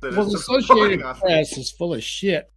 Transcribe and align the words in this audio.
That 0.00 0.16
Well, 0.16 0.26
is 0.26 0.32
the 0.32 0.38
Associated. 0.38 1.00
Press 1.00 1.56
is 1.58 1.70
full 1.70 1.94
of 1.94 2.02
shit. 2.02 2.50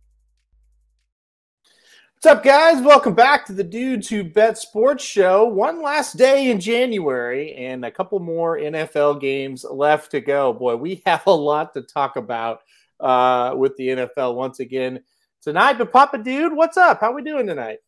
What's 2.16 2.38
up, 2.38 2.44
guys? 2.44 2.82
Welcome 2.82 3.16
back 3.16 3.46
to 3.48 3.54
the 3.54 3.66
Dudes 3.66 4.08
Who 4.08 4.24
Bet 4.24 4.58
Sports 4.58 5.04
Show. 5.04 5.44
One 5.46 5.82
last 5.82 6.16
day 6.16 6.50
in 6.52 6.62
January 6.62 7.54
and 7.56 7.84
a 7.84 7.92
couple 7.92 8.20
more 8.20 8.58
NFL 8.58 9.20
games 9.20 9.66
left 9.70 10.12
to 10.12 10.22
go. 10.22 10.54
Boy, 10.54 10.78
we 10.78 11.02
have 11.06 11.28
a 11.28 11.32
lot 11.32 11.74
to 11.74 11.82
talk 11.82 12.16
about 12.16 12.62
uh, 13.02 13.54
with 13.58 13.76
the 13.76 13.90
NFL 13.90 14.36
once 14.36 14.62
again 14.62 15.04
tonight. 15.42 15.78
But 15.78 15.92
Papa 15.92 16.20
Dude, 16.20 16.54
what's 16.54 16.78
up? 16.78 17.02
How 17.02 17.12
we 17.12 17.24
doing 17.24 17.46
tonight? 17.46 17.80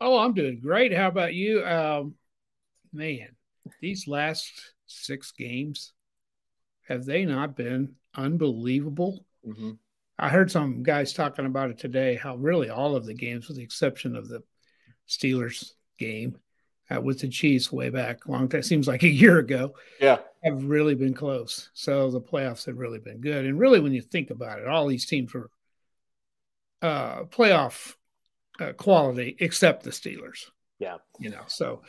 Oh, 0.00 0.18
I'm 0.18 0.32
doing 0.32 0.60
great. 0.60 0.92
How 0.94 1.08
about 1.08 1.34
you? 1.34 1.64
Um, 1.66 2.14
man, 2.92 3.34
these 3.80 4.06
last 4.06 4.52
six 4.86 5.32
games 5.32 5.92
have 6.86 7.04
they 7.04 7.24
not 7.24 7.56
been 7.56 7.96
unbelievable? 8.14 9.24
Mm-hmm. 9.46 9.72
I 10.18 10.28
heard 10.28 10.50
some 10.50 10.82
guys 10.82 11.12
talking 11.12 11.46
about 11.46 11.70
it 11.70 11.78
today. 11.78 12.14
How 12.14 12.36
really 12.36 12.70
all 12.70 12.94
of 12.94 13.06
the 13.06 13.14
games, 13.14 13.48
with 13.48 13.56
the 13.56 13.62
exception 13.62 14.14
of 14.14 14.28
the 14.28 14.42
Steelers 15.08 15.72
game 15.98 16.38
uh, 16.94 17.00
with 17.00 17.20
the 17.20 17.28
Chiefs 17.28 17.72
way 17.72 17.88
back, 17.90 18.26
long 18.28 18.48
time 18.48 18.62
seems 18.62 18.86
like 18.86 19.02
a 19.02 19.08
year 19.08 19.38
ago, 19.38 19.74
Yeah. 20.00 20.18
have 20.44 20.64
really 20.64 20.94
been 20.94 21.14
close. 21.14 21.70
So 21.74 22.10
the 22.10 22.20
playoffs 22.20 22.66
have 22.66 22.78
really 22.78 22.98
been 23.00 23.20
good. 23.20 23.46
And 23.46 23.58
really, 23.58 23.80
when 23.80 23.92
you 23.92 24.02
think 24.02 24.30
about 24.30 24.58
it, 24.60 24.68
all 24.68 24.86
these 24.86 25.06
teams 25.06 25.32
were 25.34 25.50
uh, 26.82 27.24
playoff 27.24 27.94
uh, 28.60 28.72
quality 28.72 29.36
except 29.40 29.82
the 29.82 29.90
Steelers. 29.90 30.50
Yeah. 30.78 30.98
You 31.18 31.30
know, 31.30 31.42
so 31.46 31.82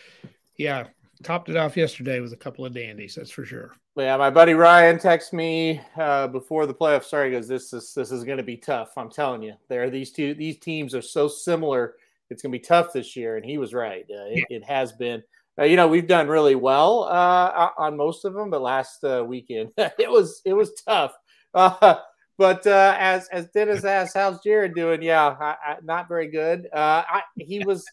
yeah, 0.57 0.87
topped 1.23 1.49
it 1.49 1.57
off 1.57 1.75
yesterday 1.77 2.19
with 2.19 2.33
a 2.33 2.37
couple 2.37 2.65
of 2.65 2.73
dandies. 2.73 3.15
That's 3.15 3.31
for 3.31 3.43
sure. 3.45 3.75
Yeah, 3.95 4.17
my 4.17 4.31
buddy 4.31 4.55
Ryan 4.55 4.97
texted 4.97 5.33
me 5.33 5.79
uh, 5.97 6.27
before 6.27 6.65
the 6.65 6.73
playoffs 6.73 7.03
started. 7.03 7.31
He 7.31 7.37
goes, 7.37 7.47
"This 7.47 7.73
is 7.73 7.93
this 7.93 8.11
is 8.11 8.23
going 8.23 8.39
to 8.39 8.43
be 8.43 8.57
tough. 8.57 8.89
I'm 8.97 9.09
telling 9.09 9.43
you. 9.43 9.53
There, 9.69 9.89
these 9.91 10.11
two 10.11 10.33
these 10.33 10.57
teams 10.57 10.95
are 10.95 11.01
so 11.01 11.27
similar. 11.27 11.95
It's 12.31 12.41
going 12.41 12.51
to 12.51 12.57
be 12.57 12.63
tough 12.63 12.91
this 12.91 13.15
year." 13.15 13.37
And 13.37 13.45
he 13.45 13.59
was 13.59 13.71
right. 13.71 14.03
Uh, 14.09 14.25
it, 14.29 14.45
it 14.49 14.63
has 14.63 14.93
been. 14.93 15.21
Uh, 15.59 15.65
you 15.65 15.75
know, 15.75 15.87
we've 15.87 16.07
done 16.07 16.27
really 16.27 16.55
well 16.55 17.03
uh, 17.03 17.69
on 17.77 17.95
most 17.95 18.25
of 18.25 18.33
them, 18.33 18.49
but 18.49 18.63
last 18.63 19.03
uh, 19.03 19.23
weekend 19.27 19.71
it 19.77 20.09
was 20.09 20.41
it 20.43 20.53
was 20.53 20.73
tough. 20.87 21.13
Uh, 21.53 21.97
but 22.39 22.65
uh, 22.65 22.95
as 22.97 23.27
as 23.27 23.49
Dennis 23.49 23.85
asked, 23.85 24.15
"How's 24.15 24.41
Jared 24.41 24.73
doing?" 24.73 25.03
Yeah, 25.03 25.35
I, 25.39 25.55
I, 25.63 25.75
not 25.83 26.07
very 26.07 26.31
good. 26.31 26.67
Uh, 26.73 27.03
I, 27.07 27.21
he 27.37 27.59
was 27.65 27.85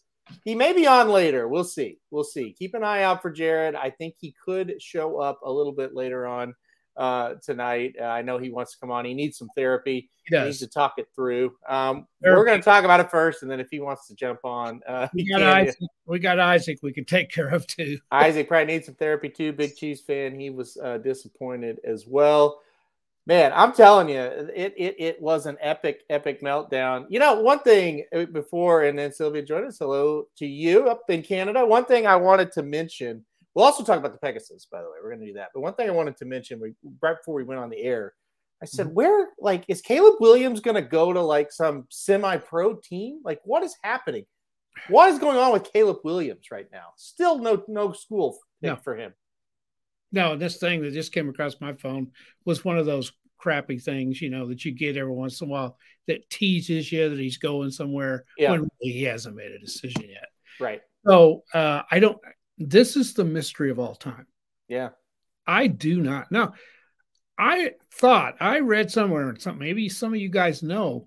he 0.44 0.54
may 0.54 0.72
be 0.72 0.86
on 0.86 1.08
later. 1.08 1.48
We'll 1.48 1.64
see. 1.64 1.98
We'll 2.10 2.24
see. 2.24 2.52
Keep 2.52 2.74
an 2.74 2.84
eye 2.84 3.02
out 3.02 3.22
for 3.22 3.30
Jared. 3.30 3.74
I 3.74 3.90
think 3.90 4.14
he 4.18 4.34
could 4.44 4.80
show 4.80 5.18
up 5.18 5.40
a 5.44 5.50
little 5.50 5.72
bit 5.72 5.94
later 5.94 6.26
on 6.26 6.54
uh, 6.96 7.34
tonight. 7.42 7.94
Uh, 8.00 8.04
I 8.04 8.22
know 8.22 8.38
he 8.38 8.50
wants 8.50 8.72
to 8.72 8.78
come 8.78 8.90
on. 8.90 9.04
He 9.04 9.14
needs 9.14 9.38
some 9.38 9.48
therapy. 9.56 10.10
He 10.26 10.36
He 10.36 10.44
needs 10.44 10.58
to 10.58 10.66
talk 10.66 10.94
it 10.98 11.08
through. 11.14 11.52
Um, 11.68 12.06
we're 12.22 12.44
going 12.44 12.58
to 12.58 12.64
talk 12.64 12.84
about 12.84 13.00
it 13.00 13.10
first, 13.10 13.42
and 13.42 13.50
then 13.50 13.60
if 13.60 13.68
he 13.70 13.80
wants 13.80 14.06
to 14.08 14.14
jump 14.14 14.40
on, 14.44 14.80
uh, 14.86 15.08
We 15.14 15.28
got. 15.28 15.42
Isaac, 15.42 15.76
we 16.06 16.18
got 16.18 16.38
Isaac. 16.38 16.78
We 16.82 16.92
can 16.92 17.04
take 17.04 17.30
care 17.30 17.48
of 17.48 17.66
too. 17.66 17.98
Isaac 18.10 18.48
probably 18.48 18.74
needs 18.74 18.86
some 18.86 18.94
therapy 18.96 19.28
too. 19.28 19.52
Big 19.52 19.76
Cheese 19.76 20.02
fan. 20.02 20.38
He 20.38 20.50
was 20.50 20.76
uh, 20.76 20.98
disappointed 20.98 21.80
as 21.84 22.06
well. 22.06 22.60
Man, 23.30 23.52
I'm 23.54 23.72
telling 23.72 24.08
you, 24.08 24.18
it, 24.18 24.74
it 24.76 24.96
it 24.98 25.22
was 25.22 25.46
an 25.46 25.56
epic, 25.60 26.00
epic 26.10 26.42
meltdown. 26.42 27.06
You 27.10 27.20
know, 27.20 27.40
one 27.40 27.60
thing 27.60 28.04
uh, 28.12 28.24
before, 28.24 28.82
and 28.82 28.98
then 28.98 29.12
Sylvia 29.12 29.40
joined 29.40 29.66
us. 29.66 29.78
Hello 29.78 30.24
to 30.38 30.46
you 30.48 30.88
up 30.88 31.02
in 31.08 31.22
Canada. 31.22 31.64
One 31.64 31.84
thing 31.84 32.08
I 32.08 32.16
wanted 32.16 32.50
to 32.50 32.64
mention. 32.64 33.24
We'll 33.54 33.66
also 33.66 33.84
talk 33.84 34.00
about 34.00 34.10
the 34.10 34.18
Pegasus, 34.18 34.66
by 34.66 34.80
the 34.82 34.88
way. 34.88 34.96
We're 35.00 35.10
going 35.10 35.20
to 35.20 35.26
do 35.28 35.32
that. 35.34 35.50
But 35.54 35.60
one 35.60 35.74
thing 35.74 35.88
I 35.88 35.92
wanted 35.92 36.16
to 36.16 36.24
mention, 36.24 36.58
we, 36.58 36.72
right 37.00 37.16
before 37.16 37.36
we 37.36 37.44
went 37.44 37.60
on 37.60 37.70
the 37.70 37.80
air, 37.80 38.14
I 38.60 38.66
said, 38.66 38.92
"Where, 38.92 39.28
like, 39.38 39.62
is 39.68 39.80
Caleb 39.80 40.14
Williams 40.18 40.58
going 40.58 40.74
to 40.74 40.82
go 40.82 41.12
to 41.12 41.20
like 41.22 41.52
some 41.52 41.86
semi-pro 41.88 42.80
team? 42.82 43.20
Like, 43.24 43.40
what 43.44 43.62
is 43.62 43.76
happening? 43.84 44.26
What 44.88 45.08
is 45.12 45.20
going 45.20 45.38
on 45.38 45.52
with 45.52 45.72
Caleb 45.72 45.98
Williams 46.02 46.46
right 46.50 46.66
now? 46.72 46.94
Still 46.96 47.38
no 47.38 47.62
no 47.68 47.92
school 47.92 48.36
No. 48.60 48.74
for 48.74 48.96
him. 48.96 49.14
No, 50.12 50.36
this 50.36 50.56
thing 50.56 50.82
that 50.82 50.92
just 50.92 51.12
came 51.12 51.28
across 51.28 51.60
my 51.60 51.72
phone 51.74 52.10
was 52.44 52.64
one 52.64 52.76
of 52.76 52.86
those 52.86 53.12
crappy 53.40 53.78
things, 53.78 54.20
you 54.20 54.30
know, 54.30 54.46
that 54.48 54.64
you 54.64 54.72
get 54.72 54.96
every 54.96 55.12
once 55.12 55.40
in 55.40 55.48
a 55.48 55.50
while 55.50 55.78
that 56.06 56.28
teases 56.30 56.90
you 56.92 57.08
that 57.08 57.18
he's 57.18 57.38
going 57.38 57.70
somewhere 57.70 58.24
Yeah. 58.36 58.52
when 58.52 58.68
he 58.80 59.04
hasn't 59.04 59.36
made 59.36 59.52
a 59.52 59.58
decision 59.58 60.02
yet. 60.08 60.28
Right. 60.58 60.82
So 61.06 61.44
uh, 61.54 61.82
I 61.90 61.98
don't. 62.00 62.18
This 62.58 62.96
is 62.96 63.14
the 63.14 63.24
mystery 63.24 63.70
of 63.70 63.78
all 63.78 63.94
time. 63.94 64.26
Yeah. 64.68 64.90
I 65.46 65.66
do 65.66 66.00
not 66.02 66.30
know. 66.30 66.52
I 67.38 67.72
thought 67.94 68.36
I 68.40 68.60
read 68.60 68.90
somewhere, 68.90 69.34
some 69.38 69.58
maybe 69.58 69.88
some 69.88 70.12
of 70.12 70.20
you 70.20 70.28
guys 70.28 70.62
know. 70.62 71.06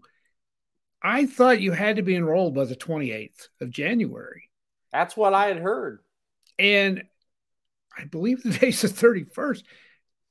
I 1.01 1.27
thought 1.27 1.61
you 1.61 1.71
had 1.73 1.97
to 1.97 2.01
be 2.01 2.15
enrolled 2.15 2.55
by 2.55 2.65
the 2.65 2.75
28th 2.75 3.49
of 3.61 3.69
January, 3.69 4.49
That's 4.91 5.15
what 5.15 5.33
I 5.33 5.47
had 5.47 5.57
heard. 5.59 5.99
and 6.57 7.03
I 7.95 8.05
believe 8.05 8.41
the 8.41 8.49
day's 8.57 8.81
the 8.81 8.87
31st. 8.87 9.63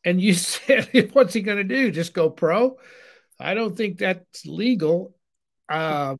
And 0.04 0.20
you 0.20 0.34
said, 0.34 1.10
"What's 1.12 1.34
he 1.34 1.42
going 1.42 1.58
to 1.58 1.64
do? 1.64 1.90
Just 1.90 2.12
go 2.14 2.30
pro?" 2.30 2.76
I 3.40 3.54
don't 3.54 3.76
think 3.76 3.98
that's 3.98 4.46
legal. 4.46 5.14
Uh, 5.68 6.16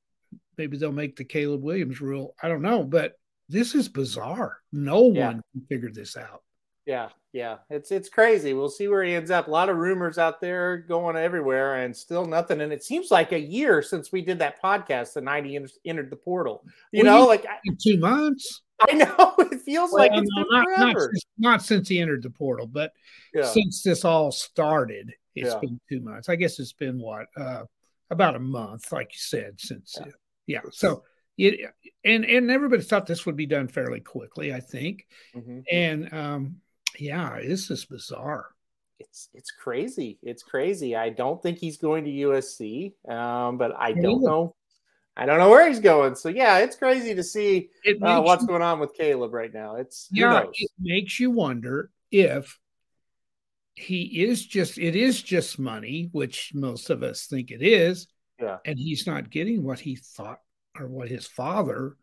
maybe 0.58 0.76
they'll 0.76 0.92
make 0.92 1.16
the 1.16 1.24
Caleb 1.24 1.62
Williams 1.62 2.00
rule. 2.00 2.34
I 2.42 2.48
don't 2.48 2.62
know, 2.62 2.84
but 2.84 3.14
this 3.48 3.74
is 3.74 3.88
bizarre. 3.88 4.58
No 4.72 5.10
Yeah. 5.12 5.26
one 5.28 5.42
figured 5.68 5.94
this 5.94 6.16
out. 6.16 6.42
Yeah, 6.84 7.10
yeah. 7.32 7.58
It's 7.70 7.92
it's 7.92 8.08
crazy. 8.08 8.54
We'll 8.54 8.68
see 8.68 8.88
where 8.88 9.04
he 9.04 9.14
ends 9.14 9.30
up. 9.30 9.46
A 9.46 9.50
lot 9.50 9.68
of 9.68 9.76
rumors 9.76 10.18
out 10.18 10.40
there 10.40 10.78
going 10.78 11.16
everywhere 11.16 11.84
and 11.84 11.96
still 11.96 12.24
nothing. 12.24 12.60
And 12.60 12.72
it 12.72 12.82
seems 12.82 13.10
like 13.10 13.30
a 13.30 13.38
year 13.38 13.82
since 13.82 14.10
we 14.10 14.20
did 14.22 14.40
that 14.40 14.60
podcast 14.60 15.12
the 15.12 15.20
night 15.20 15.44
he 15.44 15.56
entered 15.84 16.10
the 16.10 16.16
portal. 16.16 16.64
You 16.90 17.04
Well, 17.04 17.20
know, 17.20 17.26
like 17.26 17.46
I, 17.46 17.58
two 17.80 17.98
months. 17.98 18.62
I 18.90 18.94
know 18.94 19.34
it 19.38 19.60
feels 19.60 19.92
like 19.92 20.10
it's 20.14 20.30
no, 20.36 20.44
been 20.44 20.52
not, 20.52 20.78
not, 20.78 21.00
since, 21.00 21.24
not 21.38 21.62
since 21.62 21.88
he 21.88 22.00
entered 22.00 22.22
the 22.22 22.30
portal, 22.30 22.66
but 22.66 22.92
Yeah. 23.34 23.44
since 23.44 23.82
this 23.82 24.04
all 24.04 24.30
started, 24.32 25.12
it's 25.34 25.52
Yeah. 25.52 25.58
been 25.60 25.80
two 25.88 26.00
months. 26.00 26.28
I 26.28 26.36
guess 26.36 26.58
it's 26.58 26.72
been 26.72 26.98
what 27.00 27.26
uh, 27.36 27.64
about 28.10 28.36
a 28.36 28.40
month, 28.40 28.92
like 28.92 29.12
you 29.12 29.18
said. 29.18 29.58
Since 29.60 29.96
Yeah. 29.98 30.06
yeah, 30.46 30.60
yeah. 30.64 30.70
So 30.72 31.04
it 31.38 31.60
and 32.04 32.24
and 32.24 32.50
everybody 32.50 32.82
thought 32.82 33.06
this 33.06 33.24
would 33.26 33.36
be 33.36 33.46
done 33.46 33.68
fairly 33.68 34.00
quickly. 34.00 34.52
I 34.52 34.60
think, 34.60 35.06
Mhm. 35.34 35.64
and 35.70 36.12
um, 36.12 36.56
yeah, 36.98 37.40
this 37.40 37.70
is 37.70 37.84
bizarre. 37.86 38.48
It's 38.98 39.30
it's 39.34 39.50
crazy. 39.50 40.18
It's 40.22 40.42
crazy. 40.42 40.94
I 40.94 41.08
don't 41.08 41.42
think 41.42 41.58
he's 41.58 41.78
going 41.78 42.04
to 42.04 42.10
USC, 42.10 42.94
um, 43.08 43.58
but 43.58 43.74
I 43.76 43.92
don't 43.92 44.22
know. 44.22 44.54
I 45.16 45.26
don't 45.26 45.38
know 45.38 45.50
where 45.50 45.68
he's 45.68 45.80
going. 45.80 46.14
So 46.14 46.28
yeah, 46.28 46.58
it's 46.58 46.76
crazy 46.76 47.14
to 47.14 47.22
see 47.22 47.68
uh, 48.00 48.20
what's 48.22 48.42
you- 48.42 48.48
going 48.48 48.62
on 48.62 48.80
with 48.80 48.94
Caleb 48.94 49.32
right 49.34 49.52
now. 49.52 49.76
It's 49.76 50.08
yeah, 50.10 50.44
it 50.52 50.70
makes 50.80 51.20
you 51.20 51.30
wonder 51.30 51.90
if 52.10 52.58
he 53.74 54.22
is 54.24 54.44
just 54.44 54.78
it 54.78 54.96
is 54.96 55.20
just 55.22 55.58
money, 55.58 56.08
which 56.12 56.52
most 56.54 56.90
of 56.90 57.02
us 57.02 57.26
think 57.26 57.50
it 57.50 57.62
is, 57.62 58.06
Yeah. 58.40 58.58
and 58.64 58.78
he's 58.78 59.06
not 59.06 59.30
getting 59.30 59.62
what 59.62 59.80
he 59.80 59.96
thought 59.96 60.40
or 60.78 60.86
what 60.88 61.08
his 61.08 61.26
father 61.26 61.96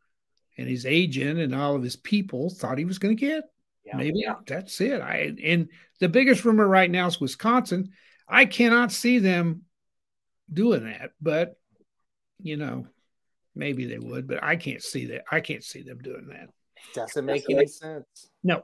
and 0.57 0.67
his 0.67 0.85
agent 0.85 1.39
and 1.39 1.55
all 1.55 1.75
of 1.75 1.83
his 1.83 1.95
people 1.95 2.49
thought 2.49 2.77
he 2.77 2.85
was 2.85 2.99
going 2.99 3.15
to 3.15 3.19
get. 3.25 3.43
Yeah. 3.85 3.97
Maybe 3.97 4.25
that's 4.45 4.81
it. 4.81 5.01
I 5.01 5.35
and 5.43 5.69
the 5.99 6.09
biggest 6.09 6.45
rumor 6.45 6.67
right 6.67 6.89
now 6.91 7.07
is 7.07 7.19
Wisconsin. 7.19 7.91
I 8.27 8.45
cannot 8.45 8.91
see 8.91 9.17
them 9.19 9.63
doing 10.51 10.83
that, 10.83 11.11
but 11.21 11.55
you 12.41 12.57
know, 12.57 12.87
maybe 13.59 13.85
they 13.85 13.99
would, 13.99 14.27
but 14.27 14.41
I 14.41 14.55
can't 14.55 14.81
see 14.81 15.05
that. 15.07 15.25
I 15.31 15.41
can't 15.41 15.63
see 15.63 15.83
them 15.83 15.99
doing 15.99 16.27
that. 16.29 16.49
Doesn't 16.95 17.25
make 17.25 17.43
any 17.49 17.67
sense. 17.67 18.29
No. 18.43 18.63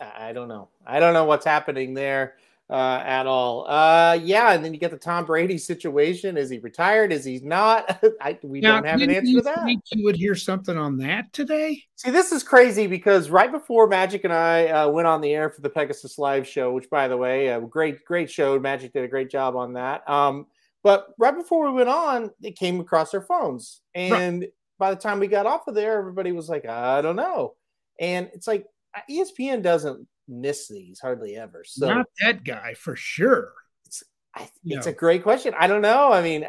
I 0.00 0.28
I 0.28 0.32
don't 0.32 0.48
know. 0.48 0.68
I 0.86 1.00
don't 1.00 1.12
know 1.12 1.24
what's 1.24 1.44
happening 1.44 1.92
there. 1.92 2.36
uh, 2.70 3.02
at 3.04 3.26
all. 3.26 3.66
Uh, 3.68 4.18
yeah, 4.22 4.52
and 4.52 4.64
then 4.64 4.74
you 4.74 4.80
get 4.80 4.90
the 4.90 4.98
Tom 4.98 5.24
Brady 5.24 5.56
situation. 5.56 6.36
Is 6.36 6.50
he 6.50 6.58
retired? 6.58 7.12
Is 7.12 7.24
he 7.24 7.40
not? 7.40 8.04
I, 8.20 8.38
we 8.42 8.60
now, 8.60 8.74
don't 8.74 8.86
have 8.86 9.00
an 9.00 9.10
answer 9.10 9.38
to 9.38 9.42
that. 9.42 9.66
you 9.92 10.04
would 10.04 10.16
hear 10.16 10.34
something 10.34 10.76
on 10.76 10.98
that 10.98 11.32
today. 11.32 11.82
See, 11.96 12.10
this 12.10 12.30
is 12.30 12.42
crazy 12.42 12.86
because 12.86 13.30
right 13.30 13.50
before 13.50 13.86
Magic 13.86 14.24
and 14.24 14.32
I 14.32 14.68
uh, 14.68 14.88
went 14.88 15.08
on 15.08 15.20
the 15.20 15.32
air 15.32 15.48
for 15.48 15.62
the 15.62 15.70
Pegasus 15.70 16.18
Live 16.18 16.46
show, 16.46 16.72
which, 16.72 16.90
by 16.90 17.08
the 17.08 17.16
way, 17.16 17.48
a 17.48 17.60
great, 17.60 18.04
great 18.04 18.30
show. 18.30 18.58
Magic 18.58 18.92
did 18.92 19.04
a 19.04 19.08
great 19.08 19.30
job 19.30 19.56
on 19.56 19.72
that. 19.74 20.08
Um, 20.08 20.46
but 20.88 21.08
right 21.18 21.36
before 21.36 21.66
we 21.66 21.76
went 21.76 21.90
on, 21.90 22.30
it 22.42 22.56
came 22.56 22.80
across 22.80 23.12
our 23.12 23.20
phones, 23.20 23.82
and 23.94 24.40
right. 24.40 24.50
by 24.78 24.88
the 24.88 24.96
time 24.98 25.20
we 25.20 25.26
got 25.26 25.44
off 25.44 25.68
of 25.68 25.74
there, 25.74 25.98
everybody 25.98 26.32
was 26.32 26.48
like, 26.48 26.64
"I 26.64 27.02
don't 27.02 27.14
know," 27.14 27.56
and 28.00 28.30
it's 28.32 28.46
like 28.46 28.64
uh, 28.96 29.00
ESPN 29.10 29.62
doesn't 29.62 30.08
miss 30.26 30.66
these 30.66 30.98
hardly 30.98 31.36
ever. 31.36 31.62
So 31.66 31.92
not 31.92 32.06
that 32.22 32.42
guy 32.42 32.72
for 32.72 32.96
sure. 32.96 33.52
It's 33.84 34.02
I, 34.34 34.48
it's 34.64 34.86
no. 34.86 34.92
a 34.92 34.94
great 34.94 35.22
question. 35.22 35.52
I 35.58 35.66
don't 35.66 35.82
know. 35.82 36.10
I 36.10 36.22
mean, 36.22 36.46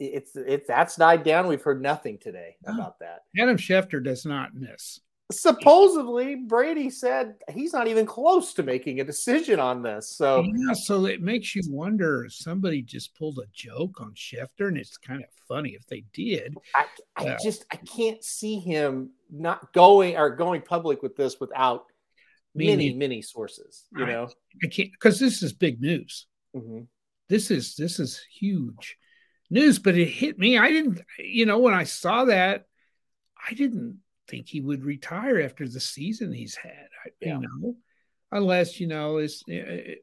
it's 0.00 0.34
it's 0.34 0.66
that's 0.66 0.96
died 0.96 1.22
down. 1.22 1.46
We've 1.46 1.60
heard 1.60 1.82
nothing 1.82 2.16
today 2.16 2.56
ah. 2.66 2.74
about 2.74 3.00
that. 3.00 3.24
Adam 3.38 3.58
Schefter 3.58 4.02
does 4.02 4.24
not 4.24 4.54
miss. 4.54 5.00
Supposedly, 5.32 6.36
Brady 6.36 6.88
said 6.88 7.34
he's 7.50 7.72
not 7.72 7.88
even 7.88 8.06
close 8.06 8.54
to 8.54 8.62
making 8.62 9.00
a 9.00 9.04
decision 9.04 9.58
on 9.58 9.82
this. 9.82 10.08
So 10.08 10.42
yeah, 10.42 10.72
so 10.72 11.06
it 11.06 11.20
makes 11.20 11.54
you 11.56 11.62
wonder 11.68 12.24
if 12.24 12.34
somebody 12.34 12.82
just 12.82 13.16
pulled 13.16 13.38
a 13.38 13.46
joke 13.52 14.00
on 14.00 14.14
Schefter, 14.14 14.68
and 14.68 14.78
it's 14.78 14.96
kind 14.96 15.24
of 15.24 15.28
funny 15.48 15.70
if 15.70 15.84
they 15.86 16.04
did. 16.12 16.56
I, 16.76 16.84
I 17.16 17.28
uh, 17.30 17.38
just 17.42 17.64
I 17.72 17.76
can't 17.76 18.22
see 18.22 18.60
him 18.60 19.10
not 19.30 19.72
going 19.72 20.16
or 20.16 20.30
going 20.30 20.62
public 20.62 21.02
with 21.02 21.16
this 21.16 21.40
without 21.40 21.86
many 22.56 22.94
many 22.94 23.22
sources 23.22 23.84
you 23.96 24.04
I, 24.04 24.12
know 24.12 24.28
i 24.64 24.68
can't 24.68 24.90
because 24.92 25.20
this 25.20 25.42
is 25.42 25.52
big 25.52 25.80
news 25.80 26.26
mm-hmm. 26.54 26.82
this 27.28 27.50
is 27.50 27.76
this 27.76 27.98
is 28.00 28.24
huge 28.32 28.96
news 29.50 29.78
but 29.78 29.96
it 29.96 30.06
hit 30.06 30.38
me 30.38 30.58
i 30.58 30.70
didn't 30.70 31.00
you 31.18 31.46
know 31.46 31.58
when 31.58 31.74
i 31.74 31.84
saw 31.84 32.24
that 32.24 32.64
i 33.48 33.52
didn't 33.54 33.98
think 34.28 34.48
he 34.48 34.60
would 34.60 34.84
retire 34.84 35.40
after 35.40 35.68
the 35.68 35.80
season 35.80 36.32
he's 36.32 36.56
had 36.56 36.88
yeah. 37.20 37.38
you 37.38 37.40
know 37.40 37.76
unless 38.32 38.80
you 38.80 38.86
know 38.86 39.18
it's 39.18 39.42
it, 39.46 40.00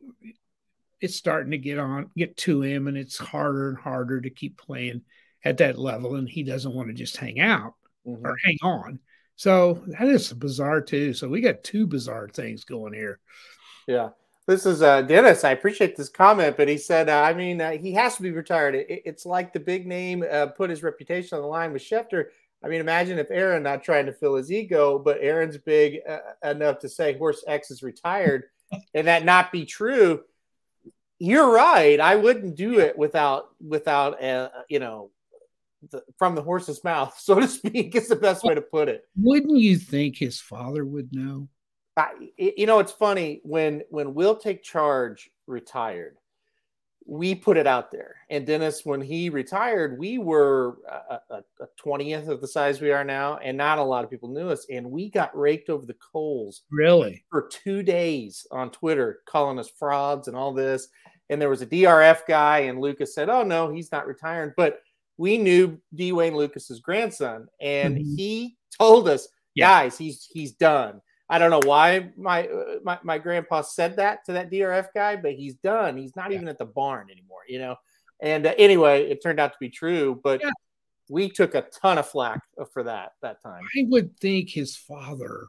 it's 1.01 1.15
starting 1.15 1.51
to 1.51 1.57
get 1.57 1.79
on 1.79 2.09
get 2.15 2.35
to 2.37 2.61
him 2.61 2.87
and 2.87 2.97
it's 2.97 3.17
harder 3.17 3.69
and 3.69 3.77
harder 3.77 4.21
to 4.21 4.29
keep 4.29 4.57
playing 4.57 5.01
at 5.43 5.57
that 5.57 5.77
level 5.77 6.15
and 6.15 6.29
he 6.29 6.43
doesn't 6.43 6.73
want 6.73 6.87
to 6.87 6.93
just 6.93 7.17
hang 7.17 7.39
out 7.39 7.73
mm-hmm. 8.07 8.25
or 8.25 8.37
hang 8.45 8.57
on 8.63 8.99
so 9.35 9.83
that 9.87 10.07
is 10.07 10.31
bizarre 10.33 10.81
too. 10.81 11.13
So 11.13 11.27
we 11.27 11.41
got 11.41 11.63
two 11.63 11.87
bizarre 11.87 12.29
things 12.29 12.63
going 12.65 12.93
here. 12.93 13.19
Yeah. 13.87 14.09
This 14.45 14.65
is 14.65 14.81
uh, 14.81 15.01
Dennis. 15.03 15.45
I 15.45 15.51
appreciate 15.51 15.95
this 15.95 16.09
comment, 16.09 16.57
but 16.57 16.67
he 16.67 16.77
said, 16.77 17.07
uh, 17.07 17.21
I 17.21 17.33
mean, 17.33 17.61
uh, 17.61 17.71
he 17.71 17.93
has 17.93 18.17
to 18.17 18.21
be 18.21 18.31
retired. 18.31 18.75
It, 18.75 18.87
it's 19.05 19.25
like 19.25 19.53
the 19.53 19.59
big 19.59 19.87
name 19.87 20.23
uh, 20.29 20.47
put 20.47 20.69
his 20.69 20.83
reputation 20.83 21.37
on 21.37 21.41
the 21.41 21.47
line 21.47 21.71
with 21.71 21.81
Schefter. 21.81 22.25
I 22.63 22.69
mean, 22.69 22.79
imagine 22.79 23.19
if 23.19 23.29
Aaron 23.29 23.63
not 23.63 23.83
trying 23.83 24.05
to 24.05 24.13
fill 24.13 24.35
his 24.35 24.51
ego, 24.51 24.97
but 24.97 25.17
Aaron's 25.19 25.57
big 25.57 25.99
uh, 26.07 26.19
enough 26.43 26.79
to 26.79 26.89
say 26.89 27.17
Horse 27.17 27.43
X 27.45 27.71
is 27.71 27.83
retired, 27.83 28.45
and 28.93 29.07
that 29.07 29.25
not 29.25 29.51
be 29.51 29.65
true. 29.65 30.21
You're 31.19 31.51
right. 31.51 31.99
I 31.99 32.15
wouldn't 32.15 32.55
do 32.55 32.79
it 32.79 32.97
without 32.97 33.49
without 33.65 34.21
uh, 34.23 34.49
you 34.69 34.79
know 34.79 35.11
the, 35.91 36.03
from 36.17 36.35
the 36.35 36.41
horse's 36.41 36.83
mouth, 36.83 37.15
so 37.19 37.39
to 37.39 37.47
speak, 37.47 37.95
is 37.95 38.07
the 38.07 38.15
best 38.15 38.43
way 38.43 38.55
to 38.55 38.61
put 38.61 38.89
it. 38.89 39.03
Wouldn't 39.17 39.57
you 39.57 39.77
think 39.77 40.17
his 40.17 40.39
father 40.39 40.85
would 40.85 41.13
know? 41.13 41.49
I, 41.95 42.11
you 42.37 42.65
know, 42.65 42.79
it's 42.79 42.91
funny 42.91 43.41
when 43.43 43.83
when 43.89 44.13
Will 44.13 44.35
Take 44.35 44.63
Charge 44.63 45.29
retired, 45.47 46.17
we 47.05 47.35
put 47.35 47.57
it 47.57 47.67
out 47.67 47.91
there, 47.91 48.15
and 48.29 48.45
Dennis, 48.45 48.85
when 48.85 49.01
he 49.01 49.29
retired, 49.29 49.97
we 49.97 50.17
were 50.17 50.77
uh, 50.89 50.99
uh, 51.09 51.35
uh, 51.35 51.41
a 51.61 51.65
twentieth 51.77 52.27
of 52.27 52.41
the 52.41 52.47
size 52.47 52.81
we 52.81 52.91
are 52.91 53.03
now, 53.03 53.37
and 53.37 53.57
not 53.57 53.79
a 53.79 53.83
lot 53.83 54.03
of 54.03 54.09
people 54.09 54.29
knew 54.29 54.49
us, 54.49 54.65
and 54.69 54.89
we 54.89 55.09
got 55.09 55.37
raked 55.37 55.69
over 55.69 55.85
the 55.85 55.95
coals, 55.95 56.61
really, 56.71 57.23
for 57.29 57.49
two 57.49 57.83
days 57.83 58.47
on 58.51 58.71
Twitter, 58.71 59.19
calling 59.25 59.59
us 59.59 59.69
frauds 59.77 60.27
and 60.27 60.37
all 60.37 60.53
this. 60.53 60.87
And 61.29 61.41
there 61.41 61.49
was 61.49 61.61
a 61.61 61.67
DRF 61.67 62.21
guy, 62.27 62.59
and 62.59 62.79
Lukas 62.79 63.13
said, 63.13 63.29
"Oh 63.29 63.43
no, 63.43 63.71
he's 63.71 63.91
not 63.91 64.07
retiring," 64.07 64.53
but 64.55 64.79
we 65.17 65.37
knew 65.37 65.79
D. 65.93 66.11
Wayne 66.11 66.33
Lukas's 66.33 66.79
grandson, 66.79 67.47
and 67.61 67.97
mm-hmm. 67.97 68.15
he 68.15 68.57
told 68.77 69.07
us, 69.07 69.27
yeah. 69.55 69.67
guys, 69.67 69.97
he's 69.97 70.27
he's 70.31 70.53
done. 70.53 71.01
I 71.33 71.39
don't 71.39 71.49
know 71.49 71.67
why 71.67 72.11
my, 72.15 72.47
my 72.83 72.99
my 73.01 73.17
grandpa 73.17 73.61
said 73.61 73.95
that 73.95 74.23
to 74.25 74.33
that 74.33 74.51
DRF 74.51 74.89
guy, 74.93 75.15
but 75.15 75.33
he's 75.33 75.55
done. 75.55 75.97
He's 75.97 76.15
not 76.15 76.29
yeah. 76.29 76.35
even 76.35 76.47
at 76.47 76.59
the 76.59 76.65
barn 76.65 77.09
anymore, 77.09 77.39
you 77.47 77.57
know. 77.57 77.75
And 78.21 78.45
uh, 78.45 78.53
anyway, 78.55 79.09
it 79.09 79.23
turned 79.23 79.39
out 79.39 79.51
to 79.53 79.57
be 79.59 79.69
true, 79.69 80.19
but 80.23 80.41
yeah. 80.43 80.51
we 81.09 81.29
took 81.29 81.55
a 81.55 81.63
ton 81.81 81.97
of 81.97 82.07
flack 82.07 82.41
for 82.71 82.83
that 82.83 83.13
that 83.23 83.41
time. 83.41 83.63
I 83.75 83.85
would 83.87 84.19
think 84.19 84.51
his 84.51 84.75
father, 84.75 85.47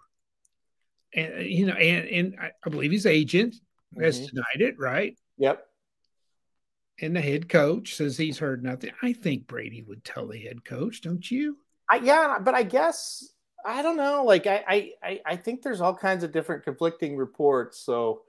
and 1.12 1.44
you 1.44 1.66
know, 1.66 1.74
and 1.74 2.08
and 2.08 2.36
I 2.40 2.70
believe 2.70 2.90
his 2.90 3.04
agent 3.04 3.54
has 4.00 4.16
mm-hmm. 4.16 4.36
denied 4.36 4.68
it, 4.70 4.78
right? 4.78 5.18
Yep 5.36 5.66
and 7.00 7.16
the 7.16 7.20
head 7.20 7.48
coach 7.48 7.96
says 7.96 8.16
he's 8.16 8.38
heard 8.38 8.62
nothing. 8.62 8.92
I 9.02 9.12
think 9.12 9.48
Brady 9.48 9.82
would 9.82 10.04
tell 10.04 10.28
the 10.28 10.38
head 10.38 10.64
coach, 10.64 11.00
don't 11.00 11.28
you? 11.28 11.58
I, 11.90 11.96
yeah, 11.96 12.38
but 12.40 12.54
I 12.54 12.62
guess 12.62 13.33
I 13.64 13.82
don't 13.82 13.96
know. 13.96 14.24
Like 14.24 14.46
I, 14.46 14.92
I, 15.02 15.20
I 15.24 15.36
think 15.36 15.62
there's 15.62 15.80
all 15.80 15.94
kinds 15.94 16.24
of 16.24 16.32
different 16.32 16.64
conflicting 16.64 17.16
reports. 17.16 17.78
So 17.78 18.22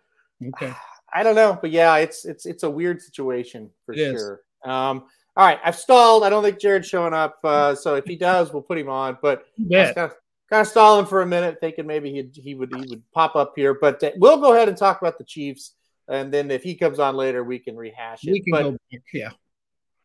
okay, 0.45 0.73
I 1.13 1.23
don't 1.23 1.35
know, 1.35 1.57
but 1.59 1.71
yeah, 1.71 1.95
it's 1.97 2.25
it's 2.25 2.45
it's 2.45 2.63
a 2.63 2.69
weird 2.69 3.01
situation 3.01 3.69
for 3.85 3.93
it 3.93 3.97
sure. 3.97 4.41
Um, 4.63 5.05
all 5.37 5.45
right, 5.45 5.59
I've 5.63 5.75
stalled. 5.75 6.23
I 6.23 6.29
don't 6.29 6.43
think 6.43 6.59
Jared's 6.59 6.87
showing 6.87 7.13
up. 7.13 7.39
Uh, 7.43 7.75
so 7.75 7.95
if 7.95 8.05
he 8.05 8.15
does, 8.15 8.53
we'll 8.53 8.61
put 8.61 8.77
him 8.77 8.89
on. 8.89 9.17
But 9.21 9.45
yeah, 9.57 9.93
kind 9.93 10.11
of, 10.11 10.17
kind 10.49 10.61
of 10.61 10.67
stalling 10.67 11.05
for 11.05 11.21
a 11.21 11.27
minute, 11.27 11.57
thinking 11.59 11.85
maybe 11.85 12.11
he 12.11 12.41
he 12.41 12.55
would 12.55 12.73
he 12.75 12.85
would 12.89 13.11
pop 13.11 13.35
up 13.35 13.53
here. 13.55 13.73
But 13.73 14.03
uh, 14.03 14.11
we'll 14.17 14.39
go 14.39 14.53
ahead 14.53 14.69
and 14.69 14.77
talk 14.77 15.01
about 15.01 15.17
the 15.17 15.23
Chiefs 15.23 15.73
and 16.07 16.31
then 16.31 16.51
if 16.51 16.63
he 16.63 16.75
comes 16.75 16.99
on 16.99 17.15
later, 17.15 17.43
we 17.43 17.59
can 17.59 17.75
rehash 17.75 18.25
it. 18.25 18.31
We 18.31 18.41
can 18.41 18.51
but 18.51 18.63
go 18.63 18.71
back, 18.71 19.01
yeah. 19.13 19.29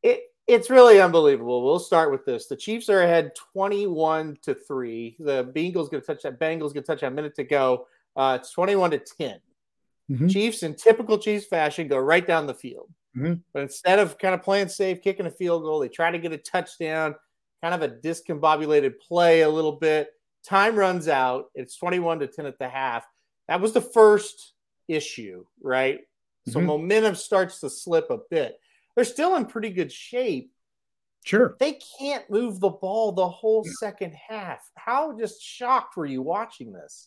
It 0.03 0.23
it's 0.51 0.69
really 0.69 1.01
unbelievable. 1.01 1.65
We'll 1.65 1.79
start 1.79 2.11
with 2.11 2.25
this. 2.25 2.47
The 2.47 2.57
Chiefs 2.57 2.89
are 2.89 3.03
ahead 3.03 3.33
21 3.53 4.39
to 4.43 4.55
3. 4.55 5.17
The 5.21 5.45
Bengals 5.45 5.91
gonna 5.91 6.03
touch 6.03 6.23
that 6.23 6.41
Bengals 6.41 6.75
gonna 6.75 6.83
touch 6.83 7.03
that 7.03 7.13
minute 7.13 7.37
to 7.37 7.45
go. 7.45 7.87
Uh, 8.17 8.39
it's 8.41 8.51
21 8.51 8.91
to 8.91 8.99
10. 8.99 9.39
Mm-hmm. 10.11 10.27
Chiefs 10.27 10.65
in 10.65 10.75
typical 10.75 11.19
Chiefs 11.19 11.47
fashion 11.47 11.87
go 11.87 11.99
right 11.99 12.27
down 12.27 12.47
the 12.47 12.55
field. 12.55 12.91
Mm-hmm. 13.17 13.35
But 13.53 13.63
instead 13.63 14.01
of 14.01 14.19
kind 14.19 14.35
of 14.35 14.43
playing 14.43 14.69
safe, 14.69 15.03
kicking 15.03 15.27
a 15.27 15.31
field 15.31 15.63
goal, 15.63 15.79
they 15.79 15.89
try 15.89 16.11
to 16.11 16.19
get 16.19 16.33
a 16.33 16.39
touchdown, 16.39 17.15
kind 17.63 17.75
of 17.75 17.83
a 17.83 17.95
discombobulated 17.95 18.99
play 18.99 19.43
a 19.43 19.49
little 19.49 19.77
bit. 19.77 20.11
Time 20.45 20.75
runs 20.75 21.07
out. 21.07 21.47
It's 21.55 21.77
21 21.77 22.21
to 22.21 22.27
10 22.27 22.47
at 22.47 22.59
the 22.59 22.69
half. 22.69 23.05
That 23.47 23.61
was 23.61 23.73
the 23.73 23.81
first 23.81 24.55
issue, 24.89 25.45
right? 25.63 26.01
So 26.49 26.59
mm-hmm. 26.59 26.67
momentum 26.67 27.15
starts 27.15 27.61
to 27.61 27.71
slip 27.71 28.11
a 28.11 28.19
bit. 28.31 28.59
They're 29.01 29.07
still 29.07 29.37
in 29.37 29.47
pretty 29.47 29.71
good 29.71 29.91
shape. 29.91 30.53
Sure. 31.25 31.57
They 31.59 31.79
can't 31.99 32.29
move 32.29 32.61
the 32.61 32.69
ball 32.69 33.13
the 33.13 33.31
whole 33.31 33.65
second 33.65 34.13
half. 34.13 34.61
How 34.75 35.19
just 35.19 35.43
shocked 35.43 35.97
were 35.97 36.05
you 36.05 36.21
watching 36.21 36.71
this? 36.71 37.07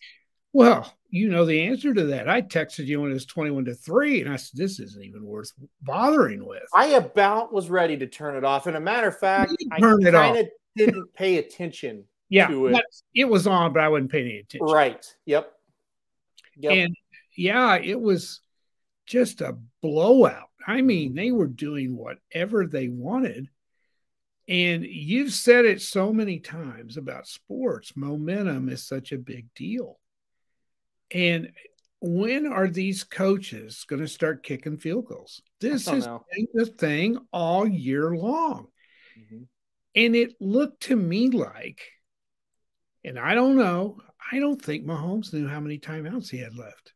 Well, 0.53 0.91
you 1.11 1.29
know 1.29 1.45
the 1.45 1.67
answer 1.67 1.93
to 1.93 2.05
that. 2.05 2.27
I 2.27 2.41
texted 2.41 2.87
you 2.87 2.99
when 2.99 3.11
it 3.11 3.13
was 3.13 3.27
21 3.27 3.65
to 3.65 3.75
3, 3.75 4.21
and 4.21 4.33
I 4.33 4.37
said, 4.37 4.59
This 4.59 4.79
isn't 4.79 5.03
even 5.03 5.23
worth 5.23 5.51
bothering 5.83 6.43
with. 6.43 6.63
I 6.73 6.87
about 6.95 7.53
was 7.53 7.69
ready 7.69 7.95
to 7.97 8.07
turn 8.07 8.35
it 8.37 8.43
off. 8.43 8.65
And 8.65 8.75
a 8.75 8.79
matter 8.79 9.09
of 9.09 9.19
fact, 9.19 9.53
I 9.71 9.79
kind 9.79 10.37
of 10.39 10.47
didn't 10.75 11.13
pay 11.13 11.37
attention 11.37 12.05
yeah, 12.29 12.47
to 12.47 12.69
it. 12.69 12.83
It 13.13 13.25
was 13.25 13.45
on, 13.45 13.71
but 13.71 13.83
I 13.83 13.89
wasn't 13.89 14.11
paying 14.11 14.25
any 14.25 14.39
attention. 14.39 14.65
Right. 14.65 15.05
Yep. 15.27 15.53
yep. 16.57 16.71
And 16.71 16.95
yeah, 17.37 17.75
it 17.75 18.01
was 18.01 18.41
just 19.05 19.41
a 19.41 19.57
blowout. 19.83 20.49
I 20.65 20.81
mean, 20.81 21.13
they 21.13 21.31
were 21.31 21.47
doing 21.47 21.95
whatever 21.95 22.65
they 22.65 22.87
wanted. 22.87 23.49
And 24.47 24.83
you've 24.83 25.31
said 25.31 25.65
it 25.65 25.81
so 25.81 26.11
many 26.11 26.39
times 26.39 26.97
about 26.97 27.27
sports. 27.27 27.95
Momentum 27.95 28.69
is 28.69 28.85
such 28.85 29.11
a 29.11 29.17
big 29.17 29.47
deal. 29.55 29.99
And 31.11 31.51
when 32.01 32.47
are 32.47 32.67
these 32.67 33.05
coaches 33.05 33.85
going 33.87 34.01
to 34.01 34.07
start 34.07 34.43
kicking 34.43 34.77
field 34.77 35.05
goals? 35.05 35.41
This 35.61 35.87
has 35.87 36.05
been 36.05 36.47
the 36.53 36.65
thing 36.65 37.17
all 37.31 37.65
year 37.65 38.13
long. 38.15 38.67
Mm-hmm. 39.17 39.43
And 39.95 40.15
it 40.15 40.33
looked 40.41 40.83
to 40.83 40.95
me 40.95 41.29
like, 41.29 41.81
and 43.05 43.17
I 43.17 43.35
don't 43.35 43.55
know, 43.55 43.99
I 44.31 44.39
don't 44.39 44.61
think 44.61 44.85
Mahomes 44.85 45.33
knew 45.33 45.47
how 45.47 45.61
many 45.61 45.77
timeouts 45.77 46.29
he 46.29 46.39
had 46.39 46.55
left. 46.57 46.93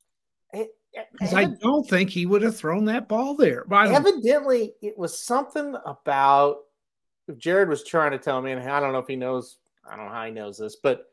Because 1.12 1.34
I 1.34 1.46
don't 1.46 1.88
think 1.88 2.10
he 2.10 2.26
would 2.26 2.42
have 2.42 2.56
thrown 2.58 2.86
that 2.86 3.08
ball 3.08 3.36
there. 3.36 3.64
But 3.68 3.92
evidently, 3.92 4.74
it 4.82 4.98
was 4.98 5.18
something 5.18 5.76
about 5.86 6.60
Jared 7.38 7.70
was 7.70 7.84
trying 7.84 8.12
to 8.12 8.18
tell 8.18 8.42
me, 8.42 8.52
and 8.52 8.62
I 8.62 8.80
don't 8.80 8.94
know 8.94 9.00
if 9.00 9.08
he 9.08 9.16
knows. 9.16 9.58
I 9.90 9.96
don't 9.96 10.06
know 10.06 10.12
how 10.12 10.26
he 10.26 10.32
knows 10.32 10.58
this, 10.58 10.76
but 10.76 11.10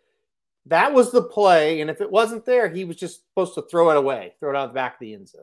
that 0.67 0.93
was 0.93 1.11
the 1.13 1.23
play. 1.23 1.81
And 1.81 1.91
if 1.91 2.01
it 2.01 2.11
wasn't 2.11 2.45
there, 2.45 2.69
he 2.69 2.85
was 2.85 2.97
just 2.97 3.23
supposed 3.29 3.55
to 3.55 3.63
throw 3.63 3.91
it 3.91 3.97
away, 3.97 4.35
throw 4.41 4.51
it 4.51 4.57
out 4.57 4.69
the 4.69 4.75
back 4.75 4.95
of 4.95 5.01
the 5.01 5.15
end 5.15 5.29
zone. 5.29 5.43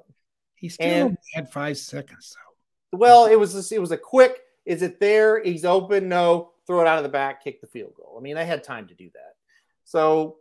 He 0.55 0.69
still 0.69 0.87
And- 1.07 1.17
had 1.33 1.51
five 1.51 1.77
seconds 1.77 2.35
though. 2.35 2.97
Well, 2.97 3.25
it 3.25 3.35
was 3.39 3.71
it 3.71 3.79
was 3.79 3.91
a 3.91 3.97
quick. 3.97 4.41
Is 4.65 4.81
it 4.81 4.99
there? 4.99 5.41
He's 5.43 5.65
open. 5.65 6.09
No. 6.09 6.51
Throw 6.67 6.81
it 6.81 6.87
out 6.87 6.97
of 6.97 7.03
the 7.03 7.09
back. 7.09 7.43
Kick 7.43 7.59
the 7.61 7.67
field 7.67 7.93
goal. 7.95 8.15
I 8.17 8.21
mean, 8.21 8.35
they 8.35 8.45
had 8.45 8.63
time 8.63 8.87
to 8.87 8.93
do 8.93 9.09
that. 9.13 9.35
So 9.85 10.37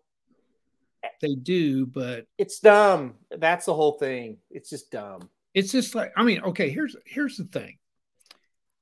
They 1.22 1.34
do, 1.34 1.86
but 1.86 2.26
it's 2.38 2.60
dumb. 2.60 3.14
That's 3.30 3.66
the 3.66 3.74
whole 3.74 3.92
thing. 3.98 4.38
It's 4.50 4.70
just 4.70 4.90
dumb. 4.90 5.28
it's 5.54 5.72
just 5.72 5.94
like 5.94 6.12
I 6.16 6.22
mean, 6.22 6.40
okay, 6.42 6.70
here's 6.70 6.96
here's 7.06 7.36
the 7.36 7.44
thing. 7.44 7.78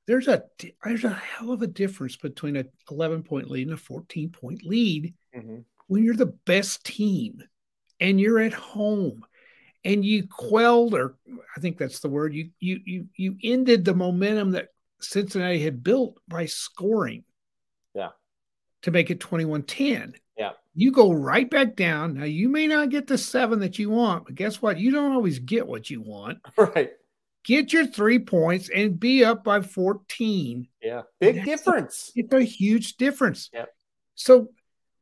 There's 0.07 0.29
a 0.29 0.45
there's 0.85 1.05
a 1.05 1.11
hell 1.11 1.53
of 1.53 1.63
a 1.63 1.67
difference 1.67 2.17
between 2.17 2.57
a 2.57 2.65
11 2.91 3.23
point 3.25 3.51
lead 3.51 3.69
and 3.69 3.75
a 3.75 3.81
14 3.81 4.31
point 4.31 4.65
lead 4.65 5.15
Mhm. 5.37 5.65
when 5.87 6.03
you're 6.05 6.15
the 6.17 6.27
best 6.47 6.85
team 6.85 7.43
and 8.01 8.21
you're 8.21 8.39
at 8.39 8.55
home 8.55 9.25
and 9.85 10.05
you 10.05 10.27
quelled 10.27 10.95
or 10.95 11.17
I 11.57 11.61
think 11.61 11.77
that's 11.79 12.01
the 12.01 12.09
word 12.09 12.35
you 12.35 12.51
you 12.61 12.81
you 12.85 13.09
you 13.17 13.37
ended 13.43 13.85
the 13.85 13.95
momentum 13.95 14.53
that 14.53 14.69
Cincinnati 15.01 15.61
had 15.61 15.85
built 15.85 16.19
by 16.27 16.47
scoring. 16.47 17.25
Yeah. 17.95 18.11
To 18.83 18.91
make 18.91 19.11
it 19.11 19.21
21-10. 19.21 20.15
You 20.79 20.93
go 20.93 21.11
right 21.11 21.51
back 21.51 21.75
down. 21.75 22.15
Now 22.15 22.25
you 22.25 22.49
may 22.49 22.69
not 22.69 22.91
get 22.91 23.09
the 23.09 23.19
7 23.19 23.59
that 23.59 23.81
you 23.81 23.91
want, 23.91 24.27
but 24.27 24.37
guess 24.37 24.63
what? 24.63 24.79
You 24.79 24.93
don't 24.93 25.11
always 25.11 25.41
get 25.41 25.67
what 25.67 25.91
you 25.91 26.01
want. 26.01 26.39
Right. 26.57 26.91
Get 27.45 27.73
your 27.73 27.87
3 27.87 28.21
points 28.21 28.69
and 28.69 29.01
be 29.01 29.25
up 29.25 29.43
by 29.43 29.63
14. 29.63 30.69
Yeah. 30.81 31.03
Big 31.19 31.45
difference. 31.45 32.13
It's 32.15 32.33
a 32.33 32.43
huge 32.43 32.97
difference. 32.97 33.51
Yep. 33.53 33.71
So 34.15 34.51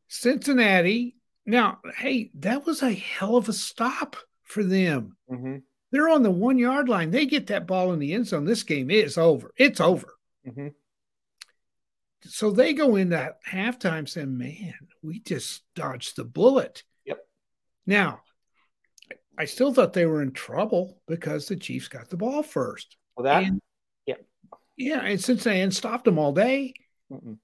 Cincinnati, 0.08 1.16
now, 1.44 1.78
hey, 1.98 2.30
that 2.36 2.64
was 2.64 2.82
a 2.82 2.92
hell 2.92 3.36
of 3.36 3.48
a 3.48 3.52
stop 3.52 4.16
for 4.44 4.62
them. 4.62 5.16
hmm 5.28 5.56
They're 5.92 6.08
on 6.08 6.22
the 6.22 6.30
one 6.30 6.56
yard 6.56 6.88
line. 6.88 7.10
They 7.10 7.26
get 7.26 7.48
that 7.48 7.66
ball 7.66 7.92
in 7.92 7.98
the 7.98 8.14
end 8.14 8.28
zone. 8.28 8.46
This 8.46 8.62
game 8.62 8.90
is 8.90 9.18
over. 9.18 9.52
It's 9.58 9.80
over. 9.80 10.08
hmm 10.44 10.68
So 12.28 12.50
they 12.50 12.72
go 12.72 12.96
in 12.96 13.12
into 13.12 13.34
halftime 13.48 14.08
saying, 14.08 14.36
man, 14.36 14.74
we 15.02 15.20
just 15.20 15.62
dodged 15.74 16.16
the 16.16 16.24
bullet. 16.24 16.82
Yep. 17.04 17.18
Now, 17.86 18.20
I 19.38 19.44
still 19.44 19.72
thought 19.72 19.92
they 19.92 20.06
were 20.06 20.22
in 20.22 20.32
trouble 20.32 21.00
because 21.06 21.46
the 21.46 21.56
Chiefs 21.56 21.88
got 21.88 22.08
the 22.08 22.16
ball 22.16 22.42
first. 22.42 22.96
Well, 23.16 23.24
that. 23.24 23.44
And- 23.44 23.62
yep. 24.06 24.24
Yeah. 24.76 25.00
And 25.00 25.20
Cincinnati 25.20 25.60
hadn't 25.60 25.72
stopped 25.72 26.04
them 26.04 26.18
all 26.18 26.32
day. 26.32 26.74
mm-mm. 27.10 27.38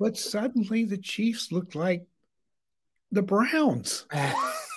But 0.00 0.16
suddenly 0.16 0.84
the 0.84 0.98
Chiefs 0.98 1.50
looked 1.50 1.74
like 1.74 2.06
the 3.10 3.22
Browns. 3.22 4.06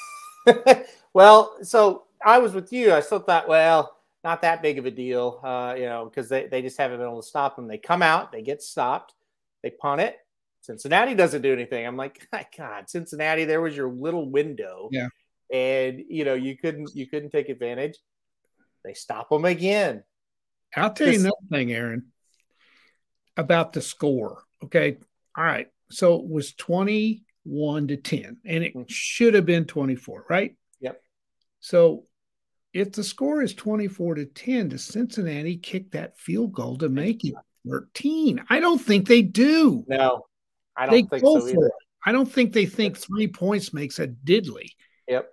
well, 1.14 1.58
so 1.62 2.06
I 2.26 2.40
was 2.40 2.54
with 2.54 2.74
you. 2.74 2.92
I 2.94 3.02
still 3.02 3.20
thought, 3.20 3.48
well, 3.48 3.98
not 4.24 4.42
that 4.42 4.62
big 4.62 4.78
of 4.78 4.86
a 4.86 4.92
deal, 4.92 5.40
uh, 5.44 5.76
you 5.78 5.86
know, 5.86 6.06
because 6.06 6.30
they, 6.30 6.48
they 6.48 6.62
just 6.62 6.78
haven't 6.78 6.98
been 6.98 7.08
able 7.08 7.22
to 7.22 7.28
stop 7.28 7.56
them. 7.56 7.68
They 7.68 7.78
come 7.78 8.02
out, 8.02 8.32
they 8.32 8.42
get 8.42 8.62
stopped, 8.62 9.16
they 9.64 9.70
punt 9.72 10.02
it. 10.02 10.16
Cincinnati 10.62 11.16
doesn't 11.16 11.42
do 11.42 11.54
anything. 11.54 11.86
I'm 11.86 11.98
like, 11.98 12.28
God, 12.58 12.90
Cincinnati, 12.90 13.46
there 13.46 13.62
was 13.62 13.76
your 13.76 13.90
little 13.90 14.30
window. 14.30 14.90
Yeah. 14.92 15.08
And 15.52 16.02
you 16.08 16.24
know, 16.24 16.34
you 16.36 16.58
couldn't 16.58 16.90
you 16.96 17.08
couldn't 17.08 17.32
take 17.32 17.50
advantage. 17.50 17.98
They 18.86 18.94
stop 18.94 19.30
them 19.30 19.46
again. 19.46 20.04
I'll 20.76 20.94
tell 20.94 21.08
you 21.08 21.14
This- 21.14 21.22
another 21.24 21.36
thing, 21.50 21.72
Aaron, 21.74 22.12
about 23.38 23.74
the 23.74 23.82
score. 23.82 24.44
Okay. 24.64 24.98
All 25.38 25.44
right. 25.44 25.68
So 25.90 26.16
it 26.16 26.28
was 26.28 26.54
21 26.54 27.88
to 27.90 27.98
10, 27.98 28.38
and 28.46 28.64
it 28.64 28.74
Mhm. 28.76 28.86
should 28.90 29.34
have 29.34 29.46
been 29.46 29.66
24, 29.66 30.26
right? 30.30 30.56
Yep. 30.80 31.02
So 31.60 32.08
if 32.74 32.94
the 32.94 33.04
score 33.04 33.42
is 33.42 33.54
24 33.54 34.16
to 34.16 34.26
10, 34.26 34.70
does 34.70 34.86
Cincinnati 34.86 35.58
kick 35.58 35.92
that 35.92 36.18
field 36.18 36.54
goal 36.54 36.78
to 36.78 36.88
make 36.88 37.26
it 37.26 37.36
13? 37.68 38.44
I 38.50 38.60
don't 38.60 38.80
think 38.80 39.08
they 39.08 39.22
do. 39.22 39.84
No, 39.88 40.26
I 40.76 40.86
don't 40.86 40.94
think 41.10 41.10
go 41.24 41.40
so 41.40 41.42
for 41.42 41.50
either. 41.50 41.66
it. 41.68 41.74
I 42.06 42.12
don't 42.12 42.32
think 42.32 42.54
they 42.54 42.66
think 42.66 42.98
three 42.98 43.28
points 43.28 43.74
makes 43.74 44.00
a 44.00 44.08
diddly 44.08 44.70
Yep. 45.08 45.30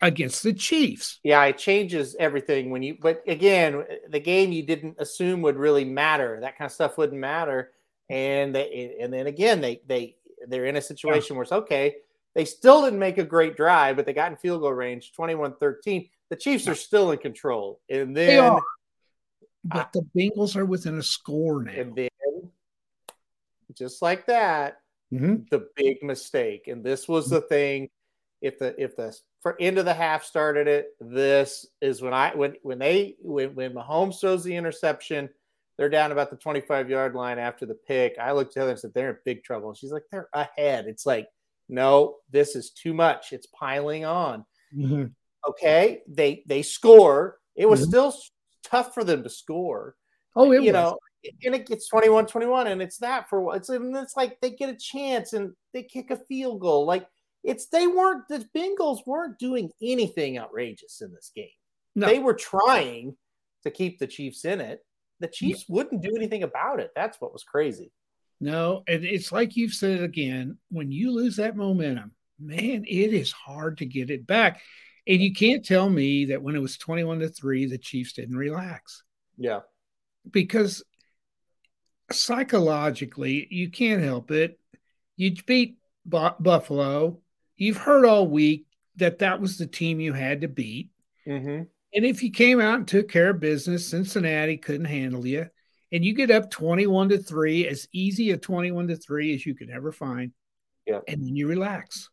against 0.00 0.42
the 0.44 0.52
Chiefs. 0.52 1.18
Yeah, 1.24 1.42
it 1.44 1.58
changes 1.58 2.14
everything 2.20 2.70
when 2.70 2.82
you. 2.82 2.96
But 3.00 3.22
again, 3.26 3.84
the 4.08 4.20
game 4.20 4.52
you 4.52 4.64
didn't 4.64 4.96
assume 4.98 5.42
would 5.42 5.56
really 5.56 5.84
matter. 5.84 6.38
That 6.40 6.56
kind 6.56 6.66
of 6.66 6.72
stuff 6.72 6.98
wouldn't 6.98 7.18
matter. 7.20 7.72
And 8.08 8.54
they, 8.54 8.96
and 9.00 9.12
then 9.12 9.26
again, 9.26 9.60
they 9.60 9.82
they 9.86 10.16
they're 10.46 10.66
in 10.66 10.76
a 10.76 10.80
situation 10.82 11.34
where 11.36 11.42
it's 11.42 11.52
okay. 11.52 11.96
They 12.34 12.44
still 12.44 12.82
didn't 12.84 13.00
make 13.00 13.18
a 13.18 13.24
great 13.24 13.56
drive, 13.56 13.96
but 13.96 14.06
they 14.06 14.12
got 14.12 14.30
in 14.30 14.36
field 14.36 14.60
goal 14.60 14.72
range, 14.72 15.12
21-13. 15.18 16.08
The 16.30 16.36
Chiefs 16.36 16.68
are 16.68 16.74
still 16.76 17.10
in 17.10 17.18
control. 17.18 17.80
And 17.90 18.16
They 18.16 18.36
then. 18.36 18.56
But 19.64 19.92
the 19.92 20.02
Bengals 20.16 20.56
are 20.56 20.64
within 20.64 20.98
a 20.98 21.02
score 21.02 21.62
now. 21.64 21.72
and 21.72 21.94
then 21.96 22.08
just 23.74 24.00
like 24.02 24.26
that, 24.26 24.80
Mhm. 25.12 25.48
the 25.50 25.68
big 25.76 26.02
mistake. 26.02 26.68
And 26.68 26.82
this 26.84 27.08
was 27.08 27.28
the 27.28 27.40
thing. 27.40 27.90
If 28.40 28.58
the 28.58 28.80
if 28.80 28.94
the 28.96 29.16
for 29.40 29.56
end 29.60 29.78
of 29.78 29.84
the 29.84 29.94
half 29.94 30.24
started 30.24 30.68
it, 30.68 30.96
this 31.00 31.66
is 31.80 32.00
when 32.00 32.14
I 32.14 32.34
when 32.34 32.56
when 32.62 32.78
they 32.78 33.16
when 33.20 33.54
when 33.54 33.74
Mahomes 33.74 34.20
throws 34.20 34.44
the 34.44 34.54
interception, 34.54 35.28
they're 35.76 35.88
down 35.88 36.12
about 36.12 36.30
the 36.30 36.36
25 36.36 36.88
yard 36.88 37.14
line 37.14 37.38
after 37.38 37.66
the 37.66 37.74
pick. 37.74 38.16
I 38.18 38.32
looked 38.32 38.56
at 38.56 38.62
her 38.64 38.70
and 38.70 38.78
said 38.78 38.94
they're 38.94 39.10
in 39.10 39.18
big 39.24 39.42
trouble. 39.44 39.68
And 39.70 39.76
she's 39.76 39.92
like, 39.92 40.04
they're 40.10 40.28
ahead. 40.32 40.86
It's 40.86 41.04
like, 41.06 41.28
no, 41.68 42.18
this 42.30 42.54
is 42.56 42.70
too 42.70 42.94
much. 42.94 43.32
It's 43.32 43.46
piling 43.46 44.04
on. 44.04 44.44
Mhm. 44.74 45.12
Okay. 45.48 46.02
They 46.06 46.44
they 46.46 46.62
score. 46.62 47.38
It 47.56 47.66
was 47.68 47.80
Mhm. 47.82 47.88
still 47.88 48.14
tough 48.68 48.94
for 48.94 49.04
them 49.04 49.22
to 49.22 49.30
score 49.30 49.94
Oh, 50.36 50.52
it 50.52 50.62
you 50.62 50.72
was. 50.72 50.72
know, 50.72 50.98
and 51.44 51.54
it 51.54 51.66
gets 51.66 51.88
21 51.88 52.26
21, 52.26 52.68
and 52.68 52.80
it's 52.80 52.98
that 52.98 53.28
for 53.28 53.56
it's 53.56 53.68
and 53.68 53.96
it's 53.96 54.16
like 54.16 54.38
they 54.40 54.50
get 54.50 54.68
a 54.70 54.76
chance 54.76 55.32
and 55.32 55.52
they 55.74 55.82
kick 55.82 56.10
a 56.10 56.16
field 56.16 56.60
goal. 56.60 56.86
Like 56.86 57.06
it's 57.42 57.66
they 57.66 57.86
weren't 57.88 58.28
the 58.28 58.46
Bengals 58.56 59.00
weren't 59.06 59.38
doing 59.38 59.70
anything 59.82 60.38
outrageous 60.38 61.00
in 61.00 61.12
this 61.12 61.32
game. 61.34 61.48
No. 61.96 62.06
They 62.06 62.20
were 62.20 62.34
trying 62.34 63.16
to 63.64 63.70
keep 63.70 63.98
the 63.98 64.06
Chiefs 64.06 64.44
in 64.44 64.60
it. 64.60 64.80
The 65.18 65.26
Chiefs 65.28 65.64
wouldn't 65.68 66.02
do 66.02 66.14
anything 66.14 66.44
about 66.44 66.78
it. 66.78 66.92
That's 66.94 67.20
what 67.20 67.32
was 67.32 67.42
crazy. 67.42 67.90
No, 68.40 68.84
and 68.86 69.04
it's 69.04 69.32
like 69.32 69.56
you've 69.56 69.72
said 69.72 69.98
it 70.00 70.04
again. 70.04 70.58
When 70.70 70.92
you 70.92 71.10
lose 71.10 71.36
that 71.36 71.56
momentum, 71.56 72.12
man, 72.38 72.84
it 72.86 73.12
is 73.12 73.32
hard 73.32 73.78
to 73.78 73.86
get 73.86 74.10
it 74.10 74.24
back. 74.28 74.60
And 75.08 75.22
you 75.22 75.32
can't 75.32 75.64
tell 75.64 75.88
me 75.88 76.26
that 76.26 76.42
when 76.42 76.54
it 76.54 76.60
was 76.60 76.76
21 76.76 77.20
to 77.20 77.28
3, 77.28 77.66
the 77.66 77.78
Chiefs 77.78 78.12
didn't 78.12 78.36
relax 78.36 79.02
Yeah. 79.38 79.60
because 80.30 80.84
psychologically, 82.10 83.46
you 83.50 83.70
can't 83.70 84.02
help 84.02 84.30
it. 84.30 84.58
You 85.16 85.34
beat 85.46 85.78
Bu- 86.04 86.38
Buffalo. 86.40 87.20
You've 87.56 87.76
heard 87.78 88.04
all 88.04 88.26
week 88.26 88.66
that 88.96 89.18
that 89.20 89.40
was 89.40 89.56
the 89.58 89.66
team 89.66 90.00
you 90.00 90.12
had 90.12 90.42
to 90.42 90.48
beat. 90.48 90.90
Mm-hmm. 91.26 91.62
And 91.94 92.04
if 92.04 92.22
you 92.22 92.30
came 92.30 92.60
out 92.60 92.74
and 92.78 92.88
took 92.88 93.08
care 93.08 93.30
of 93.30 93.40
business, 93.40 93.88
Cincinnati 93.88 94.58
couldn't 94.58 94.86
handle 94.86 95.26
you. 95.26 95.46
And 95.90 96.04
you 96.04 96.14
get 96.14 96.30
up 96.30 96.50
21 96.50 97.08
to 97.10 97.18
3, 97.18 97.66
as 97.66 97.88
easy 97.92 98.30
a 98.30 98.36
21 98.36 98.88
to 98.88 98.96
3 98.96 99.34
as 99.34 99.46
you 99.46 99.54
could 99.54 99.70
ever 99.70 99.90
find. 99.90 100.32
Yeah. 100.86 101.00
And 101.08 101.24
then 101.24 101.34
you 101.34 101.48
relax. 101.48 102.10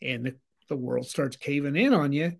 And 0.00 0.26
the, 0.26 0.36
the 0.68 0.76
world 0.76 1.06
starts 1.06 1.36
caving 1.36 1.76
in 1.76 1.92
on 1.94 2.12
you. 2.12 2.36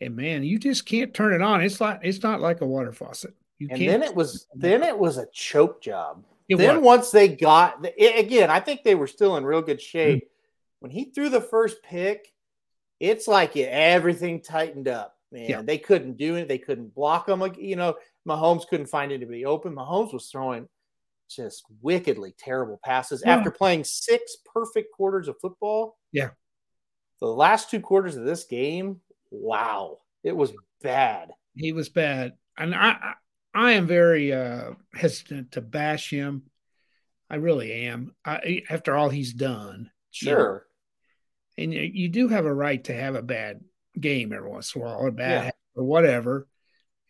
And 0.00 0.14
man, 0.16 0.44
you 0.44 0.58
just 0.58 0.86
can't 0.86 1.12
turn 1.12 1.34
it 1.34 1.42
on. 1.42 1.60
It's 1.62 1.80
like 1.80 2.00
it's 2.02 2.22
not 2.22 2.40
like 2.40 2.60
a 2.60 2.66
water 2.66 2.92
faucet. 2.92 3.34
You 3.58 3.68
And 3.70 3.78
can't 3.78 3.90
then 3.90 4.02
it 4.02 4.14
was 4.14 4.46
then 4.54 4.82
it 4.82 4.96
was 4.96 5.18
a 5.18 5.26
choke 5.32 5.80
job. 5.82 6.24
it 6.48 6.56
then 6.56 6.76
was. 6.76 6.84
once 6.84 7.10
they 7.10 7.28
got 7.28 7.84
it, 7.84 8.18
again, 8.24 8.50
I 8.50 8.60
think 8.60 8.82
they 8.84 8.94
were 8.94 9.06
still 9.08 9.36
in 9.36 9.44
real 9.44 9.62
good 9.62 9.80
shape. 9.82 10.24
Mm. 10.24 10.28
When 10.80 10.90
he 10.92 11.06
threw 11.06 11.28
the 11.28 11.40
first 11.40 11.82
pick, 11.82 12.32
it's 13.00 13.26
like 13.26 13.56
it, 13.56 13.68
everything 13.70 14.40
tightened 14.40 14.86
up. 14.88 15.16
Man, 15.32 15.50
Yeah. 15.50 15.62
they 15.62 15.78
couldn't 15.78 16.16
do 16.16 16.36
it. 16.36 16.46
They 16.48 16.58
couldn't 16.58 16.94
block 16.94 17.26
them. 17.26 17.40
Like, 17.40 17.58
You 17.58 17.74
know, 17.76 17.96
Mahomes 18.26 18.66
couldn't 18.68 18.86
find 18.86 19.10
anybody 19.10 19.44
open. 19.44 19.74
Mahomes 19.74 20.12
was 20.12 20.28
throwing 20.30 20.68
just 21.28 21.64
wickedly 21.82 22.32
terrible 22.38 22.78
passes 22.84 23.22
Yeah. 23.26 23.34
after 23.36 23.50
playing 23.50 23.82
six 23.84 24.36
perfect 24.54 24.92
quarters 24.92 25.26
of 25.28 25.36
football. 25.40 25.98
Yeah. 26.12 26.30
The 27.20 27.26
last 27.26 27.70
two 27.70 27.80
quarters 27.80 28.16
of 28.16 28.24
this 28.24 28.44
game, 28.44 29.00
wow, 29.30 29.98
it 30.22 30.36
was 30.36 30.52
bad. 30.82 31.30
he 31.54 31.72
was 31.72 31.88
bad. 31.88 32.34
And 32.56 32.74
I 32.74 32.90
I, 32.90 33.14
I 33.54 33.72
am 33.72 33.86
very 33.86 34.32
uh 34.32 34.72
hesitant 34.94 35.52
to 35.52 35.60
bash 35.60 36.10
him. 36.10 36.42
I 37.30 37.36
really 37.36 37.72
am. 37.72 38.14
I, 38.24 38.62
after 38.70 38.94
all 38.96 39.08
he's 39.10 39.32
done. 39.34 39.90
you 40.22 40.30
know. 40.30 40.36
Sure. 40.36 40.66
and 41.58 41.74
you, 41.74 41.80
you 41.82 42.08
do 42.08 42.28
have 42.28 42.46
a 42.46 42.54
right 42.54 42.82
to 42.84 42.94
have 42.94 43.14
a 43.16 43.22
bad 43.22 43.60
game 44.00 44.32
every 44.32 44.48
once 44.48 44.74
in 44.74 44.80
a 44.80 44.84
while, 44.84 44.96
or 44.98 45.10
bad 45.10 45.44
Yeah. 45.46 45.50
or 45.74 45.84
whatever. 45.84 46.46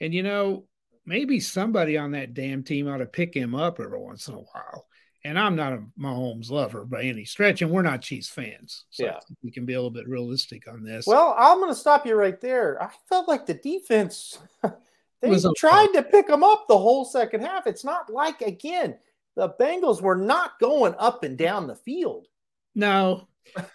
And 0.01 0.13
you 0.15 0.23
know, 0.23 0.65
maybe 1.07 1.39
somebody 1.41 1.97
on 1.99 2.13
that 2.13 2.35
damn 2.35 2.63
team 2.65 2.89
ought 2.89 2.99
to 2.99 3.07
pick 3.07 3.35
him 3.35 3.55
up 3.55 3.79
every 3.81 3.99
once 4.01 4.27
in 4.29 4.35
a 4.35 4.39
while 4.39 4.87
and 5.25 5.39
I'm 5.39 5.57
not 5.57 5.73
a 5.73 5.83
Mahomes 5.99 6.51
lover 6.51 6.85
by 6.85 7.03
any 7.03 7.25
stretch, 7.25 7.61
and 7.63 7.71
we're 7.71 7.83
not 7.83 8.03
Chiefs 8.03 8.29
fans. 8.29 8.85
So 8.91 9.05
Yeah. 9.05 9.19
we 9.43 9.51
can 9.51 9.65
be 9.67 9.75
a 9.75 9.77
little 9.77 9.91
bit 9.91 10.09
realistic 10.09 10.69
on 10.69 10.83
this. 10.85 11.07
Well, 11.07 11.35
I'm 11.39 11.59
going 11.59 11.71
to 11.73 11.79
stop 11.79 12.07
you 12.07 12.15
right 12.15 12.41
there. 12.41 12.83
I 12.83 12.91
felt 13.09 13.29
like 13.29 13.45
the 13.47 13.55
defense, 13.55 14.39
they 14.63 15.31
okay. 15.31 15.49
tried 15.57 15.89
to 15.95 16.03
pick 16.03 16.29
them 16.29 16.45
up 16.45 16.67
the 16.69 16.79
whole 16.79 17.05
second 17.05 17.41
half. 17.43 17.67
It's 17.67 17.85
not 17.85 18.11
like, 18.13 18.41
again, 18.43 18.97
the 19.35 19.51
Bengals 19.61 20.01
were 20.03 20.17
not 20.17 20.59
going 20.61 20.95
up 20.99 21.25
and 21.25 21.37
down 21.37 21.67
the 21.67 21.75
field. 21.77 22.27
no, 22.75 23.27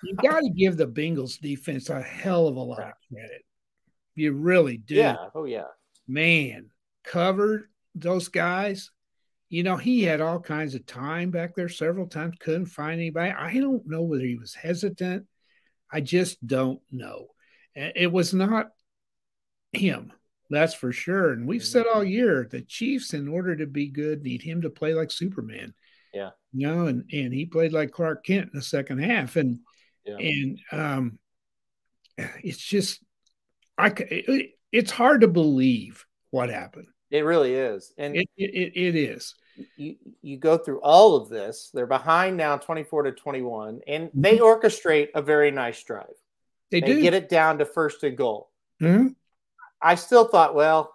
you 0.04 0.16
got 0.22 0.40
to 0.42 0.50
give 0.50 0.78
the 0.78 0.88
Bengals 0.88 1.40
defense 1.40 1.90
a 1.90 2.02
hell 2.02 2.48
of 2.48 2.56
a 2.56 2.60
lot 2.60 2.80
of 2.80 2.94
credit. 3.12 3.44
You 4.16 4.34
really 4.34 4.78
do. 4.78 4.96
Yeah. 4.96 5.16
Oh, 5.34 5.46
yeah. 5.46 5.66
man, 6.08 6.70
covered 7.04 7.70
those 7.96 8.28
guys. 8.28 8.92
You 9.54 9.62
know, 9.62 9.78
he 9.78 10.02
had 10.02 10.20
all 10.20 10.40
kinds 10.40 10.74
of 10.74 10.84
time 10.88 11.30
back 11.30 11.54
there 11.54 11.70
several 11.70 12.08
times, 12.08 12.38
couldn't 12.40 12.66
find 12.66 12.94
anybody. 13.00 13.30
I 13.30 13.54
don't 13.60 13.86
know 13.86 14.02
whether 14.02 14.24
he 14.24 14.36
was 14.36 14.56
hesitant. 14.56 15.28
I 15.92 16.02
just 16.02 16.44
don't 16.44 16.82
know. 16.92 17.28
It 17.76 18.12
was 18.12 18.34
not 18.34 18.70
him, 19.72 20.12
that's 20.50 20.74
for 20.74 20.92
sure. 20.92 21.34
And 21.34 21.48
we've 21.48 21.64
said 21.64 21.86
all 21.86 22.04
year 22.04 22.48
the 22.50 22.62
Chiefs, 22.62 23.14
in 23.14 23.28
order 23.28 23.56
to 23.58 23.68
be 23.68 23.90
good, 23.90 24.24
need 24.24 24.42
him 24.42 24.64
to 24.64 24.72
play 24.72 24.96
like 24.96 25.12
Superman. 25.12 25.76
Yeah. 26.12 26.32
You 26.52 26.68
know, 26.68 26.88
and, 26.88 27.04
and 27.14 27.32
he 27.32 27.46
played 27.46 27.74
like 27.74 27.92
Clark 27.92 28.26
Kent 28.26 28.50
in 28.52 28.58
the 28.58 28.64
second 28.64 29.04
half. 29.04 29.36
And 29.36 29.60
Yeah. 30.04 30.18
and 30.18 30.60
um 30.72 31.20
it's 32.18 32.58
just 32.58 33.04
I, 33.78 33.94
it, 33.98 34.52
it's 34.72 34.92
hard 34.92 35.22
to 35.22 35.28
believe 35.28 36.08
what 36.32 36.50
happened. 36.50 36.88
It 37.14 37.22
really 37.26 37.54
is. 37.54 37.94
And 37.98 38.16
It, 38.16 38.28
it, 38.36 38.74
it 38.76 38.96
is. 38.96 39.36
you, 39.78 39.96
you 40.24 40.38
go 40.38 40.58
through 40.58 40.82
all 40.82 41.16
of 41.16 41.30
this. 41.30 41.70
They're 41.74 41.86
behind 41.86 42.36
now 42.38 42.58
24 42.58 43.04
to 43.04 43.12
21, 43.12 43.82
and 43.88 44.06
Mm-hmm. 44.10 44.22
they 44.22 44.40
orchestrate 44.40 45.10
a 45.14 45.22
very 45.22 45.52
nice 45.52 45.82
drive. 45.84 46.08
They, 46.72 46.82
They 46.82 46.88
do. 46.88 47.02
get 47.02 47.14
it 47.14 47.30
down 47.30 47.60
to 47.60 47.66
first 47.66 48.04
and 48.04 48.18
goal. 48.18 48.50
Mhm. 48.82 49.14
I 49.80 49.94
still 49.96 50.28
thought, 50.28 50.56
well, 50.56 50.92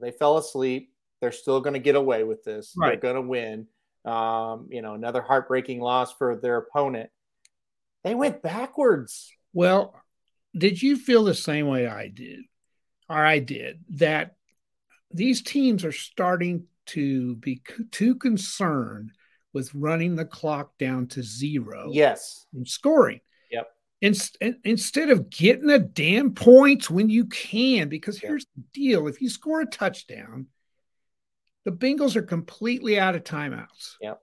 they 0.00 0.10
fell 0.10 0.38
asleep. 0.38 0.90
They're 1.20 1.32
still 1.32 1.60
going 1.60 1.74
to 1.74 1.80
get 1.80 1.96
away 1.96 2.24
with 2.24 2.42
this. 2.44 2.72
Right. 2.74 2.98
They're 3.00 3.12
going 3.12 3.22
to 3.22 3.28
win. 3.28 3.66
Um, 4.06 4.68
you 4.70 4.80
know, 4.80 4.94
another 4.94 5.20
heartbreaking 5.20 5.80
loss 5.80 6.12
for 6.14 6.34
their 6.36 6.56
opponent. 6.56 7.10
They 8.04 8.14
went 8.14 8.42
backwards. 8.42 9.30
Well, 9.52 9.94
did 10.56 10.80
you 10.82 10.96
feel 10.96 11.24
the 11.24 11.34
same 11.34 11.66
way 11.68 11.86
I 11.86 12.08
did, 12.08 12.40
or 13.08 13.16
I 13.24 13.38
did, 13.38 13.84
that 13.98 14.34
these 15.14 15.42
teams 15.42 15.84
are 15.84 15.92
starting 15.92 16.66
to 16.86 17.36
be 17.36 17.62
too 17.90 18.14
concerned 18.16 19.12
with 19.52 19.74
running 19.74 20.16
the 20.16 20.24
clock 20.24 20.76
down 20.78 21.06
to 21.08 21.22
zero 21.22 21.90
Yes. 21.92 22.46
and 22.54 22.66
scoring? 22.66 23.20
Yep. 23.50 23.66
Inst- 24.00 24.36
in- 24.40 24.60
instead 24.64 25.10
of 25.10 25.30
getting 25.30 25.66
the 25.66 25.78
damn 25.78 26.34
points 26.34 26.90
when 26.90 27.08
you 27.08 27.26
can, 27.26 27.88
because 27.88 28.22
Yep. 28.22 28.28
here's 28.28 28.46
the 28.56 28.62
deal: 28.72 29.06
if 29.08 29.20
you 29.20 29.28
score 29.28 29.60
a 29.60 29.66
touchdown, 29.66 30.48
the 31.64 31.70
Bengals 31.72 32.16
are 32.16 32.22
completely 32.22 32.98
out 32.98 33.14
of 33.14 33.22
timeouts. 33.24 33.96
Yep. 34.00 34.20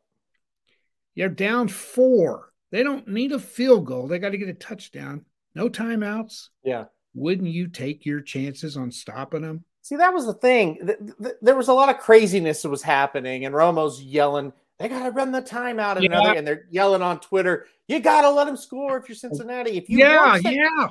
They're 1.15 1.29
down 1.29 1.67
four. 1.69 2.51
They 2.71 2.83
don't 2.83 3.07
need 3.07 3.31
a 3.31 3.39
field 3.39 3.85
goal. 3.85 4.07
They 4.07 4.19
got 4.19 4.29
to 4.31 4.37
get 4.37 4.49
a 4.49 4.53
touchdown. 4.53 5.25
No 5.55 5.69
timeouts. 5.69 6.49
Yeah. 6.63 6.85
Wouldn't 7.13 7.47
you 7.49 7.67
take 7.67 8.05
your 8.05 8.21
chances 8.21 8.77
on 8.77 8.91
stopping 8.91 9.41
them? 9.41 9.63
See, 9.81 9.95
that 9.95 10.13
was 10.13 10.25
the 10.25 10.33
thing. 10.33 10.75
Th- 10.85 10.97
th- 11.21 11.35
There 11.41 11.55
was 11.55 11.67
a 11.69 11.73
lot 11.73 11.89
of 11.89 11.97
craziness 11.99 12.61
that 12.61 12.69
was 12.69 12.81
happening, 12.83 13.45
and 13.45 13.55
Romo's 13.55 14.01
yelling, 14.01 14.51
"They 14.77 14.87
got 14.89 15.03
to 15.03 15.11
run 15.11 15.31
the 15.31 15.41
timeout," 15.41 15.95
and, 15.95 16.03
Yeah. 16.03 16.19
another, 16.19 16.37
and 16.37 16.45
they're 16.47 16.67
yelling 16.69 17.01
on 17.01 17.19
Twitter, 17.19 17.65
"You 17.87 17.99
got 17.99 18.21
to 18.21 18.29
let 18.29 18.45
them 18.45 18.57
score 18.57 18.97
if 18.97 19.07
you're 19.09 19.15
Cincinnati." 19.15 19.77
If 19.77 19.89
you 19.89 19.99
yeah, 19.99 20.37
that- 20.43 20.53
yeah. 20.53 20.87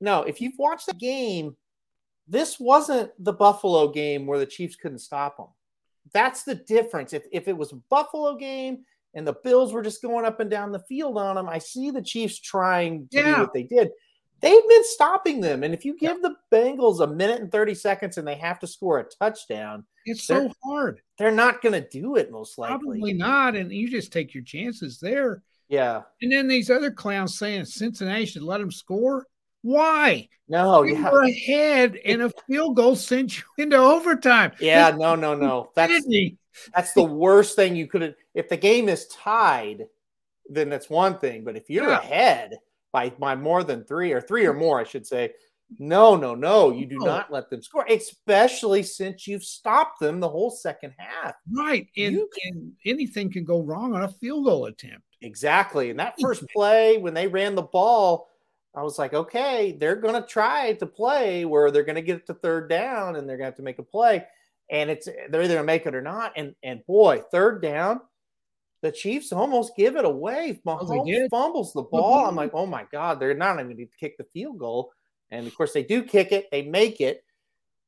no, 0.00 0.22
if 0.22 0.40
you've 0.40 0.58
watched 0.58 0.86
the 0.86 0.94
game, 0.94 1.56
this 2.26 2.60
wasn't 2.60 3.10
the 3.22 3.32
Buffalo 3.32 3.88
game 3.88 4.26
where 4.26 4.38
the 4.38 4.46
Chiefs 4.46 4.76
couldn't 4.76 4.98
stop 4.98 5.38
them. 5.38 5.46
That's 6.12 6.42
the 6.44 6.54
difference. 6.54 7.12
If 7.12 7.24
if 7.32 7.48
it 7.48 7.56
was 7.56 7.72
a 7.72 7.76
Buffalo 7.90 8.36
game 8.36 8.84
and 9.14 9.26
the 9.26 9.32
Bills 9.32 9.72
were 9.72 9.82
just 9.82 10.02
going 10.02 10.26
up 10.26 10.38
and 10.38 10.50
down 10.50 10.70
the 10.70 10.78
field 10.80 11.16
on 11.16 11.36
them, 11.36 11.48
I 11.48 11.58
see 11.58 11.90
the 11.90 12.02
Chiefs 12.02 12.38
trying 12.38 13.08
to 13.08 13.22
do 13.22 13.40
what 13.40 13.54
they 13.54 13.62
did. 13.62 13.90
They've 14.40 14.68
been 14.68 14.84
stopping 14.84 15.40
them, 15.40 15.64
and 15.64 15.74
if 15.74 15.84
you 15.84 15.96
give 15.98 16.22
the 16.22 16.36
Bengals 16.52 17.00
a 17.00 17.06
minute 17.06 17.40
and 17.40 17.50
thirty 17.50 17.74
seconds 17.74 18.18
and 18.18 18.26
they 18.28 18.36
have 18.36 18.58
to 18.60 18.66
score 18.66 19.00
a 19.00 19.04
touchdown, 19.04 19.84
It's 20.06 20.24
so 20.24 20.50
hard. 20.64 21.00
they're 21.18 21.30
not 21.32 21.60
going 21.60 21.72
to 21.80 21.88
do 21.88 22.16
it 22.16 22.30
most 22.30 22.56
likely. 22.58 22.76
Probably 22.78 23.12
not. 23.14 23.56
And 23.56 23.72
you 23.72 23.90
just 23.90 24.12
take 24.12 24.34
your 24.34 24.44
chances 24.44 25.00
there. 25.00 25.42
Yeah. 25.68 26.02
And 26.22 26.30
then 26.30 26.46
these 26.48 26.70
other 26.70 26.90
clowns 26.90 27.36
saying 27.38 27.64
Cincinnati 27.64 28.26
should 28.26 28.42
let 28.42 28.58
them 28.58 28.70
score. 28.70 29.26
Why? 29.62 30.28
No. 30.48 30.82
you 30.84 30.94
Yeah. 30.94 31.10
were 31.10 31.24
ahead, 31.24 31.96
and 32.04 32.22
a 32.22 32.30
field 32.46 32.76
goal 32.76 32.94
sent 32.96 33.38
you 33.38 33.44
into 33.58 33.76
overtime. 33.76 34.52
Yeah. 34.60 34.90
No. 34.96 35.14
No. 35.16 35.34
No. 35.34 35.70
That's 35.74 36.06
That's 36.74 36.92
the 36.92 37.02
worst 37.04 37.56
thing 37.56 37.74
you 37.76 37.86
could 37.88 38.02
have. 38.02 38.14
If 38.34 38.48
the 38.48 38.56
game 38.56 38.88
is 38.88 39.08
tied, 39.08 39.86
then 40.48 40.68
that's 40.70 40.88
one 40.88 41.18
thing. 41.18 41.42
But 41.44 41.56
if 41.56 41.68
you're 41.68 41.88
Yeah. 41.88 41.98
ahead 41.98 42.58
by 42.92 43.10
by 43.10 43.34
more 43.34 43.64
than 43.64 43.84
three 43.84 44.12
or 44.12 44.20
three 44.20 44.46
or 44.46 44.54
more, 44.54 44.80
I 44.80 44.84
should 44.84 45.06
say, 45.06 45.32
no, 45.78 46.16
no, 46.16 46.34
no, 46.34 46.70
you 46.70 46.86
do 46.86 46.98
No. 46.98 47.04
not 47.06 47.30
let 47.30 47.50
them 47.50 47.60
score. 47.62 47.84
Especially 47.90 48.82
since 48.82 49.26
you've 49.26 49.44
stopped 49.44 50.00
them 50.00 50.18
the 50.20 50.28
whole 50.28 50.50
second 50.50 50.94
half. 50.96 51.34
right. 51.52 51.86
And, 51.96 52.14
You 52.14 52.28
and 52.44 52.72
anything 52.86 53.30
can 53.30 53.44
go 53.44 53.60
wrong 53.62 53.94
on 53.94 54.04
a 54.04 54.08
field 54.08 54.46
goal 54.46 54.66
attempt. 54.66 55.02
Exactly. 55.20 55.90
And 55.90 55.98
that 56.00 56.14
first 56.20 56.44
play 56.54 56.96
when 56.98 57.12
they 57.12 57.26
ran 57.28 57.54
the 57.54 57.62
ball, 57.62 58.30
I 58.74 58.82
was 58.82 58.98
like, 58.98 59.12
okay, 59.12 59.72
they're 59.72 59.96
going 59.96 60.14
to 60.14 60.26
try 60.26 60.72
to 60.74 60.86
play 60.86 61.44
where 61.44 61.70
they're 61.70 61.82
going 61.82 61.96
to 61.96 62.02
get 62.02 62.16
it 62.18 62.26
to 62.28 62.34
third 62.34 62.68
down 62.70 63.16
and 63.16 63.28
they're 63.28 63.36
going 63.36 63.46
to 63.46 63.50
have 63.50 63.56
to 63.56 63.62
make 63.62 63.78
a 63.78 63.82
play. 63.82 64.24
And 64.70 64.88
it's 64.90 65.06
they're 65.06 65.42
either 65.42 65.54
going 65.54 65.56
to 65.58 65.62
make 65.64 65.86
it 65.86 65.94
or 65.94 66.02
not. 66.02 66.32
And 66.36 66.54
and 66.62 66.84
boy, 66.86 67.22
third 67.30 67.60
down, 67.60 68.00
the 68.80 68.92
Chiefs 68.92 69.32
almost 69.32 69.76
give 69.76 69.96
it 69.96 70.04
away. 70.04 70.60
Mahomes 70.66 71.28
fumbles 71.30 71.72
the 71.72 71.82
ball. 71.82 72.26
I'm 72.26 72.36
like, 72.36 72.52
oh 72.54 72.66
my 72.66 72.86
God, 72.92 73.18
they're 73.18 73.34
not 73.34 73.56
even 73.56 73.66
going 73.66 73.76
to 73.78 73.86
kick 73.98 74.16
the 74.16 74.26
field 74.32 74.58
goal. 74.58 74.92
And 75.30 75.46
of 75.46 75.54
course, 75.54 75.72
they 75.72 75.82
do 75.82 76.02
kick 76.02 76.32
it, 76.32 76.50
they 76.50 76.62
make 76.62 77.00
it. 77.00 77.24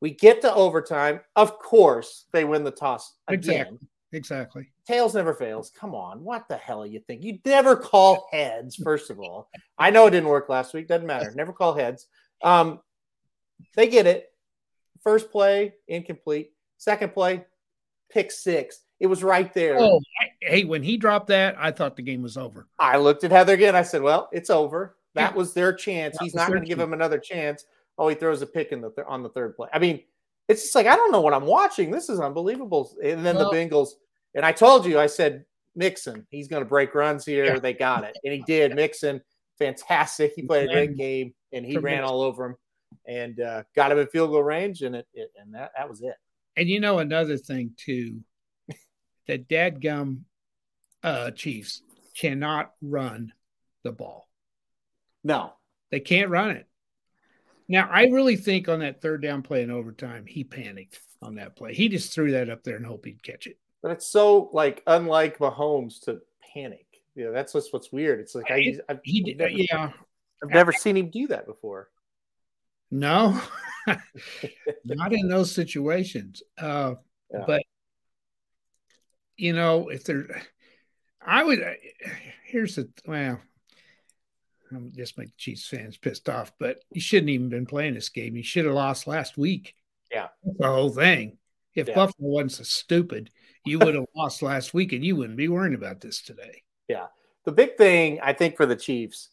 We 0.00 0.11
get 0.11 0.40
to 0.42 0.55
overtime. 0.55 1.20
Of 1.37 1.59
course, 1.59 2.26
they 2.33 2.44
win 2.44 2.64
the 2.64 2.70
toss 2.70 3.14
again. 3.29 3.61
Exactly. 3.61 3.88
Exactly. 4.12 4.72
Tails 4.87 5.14
never 5.14 5.35
fails. 5.35 5.70
Come 5.70 5.94
on. 5.94 6.24
What 6.24 6.48
the 6.48 6.57
hell 6.57 6.85
you 6.85 7.00
think? 7.00 7.22
You 7.22 7.38
never 7.44 7.76
call 7.76 8.26
heads, 8.33 8.74
first 8.74 9.11
of 9.11 9.20
all. 9.20 9.48
I 9.79 9.90
know 9.90 10.07
it 10.07 10.11
didn't 10.11 10.29
work 10.29 10.48
last 10.48 10.74
week. 10.74 10.88
Doesn't 10.88 11.07
matter. 11.07 11.33
Never 11.37 11.53
call 11.53 11.74
heads. 11.74 12.07
Um, 12.42 12.81
they 13.76 13.87
get 13.87 14.07
it. 14.07 14.33
First 15.03 15.31
play, 15.31 15.74
incomplete. 15.87 16.53
Second 16.76 17.14
play, 17.14 17.44
pick 18.11 18.33
six. 18.33 18.81
It 19.00 19.06
was 19.06 19.24
right 19.24 19.52
there. 19.54 19.76
Oh, 19.80 20.00
hey, 20.40 20.64
when 20.64 20.82
he 20.82 20.96
dropped 20.98 21.28
that, 21.28 21.56
I 21.58 21.70
thought 21.70 21.96
the 21.96 22.02
game 22.02 22.22
was 22.22 22.36
over. 22.36 22.66
I 22.78 22.98
looked 22.98 23.24
at 23.24 23.30
Heather 23.30 23.54
again. 23.54 23.74
I 23.74 23.82
said, 23.82 24.02
well, 24.02 24.28
it's 24.30 24.50
over. 24.50 24.96
That 25.14 25.32
Yeah. 25.32 25.36
was 25.38 25.54
their 25.54 25.72
chance. 25.72 26.16
That 26.18 26.24
He's 26.24 26.34
not 26.34 26.48
going 26.48 26.60
to 26.60 26.66
give 26.68 26.78
him 26.78 26.92
another 26.92 27.18
chance. 27.18 27.64
Oh, 27.98 28.08
he 28.08 28.14
throws 28.14 28.42
a 28.42 28.46
pick 28.46 28.72
in 28.72 28.80
the 28.82 28.90
th- 28.90 29.06
on 29.08 29.22
the 29.22 29.30
third 29.30 29.56
play. 29.56 29.68
I 29.72 29.78
mean, 29.78 30.02
it's 30.48 30.62
just 30.62 30.74
like 30.74 30.86
I 30.86 30.96
don't 30.96 31.10
know 31.12 31.20
what 31.22 31.32
I'm 31.34 31.46
watching. 31.46 31.90
This 31.90 32.08
is 32.10 32.20
unbelievable. 32.20 32.94
And 33.02 33.24
then 33.24 33.36
Well- 33.36 33.50
the 33.50 33.56
Bengals. 33.56 33.90
And 34.34 34.44
I 34.44 34.52
told 34.52 34.84
you, 34.86 34.98
I 35.00 35.06
said 35.06 35.44
Mixon. 35.74 36.26
He's 36.30 36.46
going 36.48 36.62
to 36.62 36.68
break 36.68 36.94
runs 36.94 37.24
here. 37.24 37.44
Yeah. 37.46 37.58
They 37.58 37.72
got 37.72 38.04
it, 38.04 38.16
and 38.22 38.32
he 38.34 38.42
did. 38.46 38.74
Mixon, 38.76 39.20
fantastic. 39.58 40.32
He 40.36 40.42
played 40.42 40.68
a 40.70 40.72
great 40.72 40.96
game, 40.96 41.34
and 41.52 41.64
he 41.64 41.78
ran 41.78 42.04
all 42.04 42.20
over 42.22 42.44
him, 42.46 42.56
and 43.06 43.40
uh, 43.40 43.62
got 43.74 43.90
him 43.92 43.98
in 43.98 44.06
field 44.08 44.30
goal 44.30 44.42
range, 44.42 44.82
and 44.82 44.94
it, 44.94 45.06
it 45.14 45.30
and 45.40 45.54
that 45.54 45.72
that 45.76 45.88
was 45.88 46.02
it. 46.02 46.14
And 46.56 46.68
you 46.68 46.80
know 46.80 46.98
another 46.98 47.36
thing 47.38 47.72
too, 47.76 48.20
that 49.30 49.48
dadgum 49.48 50.22
uh, 51.02 51.30
Chiefs 51.30 51.82
cannot 52.18 52.72
run 52.82 53.32
the 53.84 53.92
ball. 53.92 54.28
No, 55.24 55.52
They 55.90 56.00
can't 56.00 56.30
run 56.30 56.50
it. 56.50 56.66
Now, 57.68 57.88
I 57.90 58.06
really 58.06 58.36
think 58.36 58.68
on 58.68 58.80
that 58.80 59.00
third 59.00 59.22
down 59.22 59.42
play 59.42 59.62
in 59.62 59.70
overtime, 59.70 60.26
he 60.26 60.42
panicked 60.44 60.98
on 61.22 61.36
that 61.36 61.54
play. 61.56 61.72
He 61.74 61.88
just 61.88 62.12
threw 62.12 62.32
that 62.32 62.50
up 62.50 62.64
there 62.64 62.76
and 62.76 62.84
hoped 62.84 63.06
he'd 63.06 63.22
catch 63.22 63.46
it. 63.46 63.58
but 63.82 63.92
it's 63.92 64.06
so 64.08 64.50
like 64.52 64.82
unlike 64.86 65.38
Mahomes 65.38 66.00
to 66.04 66.20
panic. 66.52 66.86
You 67.14 67.26
know, 67.26 67.32
that's 67.32 67.54
what's 67.54 67.72
what's 67.72 67.92
weird. 67.92 68.18
It's 68.20 68.34
like 68.34 68.50
I, 68.50 68.56
It- 68.58 68.80
I've, 68.88 69.00
He 69.04 69.22
did, 69.22 69.38
never, 69.38 69.50
yeah. 69.50 69.90
I've 70.42 70.50
never 70.50 70.72
seen 70.72 70.96
him 70.96 71.10
do 71.10 71.28
that 71.28 71.46
before. 71.46 71.88
No, 72.90 73.40
not 74.84 75.12
in 75.12 75.28
those 75.28 75.54
situations. 75.54 76.42
Uh, 76.58 76.94
Yeah. 77.32 77.44
But 77.46 77.62
you 79.40 79.53
know, 79.53 79.88
if 79.88 80.05
there, 80.05 80.42
I 81.24 81.42
would. 81.42 81.61
Here's 82.44 82.76
the 82.76 82.88
well. 83.07 83.40
I'm 84.72 84.92
just 84.94 85.18
make 85.18 85.37
Chiefs 85.37 85.66
fans 85.66 85.96
pissed 85.96 86.29
off, 86.29 86.53
but 86.61 86.85
you 86.92 87.00
shouldn't 87.00 87.31
even 87.31 87.48
been 87.48 87.66
playing 87.66 87.94
this 87.94 88.09
game. 88.09 88.37
You 88.37 88.42
should 88.44 88.66
have 88.66 88.74
lost 88.74 89.09
last 89.09 89.37
week. 89.37 89.74
Yeah. 90.12 90.29
That's 90.44 90.59
the 90.59 90.66
whole 90.68 90.90
thing. 90.90 91.38
If 91.74 91.88
Yeah. 91.88 91.94
Buffalo 91.94 92.29
wasn't 92.29 92.53
so 92.53 92.62
stupid, 92.62 93.31
you 93.64 93.81
would 93.81 93.96
have 93.96 94.07
lost 94.14 94.42
last 94.42 94.72
week 94.72 94.92
and 94.92 95.05
you 95.05 95.16
wouldn't 95.16 95.37
be 95.37 95.48
worrying 95.48 95.74
about 95.74 96.00
this 96.00 96.22
today. 96.22 96.62
Yeah. 96.87 97.07
The 97.44 97.53
big 97.53 97.76
thing 97.76 98.20
I 98.22 98.33
think 98.33 98.57
for 98.57 98.64
the 98.66 98.76
Chiefs, 98.76 99.31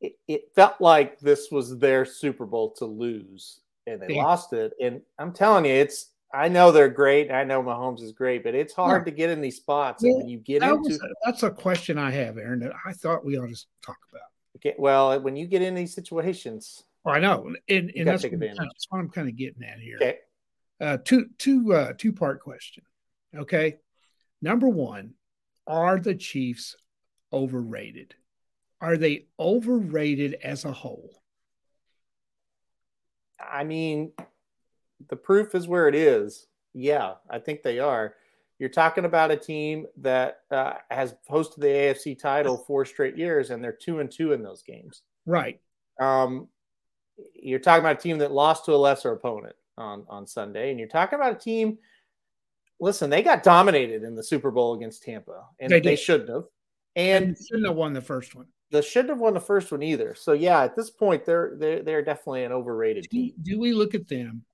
it, 0.00 0.14
it 0.26 0.42
felt 0.54 0.80
like 0.80 1.18
this 1.20 1.50
was 1.50 1.78
their 1.78 2.06
Super 2.06 2.46
Bowl 2.46 2.70
to 2.78 2.86
lose 2.86 3.60
and 3.86 4.00
they 4.00 4.14
Yeah. 4.14 4.24
lost 4.24 4.54
it. 4.54 4.72
And 4.80 5.02
I'm 5.18 5.32
telling 5.34 5.66
you, 5.66 5.72
it's 5.72 6.06
I 6.32 6.48
know 6.48 6.72
they're 6.72 6.90
great. 6.90 7.30
I 7.30 7.44
know 7.44 7.62
Mahomes 7.62 8.02
is 8.02 8.12
great, 8.12 8.44
but 8.44 8.54
it's 8.54 8.74
hard 8.74 9.02
Yeah. 9.02 9.04
to 9.06 9.10
get 9.16 9.30
in 9.30 9.40
these 9.40 9.56
spots. 9.56 10.02
And 10.02 10.14
when 10.16 10.28
you 10.28 10.38
get 10.38 10.60
That 10.60 10.74
into 10.74 10.98
that's 11.24 11.42
a 11.42 11.50
question 11.50 11.96
I 11.96 12.10
have, 12.10 12.36
Aaron, 12.36 12.60
that 12.60 12.72
I 12.84 12.92
thought 12.92 13.24
we 13.24 13.38
ought 13.38 13.46
to 13.48 13.66
talk 13.82 13.96
about. 14.10 14.22
Okay, 14.56 14.74
well, 14.78 15.18
when 15.20 15.36
you 15.36 15.46
get 15.46 15.62
in 15.62 15.74
these 15.74 15.94
situations, 15.94 16.84
Oh, 17.04 17.10
I 17.12 17.20
know, 17.20 17.46
and, 17.68 17.90
and 17.96 18.06
that's, 18.08 18.24
what 18.24 18.32
I'm 18.34 18.40
that's 18.40 18.86
what 18.90 18.98
I'm 18.98 19.08
kind 19.08 19.28
of 19.28 19.36
getting 19.36 19.62
at 19.62 19.78
here. 19.78 19.96
okay, 19.96 20.18
Uh, 20.80 20.98
two, 21.02 21.30
two, 21.38 21.72
uh, 21.72 21.92
two 21.96 22.12
part 22.12 22.40
question. 22.42 22.84
Okay, 23.34 23.78
number 24.42 24.68
one, 24.68 25.14
are 25.66 25.98
the 25.98 26.14
Chiefs 26.14 26.76
overrated? 27.32 28.14
Are 28.80 28.96
they 28.98 29.28
overrated 29.40 30.34
as 30.42 30.64
a 30.66 30.72
whole? 30.72 31.22
I 33.40 33.64
mean, 33.64 34.12
the 35.08 35.16
proof 35.16 35.54
is 35.54 35.68
where 35.68 35.88
it 35.88 35.94
is. 35.94 36.46
Yeah, 36.74 37.14
I 37.30 37.38
think 37.38 37.62
they 37.62 37.78
are. 37.78 38.14
You're 38.58 38.68
talking 38.68 39.04
about 39.04 39.30
a 39.30 39.36
team 39.36 39.86
that 39.98 40.40
uh, 40.50 40.74
has 40.90 41.14
hosted 41.30 41.56
the 41.60 41.66
AFC 41.68 42.18
title 42.18 42.58
four 42.58 42.84
straight 42.84 43.16
years, 43.16 43.50
and 43.50 43.62
they're 43.62 43.72
two 43.72 44.00
and 44.00 44.10
two 44.10 44.32
in 44.32 44.42
those 44.42 44.62
games. 44.62 45.02
Right. 45.26 45.60
Um, 46.00 46.48
you're 47.34 47.58
talking 47.60 47.80
about 47.84 47.96
a 47.98 48.00
team 48.02 48.18
that 48.18 48.32
lost 48.32 48.64
to 48.64 48.74
a 48.74 48.76
lesser 48.76 49.12
opponent 49.12 49.54
on 49.76 50.04
on 50.08 50.26
Sunday, 50.26 50.70
and 50.70 50.78
you're 50.78 50.88
talking 50.88 51.16
about 51.18 51.32
a 51.32 51.38
team. 51.38 51.78
Listen, 52.80 53.10
they 53.10 53.22
got 53.22 53.42
dominated 53.42 54.04
in 54.04 54.14
the 54.14 54.22
Super 54.22 54.50
Bowl 54.50 54.74
against 54.74 55.02
Tampa, 55.02 55.44
and 55.60 55.70
They 55.70 55.80
they, 55.80 55.96
shouldn't 55.96 56.28
have. 56.30 56.44
And 56.96 57.24
And 57.26 57.36
shouldn't 57.38 57.66
have 57.66 57.76
won 57.76 57.92
the 57.92 58.00
first 58.00 58.34
one. 58.34 58.46
they 58.70 58.82
shouldn't 58.82 59.10
have 59.10 59.18
won 59.20 59.34
the 59.34 59.40
first 59.40 59.70
one 59.72 59.82
either. 59.82 60.14
So 60.14 60.32
yeah, 60.32 60.62
at 60.62 60.76
this 60.76 60.90
point, 60.90 61.24
they're 61.24 61.54
they're 61.56 61.82
they're 61.82 62.02
definitely 62.04 62.44
an 62.44 62.52
overrated 62.52 63.08
Do, 63.10 63.16
team. 63.16 63.32
do 63.42 63.58
we 63.58 63.72
look 63.72 63.94
at 63.94 64.06
them 64.08 64.44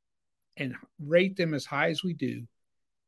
and 0.56 0.74
rate 0.98 1.36
them 1.36 1.54
as 1.54 1.64
high 1.64 1.90
as 1.90 2.02
we 2.02 2.14
do 2.14 2.42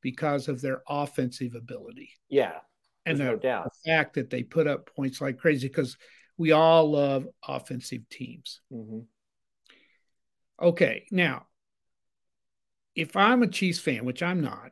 because 0.03 0.49
of 0.49 0.61
their 0.61 0.83
offensive 0.89 1.55
ability 1.55 2.11
Yeah, 2.29 2.59
and 3.05 3.19
there's 3.19 3.31
no 3.31 3.37
the, 3.37 3.43
doubt. 3.43 3.65
the 3.65 3.91
fact 3.91 4.15
that 4.15 4.31
they 4.31 4.43
put 4.43 4.67
up 4.67 4.91
points 4.95 5.21
like 5.21 5.39
crazy? 5.39 5.69
Because 5.69 5.97
we 6.39 6.53
all 6.53 6.91
love 6.91 7.27
offensive 7.47 8.09
teams. 8.11 8.61
hmm 8.71 9.01
Okay, 10.61 11.07
now, 11.11 11.47
if 12.95 13.15
I'm 13.15 13.43
a 13.43 13.47
Chiefs 13.47 13.79
fan, 13.79 14.07
which 14.07 14.23
I'm 14.23 14.41
not, 14.41 14.71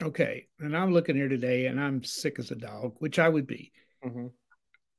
okay, 0.00 0.46
and 0.60 0.76
I'm 0.76 0.92
looking 0.92 1.16
here 1.16 1.28
today 1.28 1.66
and 1.66 1.80
I'm 1.80 2.04
sick 2.04 2.38
as 2.38 2.52
a 2.52 2.56
dog, 2.56 2.94
which 3.00 3.18
I 3.18 3.28
would 3.28 3.46
be, 3.46 3.72
hmm 4.02 4.28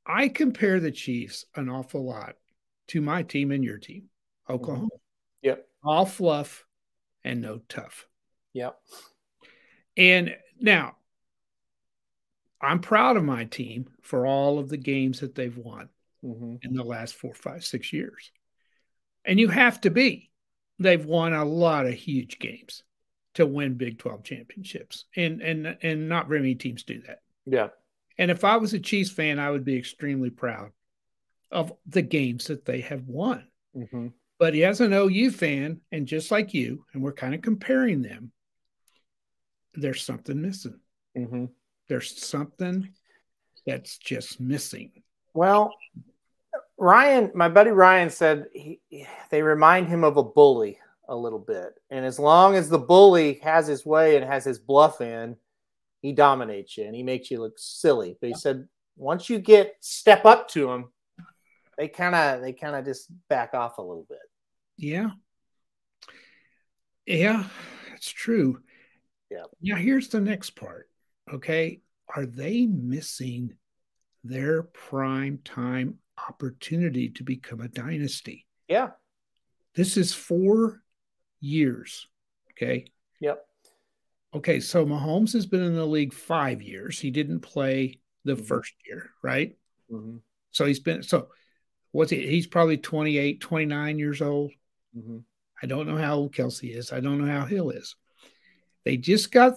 I 0.06 0.28
compare 0.28 0.80
the 0.80 0.90
Chiefs 0.90 1.44
an 1.54 1.68
awful 1.68 2.04
lot 2.04 2.36
to 2.88 3.00
my 3.00 3.22
team 3.22 3.50
and 3.50 3.62
your 3.62 3.78
team, 3.78 4.10
Oklahoma. 4.48 4.88
Yep. 5.42 5.66
All 5.84 6.06
fluff 6.06 6.64
and 7.24 7.40
no 7.40 7.60
tough. 7.68 8.06
Yep. 8.54 8.78
And 9.96 10.36
now, 10.60 10.96
I'm 12.60 12.80
proud 12.80 13.16
of 13.16 13.24
my 13.24 13.44
team 13.44 13.88
for 14.02 14.26
all 14.26 14.58
of 14.58 14.68
the 14.68 14.76
games 14.76 15.20
that 15.20 15.34
they've 15.34 15.56
won 15.56 15.88
hmm 16.22 16.56
in 16.62 16.74
the 16.74 16.82
last 16.82 17.14
four, 17.14 17.34
five, 17.34 17.64
six 17.64 17.92
years. 17.92 18.32
And 19.24 19.38
you 19.38 19.48
have 19.48 19.80
to 19.82 19.90
be. 19.90 20.30
They've 20.80 21.04
won 21.04 21.32
a 21.32 21.44
lot 21.44 21.86
of 21.86 21.94
huge 21.94 22.38
games 22.38 22.82
to 23.34 23.46
win 23.46 23.74
Big 23.74 23.98
12 23.98 24.24
championships. 24.24 25.04
And 25.14 25.40
and 25.40 25.76
and 25.82 26.08
not 26.08 26.28
very 26.28 26.40
many 26.40 26.54
teams 26.56 26.82
do 26.82 27.00
that. 27.02 27.20
Yeah. 27.46 27.68
And 28.18 28.30
if 28.32 28.42
I 28.42 28.56
was 28.56 28.74
a 28.74 28.80
Chiefs 28.80 29.10
fan, 29.10 29.38
I 29.38 29.50
would 29.50 29.64
be 29.64 29.76
extremely 29.76 30.30
proud 30.30 30.72
of 31.50 31.72
the 31.86 32.02
games 32.02 32.48
that 32.48 32.64
they 32.64 32.80
have 32.80 33.06
won. 33.06 33.46
hmm 33.74 34.08
But 34.38 34.54
he 34.54 34.64
as 34.64 34.80
an 34.80 34.92
OU 34.92 35.32
fan, 35.32 35.80
and 35.90 36.06
just 36.06 36.30
like 36.30 36.54
you, 36.54 36.84
and 36.92 37.02
we're 37.02 37.12
kind 37.12 37.34
of 37.34 37.42
comparing 37.42 38.02
them, 38.02 38.30
there's 39.74 40.04
something 40.04 40.40
missing. 40.40 40.78
hmm 41.16 41.46
There's 41.88 42.16
something 42.24 42.88
that's 43.66 43.98
just 43.98 44.40
missing. 44.40 44.92
Well, 45.34 45.74
Ryan, 46.78 47.32
my 47.34 47.48
buddy 47.48 47.70
Ryan 47.70 48.10
said 48.10 48.46
he, 48.52 48.80
they 49.30 49.42
remind 49.42 49.88
him 49.88 50.04
of 50.04 50.16
a 50.16 50.22
bully 50.22 50.78
a 51.08 51.16
little 51.16 51.38
bit, 51.38 51.74
and 51.90 52.04
as 52.04 52.18
long 52.18 52.54
as 52.54 52.68
the 52.68 52.78
bully 52.78 53.40
has 53.42 53.66
his 53.66 53.84
way 53.84 54.16
and 54.16 54.24
has 54.24 54.44
his 54.44 54.58
bluff 54.58 55.00
in, 55.00 55.36
he 56.00 56.12
dominates 56.12 56.76
you 56.76 56.84
and 56.84 56.94
he 56.94 57.02
makes 57.02 57.30
you 57.30 57.40
look 57.40 57.54
silly. 57.56 58.16
But 58.20 58.28
he 58.28 58.34
said 58.34 58.68
once 58.96 59.28
you 59.28 59.38
get 59.38 59.76
step 59.80 60.24
up 60.24 60.48
to 60.50 60.70
him, 60.70 60.92
they 61.76 61.88
kind 61.88 62.14
of 62.14 62.40
they 62.40 62.52
kind 62.52 62.76
of 62.76 62.84
just 62.84 63.08
back 63.28 63.54
off 63.54 63.78
a 63.78 63.82
little 63.82 64.06
bit. 64.08 64.18
Yeah. 64.78 65.10
Yeah, 67.04 67.44
it's 67.94 68.10
true. 68.10 68.60
Yeah. 69.30 69.44
Now, 69.60 69.76
here's 69.76 70.08
the 70.08 70.20
next 70.20 70.50
part. 70.50 70.88
Okay. 71.30 71.80
Are 72.14 72.24
they 72.26 72.64
missing 72.64 73.54
their 74.24 74.62
prime 74.62 75.40
time 75.44 75.98
opportunity 76.28 77.10
to 77.10 77.24
become 77.24 77.60
a 77.60 77.68
dynasty? 77.68 78.46
Yeah. 78.68 78.90
This 79.74 79.96
is 79.96 80.14
four 80.14 80.82
years. 81.40 82.06
Okay. 82.52 82.86
Yep. 83.20 83.44
Okay. 84.34 84.60
So 84.60 84.86
Mahomes 84.86 85.32
has 85.32 85.46
been 85.46 85.62
in 85.62 85.74
the 85.74 85.86
league 85.86 86.12
five 86.12 86.62
years. 86.62 86.98
He 86.98 87.10
didn't 87.10 87.40
play 87.40 88.00
the 88.24 88.36
Mhm. 88.36 88.46
first 88.46 88.74
year, 88.86 89.10
right? 89.22 89.56
hmm 89.88 90.18
So 90.50 90.66
he's 90.66 90.80
been, 90.80 91.02
so 91.02 91.30
what's 91.92 92.10
he? 92.10 92.26
He's 92.26 92.46
probably 92.46 92.76
28, 92.78 93.40
29 93.40 93.98
years 93.98 94.20
old. 94.20 94.52
Hmm 95.00 95.18
I 95.60 95.66
don't 95.66 95.88
know 95.88 95.96
how 95.96 96.14
old 96.14 96.32
Kelce 96.34 96.72
is. 96.72 96.92
I 96.92 97.00
don't 97.00 97.18
know 97.20 97.32
how 97.32 97.44
Hill 97.44 97.70
is. 97.70 97.96
They 98.84 98.96
just 98.96 99.32
got 99.32 99.54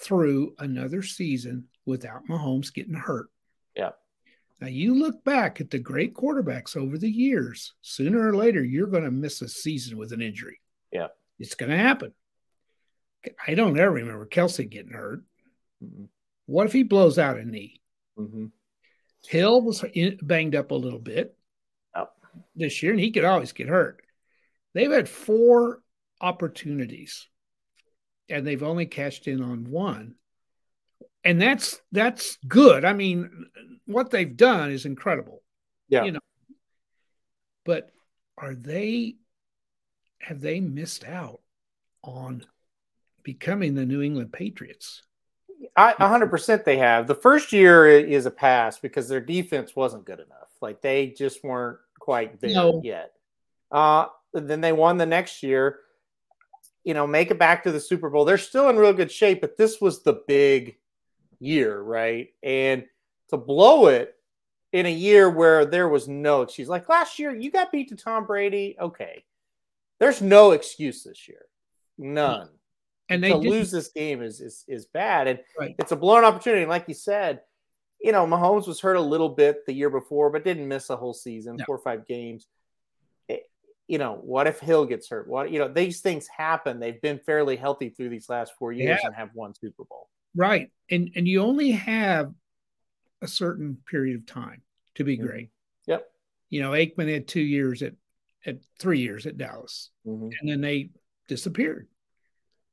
through 0.00 0.54
another 0.58 1.02
season 1.02 1.68
without 1.84 2.26
Mahomes 2.26 2.72
getting 2.72 2.94
hurt. 2.94 3.26
Yeah. 3.76 3.90
Now 4.62 4.68
you 4.68 4.94
look 4.94 5.22
back 5.24 5.60
at 5.60 5.70
the 5.70 5.78
great 5.78 6.14
quarterbacks 6.14 6.74
over 6.74 6.96
the 6.96 7.10
years, 7.10 7.74
sooner 7.82 8.26
or 8.26 8.34
later, 8.34 8.64
you're 8.64 8.86
going 8.86 9.04
to 9.04 9.10
miss 9.10 9.42
a 9.42 9.48
season 9.48 9.98
with 9.98 10.12
an 10.12 10.22
injury. 10.22 10.58
Yeah. 10.90 11.08
It's 11.38 11.54
going 11.54 11.70
to 11.70 11.76
happen. 11.76 12.14
I 13.46 13.54
don't 13.54 13.78
ever 13.78 13.90
remember 13.92 14.24
Kelce 14.26 14.66
getting 14.70 14.92
hurt. 14.92 15.22
hmm 15.82 16.04
What 16.46 16.66
if 16.66 16.72
he 16.72 16.82
blows 16.82 17.18
out 17.18 17.36
a 17.38 17.44
knee? 17.44 17.82
hmm 18.16 18.46
Hill 19.26 19.60
was 19.60 19.84
banged 20.22 20.54
up 20.54 20.70
a 20.70 20.74
little 20.74 20.98
bit 20.98 21.36
Yep. 21.94 22.10
this 22.54 22.82
year, 22.82 22.92
and 22.92 23.00
he 23.00 23.10
could 23.10 23.24
always 23.24 23.52
get 23.52 23.68
hurt. 23.68 24.00
They've 24.76 24.92
had 24.92 25.08
four 25.08 25.80
opportunities, 26.20 27.28
and 28.28 28.46
they've 28.46 28.62
only 28.62 28.84
cashed 28.84 29.26
in 29.26 29.42
on 29.42 29.70
one, 29.70 30.16
and 31.24 31.40
that's 31.40 31.80
that's 31.92 32.36
good. 32.46 32.84
I 32.84 32.92
mean, 32.92 33.46
what 33.86 34.10
they've 34.10 34.36
done 34.36 34.70
is 34.70 34.84
incredible. 34.84 35.42
Yeah. 35.88 36.04
You 36.04 36.12
know, 36.12 36.20
but 37.64 37.90
are 38.36 38.54
they? 38.54 39.16
Have 40.20 40.42
they 40.42 40.60
missed 40.60 41.04
out 41.04 41.40
on 42.02 42.44
becoming 43.22 43.74
the 43.74 43.86
New 43.86 44.02
England 44.02 44.30
Patriots? 44.30 45.02
I 45.74 45.94
100% 45.94 46.64
they 46.64 46.76
have. 46.76 47.06
The 47.06 47.14
first 47.14 47.50
year 47.50 47.86
is 47.86 48.26
a 48.26 48.30
pass 48.30 48.78
because 48.78 49.08
their 49.08 49.22
defense 49.22 49.74
wasn't 49.74 50.04
good 50.04 50.20
enough. 50.20 50.50
Like 50.60 50.82
they 50.82 51.08
just 51.08 51.42
weren't 51.42 51.78
quite 51.98 52.40
there 52.42 52.50
No. 52.50 52.82
yet. 52.84 53.12
Uh, 53.70 54.06
then 54.32 54.60
they 54.60 54.72
won 54.72 54.96
the 54.98 55.06
next 55.06 55.42
year. 55.42 55.80
You 56.84 56.94
know, 56.94 57.06
make 57.06 57.30
it 57.30 57.38
back 57.38 57.64
to 57.64 57.72
the 57.72 57.80
Super 57.80 58.08
Bowl. 58.10 58.24
They're 58.24 58.38
still 58.38 58.68
in 58.68 58.76
real 58.76 58.92
good 58.92 59.10
shape, 59.10 59.40
but 59.40 59.56
this 59.56 59.80
was 59.80 60.02
the 60.02 60.22
big 60.28 60.76
year, 61.40 61.80
right? 61.80 62.28
And 62.42 62.84
to 63.30 63.36
blow 63.36 63.88
it 63.88 64.14
in 64.72 64.86
a 64.86 64.92
year 64.92 65.28
where 65.28 65.64
there 65.64 65.88
was 65.88 66.06
no 66.06 66.42
excuse, 66.42 66.68
like 66.68 66.88
last 66.88 67.18
year, 67.18 67.34
you 67.34 67.50
got 67.50 67.72
beat 67.72 67.88
to 67.88 67.96
Tom 67.96 68.24
Brady. 68.24 68.76
Okay, 68.80 69.24
there's 69.98 70.22
no 70.22 70.52
excuse 70.52 71.02
this 71.02 71.26
year, 71.26 71.46
none 71.98 72.50
And 73.08 73.22
they 73.22 73.30
to 73.30 73.34
didn't- 73.40 73.50
lose 73.50 73.70
this 73.72 73.88
game 73.88 74.22
is 74.22 74.40
is 74.40 74.64
is 74.68 74.86
bad, 74.86 75.26
and 75.26 75.40
Right. 75.58 75.74
it's 75.80 75.92
a 75.92 75.96
blown 75.96 76.24
opportunity. 76.24 76.62
And 76.62 76.70
like 76.70 76.86
you 76.86 76.94
said, 76.94 77.42
you 78.00 78.12
know, 78.12 78.26
Mahomes 78.26 78.68
was 78.68 78.80
hurt 78.80 78.96
a 78.96 79.00
little 79.00 79.30
bit 79.30 79.66
the 79.66 79.72
year 79.72 79.90
before, 79.90 80.30
but 80.30 80.44
didn't 80.44 80.68
miss 80.68 80.90
a 80.90 80.96
whole 80.96 81.14
season, 81.14 81.56
No. 81.56 81.64
four 81.64 81.76
or 81.76 81.82
five 81.82 82.06
games. 82.06 82.46
You 83.88 83.98
know, 83.98 84.14
what 84.16 84.46
if 84.46 84.58
Hill 84.58 84.84
gets 84.84 85.08
hurt? 85.08 85.28
What 85.28 85.50
you 85.50 85.58
know, 85.58 85.68
these 85.68 86.00
things 86.00 86.26
happen. 86.26 86.80
They've 86.80 87.00
been 87.00 87.20
fairly 87.20 87.56
healthy 87.56 87.90
through 87.90 88.08
these 88.08 88.28
last 88.28 88.54
four 88.58 88.72
years 88.72 88.98
Yeah. 89.02 89.06
and 89.06 89.14
have 89.14 89.30
won 89.34 89.54
Super 89.54 89.84
Bowl. 89.84 90.08
Right. 90.34 90.70
And 90.90 91.10
and 91.14 91.26
you 91.28 91.40
only 91.42 91.70
have 91.72 92.32
a 93.22 93.28
certain 93.28 93.76
period 93.86 94.16
of 94.16 94.26
time 94.26 94.62
to 94.96 95.04
be 95.04 95.16
Mhm. 95.16 95.22
great. 95.26 95.50
Yep. 95.86 96.10
You 96.50 96.60
know, 96.62 96.72
Aikman 96.72 97.12
had 97.12 97.28
two 97.28 97.40
years 97.40 97.82
at 97.82 97.94
at 98.44 98.58
three 98.78 99.00
years 99.00 99.26
at 99.26 99.36
Dallas, 99.36 99.90
Mhm. 100.06 100.32
and 100.40 100.48
then 100.48 100.60
they 100.60 100.90
disappeared. 101.26 101.88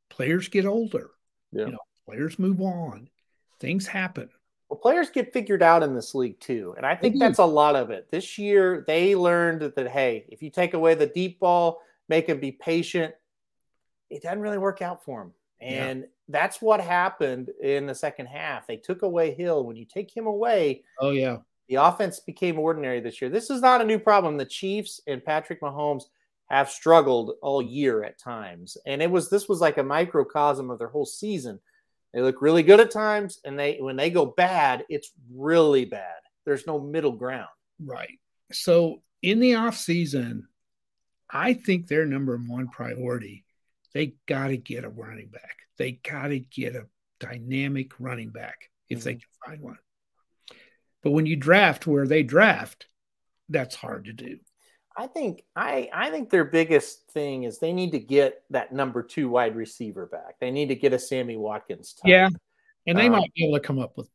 Players 0.09 0.47
get 0.49 0.65
older. 0.65 1.11
Yeah. 1.51 1.65
You 1.65 1.71
know, 1.73 1.79
Players 2.05 2.37
move 2.37 2.59
on. 2.61 3.09
Things 3.59 3.87
happen. 3.87 4.29
Well, 4.73 4.79
players 4.79 5.11
get 5.11 5.31
figured 5.31 5.61
out 5.61 5.83
in 5.83 5.93
this 5.93 6.15
league 6.15 6.39
too. 6.39 6.73
And 6.77 6.83
I 6.83 6.95
think 6.95 7.19
that's 7.19 7.37
a 7.37 7.45
lot 7.45 7.75
of 7.75 7.91
it. 7.91 8.09
This 8.09 8.39
year, 8.39 8.83
they 8.87 9.15
learned 9.15 9.61
that, 9.75 9.87
hey, 9.87 10.25
if 10.29 10.41
you 10.41 10.49
take 10.49 10.73
away 10.73 10.95
the 10.95 11.05
deep 11.05 11.39
ball, 11.39 11.79
make 12.09 12.25
them 12.25 12.39
be 12.39 12.53
patient, 12.53 13.13
it 14.09 14.23
doesn't 14.23 14.41
really 14.41 14.57
work 14.57 14.81
out 14.81 15.03
for 15.05 15.19
them. 15.19 15.33
Yeah. 15.61 15.85
And 15.85 16.07
that's 16.27 16.59
what 16.59 16.81
happened 16.81 17.51
in 17.61 17.85
the 17.85 17.93
second 17.93 18.25
half. 18.25 18.65
They 18.65 18.77
took 18.77 19.03
away 19.03 19.35
Hill. 19.35 19.63
When 19.63 19.75
you 19.75 19.85
take 19.85 20.09
him 20.09 20.25
away, 20.25 20.81
Oh 20.99 21.11
yeah. 21.11 21.37
the 21.69 21.75
offense 21.75 22.19
became 22.19 22.57
ordinary 22.57 22.99
this 22.99 23.21
year. 23.21 23.29
This 23.29 23.51
is 23.51 23.61
not 23.61 23.79
a 23.79 23.85
new 23.85 23.99
problem. 23.99 24.37
The 24.37 24.45
Chiefs 24.45 25.01
and 25.05 25.23
Patrick 25.23 25.61
Mahomes 25.61 26.05
have 26.49 26.67
struggled 26.67 27.33
all 27.43 27.61
year 27.61 28.03
at 28.03 28.17
times. 28.17 28.75
And 28.87 29.03
it 29.03 29.11
was 29.11 29.29
this 29.29 29.47
was 29.47 29.61
like 29.61 29.77
a 29.77 29.83
microcosm 29.83 30.71
of 30.71 30.79
their 30.79 30.87
whole 30.87 31.05
season. 31.05 31.59
They 32.13 32.21
look 32.21 32.41
really 32.41 32.63
good 32.63 32.79
at 32.79 32.91
times, 32.91 33.39
and 33.43 33.57
they 33.57 33.77
when 33.79 33.95
they 33.95 34.09
go 34.09 34.25
bad, 34.25 34.85
it's 34.89 35.11
really 35.33 35.85
bad. 35.85 36.19
There's 36.45 36.67
no 36.67 36.79
middle 36.79 37.13
ground. 37.13 37.49
Right. 37.83 38.19
So 38.51 39.01
in 39.21 39.39
the 39.39 39.55
off 39.55 39.75
season, 39.75 40.47
I 41.29 41.53
think 41.53 41.87
their 41.87 42.05
number 42.05 42.37
one 42.37 42.67
priority, 42.67 43.45
they 43.93 44.15
got 44.27 44.47
to 44.47 44.57
get 44.57 44.83
a 44.83 44.89
running 44.89 45.29
back. 45.29 45.57
They 45.77 45.93
got 45.93 46.27
to 46.27 46.39
get 46.39 46.75
a 46.75 46.85
dynamic 47.19 47.99
running 47.99 48.29
back 48.29 48.69
if 48.89 49.03
they 49.03 49.13
mm-hmm. 49.13 49.19
can 49.19 49.51
find 49.51 49.61
one. 49.61 49.79
But 51.01 51.11
when 51.11 51.25
you 51.25 51.35
draft 51.35 51.87
where 51.87 52.07
they 52.07 52.23
draft, 52.23 52.87
that's 53.49 53.75
hard 53.75 54.05
to 54.05 54.13
do. 54.13 54.37
I 54.95 55.07
think 55.07 55.43
I 55.55 55.89
I 55.93 56.09
think 56.11 56.29
their 56.29 56.43
biggest 56.45 57.07
thing 57.11 57.43
is 57.43 57.59
they 57.59 57.73
need 57.73 57.91
to 57.93 57.99
get 57.99 58.43
that 58.51 58.71
number 58.71 59.01
two 59.01 59.29
wide 59.29 59.55
receiver 59.55 60.05
back. 60.05 60.35
They 60.39 60.51
need 60.51 60.67
to 60.67 60.75
get 60.75 60.93
a 60.93 60.99
Sammy 60.99 61.37
Watkins. 61.37 61.93
Type. 61.93 62.09
Yeah. 62.09 62.29
And 62.85 62.97
they 62.97 63.05
Um, 63.07 63.13
might 63.13 63.33
be 63.33 63.45
able 63.45 63.57
to 63.57 63.63
come 63.65 63.79
up 63.79 63.97
with 63.97 64.09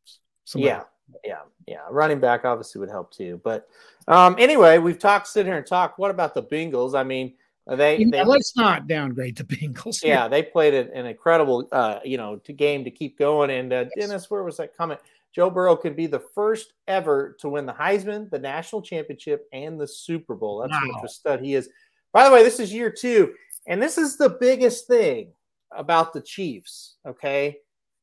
some. 0.44 0.60
yeah, 0.62 0.82
yeah, 1.24 1.40
yeah. 1.66 1.80
Running 1.90 2.20
back 2.20 2.44
obviously 2.44 2.80
would 2.80 2.90
help 2.90 3.10
too. 3.12 3.40
But 3.42 3.68
um, 4.06 4.36
anyway, 4.38 4.78
we've 4.78 4.98
talked, 4.98 5.26
sit 5.26 5.46
here 5.46 5.56
and 5.56 5.66
talk. 5.66 5.98
What 5.98 6.10
about 6.10 6.34
the 6.34 6.42
Bengals? 6.42 6.94
I 6.94 7.02
mean, 7.02 7.34
they, 7.66 7.98
You 7.98 8.06
know, 8.06 8.18
they 8.18 8.24
let's 8.24 8.56
not 8.56 8.86
downgrade 8.86 9.36
the 9.36 9.44
Bengals. 9.56 10.02
yeah, 10.04 10.28
they 10.28 10.42
played 10.42 10.74
an, 10.74 10.90
an 10.94 11.06
incredible, 11.06 11.66
uh, 11.72 11.98
you 12.04 12.18
know, 12.18 12.36
to 12.36 12.52
game 12.52 12.84
to 12.84 12.90
keep 12.90 13.18
going. 13.18 13.50
And 13.50 13.72
uh, 13.72 13.84
Yes. 13.96 14.08
Dennis, 14.08 14.30
where 14.30 14.42
was 14.42 14.58
that 14.58 14.76
comment? 14.76 15.00
Joe 15.34 15.50
Burrow 15.50 15.76
could 15.76 15.94
be 15.96 16.06
the 16.06 16.22
first 16.34 16.72
ever 16.86 17.36
to 17.40 17.48
win 17.48 17.66
the 17.66 17.72
Heisman, 17.72 18.30
the 18.30 18.38
national 18.38 18.82
championship, 18.82 19.46
and 19.52 19.80
the 19.80 19.86
Super 19.86 20.34
Bowl. 20.34 20.60
That's 20.60 20.72
much 20.72 20.90
Wow. 20.92 20.98
of 20.98 21.04
a 21.04 21.08
stud 21.08 21.40
he 21.40 21.54
is. 21.54 21.68
By 22.12 22.24
the 22.28 22.34
way, 22.34 22.42
this 22.42 22.58
is 22.60 22.72
year 22.72 22.90
two, 22.90 23.34
and 23.66 23.80
this 23.82 23.98
is 23.98 24.16
the 24.16 24.30
biggest 24.30 24.86
thing 24.86 25.32
about 25.70 26.12
the 26.12 26.20
Chiefs. 26.22 26.96
Okay, 27.06 27.58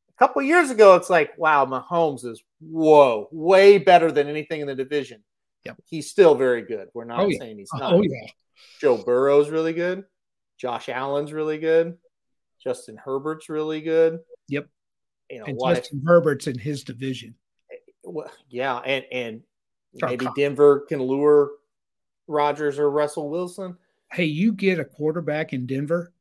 a 0.10 0.14
couple 0.20 0.42
years 0.44 0.70
ago, 0.70 0.96
it's 0.96 1.10
like, 1.10 1.36
wow, 1.38 1.66
Mahomes 1.66 2.24
is 2.26 2.42
whoa, 2.62 3.28
way 3.32 3.80
better 3.80 4.12
than 4.12 4.28
anything 4.28 4.62
in 4.62 4.68
the 4.68 4.76
division. 4.76 5.24
Yep. 5.66 5.78
he's 5.86 6.12
still 6.12 6.36
very 6.36 6.62
good. 6.62 6.90
We're 6.94 7.06
not 7.06 7.22
Oh, 7.22 7.32
saying 7.32 7.58
he's 7.58 7.72
oh, 7.74 7.78
not. 7.80 7.94
Oh 7.94 8.02
yeah. 8.04 8.28
Joe 8.80 8.98
Burrow's 8.98 9.50
really 9.50 9.74
good. 9.74 10.04
Josh 10.60 10.90
Allen's 10.90 11.34
really 11.34 11.58
good. 11.58 11.98
Justin 12.64 12.98
Herbert's 13.04 13.50
really 13.50 13.82
good. 13.82 14.20
Yep. 14.48 14.68
You 15.30 15.40
know 15.40 15.46
And 15.46 15.58
what? 15.58 15.76
Justin 15.76 16.04
Herbert's 16.06 16.48
in 16.48 16.58
his 16.58 16.84
division. 16.84 17.36
Eh, 17.72 17.76
well, 18.04 18.32
yeah, 18.50 18.78
and 18.78 19.06
and 19.12 19.44
Oh, 20.04 20.08
maybe 20.08 20.28
Denver 20.36 20.82
can 20.82 21.02
lure 21.02 21.52
Rodgers 22.28 22.80
or 22.80 22.90
Russell 22.90 23.30
Wilson. 23.30 23.78
Hey, 24.12 24.26
you 24.26 24.52
get 24.52 24.80
a 24.80 24.86
quarterback 24.86 25.54
in 25.54 25.66
Denver, 25.66 26.12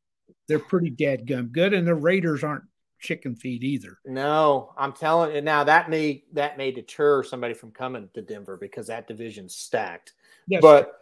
they're 0.47 0.59
pretty 0.59 0.89
dead 0.89 1.27
gum 1.27 1.47
good, 1.47 1.73
and 1.73 1.87
the 1.87 1.95
Raiders 1.95 2.43
aren't 2.43 2.63
chicken 2.99 3.35
feed 3.35 3.63
either. 3.63 3.99
No, 4.05 4.73
I'm 4.77 4.93
telling 4.93 5.35
you 5.35 5.41
now 5.41 5.63
that 5.63 5.89
may 5.89 6.23
that 6.33 6.57
may 6.57 6.71
deter 6.71 7.23
somebody 7.23 7.53
from 7.53 7.71
coming 7.71 8.09
to 8.13 8.21
Denver 8.21 8.57
because 8.57 8.87
that 8.87 9.07
division's 9.07 9.55
stacked. 9.55 10.13
Yes, 10.47 10.61
but 10.61 11.01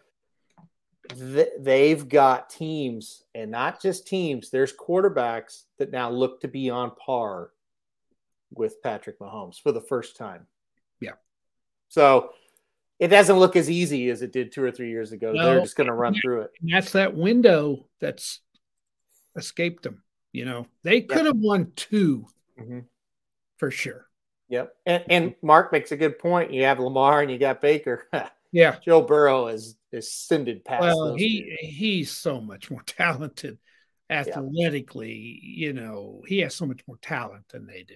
th- 1.09 1.49
they've 1.59 2.07
got 2.07 2.49
teams, 2.49 3.23
and 3.35 3.51
not 3.51 3.81
just 3.81 4.07
teams. 4.07 4.49
There's 4.49 4.73
quarterbacks 4.73 5.63
that 5.77 5.91
now 5.91 6.09
look 6.09 6.41
to 6.41 6.47
be 6.47 6.69
on 6.69 6.91
par 6.95 7.51
with 8.55 8.81
Patrick 8.81 9.19
Mahomes 9.19 9.59
for 9.61 9.71
the 9.71 9.81
first 9.81 10.15
time. 10.17 10.47
Yeah. 10.99 11.13
So 11.89 12.29
it 12.99 13.07
doesn't 13.09 13.37
look 13.37 13.55
as 13.55 13.69
easy 13.69 14.09
as 14.09 14.21
it 14.21 14.31
did 14.31 14.51
two 14.51 14.63
or 14.63 14.71
three 14.71 14.89
years 14.89 15.11
ago. 15.11 15.31
No. 15.33 15.43
They're 15.45 15.61
just 15.61 15.75
going 15.75 15.87
to 15.87 15.93
run 15.93 16.15
through 16.21 16.41
it. 16.41 16.51
and 16.61 16.71
that's 16.73 16.91
that 16.93 17.15
window 17.15 17.87
that's 17.99 18.39
escaped 19.35 19.83
them. 19.83 20.03
You 20.31 20.45
know, 20.45 20.67
they 20.83 21.01
could 21.01 21.25
have 21.25 21.37
won 21.37 21.71
2 21.75 22.25
Mhm. 22.59 22.85
for 23.57 23.69
sure. 23.71 24.07
Yep. 24.49 24.75
And, 24.85 25.03
and 25.09 25.35
Mark 25.41 25.71
makes 25.71 25.91
a 25.91 25.97
good 25.97 26.19
point. 26.19 26.53
You 26.53 26.63
have 26.63 26.79
Lamar 26.79 27.21
and 27.21 27.31
you 27.31 27.37
got 27.37 27.61
Baker. 27.61 28.07
Yeah. 28.55 28.77
Joe 28.85 29.01
Burrow 29.01 29.47
is 29.47 29.75
is 29.91 30.05
ascended 30.05 30.63
past. 30.63 30.83
Well, 30.83 31.15
he 31.15 31.57
he's 31.59 32.11
so 32.11 32.39
much 32.39 32.69
more 32.69 32.83
talented 32.85 33.57
athletically. 34.11 35.39
You 35.41 35.73
know, 35.73 36.21
he 36.27 36.39
has 36.41 36.53
so 36.53 36.67
much 36.67 36.81
more 36.87 36.97
talent 37.01 37.47
than 37.49 37.65
they 37.65 37.81
do. 37.81 37.95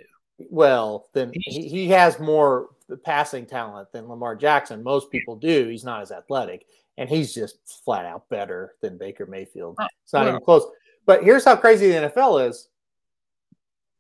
Well 0.50 1.08
then 1.14 1.32
he, 1.34 1.68
he 1.68 1.88
has 1.90 2.20
more 2.20 2.70
passing 3.04 3.46
talent 3.46 3.92
than 3.92 4.08
Lamar 4.08 4.36
Jackson. 4.36 4.84
Most 4.84 5.12
people 5.12 5.36
do. 5.36 5.68
He's 5.68 5.84
not 5.84 6.02
as 6.02 6.12
athletic, 6.12 6.66
and 6.98 7.10
he's 7.10 7.34
just 7.34 7.58
flat 7.84 8.06
out 8.06 8.30
better 8.30 8.76
than 8.82 8.98
Baker 8.98 9.26
Mayfield. 9.26 9.76
Uh, 9.80 9.88
It's 10.04 10.14
not 10.14 10.28
even 10.28 10.42
close. 10.42 10.64
But 11.06 11.24
here's 11.24 11.44
how 11.46 11.56
crazy 11.56 11.88
the 11.90 12.10
NFL 12.10 12.48
is. 12.50 12.70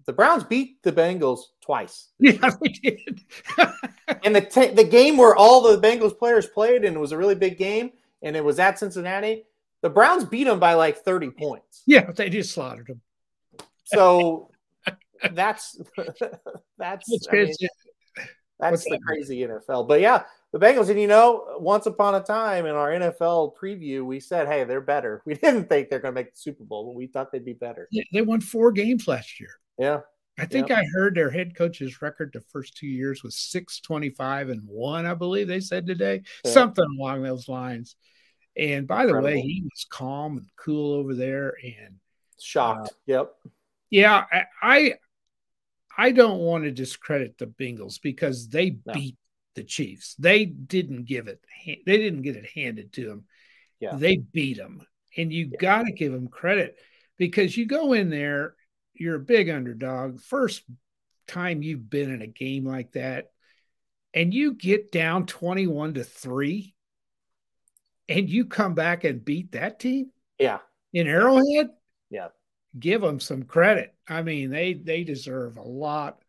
The 0.05 0.13
Browns 0.13 0.43
beat 0.45 0.81
the 0.83 0.91
Bengals 0.93 1.39
twice. 1.61 2.09
Yeah, 2.19 2.49
they 2.61 2.69
did. 2.69 3.21
And 4.23 4.33
the 4.33 4.39
t- 4.41 4.69
the 4.69 4.85
game 4.85 5.17
where 5.17 5.35
all 5.35 5.61
the 5.61 5.85
Bengals 5.85 6.17
players 6.17 6.47
played, 6.47 6.85
and 6.85 6.95
it 6.95 6.99
was 6.99 7.11
a 7.11 7.17
really 7.17 7.35
big 7.35 7.57
game, 7.57 7.91
and 8.21 8.37
it 8.37 8.43
was 8.43 8.57
at 8.57 8.79
Cincinnati. 8.79 9.43
The 9.81 9.89
Browns 9.89 10.23
beat 10.23 10.45
them 10.45 10.59
by 10.61 10.75
like 10.75 10.99
30 10.99 11.31
points. 11.31 11.83
yeah, 11.85 12.09
they 12.11 12.29
just 12.29 12.53
slaughtered 12.53 12.87
them. 12.87 13.01
So 13.83 14.49
that's 15.33 15.79
that's 16.77 17.05
I 17.29 17.35
mean, 17.35 17.47
that's 18.59 18.71
what's 18.71 18.83
the 18.85 18.91
that? 18.91 19.01
crazy 19.05 19.37
NFL. 19.45 19.87
But 19.87 20.01
yeah, 20.01 20.23
the 20.51 20.59
Bengals, 20.59 20.89
and 20.89 20.99
you 20.99 21.07
know, 21.07 21.57
once 21.59 21.85
upon 21.85 22.15
a 22.15 22.21
time 22.21 22.65
in 22.65 22.73
our 22.75 22.89
NFL 22.91 23.53
preview, 23.55 24.03
we 24.03 24.19
said, 24.19 24.47
hey, 24.47 24.63
they're 24.63 24.81
better. 24.81 25.21
We 25.25 25.35
didn't 25.35 25.69
think 25.69 25.89
they're 25.89 25.99
going 25.99 26.13
to 26.15 26.19
make 26.21 26.33
the 26.33 26.39
Super 26.39 26.63
Bowl, 26.63 26.85
but 26.85 26.95
we 26.95 27.07
thought 27.07 27.31
they'd 27.31 27.45
be 27.45 27.53
better. 27.53 27.87
they- 27.93 28.07
they 28.11 28.21
won 28.21 28.41
four 28.41 28.71
games 28.71 29.07
last 29.07 29.39
year. 29.39 29.51
Yeah. 29.77 29.99
I 30.39 30.45
think 30.45 30.69
I 30.69 30.83
heard 30.93 31.15
their 31.15 31.31
head 31.31 31.55
coach's 31.55 31.99
record 31.99 32.29
the 32.31 32.41
first 32.41 32.77
two 32.77 32.85
years 32.87 33.23
was 33.23 33.35
625 33.35 34.49
and 34.49 34.61
one, 34.67 35.07
I 35.07 35.15
believe 35.15 35.47
they 35.47 35.59
said 35.59 35.87
today, 35.87 36.21
Yeah. 36.45 36.51
something 36.51 36.85
along 36.99 37.23
those 37.23 37.47
lines. 37.49 37.95
And 38.55 38.87
by 38.87 39.07
the 39.07 39.19
way, 39.19 39.39
he 39.41 39.63
was 39.63 39.85
calm 39.89 40.37
and 40.37 40.47
cool 40.55 40.93
over 40.93 41.15
there. 41.15 41.53
And 41.63 41.95
Shocked. 42.39 42.89
Uh, 42.89 42.93
yep. 43.07 43.33
yeah, 43.89 44.25
I, 44.31 44.43
I 44.61 44.93
I 45.97 46.11
don't 46.11 46.39
want 46.39 46.63
to 46.65 46.71
discredit 46.71 47.37
the 47.37 47.47
Bengals 47.47 47.99
because 48.01 48.47
they 48.49 48.77
No. 48.85 48.93
beat 48.93 49.17
the 49.55 49.63
Chiefs. 49.63 50.15
They 50.15 50.45
didn't 50.45 51.05
give 51.05 51.27
it. 51.27 51.43
They 51.65 51.97
didn't 51.97 52.21
get 52.21 52.35
it 52.35 52.45
handed 52.53 52.93
to 52.93 53.07
them. 53.07 53.25
Yeah. 53.79 53.95
They 53.95 54.17
beat 54.17 54.57
them, 54.57 54.85
and 55.15 55.33
you 55.33 55.49
Yeah. 55.51 55.57
got 55.59 55.83
to 55.83 55.91
give 55.91 56.11
them 56.11 56.27
credit 56.27 56.77
because 57.17 57.57
you 57.57 57.65
go 57.65 57.93
in 57.93 58.09
there, 58.09 58.55
you're 58.93 59.15
a 59.15 59.19
big 59.19 59.49
underdog. 59.49 60.21
First 60.21 60.63
time 61.27 61.61
you've 61.63 61.89
been 61.89 62.11
in 62.11 62.21
a 62.21 62.27
game 62.27 62.65
like 62.65 62.91
that, 62.93 63.31
and 64.13 64.33
you 64.33 64.53
get 64.53 64.91
down 64.91 65.25
twenty-one 65.25 65.95
to 65.95 66.03
three, 66.03 66.75
and 68.07 68.29
you 68.29 68.45
come 68.45 68.73
back 68.73 69.03
and 69.03 69.25
beat 69.25 69.51
that 69.51 69.79
team 69.79 70.11
Yeah. 70.39 70.59
in 70.93 71.07
Arrowhead 71.07 71.69
Yeah. 72.09 72.29
Give 72.77 73.01
them 73.01 73.19
some 73.19 73.43
credit. 73.43 73.93
I 74.07 74.21
mean, 74.21 74.49
they 74.49 74.73
they 74.73 75.03
deserve 75.03 75.57
a 75.57 75.61
lot 75.61 76.19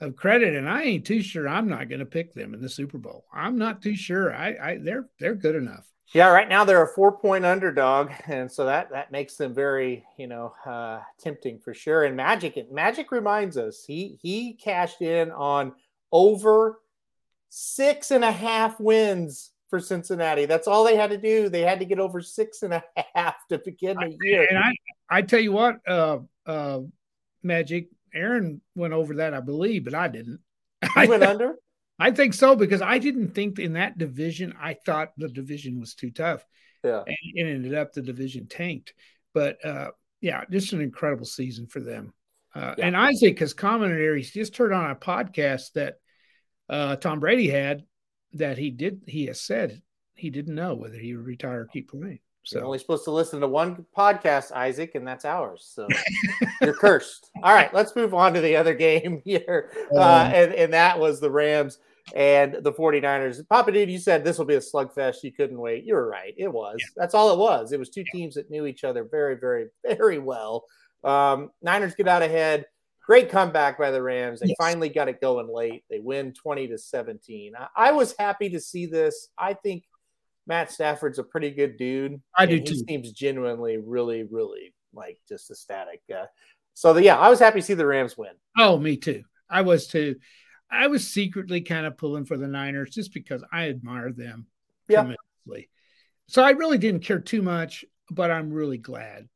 of 0.00 0.16
credit, 0.16 0.54
and 0.54 0.68
I 0.68 0.82
ain't 0.82 1.06
too 1.06 1.22
sure. 1.22 1.48
I'm 1.48 1.68
not 1.68 1.88
going 1.88 2.00
to 2.00 2.06
pick 2.06 2.34
them 2.34 2.54
in 2.54 2.60
the 2.60 2.68
Super 2.68 2.98
Bowl. 2.98 3.24
I'm 3.32 3.56
not 3.56 3.82
too 3.82 3.94
sure. 3.94 4.34
I, 4.34 4.56
I 4.60 4.78
they're 4.78 5.08
they're 5.18 5.34
good 5.34 5.54
enough. 5.54 5.86
Yeah, 6.12 6.28
right 6.28 6.48
now 6.48 6.64
they're 6.64 6.82
a 6.82 6.94
four 6.94 7.12
point 7.12 7.46
underdog, 7.46 8.10
and 8.26 8.50
so 8.50 8.66
that 8.66 8.90
that 8.90 9.12
makes 9.12 9.36
them 9.36 9.54
very, 9.54 10.04
you 10.18 10.26
know, 10.26 10.52
uh, 10.66 11.00
tempting 11.18 11.58
for 11.60 11.72
sure. 11.72 12.04
And 12.04 12.16
Magic, 12.16 12.70
Magic 12.70 13.12
reminds 13.12 13.56
us 13.56 13.84
he 13.86 14.18
he 14.20 14.54
cashed 14.54 15.00
in 15.00 15.30
on 15.30 15.72
over 16.10 16.80
six 17.48 18.10
and 18.10 18.24
a 18.24 18.32
half 18.32 18.78
wins 18.80 19.51
for 19.72 19.80
Cincinnati. 19.80 20.44
That's 20.44 20.68
all 20.68 20.84
they 20.84 20.96
had 20.96 21.08
to 21.10 21.16
do. 21.16 21.48
They 21.48 21.62
had 21.62 21.78
to 21.78 21.86
get 21.86 21.98
over 21.98 22.20
six 22.20 22.62
and 22.62 22.74
a 22.74 22.84
half 23.14 23.36
to 23.48 23.56
begin 23.56 23.96
the 23.96 24.14
year. 24.20 24.46
And 24.46 24.58
I 24.58 24.74
I 25.08 25.22
tell 25.22 25.40
you 25.40 25.52
what, 25.52 25.76
uh, 25.88 26.18
uh, 26.44 26.80
Magic 27.42 27.88
Aaron 28.14 28.60
went 28.74 28.92
over 28.92 29.14
that, 29.14 29.32
I 29.32 29.40
believe, 29.40 29.86
but 29.86 29.94
I 29.94 30.08
didn't. 30.08 30.40
He 30.94 31.06
went 31.06 31.22
under. 31.22 31.54
I 31.98 32.10
think 32.10 32.34
so 32.34 32.54
because 32.54 32.82
I 32.82 32.98
didn't 32.98 33.34
think 33.34 33.58
in 33.58 33.72
that 33.72 33.96
division. 33.96 34.54
I 34.60 34.74
thought 34.74 35.12
the 35.16 35.28
division 35.28 35.80
was 35.80 35.94
too 35.94 36.10
tough. 36.10 36.44
Yeah. 36.84 37.04
and 37.06 37.16
it 37.34 37.46
ended 37.46 37.74
up 37.74 37.94
the 37.94 38.02
division 38.02 38.48
tanked. 38.48 38.92
But 39.32 39.64
uh, 39.64 39.92
yeah, 40.20 40.44
just 40.50 40.74
an 40.74 40.82
incredible 40.82 41.24
season 41.24 41.66
for 41.66 41.80
them. 41.80 42.12
Uh, 42.54 42.74
yeah. 42.76 42.88
And 42.88 42.94
Isaac 42.94 43.38
has 43.38 43.54
commented 43.54 44.00
here. 44.00 44.16
he's 44.16 44.32
just 44.32 44.58
heard 44.58 44.74
on 44.74 44.90
a 44.90 44.96
podcast 44.96 45.72
that 45.76 45.94
uh, 46.68 46.96
Tom 46.96 47.20
Brady 47.20 47.48
had 47.48 47.84
that 48.34 48.58
he 48.58 48.70
did 48.70 49.02
he 49.06 49.26
has 49.26 49.40
said 49.40 49.82
he 50.14 50.30
didn't 50.30 50.54
know 50.54 50.74
whether 50.74 50.98
he 50.98 51.14
would 51.14 51.26
retire 51.26 51.62
or 51.62 51.66
keep 51.66 51.90
playing. 51.90 52.20
So 52.44 52.58
you're 52.58 52.66
only 52.66 52.78
supposed 52.78 53.04
to 53.04 53.12
listen 53.12 53.40
to 53.40 53.48
one 53.48 53.86
podcast, 53.96 54.50
Isaac, 54.50 54.96
and 54.96 55.06
that's 55.06 55.24
ours. 55.24 55.70
So 55.72 55.86
you're 56.60 56.74
cursed. 56.74 57.30
All 57.42 57.54
right, 57.54 57.72
let's 57.72 57.94
move 57.94 58.14
on 58.14 58.34
to 58.34 58.40
the 58.40 58.56
other 58.56 58.74
game 58.74 59.22
here. 59.24 59.70
Uh, 59.94 60.00
um, 60.00 60.32
and, 60.32 60.52
and 60.54 60.72
that 60.72 60.98
was 60.98 61.20
the 61.20 61.30
Rams 61.30 61.78
and 62.16 62.56
the 62.60 62.72
49ers. 62.72 63.48
Papa 63.48 63.70
Dude, 63.70 63.90
you 63.90 63.98
said 63.98 64.24
this 64.24 64.38
will 64.38 64.44
be 64.44 64.56
a 64.56 64.60
slugfest. 64.60 65.22
You 65.22 65.30
couldn't 65.32 65.58
wait. 65.58 65.84
You 65.84 65.94
were 65.94 66.08
right. 66.08 66.34
It 66.36 66.52
was. 66.52 66.76
Yeah. 66.80 66.86
That's 66.96 67.14
all 67.14 67.32
it 67.32 67.38
was. 67.38 67.70
It 67.70 67.78
was 67.78 67.90
two 67.90 68.04
teams 68.12 68.34
that 68.34 68.50
knew 68.50 68.66
each 68.66 68.82
other 68.82 69.04
very, 69.04 69.36
very, 69.36 69.66
very 69.84 70.18
well. 70.18 70.64
Um, 71.04 71.50
Niners 71.62 71.94
get 71.94 72.08
out 72.08 72.22
ahead. 72.22 72.66
Great 73.04 73.30
comeback 73.30 73.78
by 73.78 73.90
the 73.90 74.02
Rams. 74.02 74.40
They 74.40 74.48
yes. 74.48 74.56
finally 74.58 74.88
got 74.88 75.08
it 75.08 75.20
going 75.20 75.52
late. 75.52 75.84
They 75.90 75.98
win 75.98 76.32
20 76.32 76.68
to 76.68 76.78
17. 76.78 77.52
I, 77.58 77.88
I 77.88 77.92
was 77.92 78.14
happy 78.18 78.50
to 78.50 78.60
see 78.60 78.86
this. 78.86 79.28
I 79.36 79.54
think 79.54 79.84
Matt 80.46 80.70
Stafford's 80.70 81.18
a 81.18 81.24
pretty 81.24 81.50
good 81.50 81.76
dude. 81.76 82.20
I 82.36 82.46
do 82.46 82.60
too. 82.60 82.74
He 82.74 82.84
seems 82.88 83.12
genuinely, 83.12 83.76
really, 83.76 84.24
really 84.24 84.74
like 84.94 85.18
just 85.28 85.50
ecstatic. 85.50 86.00
Uh, 86.14 86.26
so 86.74 86.94
the, 86.94 87.02
yeah, 87.02 87.18
I 87.18 87.28
was 87.28 87.40
happy 87.40 87.60
to 87.60 87.66
see 87.66 87.74
the 87.74 87.86
Rams 87.86 88.16
win. 88.16 88.32
Oh, 88.56 88.78
me 88.78 88.96
too. 88.96 89.24
I 89.50 89.62
was 89.62 89.86
too. 89.86 90.16
I 90.70 90.86
was 90.86 91.06
secretly 91.06 91.60
kind 91.60 91.86
of 91.86 91.98
pulling 91.98 92.24
for 92.24 92.38
the 92.38 92.48
Niners 92.48 92.90
just 92.90 93.12
because 93.12 93.44
I 93.52 93.68
admire 93.68 94.10
them 94.12 94.46
yeah. 94.88 95.02
tremendously. 95.02 95.68
So 96.28 96.42
I 96.42 96.52
really 96.52 96.78
didn't 96.78 97.04
care 97.04 97.20
too 97.20 97.42
much, 97.42 97.84
but 98.10 98.30
I'm 98.30 98.52
really 98.52 98.78
glad 98.78 99.28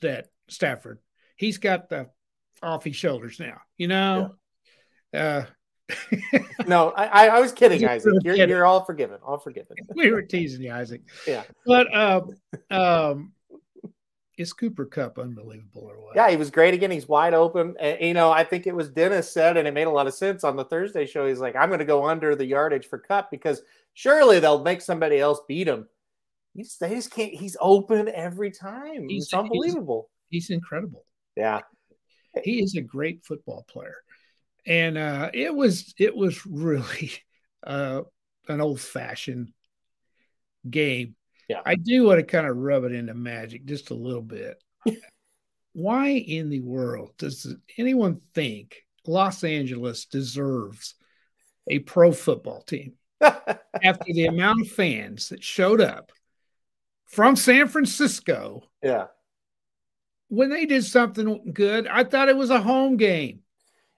that 0.00 0.28
Stafford 0.48 0.98
he's 1.42 1.58
got 1.58 1.88
the 1.88 2.08
off 2.62 2.84
his 2.84 2.96
shoulders 2.96 3.40
now. 3.40 3.60
You 3.76 3.88
know. 3.88 4.34
Yeah. 5.12 5.20
Uh, 5.20 5.46
no, 6.66 6.90
I, 6.90 7.28
I 7.28 7.40
was 7.40 7.52
kidding, 7.52 7.84
Isaac. 7.88 8.14
You're, 8.22 8.36
you're 8.36 8.64
all 8.64 8.84
forgiven. 8.84 9.18
All 9.24 9.38
forgiven. 9.38 9.76
we 9.94 10.10
were 10.10 10.22
teasing 10.22 10.62
you, 10.62 10.72
Isaac. 10.72 11.02
Yeah. 11.26 11.42
But 11.66 11.94
um, 11.94 12.36
um, 12.70 13.32
is 14.38 14.52
Cooper 14.52 14.86
Kupp 14.86 15.18
unbelievable 15.18 15.82
or 15.82 16.00
what? 16.00 16.16
Yeah, 16.16 16.30
he 16.30 16.36
was 16.36 16.50
great 16.50 16.74
again. 16.74 16.90
He's 16.90 17.08
wide 17.08 17.34
open. 17.34 17.74
And, 17.78 18.00
you 18.00 18.14
know, 18.14 18.30
I 18.30 18.44
think 18.44 18.66
it 18.66 18.74
was 18.74 18.88
Dennis 18.88 19.30
said, 19.30 19.56
and 19.56 19.68
it 19.68 19.74
made 19.74 19.86
a 19.86 19.90
lot 19.90 20.06
of 20.06 20.14
sense 20.14 20.44
on 20.44 20.56
the 20.56 20.64
Thursday 20.64 21.06
show. 21.06 21.26
He's 21.26 21.40
like, 21.40 21.56
I'm 21.56 21.68
going 21.68 21.80
to 21.80 21.84
go 21.84 22.06
under 22.06 22.34
the 22.34 22.46
yardage 22.46 22.86
for 22.86 22.98
Kupp 22.98 23.30
because 23.30 23.62
surely 23.94 24.40
they'll 24.40 24.62
make 24.62 24.80
somebody 24.80 25.18
else 25.18 25.40
beat 25.46 25.68
him. 25.68 25.88
He's, 26.54 26.76
they 26.78 26.90
just 26.94 27.10
can't. 27.10 27.32
He's 27.32 27.56
open 27.60 28.08
every 28.08 28.50
time. 28.50 29.08
He's, 29.08 29.24
it's 29.24 29.34
unbelievable. 29.34 30.10
He's, 30.28 30.46
he's 30.46 30.54
incredible. 30.54 31.04
Yeah. 31.36 31.60
He 32.42 32.62
is 32.62 32.76
a 32.76 32.80
great 32.80 33.24
football 33.24 33.64
player 33.68 33.96
and 34.66 34.96
uh, 34.96 35.30
it 35.32 35.54
was 35.54 35.94
it 35.98 36.14
was 36.14 36.44
really 36.46 37.12
uh, 37.66 38.02
an 38.48 38.60
old 38.60 38.80
fashioned 38.80 39.52
game. 40.68 41.16
Yeah, 41.48 41.60
I 41.64 41.74
do 41.74 42.04
want 42.04 42.20
to 42.20 42.24
kind 42.24 42.46
of 42.46 42.56
rub 42.56 42.84
it 42.84 42.92
into 42.92 43.14
Magic 43.14 43.64
just 43.64 43.90
a 43.90 43.94
little 43.94 44.22
bit. 44.22 44.62
Why 45.72 46.10
in 46.10 46.50
the 46.50 46.60
world 46.60 47.12
does 47.16 47.54
anyone 47.78 48.20
think 48.34 48.76
Los 49.06 49.42
Angeles 49.42 50.04
deserves 50.04 50.94
a 51.68 51.78
pro 51.80 52.12
football 52.12 52.62
team 52.62 52.94
after 53.20 54.12
the 54.12 54.26
amount 54.26 54.60
of 54.60 54.68
fans 54.68 55.30
that 55.30 55.42
showed 55.42 55.80
up 55.80 56.12
from 57.06 57.36
San 57.36 57.68
Francisco? 57.68 58.64
Yeah. 58.82 59.06
When 60.32 60.48
they 60.48 60.64
did 60.64 60.82
something 60.82 61.52
good, 61.52 61.86
I 61.86 62.04
thought 62.04 62.30
it 62.30 62.36
was 62.38 62.48
a 62.48 62.58
home 62.58 62.96
game. 62.96 63.40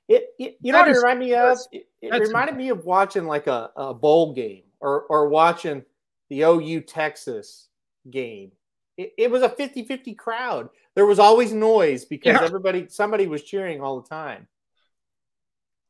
It, 0.09 0.31
it 0.37 0.59
you 0.61 0.73
know 0.73 0.81
what 0.81 0.89
it 0.89 0.97
reminded 0.97 1.21
me 1.21 1.35
of? 1.37 1.59
It, 1.71 1.87
it 2.03 2.13
reminded 2.13 2.57
me 2.57 2.71
of 2.71 2.85
watching 2.85 3.25
like 3.27 3.47
a, 3.47 3.71
a 3.77 3.95
bowl 3.95 4.35
game 4.35 4.65
or 4.81 5.03
or 5.03 5.29
watching 5.29 5.85
the 6.31 6.41
OU 6.43 6.81
Texas 6.81 7.69
game. 8.11 8.51
It, 8.97 9.13
it 9.17 9.31
was 9.31 9.43
a 9.43 9.49
50-50 9.49 10.19
crowd. 10.19 10.71
There 10.97 11.07
was 11.07 11.21
always 11.21 11.53
noise 11.53 12.05
because 12.05 12.35
yeah. 12.35 12.43
everybody 12.43 12.89
somebody 12.89 13.29
was 13.29 13.45
cheering 13.45 13.81
all 13.81 14.01
the 14.01 14.09
time. 14.09 14.49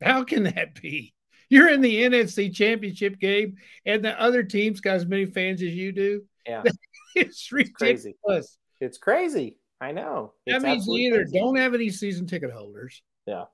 How 0.03 0.25
can 0.25 0.43
that 0.43 0.79
be? 0.79 1.15
You're 1.49 1.71
in 1.71 1.81
the 1.81 2.03
NFC 2.03 2.55
championship 2.55 3.19
game 3.19 3.57
and 3.87 4.05
the 4.05 4.21
other 4.21 4.43
team's 4.43 4.83
got 4.83 4.97
as 4.97 5.07
many 5.07 5.25
fans 5.25 5.63
as 5.63 5.71
you 5.71 5.91
do. 5.91 6.25
Yeah. 6.47 6.65
it's 7.15 7.51
ridiculous. 7.51 8.05
It's 8.05 8.19
crazy. 8.23 8.57
It's 8.83 8.99
crazy. 8.99 9.57
I 9.85 9.93
know. 9.93 10.33
It's 10.47 10.63
that 10.63 10.69
means 10.69 10.89
either 10.89 11.25
crazy. 11.25 11.39
don't 11.39 11.57
have 11.57 11.75
any 11.75 11.91
season 11.91 12.27
ticket 12.27 12.51
holders. 12.51 13.03
Yeah 13.27 13.45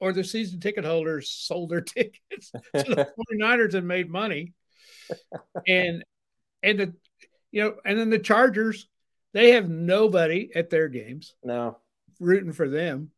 or 0.00 0.12
the 0.12 0.24
season 0.24 0.58
ticket 0.58 0.84
holders 0.84 1.28
sold 1.28 1.70
their 1.70 1.80
tickets 1.82 2.50
to 2.50 2.60
the 2.72 3.12
49ers 3.32 3.74
and 3.74 3.86
made 3.86 4.10
money. 4.10 4.54
And 5.66 6.04
and 6.62 6.78
the 6.78 6.94
you 7.50 7.64
know, 7.64 7.74
and 7.84 7.98
then 7.98 8.10
the 8.10 8.18
Chargers, 8.20 8.86
they 9.32 9.52
have 9.52 9.68
nobody 9.68 10.50
at 10.54 10.70
their 10.70 10.88
games. 10.88 11.34
No. 11.42 11.78
Rooting 12.20 12.52
for 12.52 12.68
them. 12.68 13.10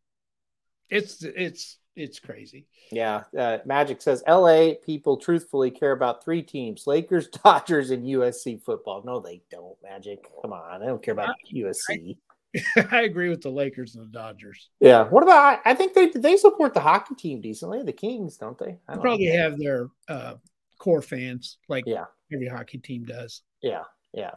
It's 0.88 1.22
it's 1.22 1.76
it's 1.94 2.18
crazy. 2.18 2.66
Yeah. 2.90 3.24
Uh, 3.38 3.58
Magic 3.66 4.00
says 4.00 4.22
LA 4.26 4.70
people 4.82 5.18
truthfully 5.18 5.70
care 5.70 5.92
about 5.92 6.24
three 6.24 6.42
teams 6.42 6.86
Lakers, 6.86 7.28
Dodgers, 7.28 7.90
and 7.90 8.06
USC 8.06 8.62
football. 8.62 9.02
No, 9.04 9.20
they 9.20 9.42
don't, 9.50 9.76
Magic. 9.82 10.26
Come 10.40 10.54
on. 10.54 10.82
I 10.82 10.86
don't 10.86 11.02
care 11.02 11.12
about 11.12 11.28
I, 11.30 11.54
USC. 11.54 12.16
I 12.90 13.02
agree 13.02 13.28
with 13.28 13.42
the 13.42 13.50
Lakers 13.50 13.94
and 13.94 14.04
the 14.04 14.10
Dodgers. 14.10 14.68
Yeah. 14.80 15.04
What 15.04 15.22
about? 15.22 15.60
I 15.64 15.74
think 15.74 15.94
they 15.94 16.08
they 16.08 16.36
support 16.36 16.74
the 16.74 16.80
hockey 16.80 17.14
team 17.14 17.40
decently. 17.40 17.82
The 17.82 17.92
Kings, 17.92 18.36
don't 18.36 18.58
they? 18.58 18.78
They 18.88 19.00
probably 19.00 19.28
know. 19.28 19.38
have 19.38 19.58
their 19.58 19.88
uh, 20.08 20.34
core 20.78 21.02
fans, 21.02 21.58
like 21.68 21.84
yeah, 21.86 22.04
every 22.32 22.48
hockey 22.48 22.78
team 22.78 23.04
does. 23.04 23.42
Yeah. 23.62 23.82
Yeah. 24.12 24.32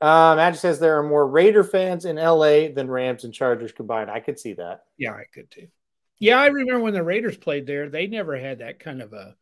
Wow. 0.00 0.30
Um, 0.30 0.36
Magic 0.38 0.60
says 0.60 0.78
there 0.78 0.98
are 0.98 1.02
more 1.02 1.26
Raider 1.26 1.62
fans 1.62 2.06
in 2.06 2.16
LA 2.16 2.68
than 2.68 2.90
Rams 2.90 3.24
and 3.24 3.34
Chargers 3.34 3.72
combined. 3.72 4.10
I 4.10 4.20
could 4.20 4.38
see 4.38 4.54
that. 4.54 4.84
Yeah, 4.96 5.12
I 5.12 5.24
could 5.32 5.50
too. 5.50 5.68
Yeah, 6.18 6.38
I 6.38 6.46
remember 6.46 6.80
when 6.80 6.94
the 6.94 7.02
Raiders 7.02 7.36
played 7.36 7.66
there, 7.66 7.88
they 7.88 8.06
never 8.06 8.36
had 8.36 8.60
that 8.60 8.78
kind 8.78 9.02
of 9.02 9.12
a 9.12 9.34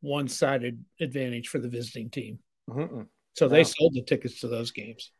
one 0.00 0.28
sided 0.28 0.84
advantage 1.00 1.48
for 1.48 1.58
the 1.58 1.68
visiting 1.68 2.10
team. 2.10 2.38
Mm-mm. 2.68 3.06
So 3.34 3.46
no. 3.46 3.48
they 3.50 3.64
sold 3.64 3.94
the 3.94 4.02
tickets 4.02 4.40
to 4.40 4.48
those 4.48 4.70
games. 4.72 5.10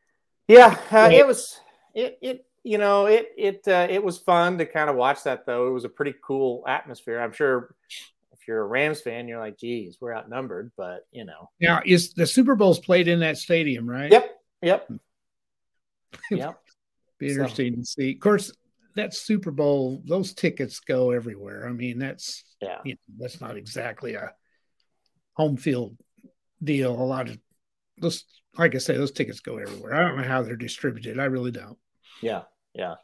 Yeah, 0.49 0.79
uh, 0.91 1.11
it 1.13 1.27
was 1.27 1.61
it 1.99 2.19
it 2.23 2.47
you 2.63 2.79
know 2.79 3.07
it 3.07 3.31
it 3.37 3.69
uh, 3.69 3.87
it 3.91 4.03
was 4.03 4.19
fun 4.19 4.59
to 4.59 4.67
kind 4.67 4.89
of 4.89 4.97
watch 4.97 5.25
that 5.25 5.47
though. 5.47 5.69
It 5.69 5.73
was 5.73 5.85
a 5.85 5.89
pretty 5.89 6.15
cool 6.23 6.65
atmosphere. 6.67 7.21
I'm 7.21 7.33
sure 7.33 7.75
if 8.33 8.47
you're 8.47 8.61
a 8.61 8.67
Rams 8.67 9.01
fan, 9.01 9.29
you're 9.29 9.41
like, 9.41 9.59
geez, 9.59 9.99
we're 10.01 10.15
outnumbered, 10.15 10.73
but 10.77 11.07
you 11.11 11.25
know. 11.25 11.51
Now 11.61 11.83
is 11.85 12.15
the 12.15 12.27
Super 12.27 12.55
Bowl's 12.55 12.79
played 12.79 13.09
in 13.09 13.21
that 13.21 13.37
stadium, 13.37 13.89
right? 13.89 14.11
Yep. 14.11 14.31
Yep. 14.63 14.93
yep. 16.31 16.61
Be 17.19 17.31
interesting 17.31 17.75
so. 17.75 17.81
to 17.81 17.85
see. 17.85 18.13
Of 18.13 18.21
course, 18.21 18.53
that 18.95 19.15
Super 19.15 19.51
Bowl, 19.51 20.03
those 20.07 20.33
tickets 20.33 20.81
go 20.81 21.11
everywhere. 21.11 21.69
I 21.69 21.73
mean, 21.73 21.99
that's 21.99 22.45
yeah, 22.61 22.79
you 22.85 22.93
know, 22.93 23.15
that's 23.19 23.41
not 23.41 23.57
exactly 23.57 24.15
a 24.15 24.33
home 25.35 25.57
field 25.57 25.97
deal. 26.63 26.93
A 26.93 27.03
lot 27.03 27.29
of 27.29 27.39
those, 28.01 28.25
like 28.57 28.75
I 28.77 28.79
say, 28.79 28.97
those 28.97 29.13
tickets 29.13 29.41
go 29.41 29.59
everywhere. 29.59 29.95
I 29.95 30.07
don't 30.07 30.17
know 30.17 30.29
how 30.29 30.43
they're 30.43 30.57
distributed. 30.57 31.19
I 31.19 31.25
really 31.25 31.51
don't. 31.51 31.79
Yeah, 32.21 32.43
yeah. 32.75 32.97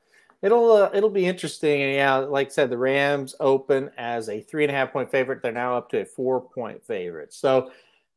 It'll 0.42 0.72
uh, 0.72 0.90
it'll 0.92 1.10
be 1.10 1.26
interesting. 1.26 1.82
And 1.82 1.94
yeah, 1.94 2.16
like 2.16 2.48
I 2.48 2.50
said, 2.50 2.70
the 2.70 2.78
Rams 2.78 3.34
open 3.40 3.90
as 3.96 4.28
a 4.28 4.40
three 4.40 4.64
and 4.64 4.70
a 4.70 4.74
half 4.74 4.92
point 4.92 5.10
favorite. 5.10 5.40
They're 5.42 5.52
now 5.52 5.76
up 5.76 5.88
to 5.90 6.02
a 6.02 6.04
four 6.04 6.42
point 6.42 6.84
favorite. 6.84 7.32
So 7.32 7.70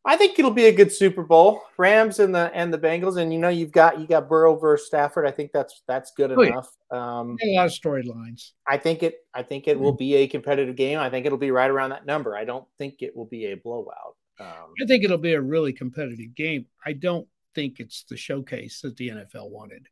I 0.08 0.16
think 0.16 0.40
it'll 0.40 0.52
be 0.52 0.68
a 0.68 0.72
good 0.72 0.92
Super 0.92 1.24
Bowl. 1.24 1.64
Rams 1.78 2.20
and 2.20 2.34
the 2.34 2.50
and 2.54 2.74
the 2.74 2.78
Bengals, 2.78 3.18
and 3.18 3.34
you 3.34 3.40
know 3.40 3.50
you've 3.50 3.74
got 3.74 4.00
you 4.00 4.08
got 4.08 4.30
Burrow 4.30 4.56
versus 4.56 4.88
Stafford. 4.88 5.26
I 5.26 5.32
think 5.32 5.52
that's 5.52 5.84
that's 5.86 6.12
good 6.12 6.32
oh, 6.32 6.42
enough. 6.42 6.70
Um, 6.92 7.38
a 7.44 7.56
lot 7.56 7.66
of 7.66 7.74
storylines. 7.74 8.52
I 8.66 8.78
think 8.78 9.04
it. 9.04 9.16
I 9.34 9.44
think 9.44 9.68
it 9.68 9.76
mm-hmm. 9.76 9.84
will 9.84 9.96
be 9.96 10.16
a 10.16 10.28
competitive 10.28 10.78
game. 10.78 10.98
I 10.98 11.10
think 11.10 11.26
it'll 11.26 11.38
be 11.38 11.52
right 11.52 11.70
around 11.70 11.90
that 11.90 12.06
number. 12.06 12.38
I 12.38 12.46
don't 12.46 12.66
think 12.78 13.02
it 13.02 13.16
will 13.16 13.26
be 13.26 13.48
a 13.48 13.56
blowout. 13.56 14.16
Um, 14.40 14.74
I 14.82 14.86
think 14.86 15.04
it'll 15.04 15.18
be 15.18 15.34
a 15.34 15.42
really 15.42 15.74
competitive 15.74 16.36
game. 16.36 16.68
I 16.86 16.94
don't 16.94 17.28
think 17.54 17.80
it's 17.80 18.04
the 18.04 18.16
showcase 18.16 18.82
that 18.82 18.96
the 18.96 19.10
NFL 19.10 19.50
wanted. 19.50 19.88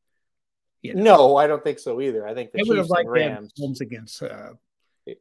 You 0.88 0.96
know? 0.96 1.04
No, 1.04 1.38
I 1.38 1.48
don't 1.48 1.64
think 1.64 1.80
so 1.80 2.02
either. 2.02 2.28
I 2.28 2.34
think 2.34 2.52
the 2.52 2.64
would 2.68 2.78
have 2.78 2.90
liked 2.90 3.10
Rams 3.10 3.54
Mahomes 3.60 3.82
against 3.82 4.22
uh, 4.22 4.28
uh, 4.28 4.54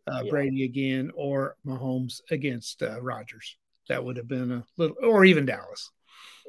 yeah. 0.07 0.31
Brady 0.31 0.65
again, 0.65 1.11
or 1.15 1.57
Mahomes 1.67 2.21
against 2.31 2.83
uh, 2.83 3.01
Rodgers. 3.01 3.57
That 3.89 4.05
would 4.05 4.17
have 4.17 4.29
been 4.29 4.51
a 4.51 4.65
little, 4.77 4.97
or 5.03 5.25
even 5.25 5.47
Dallas. 5.47 5.91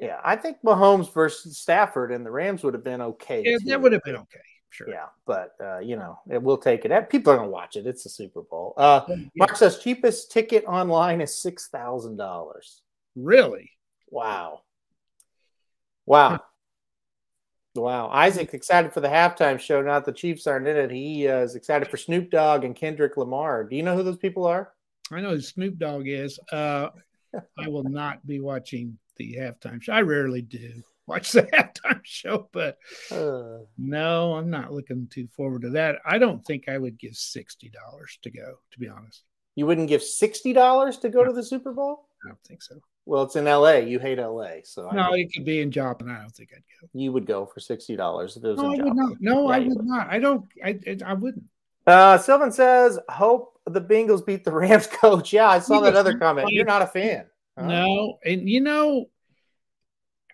Yeah, 0.00 0.20
I 0.22 0.36
think 0.36 0.58
Mahomes 0.64 1.12
versus 1.12 1.58
Stafford 1.58 2.12
and 2.12 2.24
the 2.24 2.30
Rams 2.30 2.62
would 2.62 2.74
have 2.74 2.84
been 2.84 3.00
okay. 3.00 3.42
Yeah, 3.44 3.56
that 3.66 3.80
would 3.80 3.92
have 3.92 4.02
been 4.04 4.16
okay. 4.16 4.40
Sure. 4.70 4.90
Yeah, 4.90 5.06
but 5.26 5.54
uh, 5.58 5.78
you 5.78 5.96
know, 5.96 6.18
it, 6.30 6.42
we'll 6.42 6.58
take 6.58 6.84
it. 6.84 7.10
People 7.10 7.32
are 7.32 7.36
gonna 7.36 7.48
watch 7.48 7.76
it. 7.76 7.86
It's 7.86 8.04
a 8.04 8.10
Super 8.10 8.42
Bowl. 8.42 8.74
Uh, 8.76 9.02
yeah. 9.08 9.16
Mark 9.36 9.56
says 9.56 9.78
cheapest 9.78 10.30
ticket 10.30 10.64
online 10.66 11.20
is 11.20 11.34
six 11.34 11.68
thousand 11.68 12.16
dollars. 12.16 12.82
Really? 13.14 13.70
Wow. 14.10 14.62
Wow. 16.04 16.32
Wow. 16.32 16.40
Wow. 17.76 18.08
Isaac 18.08 18.54
excited 18.54 18.92
for 18.92 19.00
the 19.00 19.08
halftime 19.08 19.58
show. 19.58 19.82
Not 19.82 20.04
the 20.04 20.12
Chiefs 20.12 20.46
aren't 20.46 20.68
in 20.68 20.76
it. 20.76 20.90
He 20.90 21.28
uh, 21.28 21.38
is 21.38 21.54
excited 21.54 21.88
for 21.88 21.96
Snoop 21.96 22.30
Dogg 22.30 22.64
and 22.64 22.74
Kendrick 22.74 23.16
Lamar. 23.16 23.64
Do 23.64 23.76
you 23.76 23.82
know 23.82 23.96
who 23.96 24.02
those 24.02 24.16
people 24.16 24.46
are? 24.46 24.72
I 25.10 25.20
know 25.20 25.30
who 25.30 25.40
Snoop 25.40 25.78
Dogg 25.78 26.08
is. 26.08 26.38
Uh, 26.50 26.88
I 27.58 27.68
will 27.68 27.84
not 27.84 28.26
be 28.26 28.40
watching 28.40 28.98
the 29.16 29.36
halftime 29.38 29.82
show. 29.82 29.92
I 29.92 30.02
rarely 30.02 30.42
do 30.42 30.82
watch 31.06 31.32
the 31.32 31.42
halftime 31.54 32.00
show, 32.02 32.48
but 32.52 32.78
uh, 33.10 33.58
no, 33.78 34.34
I'm 34.34 34.50
not 34.50 34.72
looking 34.72 35.08
too 35.10 35.28
forward 35.36 35.62
to 35.62 35.70
that. 35.70 35.96
I 36.04 36.18
don't 36.18 36.44
think 36.44 36.68
I 36.68 36.78
would 36.78 36.98
give 36.98 37.14
sixty 37.14 37.70
dollars 37.70 38.18
to 38.22 38.30
go. 38.30 38.56
To 38.72 38.78
be 38.78 38.88
honest, 38.88 39.22
you 39.54 39.66
wouldn't 39.66 39.88
give 39.88 40.02
sixty 40.02 40.52
dollars 40.52 40.98
to 40.98 41.08
go 41.08 41.24
to 41.24 41.32
the 41.32 41.44
Super 41.44 41.72
Bowl? 41.72 42.08
I 42.24 42.28
don't 42.28 42.42
think 42.44 42.62
so. 42.62 42.76
Well, 43.06 43.22
it's 43.22 43.36
in 43.36 43.46
L.A. 43.46 43.86
You 43.86 44.00
hate 44.00 44.18
L.A., 44.18 44.62
so 44.64 44.90
no, 44.90 45.12
it 45.14 45.32
could 45.32 45.44
be 45.44 45.60
in 45.60 45.70
Joplin. 45.70 46.10
I 46.10 46.20
don't 46.20 46.34
think 46.34 46.50
I'd 46.52 46.64
go. 46.80 46.88
You 46.92 47.12
would 47.12 47.24
go 47.24 47.46
for 47.46 47.60
sixty 47.60 47.94
dollars 47.94 48.36
if 48.36 48.44
it 48.44 48.48
was 48.48 48.58
no, 48.58 48.72
in 48.72 48.72
I 48.72 48.76
Joplin. 48.76 48.96
would 48.96 48.96
not. 48.96 49.20
No, 49.20 49.48
yeah, 49.48 49.54
I 49.54 49.58
would, 49.60 49.76
would 49.76 49.86
not. 49.86 50.08
I 50.10 50.18
don't. 50.18 50.44
I 50.64 50.98
I 51.06 51.14
wouldn't. 51.14 51.44
Uh, 51.86 52.18
Sylvan 52.18 52.50
says, 52.50 52.98
"Hope 53.08 53.60
the 53.64 53.80
Bengals 53.80 54.26
beat 54.26 54.44
the 54.44 54.50
Rams." 54.52 54.88
Coach, 54.88 55.32
yeah, 55.32 55.48
I 55.48 55.60
saw 55.60 55.80
that 55.80 55.94
other 55.94 56.18
comment. 56.18 56.50
You're 56.50 56.64
not 56.64 56.82
a 56.82 56.86
fan. 56.86 57.26
Huh? 57.56 57.66
No, 57.66 58.18
and 58.24 58.50
you 58.50 58.60
know, 58.60 59.08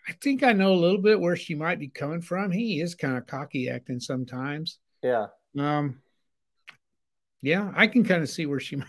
I 0.08 0.12
think 0.12 0.42
I 0.42 0.54
know 0.54 0.72
a 0.72 0.74
little 0.74 1.02
bit 1.02 1.20
where 1.20 1.36
she 1.36 1.54
might 1.54 1.78
be 1.78 1.88
coming 1.88 2.22
from. 2.22 2.50
He 2.50 2.80
is 2.80 2.94
kind 2.94 3.18
of 3.18 3.26
cocky 3.26 3.68
acting 3.68 4.00
sometimes. 4.00 4.78
Yeah. 5.02 5.26
Um. 5.58 6.00
Yeah, 7.42 7.70
I 7.76 7.86
can 7.86 8.02
kind 8.04 8.22
of 8.22 8.30
see 8.30 8.46
where 8.46 8.60
she 8.60 8.76
might. 8.76 8.86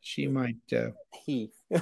she 0.00 0.28
might 0.28 0.56
uh, 0.74 0.90
he 1.26 1.50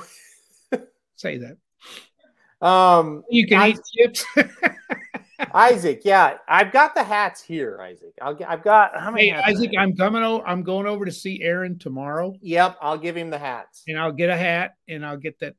say 1.21 1.39
that. 1.39 2.67
Um, 2.67 3.25
you 3.31 3.47
can 3.47 3.61
I, 3.61 3.69
eat 3.69 3.81
chips. 3.97 4.25
Isaac, 5.55 6.03
yeah, 6.05 6.39
I've 6.47 6.71
got 6.73 6.95
the 6.95 7.03
hats 7.03 7.43
here, 7.43 7.81
Isaac. 7.81 8.13
I'll, 8.21 8.39
I've 8.47 8.63
got 8.63 8.99
how 8.99 9.11
many? 9.11 9.31
Hey, 9.31 9.43
Isaac, 9.47 9.71
I'm 9.79 9.97
coming. 9.97 10.23
Over, 10.23 10.47
I'm 10.47 10.63
going 10.63 10.87
over 10.87 11.05
to 11.05 11.13
see 11.13 11.43
Aaron 11.43 11.79
tomorrow. 11.79 12.35
Yep, 12.43 12.77
I'll 12.81 12.99
give 12.99 13.17
him 13.17 13.31
the 13.31 13.39
hats, 13.39 13.83
and 13.89 13.99
I'll 13.99 14.13
get 14.13 14.31
a 14.31 14.37
hat, 14.37 14.77
and 14.89 15.05
I'll 15.05 15.17
get 15.17 15.39
that 15.41 15.55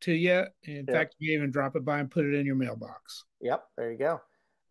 to 0.00 0.12
you. 0.12 0.44
In 0.64 0.86
yep. 0.86 0.90
fact, 0.90 1.16
you 1.18 1.36
even 1.36 1.50
drop 1.50 1.76
it 1.76 1.84
by 1.84 1.98
and 1.98 2.10
put 2.10 2.24
it 2.24 2.34
in 2.34 2.46
your 2.46 2.56
mailbox. 2.56 3.24
Yep, 3.40 3.64
there 3.76 3.92
you 3.92 3.98
go. 3.98 4.20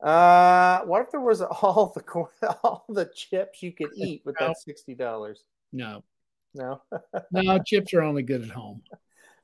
Uh, 0.01 0.81
what 0.81 1.01
if 1.01 1.11
there 1.11 1.21
was 1.21 1.41
all 1.61 1.93
the 1.95 2.03
all 2.63 2.85
the 2.89 3.09
chips 3.15 3.61
you 3.61 3.71
could 3.71 3.91
eat 3.95 4.23
with 4.25 4.35
no. 4.39 4.47
that 4.47 4.57
sixty 4.57 4.95
dollars? 4.95 5.43
No, 5.71 6.03
no, 6.53 6.81
no. 7.31 7.59
Chips 7.65 7.93
are 7.93 8.01
only 8.01 8.23
good 8.23 8.41
at 8.41 8.49
home. 8.49 8.81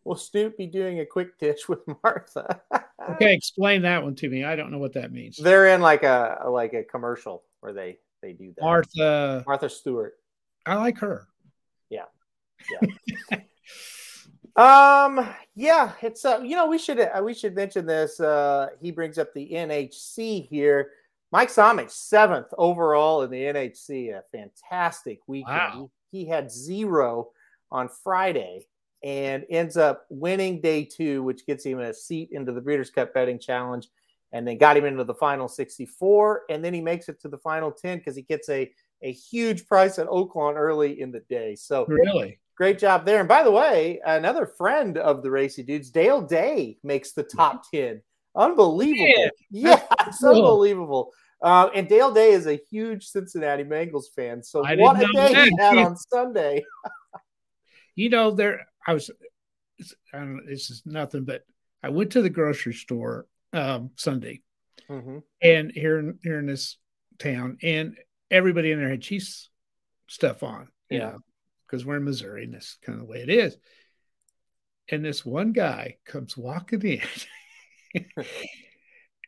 Will 0.04 0.16
Snoop 0.16 0.58
be 0.58 0.68
doing 0.68 1.00
a 1.00 1.06
quick 1.06 1.38
dish 1.38 1.70
with 1.70 1.80
Martha? 2.04 2.62
okay, 3.12 3.34
explain 3.34 3.84
that 3.84 4.04
one 4.04 4.16
to 4.16 4.30
me. 4.30 4.44
I 4.44 4.56
don't 4.56 4.72
know 4.72 4.80
what 4.80 4.94
that 4.94 5.12
means. 5.12 5.38
They're 5.38 5.68
in 5.68 5.82
like 5.82 6.04
a 6.04 6.44
like 6.48 6.74
a 6.74 6.84
commercial 6.84 7.44
where 7.60 7.74
they 7.74 7.98
they 8.22 8.34
do 8.34 8.54
that. 8.56 8.64
Martha 8.64 9.44
Martha 9.46 9.70
Stewart. 9.70 10.16
I 10.66 10.76
like 10.76 10.98
her. 11.00 11.28
Yeah. 11.90 12.06
Yeah. 12.72 13.40
um 14.56 15.28
yeah, 15.56 15.94
it's 16.02 16.26
uh 16.26 16.40
you 16.44 16.56
know 16.56 16.68
we 16.68 16.78
should 16.78 17.00
uh, 17.00 17.22
we 17.24 17.34
should 17.34 17.56
mention 17.56 17.86
this 17.86 18.20
uh 18.20 18.70
he 18.82 18.92
brings 18.92 19.18
up 19.18 19.34
the 19.34 19.50
NHC 19.52 20.48
here. 20.48 20.92
Mike 21.32 21.50
Somich, 21.50 21.92
seventh 21.92 22.54
overall 22.58 23.22
in 23.22 23.32
the 23.32 23.42
NHC, 23.42 24.14
a 24.14 24.24
fantastic 24.34 25.20
weekend. 25.28 25.56
Wow. 25.56 25.92
He, 26.12 26.24
he 26.24 26.26
had 26.26 26.52
zero 26.52 27.30
on 27.72 27.88
Friday 28.04 28.68
and 29.04 29.46
ends 29.50 29.78
up 29.78 30.06
winning 30.10 30.62
day 30.62 30.86
two, 30.86 31.24
which 31.24 31.46
gets 31.46 31.66
him 31.66 31.80
a 31.80 31.94
seat 31.94 32.30
into 32.32 32.52
the 32.52 32.62
Breeders' 32.62 32.90
Cup 32.90 33.14
Betting 33.14 33.40
Challenge, 33.40 33.88
and 34.32 34.48
then 34.48 34.58
got 34.58 34.78
him 34.78 34.86
into 34.86 35.04
the 35.04 35.14
final 35.14 35.48
64. 35.48 36.44
And 36.50 36.64
then 36.64 36.74
he 36.74 36.82
makes 36.82 37.10
it 37.10 37.20
to 37.22 37.28
the 37.28 37.38
final 37.40 37.72
10 37.72 37.98
because 37.98 38.16
he 38.16 38.22
gets 38.22 38.50
a, 38.50 38.72
a 39.02 39.12
huge 39.12 39.68
price 39.68 40.00
at 40.00 40.08
Oaklawn 40.08 40.56
early 40.56 41.02
in 41.02 41.12
the 41.12 41.22
day. 41.22 41.56
So, 41.56 41.86
really 41.88 42.40
great 42.56 42.78
job 42.78 43.06
there. 43.06 43.20
And 43.20 43.28
by 43.28 43.44
the 43.44 43.52
way, 43.52 44.00
another 44.06 44.46
friend 44.46 44.98
of 44.98 45.24
the 45.24 45.32
Racy 45.32 45.64
Dudes, 45.64 45.90
Dale 45.90 46.22
Day, 46.22 46.78
makes 46.84 47.14
the 47.14 47.24
top 47.24 47.64
10. 47.72 48.02
Unbelievable. 48.36 49.30
Yeah, 49.50 49.82
it's 50.08 50.20
cool. 50.20 50.36
unbelievable. 50.36 51.12
Uh, 51.42 51.70
and 51.74 51.90
Dale 51.90 52.12
Day 52.12 52.32
is 52.34 52.46
a 52.46 52.60
huge 52.70 53.08
Cincinnati 53.08 53.64
Bengals 53.64 54.14
fan. 54.16 54.44
So, 54.44 54.64
I 54.64 54.76
what 54.76 54.98
a 54.98 55.08
day 55.08 55.34
that. 55.34 55.48
he 55.48 55.56
had 55.60 55.78
on 55.80 55.98
Sunday. 55.98 56.64
you 57.96 58.10
know, 58.10 58.30
there 58.30 58.68
I 58.86 58.94
was, 58.94 59.12
I 60.14 60.18
don't 60.18 60.38
know, 60.38 60.44
this 60.48 60.70
is 60.70 60.84
nothing, 60.86 61.24
but 61.24 61.44
I 61.84 61.90
went 61.90 62.12
to 62.12 62.22
the 62.22 62.30
grocery 62.30 62.74
store 62.74 63.28
um, 63.54 63.92
Sunday, 63.96 64.42
mm-hmm. 64.90 65.20
and 65.42 65.72
here 65.72 66.00
in 66.00 66.20
here 66.24 66.40
in 66.40 66.46
this 66.46 66.78
town, 67.20 67.58
and 67.62 67.98
everybody 68.30 68.72
in 68.72 68.80
there 68.80 68.90
had 68.90 69.02
cheese 69.02 69.50
stuff 70.08 70.44
on, 70.44 70.68
you 70.90 71.00
yeah. 71.00 71.16
because 71.66 71.86
we're 71.86 71.98
in 71.98 72.04
Missouri, 72.04 72.44
and 72.44 72.54
that's 72.54 72.78
kind 72.84 73.00
of 73.00 73.06
the 73.06 73.12
way 73.12 73.22
it 73.22 73.30
is. 73.30 73.58
And 74.90 75.04
this 75.06 75.26
one 75.26 75.52
guy 75.54 75.98
comes 76.06 76.38
walking 76.38 76.82
in, 77.94 78.06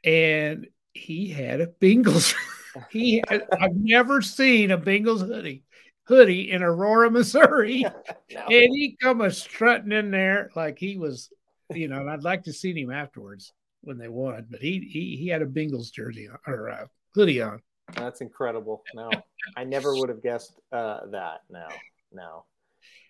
and 0.03 0.67
he 0.93 1.29
had 1.29 1.61
a 1.61 1.67
Bengals. 1.67 2.35
he 2.89 3.23
had, 3.27 3.43
I've 3.59 3.75
never 3.75 4.21
seen 4.21 4.71
a 4.71 4.77
Bengals 4.77 5.25
hoodie 5.25 5.63
hoodie 6.05 6.51
in 6.51 6.63
Aurora, 6.63 7.09
Missouri, 7.09 7.85
no. 8.33 8.41
and 8.41 8.75
he 8.75 8.97
come 9.01 9.21
a 9.21 9.31
strutting 9.31 9.91
in 9.91 10.11
there 10.11 10.49
like 10.55 10.77
he 10.77 10.97
was, 10.97 11.29
you 11.73 11.87
know. 11.87 11.99
And 11.99 12.09
I'd 12.09 12.23
like 12.23 12.43
to 12.43 12.53
see 12.53 12.73
him 12.79 12.91
afterwards 12.91 13.53
when 13.81 13.97
they 13.97 14.09
won, 14.09 14.47
but 14.49 14.61
he 14.61 14.79
he 14.79 15.17
he 15.17 15.27
had 15.27 15.41
a 15.41 15.45
Bengals 15.45 15.91
jersey 15.91 16.27
on, 16.29 16.37
or 16.47 16.69
uh, 16.69 16.85
hoodie 17.13 17.41
on. 17.41 17.61
That's 17.95 18.21
incredible. 18.21 18.83
No, 18.93 19.09
I 19.57 19.63
never 19.63 19.93
would 19.95 20.09
have 20.09 20.23
guessed 20.23 20.59
uh, 20.71 21.01
that. 21.11 21.41
No, 21.49 21.67
no. 22.11 22.45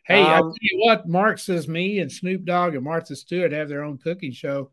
Hey, 0.06 0.22
um, 0.22 0.28
I 0.28 0.38
tell 0.40 0.54
you 0.60 0.82
what, 0.86 1.08
Mark 1.08 1.40
says 1.40 1.68
me 1.68 2.00
and 2.00 2.12
Snoop 2.12 2.44
Dogg 2.44 2.76
and 2.76 2.84
Martha 2.84 3.16
Stewart 3.16 3.54
have 3.54 3.70
their 3.70 3.84
own 3.84 3.98
cooking 3.98 4.34
show. 4.34 4.72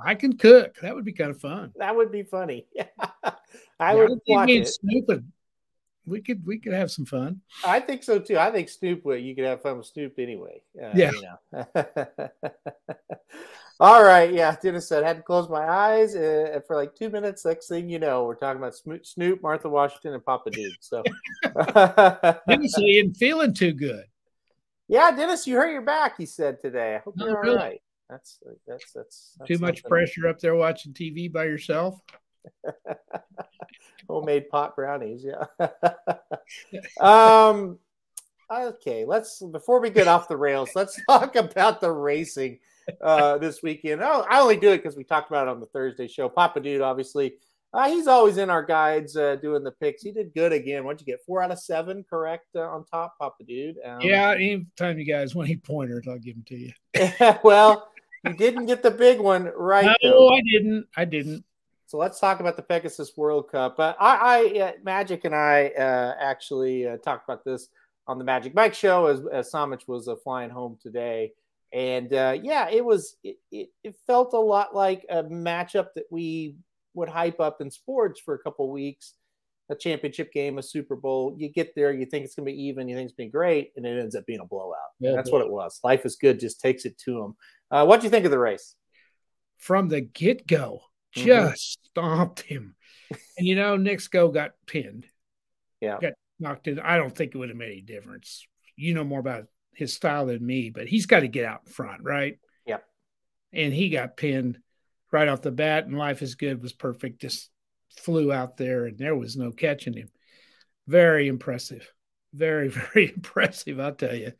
I 0.00 0.14
can 0.14 0.36
cook. 0.36 0.76
That 0.80 0.94
would 0.94 1.04
be 1.04 1.12
kind 1.12 1.30
of 1.30 1.40
fun. 1.40 1.72
That 1.76 1.94
would 1.94 2.12
be 2.12 2.22
funny. 2.22 2.66
I 3.80 3.94
yeah, 3.94 3.94
would 3.94 4.12
I 4.12 4.16
watch 4.28 4.50
it. 4.50 4.68
Snoop 4.68 5.06
would 5.08 5.32
we 6.08 6.20
could 6.20 6.46
we 6.46 6.58
could 6.58 6.72
have 6.72 6.90
some 6.90 7.04
fun. 7.04 7.40
I 7.64 7.80
think 7.80 8.02
so 8.02 8.18
too. 8.18 8.38
I 8.38 8.50
think 8.50 8.68
Snoop 8.68 9.04
would. 9.04 9.22
You 9.22 9.34
could 9.34 9.44
have 9.44 9.62
fun 9.62 9.78
with 9.78 9.86
Snoop 9.86 10.18
anyway. 10.18 10.62
Uh, 10.80 10.90
yeah. 10.94 11.12
You 11.12 11.22
know. 11.52 11.66
All 13.80 14.02
right. 14.02 14.32
Yeah. 14.32 14.56
Dennis 14.60 14.88
said, 14.88 15.04
I 15.04 15.08
had 15.08 15.18
to 15.18 15.22
close 15.22 15.48
my 15.48 15.68
eyes 15.68 16.16
uh, 16.16 16.60
for 16.66 16.74
like 16.74 16.96
two 16.96 17.10
minutes. 17.10 17.44
Next 17.44 17.68
thing 17.68 17.88
you 17.88 17.98
know, 18.00 18.24
we're 18.24 18.34
talking 18.34 18.60
about 18.60 18.74
Snoop, 19.04 19.42
Martha 19.42 19.68
Washington, 19.68 20.14
and 20.14 20.24
Papa 20.24 20.50
Dude. 20.50 20.72
So 20.80 21.02
Dennis 22.48 22.78
ain't 22.80 23.16
feeling 23.16 23.54
too 23.54 23.72
good. 23.72 24.04
Yeah, 24.88 25.10
Dennis, 25.10 25.46
you 25.46 25.56
hurt 25.56 25.70
your 25.70 25.82
back. 25.82 26.16
He 26.16 26.26
said 26.26 26.60
today. 26.60 26.96
I 26.96 26.98
hope 26.98 27.14
no, 27.16 27.26
you're 27.26 27.40
really. 27.42 27.56
all 27.56 27.62
right. 27.62 27.82
That's 28.10 28.38
that's 28.66 28.92
that's, 28.92 29.36
that's 29.38 29.48
too 29.48 29.58
much 29.58 29.84
pressure 29.84 30.26
up 30.26 30.40
there 30.40 30.54
watching 30.54 30.94
TV 30.94 31.30
by 31.30 31.44
yourself. 31.44 32.00
Homemade 34.08 34.48
pot 34.48 34.74
brownies, 34.74 35.24
yeah. 35.24 35.44
um 37.00 37.78
okay, 38.50 39.04
let's 39.04 39.42
before 39.52 39.80
we 39.80 39.90
get 39.90 40.08
off 40.08 40.28
the 40.28 40.36
rails, 40.36 40.70
let's 40.74 41.00
talk 41.08 41.36
about 41.36 41.80
the 41.80 41.90
racing 41.90 42.58
uh 43.02 43.38
this 43.38 43.62
weekend. 43.62 44.02
Oh, 44.02 44.26
I 44.28 44.40
only 44.40 44.56
do 44.56 44.70
it 44.70 44.78
because 44.78 44.96
we 44.96 45.04
talked 45.04 45.30
about 45.30 45.46
it 45.46 45.50
on 45.50 45.60
the 45.60 45.66
Thursday 45.66 46.08
show. 46.08 46.28
Papa 46.28 46.60
Dude, 46.60 46.80
obviously. 46.80 47.34
Uh, 47.74 47.88
he's 47.90 48.06
always 48.06 48.38
in 48.38 48.48
our 48.48 48.62
guides 48.62 49.14
uh, 49.16 49.36
doing 49.36 49.62
the 49.62 49.70
picks. 49.70 50.02
He 50.02 50.10
did 50.10 50.32
good 50.32 50.52
again. 50.52 50.84
What'd 50.84 51.00
you 51.00 51.06
get? 51.06 51.22
Four 51.26 51.42
out 51.42 51.50
of 51.50 51.58
seven, 51.58 52.02
correct? 52.08 52.46
Uh, 52.54 52.60
on 52.60 52.84
top, 52.86 53.18
Papa 53.18 53.44
Dude. 53.44 53.76
Um, 53.84 54.00
yeah, 54.00 54.30
anytime 54.30 54.98
you 54.98 55.04
guys 55.04 55.34
want 55.34 55.50
any 55.50 55.58
pointers, 55.58 56.06
I'll 56.08 56.18
give 56.18 56.36
them 56.36 56.44
to 56.48 56.56
you. 56.56 57.34
well, 57.44 57.90
you 58.24 58.32
didn't 58.34 58.66
get 58.66 58.82
the 58.82 58.90
big 58.90 59.20
one 59.20 59.52
right. 59.54 59.96
No, 60.02 60.10
though. 60.10 60.28
I 60.30 60.40
didn't. 60.40 60.86
I 60.96 61.04
didn't. 61.04 61.44
So 61.88 61.96
let's 61.96 62.20
talk 62.20 62.40
about 62.40 62.56
the 62.56 62.62
Pegasus 62.62 63.16
World 63.16 63.50
Cup. 63.50 63.80
Uh, 63.80 63.94
I, 63.98 64.52
I 64.54 64.60
uh, 64.60 64.72
Magic 64.84 65.24
and 65.24 65.34
I 65.34 65.68
uh, 65.68 66.16
actually 66.20 66.86
uh, 66.86 66.98
talked 66.98 67.26
about 67.26 67.46
this 67.46 67.68
on 68.06 68.18
the 68.18 68.24
Magic 68.24 68.54
Mike 68.54 68.74
show 68.74 69.06
as, 69.06 69.22
as 69.32 69.50
Somich 69.50 69.88
was 69.88 70.06
uh, 70.06 70.16
flying 70.22 70.50
home 70.50 70.76
today, 70.82 71.32
and 71.72 72.12
uh, 72.12 72.36
yeah, 72.42 72.68
it 72.68 72.84
was 72.84 73.16
it, 73.24 73.36
it, 73.50 73.70
it, 73.82 73.94
felt 74.06 74.34
a 74.34 74.38
lot 74.38 74.74
like 74.74 75.06
a 75.08 75.24
matchup 75.24 75.86
that 75.94 76.04
we 76.10 76.56
would 76.92 77.08
hype 77.08 77.40
up 77.40 77.62
in 77.62 77.70
sports 77.70 78.20
for 78.20 78.34
a 78.34 78.38
couple 78.38 78.70
weeks. 78.70 79.14
A 79.70 79.74
championship 79.74 80.30
game, 80.30 80.58
a 80.58 80.62
Super 80.62 80.94
Bowl. 80.94 81.36
You 81.38 81.48
get 81.50 81.74
there, 81.74 81.90
you 81.90 82.04
think 82.04 82.26
it's 82.26 82.34
going 82.34 82.46
to 82.46 82.52
be 82.52 82.64
even, 82.64 82.86
you 82.86 82.96
think 82.96 83.08
it's 83.08 83.16
going 83.16 83.28
to 83.28 83.32
be 83.32 83.38
great, 83.38 83.72
and 83.76 83.86
it 83.86 83.98
ends 83.98 84.14
up 84.14 84.26
being 84.26 84.40
a 84.40 84.44
blowout. 84.44 84.76
Yeah, 85.00 85.12
That's 85.14 85.30
what 85.30 85.40
it 85.40 85.50
was. 85.50 85.80
Life 85.82 86.04
is 86.04 86.16
good, 86.16 86.38
just 86.38 86.60
takes 86.60 86.84
it 86.84 86.98
to 87.06 87.14
them. 87.70 87.86
what 87.86 88.00
do 88.00 88.06
you 88.06 88.10
think 88.10 88.26
of 88.26 88.30
the 88.30 88.38
race? 88.38 88.74
From 89.56 89.88
the 89.88 90.02
get 90.02 90.46
go, 90.46 90.82
just 91.12 91.28
mm-hmm. 91.28 91.52
stomped 91.90 92.40
him. 92.40 92.74
And 93.36 93.46
you 93.46 93.54
know, 93.54 93.76
Knicks 93.76 94.08
Go 94.08 94.28
got 94.28 94.52
pinned. 94.66 95.06
Yeah. 95.80 95.98
Got 96.00 96.12
knocked 96.38 96.68
in. 96.68 96.78
I 96.78 96.96
don't 96.96 97.14
think 97.14 97.34
it 97.34 97.38
would 97.38 97.48
have 97.48 97.58
made 97.58 97.72
any 97.72 97.80
difference. 97.80 98.46
You 98.76 98.94
know 98.94 99.04
more 99.04 99.20
about 99.20 99.46
his 99.74 99.94
style 99.94 100.26
than 100.26 100.44
me, 100.44 100.70
but 100.70 100.88
he's 100.88 101.06
got 101.06 101.20
to 101.20 101.28
get 101.28 101.44
out 101.44 101.62
in 101.66 101.72
front, 101.72 102.02
right? 102.02 102.38
Yep. 102.66 102.84
And 103.52 103.72
he 103.72 103.90
got 103.90 104.16
pinned 104.16 104.58
right 105.10 105.28
off 105.28 105.42
the 105.42 105.50
bat, 105.50 105.86
and 105.86 105.96
Life 105.96 106.22
is 106.22 106.34
Good 106.34 106.62
was 106.62 106.72
perfect. 106.72 107.20
Just 107.20 107.50
flew 107.96 108.32
out 108.32 108.56
there, 108.56 108.86
and 108.86 108.98
there 108.98 109.16
was 109.16 109.36
no 109.36 109.52
catching 109.52 109.94
him. 109.94 110.08
Very 110.86 111.28
impressive. 111.28 111.90
Very, 112.34 112.68
very 112.92 113.12
impressive, 113.14 113.80
I'll 113.80 113.94
tell 113.94 114.14
you. 114.14 114.32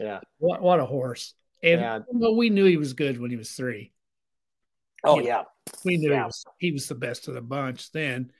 Yeah. 0.00 0.20
What, 0.38 0.60
what 0.60 0.80
a 0.80 0.86
horse. 0.86 1.34
And 1.62 1.80
Yeah. 1.80 2.00
well, 2.08 2.36
we 2.36 2.50
knew 2.50 2.64
he 2.64 2.76
was 2.76 2.92
good 2.92 3.20
when 3.20 3.30
he 3.30 3.36
was 3.36 3.52
three. 3.52 3.92
Oh 5.04 5.18
Yeah. 5.20 5.24
yeah. 5.26 5.42
We 5.84 5.96
knew 5.96 6.10
Yeah. 6.10 6.20
he, 6.20 6.24
was, 6.26 6.44
he 6.58 6.72
was 6.72 6.88
the 6.88 6.94
best 6.94 7.28
of 7.28 7.34
the 7.34 7.40
bunch 7.42 7.92
then, 7.92 8.32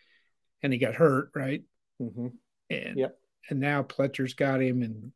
and 0.62 0.72
he 0.72 0.78
got 0.78 0.94
hurt, 0.94 1.30
right? 1.34 1.62
hmm 1.98 2.28
And 2.70 2.98
Yep. 2.98 3.18
and 3.50 3.60
now 3.60 3.82
Pletcher's 3.82 4.34
got 4.34 4.60
him 4.62 4.82
and 4.82 5.12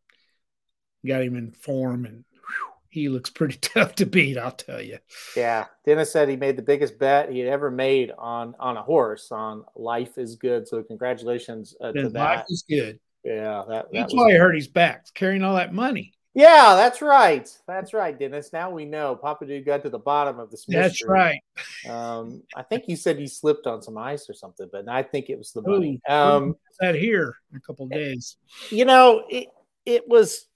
got 1.06 1.22
him 1.22 1.36
in 1.36 1.52
form, 1.52 2.04
and 2.04 2.24
whew, 2.32 2.72
he 2.88 3.08
looks 3.08 3.30
pretty 3.30 3.56
tough 3.60 3.94
to 3.96 4.06
beat. 4.06 4.38
I'll 4.38 4.50
tell 4.52 4.80
you. 4.80 4.98
Yeah. 5.36 5.66
Dennis 5.84 6.12
said 6.12 6.28
he 6.28 6.36
made 6.36 6.56
the 6.56 6.62
biggest 6.62 6.98
bet 6.98 7.30
he 7.30 7.38
had 7.40 7.48
ever 7.48 7.70
made 7.70 8.12
on 8.16 8.54
on 8.60 8.76
a 8.76 8.82
horse 8.82 9.32
on 9.32 9.64
life 9.74 10.18
is 10.18 10.36
good. 10.36 10.68
So 10.68 10.82
congratulations 10.82 11.74
uh, 11.80 11.92
to 11.92 12.02
His 12.02 12.12
life 12.12 12.38
that. 12.40 12.46
is 12.52 12.64
good. 12.68 13.00
Yeah. 13.24 13.64
That, 13.68 13.86
that 13.90 13.92
That's 13.92 14.12
was 14.14 14.24
why 14.24 14.32
he 14.32 14.36
hurt 14.38 14.54
his 14.54 14.68
back, 14.68 15.06
carrying 15.14 15.42
all 15.42 15.54
that 15.56 15.72
money. 15.72 16.12
Yeah, 16.34 16.74
that's 16.76 17.02
right. 17.02 17.46
That's 17.66 17.92
right, 17.92 18.18
Dennis. 18.18 18.52
Now 18.52 18.70
we 18.70 18.86
know 18.86 19.14
Papa 19.14 19.44
Dude 19.44 19.66
got 19.66 19.82
to 19.82 19.90
the 19.90 19.98
bottom 19.98 20.38
of 20.38 20.50
this 20.50 20.64
That's 20.66 21.04
right. 21.04 21.40
Um, 21.88 22.42
I 22.56 22.62
think 22.62 22.84
you 22.88 22.96
said 22.96 23.18
he 23.18 23.26
slipped 23.26 23.66
on 23.66 23.82
some 23.82 23.98
ice 23.98 24.30
or 24.30 24.34
something, 24.34 24.68
but 24.72 24.88
I 24.88 25.02
think 25.02 25.28
it 25.28 25.36
was 25.36 25.52
the 25.52 25.60
Ooh, 25.60 25.72
money. 25.72 26.00
Um, 26.08 26.56
that 26.80 26.94
here 26.94 27.36
in 27.50 27.58
a 27.58 27.60
couple 27.60 27.84
of 27.84 27.90
days. 27.92 28.36
you 28.70 28.84
know, 28.86 29.24
it 29.28 29.48
it 29.84 30.08
was 30.08 30.46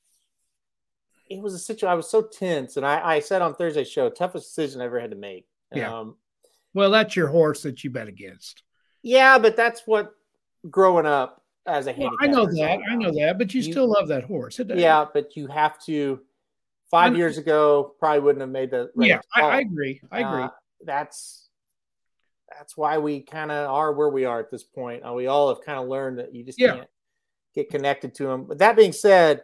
it 1.28 1.42
was 1.42 1.52
a 1.54 1.58
situation. 1.58 1.88
I 1.88 1.94
was 1.94 2.08
so 2.08 2.22
tense, 2.22 2.76
and 2.78 2.86
I, 2.86 3.16
I 3.16 3.20
said 3.20 3.42
on 3.42 3.54
Thursday's 3.54 3.90
show, 3.90 4.08
toughest 4.08 4.46
decision 4.48 4.80
I 4.80 4.84
ever 4.86 4.98
had 4.98 5.10
to 5.10 5.16
make. 5.16 5.46
Yeah. 5.74 5.94
Um, 5.94 6.16
Well, 6.72 6.90
that's 6.90 7.16
your 7.16 7.26
horse 7.28 7.62
that 7.62 7.84
you 7.84 7.90
bet 7.90 8.08
against. 8.08 8.62
yeah, 9.02 9.38
but 9.38 9.56
that's 9.56 9.82
what 9.86 10.14
growing 10.70 11.04
up 11.06 11.42
as 11.66 11.86
a 11.86 11.94
Well. 11.96 12.12
I 12.20 12.26
know 12.26 12.46
that. 12.46 12.80
I 12.88 12.94
know 12.96 13.10
that. 13.12 13.38
But 13.38 13.52
you, 13.54 13.60
You- 13.60 13.72
still 13.72 13.86
love 13.88 14.08
that 14.08 14.24
horse. 14.24 14.60
Yeah, 14.66 15.04
but 15.12 15.36
you 15.36 15.46
have 15.48 15.78
to. 15.86 16.20
Five 16.90 17.06
I'm- 17.12 17.16
years 17.16 17.36
ago, 17.36 17.94
probably 17.98 18.20
wouldn't 18.20 18.40
have 18.42 18.50
made 18.50 18.70
the 18.70 18.90
right 18.94 19.08
yeah. 19.08 19.20
I. 19.34 19.40
I 19.42 19.60
agree. 19.60 20.00
I 20.12 20.20
agree. 20.20 20.42
Uh, 20.44 20.48
that's 20.84 21.48
that's 22.56 22.76
why 22.76 22.98
we 22.98 23.20
kind 23.22 23.50
of 23.50 23.68
are 23.68 23.92
where 23.92 24.08
we 24.08 24.24
are 24.24 24.38
at 24.38 24.50
this 24.52 24.62
point. 24.62 25.02
Uh, 25.04 25.12
we 25.12 25.26
all 25.26 25.48
have 25.48 25.64
kind 25.64 25.80
of 25.80 25.88
learned 25.88 26.20
that 26.20 26.32
you 26.32 26.44
just 26.44 26.60
Yeah. 26.60 26.76
can't 26.76 26.88
get 27.56 27.70
connected 27.70 28.14
to 28.14 28.30
him. 28.30 28.44
But 28.44 28.58
that 28.58 28.76
being 28.76 28.92
said, 28.92 29.42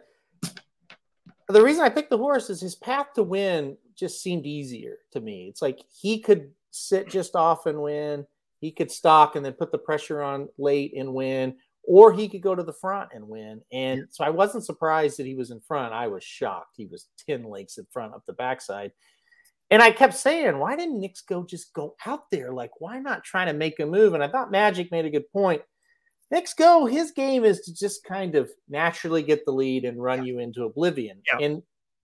the 1.49 1.61
reason 1.61 1.83
I 1.83 1.89
picked 1.89 2.09
the 2.11 2.17
horse 2.17 2.49
is 2.49 2.61
his 2.61 2.75
path 2.75 3.07
to 3.15 3.23
win 3.23 3.77
just 3.93 4.21
seemed 4.21 4.45
easier 4.45 4.97
to 5.11 5.19
me. 5.19 5.47
It's 5.49 5.61
like 5.61 5.81
he 5.91 6.19
could 6.21 6.51
sit 6.71 7.09
just 7.09 7.35
off 7.35 7.65
and 7.65 7.81
win. 7.81 8.25
He 8.59 8.71
could 8.71 8.89
stalk 8.89 9.35
and 9.35 9.45
then 9.45 9.53
put 9.53 9.71
the 9.73 9.77
pressure 9.77 10.21
on 10.21 10.47
late 10.57 10.93
and 10.95 11.13
win, 11.13 11.57
or 11.85 12.13
he 12.13 12.29
could 12.29 12.41
go 12.41 12.55
to 12.55 12.63
the 12.63 12.73
front 12.73 13.09
and 13.13 13.27
win. 13.27 13.61
And 13.71 14.05
so 14.09 14.23
I 14.23 14.29
wasn't 14.29 14.65
surprised 14.65 15.17
that 15.19 15.25
he 15.25 15.35
was 15.35 15.51
in 15.51 15.59
front. 15.61 15.93
I 15.93 16.07
was 16.07 16.23
shocked. 16.23 16.75
He 16.77 16.85
was 16.85 17.07
10 17.27 17.43
lengths 17.43 17.77
in 17.77 17.85
front 17.91 18.13
up 18.13 18.23
the 18.25 18.33
backside. 18.33 18.91
And 19.69 19.81
I 19.81 19.91
kept 19.91 20.13
saying, 20.13 20.59
why 20.59 20.75
didn't 20.75 20.99
Knicks 20.99 21.21
Go 21.21 21.43
just 21.43 21.73
go 21.73 21.95
out 22.05 22.29
there? 22.31 22.53
Like, 22.53 22.71
why 22.79 22.99
not 22.99 23.23
try 23.23 23.45
to 23.45 23.53
make 23.53 23.79
a 23.79 23.85
move? 23.85 24.13
And 24.13 24.23
I 24.23 24.27
thought 24.27 24.51
Magic 24.51 24.91
made 24.91 25.05
a 25.05 25.09
good 25.09 25.29
point. 25.31 25.61
Knicks 26.31 26.53
Go, 26.53 26.85
his 26.85 27.11
game 27.11 27.43
is 27.43 27.61
to 27.61 27.73
just 27.73 28.03
kind 28.03 28.35
of 28.35 28.49
naturally 28.69 29.23
get 29.23 29.45
the 29.45 29.51
lead 29.51 29.83
and 29.85 30.01
run 30.01 30.25
you 30.25 30.39
into 30.39 30.63
oblivion. 30.63 31.21
Yeah. 31.31 31.45
And 31.45 31.63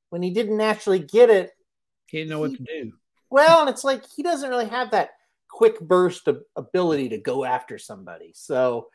when 0.09 0.21
he 0.21 0.31
didn't 0.31 0.57
naturally 0.57 0.99
get 0.99 1.29
it, 1.29 1.51
He 2.07 2.17
didn't 2.17 2.31
know 2.31 2.39
what 2.39 2.51
to 2.51 2.63
do. 2.63 2.91
well, 3.29 3.61
and 3.61 3.69
it's 3.69 3.83
like 3.83 4.03
he 4.15 4.23
doesn't 4.23 4.49
really 4.49 4.67
have 4.67 4.91
that 4.91 5.11
quick 5.49 5.79
burst 5.79 6.27
of 6.27 6.41
ability 6.55 7.09
to 7.09 7.17
go 7.17 7.43
after 7.45 7.77
somebody. 7.77 8.31
So 8.35 8.87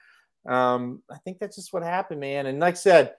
um, 0.47 1.03
I 1.11 1.19
think 1.19 1.39
that's 1.39 1.57
just 1.57 1.73
what 1.73 1.83
happened, 1.83 2.21
man. 2.21 2.47
And 2.47 2.61
like 2.61 2.75
I 2.75 2.77
said, 2.77 3.15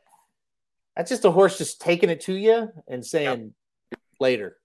that's 0.96 1.10
just 1.10 1.26
a 1.26 1.32
horse 1.32 1.58
just 1.58 1.82
taking 1.82 2.10
it 2.10 2.22
to 2.22 2.34
you 2.34 2.70
and 2.88 3.06
saying 3.06 3.54
later. 4.20 4.58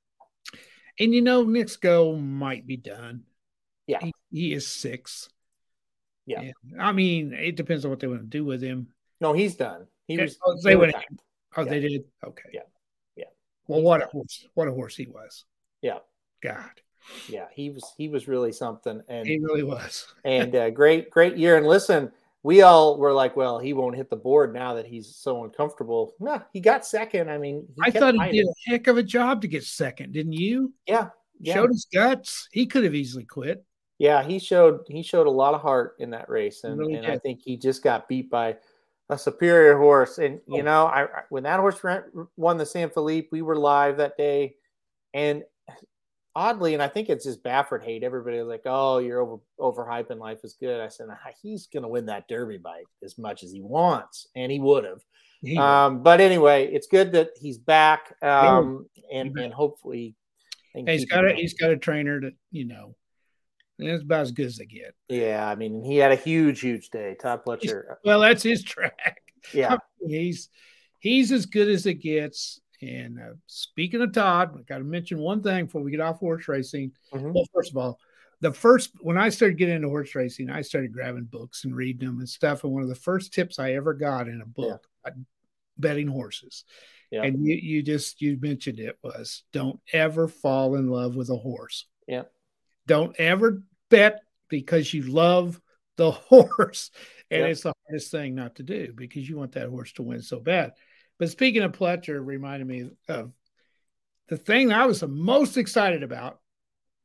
And 0.98 1.14
you 1.14 1.22
know, 1.22 1.42
Knicks 1.42 1.76
Go 1.76 2.16
might 2.16 2.66
be 2.66 2.76
done. 2.76 3.24
Yeah. 3.86 3.98
He, 4.02 4.12
he 4.30 4.52
is 4.52 4.68
six. 4.68 5.28
Yeah. 6.26 6.40
And, 6.40 6.54
I 6.80 6.92
mean, 6.92 7.32
it 7.32 7.56
depends 7.56 7.84
on 7.84 7.90
what 7.90 8.00
they 8.00 8.06
want 8.06 8.20
to 8.20 8.26
do 8.26 8.44
with 8.44 8.62
him. 8.62 8.88
No, 9.20 9.32
he's 9.32 9.56
done. 9.56 9.86
He 10.06 10.18
was. 10.18 10.38
oh, 10.44 10.56
they 10.62 10.70
he 10.70 10.76
went-. 10.76 10.94
Oh, 11.56 11.64
Yeah. 11.64 11.70
they 11.70 11.80
did? 11.80 12.04
Okay. 12.24 12.50
Yeah. 12.52 12.60
Yeah. 13.16 13.24
Well, 13.66 13.82
what 13.82 14.02
a 14.02 14.06
horse. 14.06 14.46
What 14.54 14.68
a 14.68 14.72
horse 14.72 14.94
he 14.96 15.06
was. 15.06 15.44
Yeah. 15.82 15.98
God. 16.42 16.70
Yeah, 17.28 17.46
he 17.52 17.70
was. 17.70 17.92
He 17.96 18.08
was 18.08 18.28
really 18.28 18.52
something. 18.52 19.02
And 19.08 19.26
He 19.26 19.38
really 19.38 19.62
was. 19.62 20.06
and 20.24 20.54
uh, 20.54 20.70
great, 20.70 21.10
great 21.10 21.36
year. 21.36 21.56
And 21.56 21.66
listen, 21.66 22.12
we 22.42 22.62
all 22.62 22.96
were 22.98 23.12
like, 23.12 23.36
well, 23.36 23.58
he 23.58 23.72
won't 23.72 23.96
hit 23.96 24.08
the 24.10 24.16
board 24.16 24.54
now 24.54 24.74
that 24.74 24.86
he's 24.86 25.14
so 25.14 25.44
uncomfortable. 25.44 26.14
No, 26.20 26.42
he 26.52 26.60
got 26.60 26.86
second. 26.86 27.30
I 27.30 27.36
mean, 27.38 27.66
he 27.76 27.82
I 27.82 27.90
thought 27.90 28.14
he 28.14 28.38
did 28.38 28.46
a 28.46 28.70
heck 28.70 28.86
of 28.86 28.96
a 28.96 29.02
job 29.02 29.42
to 29.42 29.48
get 29.48 29.64
second, 29.64 30.12
didn't 30.12 30.32
you? 30.32 30.72
Yeah, 30.86 31.10
yeah, 31.38 31.54
Showed 31.54 31.70
his 31.70 31.86
guts. 31.92 32.48
He 32.52 32.66
could 32.66 32.84
have 32.84 32.94
easily 32.94 33.24
quit. 33.24 33.64
yeah. 33.98 34.22
He 34.22 34.38
showed 34.38 34.80
he 34.88 35.02
showed 35.02 35.26
a 35.26 35.30
lot 35.30 35.54
of 35.54 35.60
heart 35.60 35.96
in 35.98 36.10
that 36.10 36.28
race, 36.30 36.64
and, 36.64 36.78
really 36.78 36.94
and 36.94 37.06
I 37.06 37.18
think 37.18 37.40
he 37.42 37.56
just 37.56 37.82
got 37.82 38.08
beat 38.08 38.30
by 38.30 38.56
a 39.10 39.18
superior 39.18 39.76
horse. 39.76 40.16
And 40.18 40.40
you 40.46 40.60
Oh. 40.60 40.64
know, 40.64 40.86
I 40.86 41.06
when 41.28 41.42
that 41.42 41.60
horse 41.60 41.82
ran, 41.84 42.04
won 42.36 42.56
the 42.56 42.64
San 42.66 42.88
Felipe, 42.90 43.28
we 43.32 43.42
were 43.42 43.56
live 43.56 43.98
that 43.98 44.16
day, 44.16 44.54
and 45.12 45.44
oddly, 46.34 46.74
and 46.74 46.82
I 46.82 46.88
think 46.88 47.08
it's 47.08 47.24
just 47.24 47.42
Baffert 47.42 47.84
hate. 47.84 48.02
Everybody 48.02 48.38
was 48.38 48.48
like, 48.48 48.62
"Oh, 48.64 48.98
you're 48.98 49.20
over 49.20 49.38
overhyping 49.58 50.18
life 50.18 50.40
is 50.44 50.56
good." 50.58 50.80
I 50.80 50.88
said, 50.88 51.08
"Ah, 51.10 51.30
he's 51.42 51.66
going 51.66 51.82
to 51.82 51.88
win 51.88 52.06
that 52.06 52.28
Derby 52.28 52.58
by 52.58 52.82
as 53.02 53.18
much 53.18 53.42
as 53.42 53.52
he 53.52 53.60
wants, 53.60 54.26
and 54.34 54.50
he 54.50 54.60
would 54.60 54.84
have. 54.84 55.00
Um, 55.58 56.02
but 56.02 56.20
anyway, 56.20 56.66
it's 56.70 56.86
good 56.86 57.12
that 57.12 57.30
he's 57.40 57.58
back, 57.58 58.14
um, 58.22 58.86
and 59.12 59.36
and 59.38 59.52
hopefully 59.52 60.14
he's 60.74 61.06
got 61.06 61.24
a 61.24 61.34
he's 61.34 61.54
got 61.54 61.70
a 61.70 61.76
trainer 61.76 62.20
that 62.20 62.34
you 62.50 62.66
know. 62.66 62.94
It's 63.82 64.02
about 64.02 64.20
as 64.20 64.32
good 64.32 64.44
as 64.44 64.58
they 64.58 64.66
get. 64.66 64.94
Yeah, 65.08 65.48
I 65.48 65.54
mean, 65.54 65.82
he 65.82 65.96
had 65.96 66.12
a 66.12 66.16
huge, 66.16 66.60
huge 66.60 66.90
day. 66.90 67.16
Todd 67.18 67.40
Pletcher. 67.46 67.96
Well, 68.04 68.20
that's 68.20 68.42
his 68.42 68.62
track. 68.62 69.22
Yeah, 69.54 69.78
he's 70.06 70.50
he's 70.98 71.32
as 71.32 71.46
good 71.46 71.68
as 71.68 71.86
it 71.86 71.94
gets. 71.94 72.60
And 72.82 73.20
uh, 73.20 73.34
speaking 73.46 74.00
of 74.00 74.12
Todd, 74.12 74.56
I 74.58 74.62
got 74.62 74.78
to 74.78 74.84
mention 74.84 75.18
one 75.18 75.42
thing 75.42 75.66
before 75.66 75.82
we 75.82 75.90
get 75.90 76.00
off 76.00 76.18
horse 76.18 76.48
racing. 76.48 76.92
Mhm. 77.12 77.32
Well, 77.34 77.44
first 77.52 77.70
of 77.70 77.76
all, 77.76 77.98
the 78.40 78.52
first 78.52 78.92
when 79.00 79.18
I 79.18 79.28
started 79.28 79.58
getting 79.58 79.76
into 79.76 79.88
horse 79.88 80.14
racing, 80.14 80.48
I 80.48 80.62
started 80.62 80.92
grabbing 80.92 81.24
books 81.24 81.64
and 81.64 81.76
reading 81.76 82.08
them 82.08 82.18
and 82.20 82.28
stuff. 82.28 82.64
And 82.64 82.72
one 82.72 82.82
of 82.82 82.88
the 82.88 82.94
first 82.94 83.34
tips 83.34 83.58
I 83.58 83.72
ever 83.72 83.92
got 83.92 84.28
in 84.28 84.40
a 84.40 84.46
book, 84.46 84.86
uh, 85.04 85.10
betting 85.76 86.06
horses, 86.08 86.64
Yeah. 87.10 87.22
and 87.24 87.44
you 87.44 87.54
you 87.56 87.82
just 87.82 88.22
you 88.22 88.38
mentioned 88.40 88.80
it 88.80 88.98
was 89.02 89.42
don't 89.52 89.78
ever 89.92 90.26
fall 90.26 90.76
in 90.76 90.88
love 90.88 91.16
with 91.16 91.28
a 91.28 91.36
horse. 91.36 91.86
Yeah. 92.08 92.24
Don't 92.86 93.14
ever 93.20 93.62
bet 93.90 94.22
because 94.48 94.94
you 94.94 95.02
love 95.02 95.60
the 95.96 96.10
horse. 96.30 96.90
And 97.30 97.42
Yeah. 97.42 97.46
it's 97.48 97.62
the 97.64 97.74
hardest 97.86 98.10
thing 98.10 98.34
not 98.36 98.56
to 98.56 98.62
do 98.62 98.94
because 98.96 99.28
you 99.28 99.36
want 99.36 99.52
that 99.52 99.68
horse 99.68 99.92
to 99.94 100.02
win 100.02 100.22
so 100.22 100.40
bad. 100.40 100.72
But 101.20 101.28
speaking 101.28 101.60
of 101.62 101.72
Pletcher, 101.72 102.16
it 102.16 102.20
reminded 102.20 102.66
me 102.66 102.90
of 103.06 103.30
the 104.28 104.38
thing 104.38 104.72
I 104.72 104.86
was 104.86 105.00
the 105.00 105.06
most 105.08 105.58
excited 105.58 106.02
about 106.02 106.40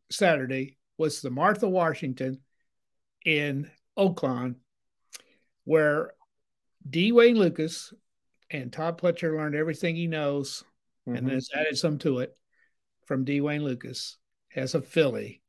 Saturday 0.10 0.78
was 0.98 1.22
the 1.22 1.30
Martha 1.30 1.68
Washington 1.68 2.40
in 3.26 3.70
Oaklawn, 3.98 4.56
where 5.66 6.14
D. 6.90 7.12
Wayne 7.12 7.36
Lukas 7.38 7.94
and 8.50 8.72
Todd 8.72 8.98
Pletcher 8.98 9.36
learned 9.36 9.56
everything 9.56 9.98
he 9.98 10.08
knows 10.08 10.64
and 11.06 11.28
Mhm. 11.28 11.32
has 11.32 11.50
added 11.54 11.78
some 11.78 11.98
to 12.00 12.20
it 12.20 12.38
from 13.04 13.26
D. 13.26 13.42
Wayne 13.42 13.66
Lukas 13.66 14.18
has 14.48 14.76
a 14.76 14.82
filly 14.82 15.42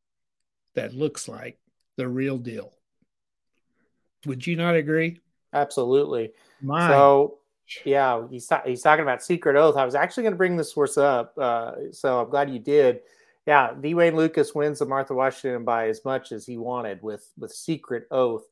that 0.75 0.93
looks 0.93 1.29
like 1.29 1.61
the 1.95 2.09
real 2.09 2.37
deal. 2.37 2.77
Would 4.25 4.45
you 4.45 4.57
not 4.57 4.75
agree? 4.75 5.21
absolutely. 5.53 6.35
My 6.61 6.89
So, 6.89 7.39
yeah, 7.85 8.27
he's 8.31 8.47
ta- 8.47 8.63
he's 8.65 8.83
talking 8.83 9.03
about 9.03 9.23
Secret 9.23 9.57
Oath. 9.57 9.77
I 9.77 9.85
was 9.85 9.95
actually 9.95 10.25
going 10.25 10.35
to 10.35 10.39
bring 10.39 10.57
this 10.57 10.73
horse 10.73 10.97
up, 10.99 11.35
uh, 11.39 11.73
so 11.93 12.21
I'm 12.21 12.31
glad 12.31 12.51
you 12.51 12.59
did. 12.59 13.01
Yeah, 13.47 13.75
D. 13.81 13.95
Wayne 13.95 14.17
Lukas 14.17 14.55
wins 14.55 14.81
the 14.81 14.87
Martha 14.87 15.15
Washington 15.15 15.65
by 15.65 15.89
as 15.89 16.05
much 16.05 16.33
as 16.33 16.45
he 16.47 16.59
wanted 16.59 17.03
with 17.03 17.29
with 17.39 17.53
Secret 17.53 18.05
Oath. 18.11 18.45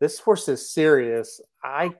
This 0.00 0.18
horse 0.18 0.48
is 0.48 0.70
serious. 0.70 1.40
I 1.62 1.90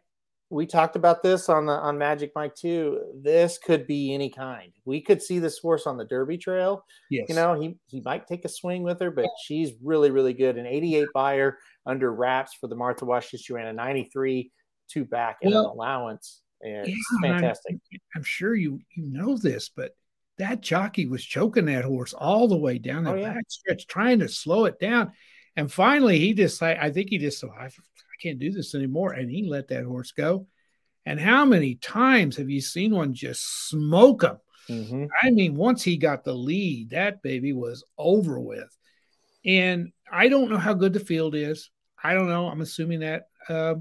we 0.49 0.66
talked 0.66 0.97
about 0.97 1.22
this 1.22 1.49
on 1.49 1.66
the 1.66 1.72
on 1.72 1.99
Magic 1.99 2.32
Mike 2.34 2.55
too. 2.55 3.01
This 3.14 3.59
could 3.59 3.87
be 3.87 4.14
any 4.14 4.30
kind. 4.30 4.72
We 4.84 5.01
could 5.01 5.22
see 5.22 5.39
this 5.39 5.59
horse 5.59 5.87
on 5.87 5.97
the 5.97 6.05
Derby 6.05 6.39
Trail. 6.39 6.84
yes. 7.11 7.26
You 7.28 7.34
know, 7.34 7.61
he 7.61 7.76
he 7.87 8.01
might 8.01 8.26
take 8.26 8.45
a 8.45 8.49
swing 8.49 8.82
with 8.82 9.01
her, 9.01 9.11
but 9.11 9.26
she's 9.43 9.72
really 9.82 10.11
really 10.11 10.34
good. 10.34 10.57
An 10.57 10.66
88 10.66 11.09
Beyer 11.14 11.59
under 11.84 12.12
wraps 12.12 12.55
for 12.55 12.68
the 12.68 12.76
Martha 12.76 13.05
Washington. 13.05 13.43
She 13.43 13.53
ran 13.53 13.66
a 13.66 13.72
93 13.72 14.51
two 14.89 15.05
back 15.05 15.39
and 15.43 15.53
an 15.53 15.59
allowance. 15.64 16.43
And 16.62 16.87
it's 16.89 16.97
Yeah, 17.22 17.28
I'm- 17.28 17.41
fantastic. 17.41 17.76
I'm 18.14 18.22
sure 18.22 18.55
you 18.55 18.80
you 18.95 19.05
know 19.07 19.37
this, 19.37 19.68
but 19.68 19.95
that 20.39 20.61
jockey 20.61 21.07
was 21.07 21.24
choking 21.24 21.66
that 21.66 21.84
horse 21.84 22.12
all 22.12 22.49
the 22.49 22.57
way 22.57 22.78
down 22.78 23.05
the 23.05 23.12
Oh, 23.12 23.14
yeah. 23.14 23.34
back 23.34 23.45
stretch, 23.49 23.87
trying 23.87 24.18
to 24.20 24.28
slow 24.28 24.66
it 24.66 24.78
down. 24.78 25.12
And 25.57 25.72
finally, 25.72 26.18
he 26.18 26.34
decided, 26.34 26.82
I 26.82 26.91
think 26.91 27.09
he 27.09 27.16
just 27.18 27.39
said, 27.39 27.49
I, 27.59 27.64
I 27.66 27.70
can't 28.20 28.39
do 28.39 28.51
this 28.53 28.74
anymore. 28.74 29.12
And 29.12 29.30
he 29.30 29.49
let 29.49 29.68
that 29.68 29.84
horse 29.84 30.12
go. 30.12 30.47
And 31.07 31.18
how 31.18 31.45
many 31.47 31.76
times 31.76 32.37
have 32.37 32.51
you 32.51 32.61
seen 32.61 32.95
one 32.95 33.14
just 33.14 33.68
smoke 33.68 34.22
him? 34.24 34.37
Mhm. 34.68 35.09
I 35.22 35.30
mean, 35.30 35.55
once 35.55 35.82
he 35.82 35.97
got 35.97 36.24
the 36.24 36.34
lead, 36.34 36.91
that 36.91 37.22
baby 37.22 37.53
was 37.55 37.84
over 37.97 38.39
with. 38.41 38.76
And 39.45 39.93
I 40.11 40.28
don't 40.28 40.51
know 40.51 40.59
how 40.59 40.74
good 40.74 40.93
the 40.93 41.01
field 41.01 41.34
is. 41.34 41.70
I 42.03 42.12
don't 42.14 42.28
know. 42.28 42.49
I'm 42.49 42.61
assuming 42.61 43.01
that 43.01 43.28
uh, 43.49 43.76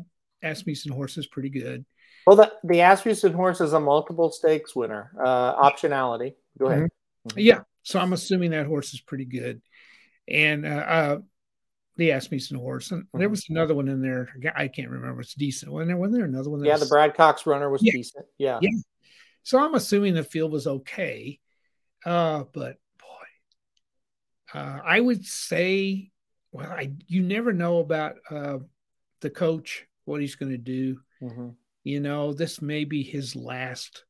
Asmussen 0.46 0.92
horse 0.92 1.18
is 1.18 1.28
pretty 1.28 1.50
good. 1.50 1.86
Well, 2.28 2.36
the, 2.36 2.52
the 2.64 2.82
Asmussen 2.82 3.34
horse 3.34 3.62
is 3.62 3.74
a 3.74 3.80
multiple 3.80 4.32
stakes 4.32 4.76
winner. 4.76 5.12
Uh, 5.20 5.56
optionality. 5.70 6.36
Go 6.58 6.68
ahead. 6.68 6.90
Yeah. 7.36 7.62
So 7.84 8.00
I'm 8.00 8.14
assuming 8.14 8.52
that 8.52 8.66
horse 8.66 8.94
is 8.94 9.02
pretty 9.02 9.26
good. 9.26 9.62
And 10.28 10.66
uh, 10.66 10.70
uh, 10.70 11.18
the 11.98 12.12
Asmussen 12.12 12.58
horse. 12.58 12.92
And 12.92 13.06
there 13.14 13.30
was 13.30 13.46
another 13.50 13.76
one 13.76 13.88
in 13.88 14.02
there. 14.02 14.30
I 14.56 14.68
can't 14.68 14.90
remember. 14.90 15.22
It's 15.22 15.36
decent. 15.36 15.72
Wasn't 15.72 15.88
there, 15.90 15.98
wasn't 15.98 16.16
there 16.18 16.26
another 16.26 16.50
one? 16.50 16.64
Yeah, 16.64 16.76
the 16.78 16.82
was- 16.82 16.90
Brad 16.90 17.14
Cox 17.16 17.46
runner 17.46 17.70
was 17.70 17.84
Yeah. 17.84 17.94
decent. 17.94 18.26
Yeah. 18.38 18.60
Yeah. 18.62 18.72
So 19.44 19.60
I'm 19.60 19.76
assuming 19.76 20.16
the 20.16 20.24
field 20.24 20.52
was 20.52 20.66
okay. 20.66 21.40
Uh, 22.04 22.46
but 22.54 22.78
boy, 23.00 24.60
uh, 24.60 24.80
I 24.84 25.00
would 25.00 25.26
say, 25.26 26.12
well, 26.52 26.72
I 26.72 26.92
you 27.08 27.22
never 27.22 27.54
know 27.54 27.78
about 27.78 28.16
uh, 28.30 28.58
the 29.22 29.30
coach, 29.30 29.86
what 30.06 30.22
he's 30.22 30.36
going 30.36 30.52
to 30.52 30.58
do. 30.58 31.00
Mhm. 31.22 31.56
You 31.84 32.00
know, 32.00 32.34
this 32.34 32.62
may 32.62 32.84
be 32.84 33.04
his 33.04 33.36
last 33.36 34.06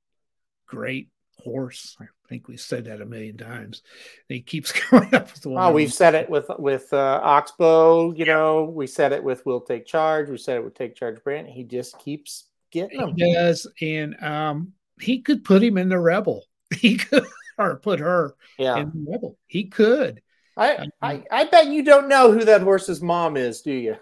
great 0.68 1.10
horse. 1.38 1.96
I 2.00 2.06
think 2.30 2.48
we've 2.48 2.60
said 2.62 2.86
that 2.86 3.02
a 3.02 3.06
million 3.06 3.38
times. 3.38 3.84
And 4.30 4.36
he 4.38 4.42
keeps 4.42 4.72
coming 4.90 5.14
up 5.14 5.32
with 5.34 5.46
one. 5.46 5.62
Oh, 5.64 5.72
we've 5.74 5.94
said 5.94 6.16
it 6.16 6.30
with 6.30 6.50
with 6.58 6.92
uh, 6.94 7.20
Oxbow. 7.24 8.14
You 8.14 8.26
know, 8.26 8.64
we 8.64 8.88
said 8.88 9.12
it 9.12 9.24
with 9.24 9.46
Will 9.46 9.62
Take 9.62 9.86
Charge. 9.86 10.30
We 10.30 10.38
said 10.38 10.58
it 10.58 10.64
with 10.64 10.76
Take 10.76 10.96
Charge 10.96 11.24
Brand. 11.24 11.48
He 11.48 11.64
just 11.64 12.00
keeps 12.00 12.46
getting 12.72 13.00
them. 13.00 13.14
He 13.18 13.34
does, 13.34 13.68
and 13.82 14.22
um, 14.24 14.74
he 15.02 15.22
could 15.22 15.44
put 15.44 15.62
him 15.64 15.78
in 15.78 15.90
the 15.90 16.00
rebel. 16.00 16.46
He 16.76 16.98
could, 16.98 17.26
or 17.60 17.76
put 17.78 18.00
her 18.00 18.36
Yeah. 18.58 18.78
in 18.78 18.92
the 18.94 19.12
rebel. 19.12 19.38
He 19.48 19.66
could. 19.66 20.22
I, 20.58 20.88
I 21.02 21.24
I 21.30 21.44
bet 21.46 21.68
you 21.68 21.84
don't 21.84 22.08
know 22.10 22.32
who 22.32 22.44
that 22.46 22.62
horse's 22.62 23.02
mom 23.02 23.38
is, 23.38 23.62
do 23.62 23.72
you? 23.72 23.98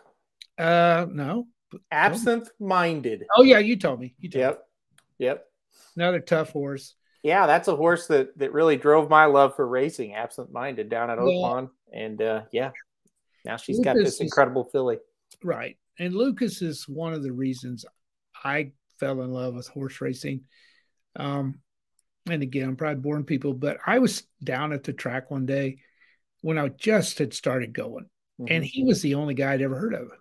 Uh, 0.57 1.05
no. 1.09 1.47
Absinthe 1.91 2.49
Minded. 2.59 3.25
Oh 3.35 3.43
yeah, 3.43 3.59
you 3.59 3.75
told 3.77 3.99
me. 3.99 4.15
You 4.19 4.29
told 4.29 4.41
me. 4.43 4.47
Yep. 4.47 4.65
Yep. 5.19 5.45
Another 5.95 6.19
tough 6.19 6.49
horse. 6.51 6.95
Yeah, 7.23 7.47
that's 7.47 7.67
a 7.67 7.75
horse 7.75 8.07
that 8.07 8.37
that 8.39 8.51
really 8.53 8.75
drove 8.77 9.09
my 9.09 9.25
love 9.25 9.55
for 9.55 9.67
racing. 9.67 10.13
Absinthe 10.13 10.51
Minded 10.51 10.89
down 10.89 11.09
at 11.09 11.17
Yeah. 11.17 11.23
Oaklawn, 11.23 11.69
and 11.93 12.21
uh, 12.21 12.41
yeah, 12.51 12.71
now 13.45 13.57
she's 13.57 13.79
got 13.79 13.95
Lukas 13.95 14.07
this 14.11 14.15
is- 14.15 14.21
incredible 14.21 14.65
filly. 14.65 14.97
Right. 15.43 15.77
And 15.99 16.13
Lukas 16.15 16.61
is 16.61 16.87
one 16.87 17.13
of 17.13 17.23
the 17.23 17.31
reasons 17.31 17.85
I 18.43 18.71
fell 18.99 19.21
in 19.21 19.31
love 19.31 19.53
with 19.55 19.67
horse 19.67 20.01
racing. 20.01 20.41
Um, 21.15 21.59
and 22.29 22.41
again, 22.41 22.69
I'm 22.69 22.75
probably 22.75 23.01
boring 23.01 23.25
people, 23.25 23.53
but 23.53 23.77
I 23.85 23.99
was 23.99 24.23
down 24.43 24.73
at 24.73 24.83
the 24.83 24.93
track 24.93 25.29
one 25.29 25.45
day 25.45 25.77
when 26.41 26.57
I 26.57 26.69
just 26.69 27.19
had 27.19 27.33
started 27.33 27.73
going, 27.73 28.09
and 28.39 28.63
Mhm. 28.63 28.67
he 28.67 28.83
was 28.83 29.01
the 29.01 29.15
only 29.15 29.33
guy 29.33 29.53
I'd 29.53 29.61
ever 29.61 29.77
heard 29.77 29.93
of. 29.93 30.11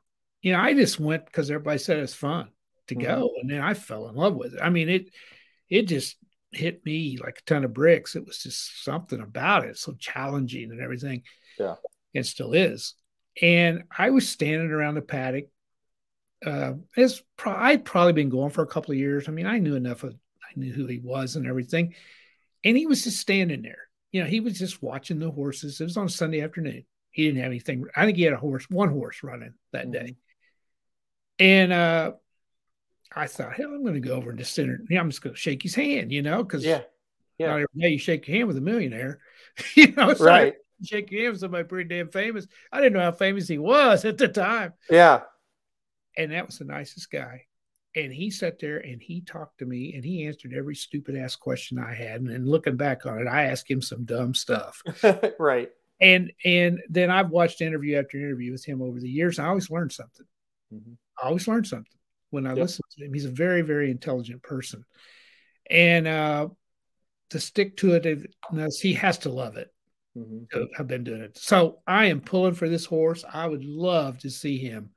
You 0.43 0.53
know, 0.53 0.61
I 0.61 0.75
just 0.75 1.01
went 1.01 1.25
because 1.27 1.51
everybody 1.51 1.79
said 1.79 1.99
it's 1.99 2.15
fun 2.15 2.49
to 2.89 2.95
Mhm. 2.95 3.03
go, 3.03 3.31
and 3.41 3.49
then 3.51 3.61
I 3.61 3.75
fell 3.75 4.09
in 4.09 4.17
love 4.17 4.35
with 4.35 4.55
it. 4.55 4.61
I 4.63 4.71
mean, 4.71 4.89
it 4.89 5.11
it 5.69 5.83
just 5.89 6.17
hit 6.51 6.85
me 6.85 7.17
like 7.17 7.39
a 7.39 7.43
ton 7.47 7.65
of 7.65 7.73
bricks. 7.73 8.15
It 8.15 8.27
was 8.27 8.43
just 8.43 8.85
something 8.85 9.21
about 9.21 9.65
it, 9.65 9.79
so 9.79 9.95
challenging 9.95 10.71
and 10.71 10.81
everything. 10.81 11.23
Yeah. 11.59 11.77
it 12.15 12.25
still 12.27 12.53
is. 12.53 12.95
And 13.41 13.85
I 13.97 14.11
was 14.11 14.29
standing 14.29 14.71
around 14.71 14.97
the 14.97 15.01
paddock. 15.03 15.47
Uh, 16.45 16.75
it's 16.95 17.23
pro- 17.39 17.55
I'd 17.55 17.87
probably 17.87 18.13
been 18.13 18.29
going 18.29 18.51
for 18.51 18.63
a 18.63 18.67
couple 18.67 18.93
of 18.93 18.99
years. 18.99 19.29
I 19.29 19.33
mean, 19.33 19.47
I 19.47 19.59
knew 19.61 19.77
enough 19.77 20.03
of, 20.05 20.13
I 20.43 20.53
knew 20.59 20.73
who 20.75 20.87
he 20.87 20.99
was 20.99 21.37
and 21.37 21.47
everything. 21.47 21.95
And 22.65 22.77
he 22.77 22.85
was 22.87 23.05
just 23.05 23.19
standing 23.19 23.63
there. 23.63 23.89
You 24.11 24.21
know, 24.23 24.27
he 24.29 24.41
was 24.41 24.59
just 24.59 24.83
watching 24.83 25.19
the 25.21 25.31
horses. 25.31 25.81
It 25.81 25.85
was 25.85 25.97
on 25.97 26.11
Sunday 26.11 26.43
afternoon. 26.43 26.85
He 27.13 27.25
didn't 27.25 27.39
have 27.41 27.47
anything. 27.51 27.87
I 27.97 28.05
think 28.05 28.19
he 28.19 28.25
had 28.25 28.35
a 28.35 28.39
horse, 28.39 28.69
one 28.69 28.91
horse 28.91 29.23
running 29.23 29.55
that 29.73 29.87
Mhm. 29.87 29.93
day. 29.93 30.17
And 31.43 31.73
uh, 31.73 32.13
I 33.17 33.27
thought, 33.27 33.55
hell, 33.55 33.75
I'm 33.75 33.83
going 33.83 33.95
to 33.95 34.01
go 34.01 34.15
over 34.15 34.31
and 34.31 34.39
just 34.39 34.55
sit. 34.55 34.69
Yeah, 34.89 35.01
I'm 35.01 35.11
just 35.11 35.23
going 35.23 35.35
to 35.35 35.41
shake 35.41 35.61
his 35.61 35.75
hand, 35.75 36.13
you 36.13 36.23
know, 36.23 36.45
because 36.45 36.65
Yeah. 36.65 36.83
yeah. 37.37 37.49
not 37.49 37.55
every 37.55 37.67
day 37.77 37.89
you 37.89 37.99
shake 37.99 38.29
your 38.29 38.37
hand 38.37 38.47
with 38.47 38.57
a 38.59 38.61
millionaire. 38.61 39.19
you 39.75 39.91
know, 39.91 40.15
so 40.15 40.25
Right. 40.25 40.55
shake 40.85 41.11
your 41.11 41.23
hand 41.23 41.33
with 41.33 41.41
somebody 41.41 41.65
pretty 41.65 41.89
damn 41.89 42.11
famous. 42.11 42.47
I 42.71 42.81
didn't 42.81 42.93
know 42.93 43.01
how 43.01 43.11
famous 43.11 43.49
he 43.49 43.59
was 43.59 44.05
at 44.05 44.19
the 44.19 44.29
time. 44.29 44.75
Yeah. 44.89 45.23
And 46.17 46.31
that 46.31 46.47
was 46.47 46.59
the 46.59 46.65
nicest 46.65 47.11
guy. 47.11 47.47
And 47.97 48.13
he 48.13 48.31
sat 48.31 48.61
there 48.61 48.79
and 48.79 49.03
he 49.03 49.21
talked 49.21 49.59
to 49.59 49.67
me 49.67 49.95
and 49.97 50.05
he 50.05 50.25
answered 50.27 50.55
every 50.57 50.77
stupid 50.77 51.17
ass 51.17 51.35
question 51.35 51.77
I 51.77 51.93
had. 51.93 52.21
And 52.21 52.31
then 52.31 52.47
looking 52.47 52.77
back 52.77 53.05
on 53.05 53.19
it, 53.19 53.27
I 53.27 53.47
asked 53.47 53.69
him 53.69 53.83
some 53.83 54.05
dumb 54.05 54.33
stuff. 54.33 54.81
right. 55.41 55.71
And 56.01 56.33
and 56.45 56.81
then 56.89 57.11
I've 57.11 57.31
watched 57.31 57.61
interview 57.61 57.97
after 57.99 58.17
interview 58.17 58.53
with 58.53 58.65
him 58.65 58.81
over 58.81 59.01
the 59.01 59.11
years. 59.11 59.41
I 59.41 59.49
always 59.49 59.71
learned 59.71 59.91
something. 59.93 60.27
Mhm. 60.73 60.97
I 61.23 61.27
always 61.27 61.47
learn 61.47 61.65
something 61.65 61.99
when 62.31 62.47
I 62.47 62.51
Yep. 62.51 62.59
listen 62.59 62.83
to 62.91 63.05
him. 63.05 63.13
He's 63.13 63.25
a 63.25 63.31
very, 63.31 63.63
very 63.63 63.91
intelligent 63.91 64.43
person. 64.43 64.85
And 65.71 66.07
uh 66.07 66.49
to 67.31 67.41
stick 67.41 67.79
to 67.79 67.95
it, 67.95 68.31
he 68.81 68.93
has 68.95 69.19
to 69.19 69.31
love 69.31 69.57
it. 69.57 69.73
Mhm. 70.17 70.51
to 70.51 70.69
have 70.77 70.87
been 70.87 71.05
doing 71.05 71.23
it. 71.23 71.39
So 71.39 71.81
I 71.87 72.07
am 72.07 72.21
pulling 72.21 72.53
for 72.53 72.69
this 72.69 72.85
horse. 72.85 73.25
I 73.25 73.47
would 73.47 73.65
love 73.65 74.19
to 74.19 74.31
see 74.31 74.59
him 74.59 74.91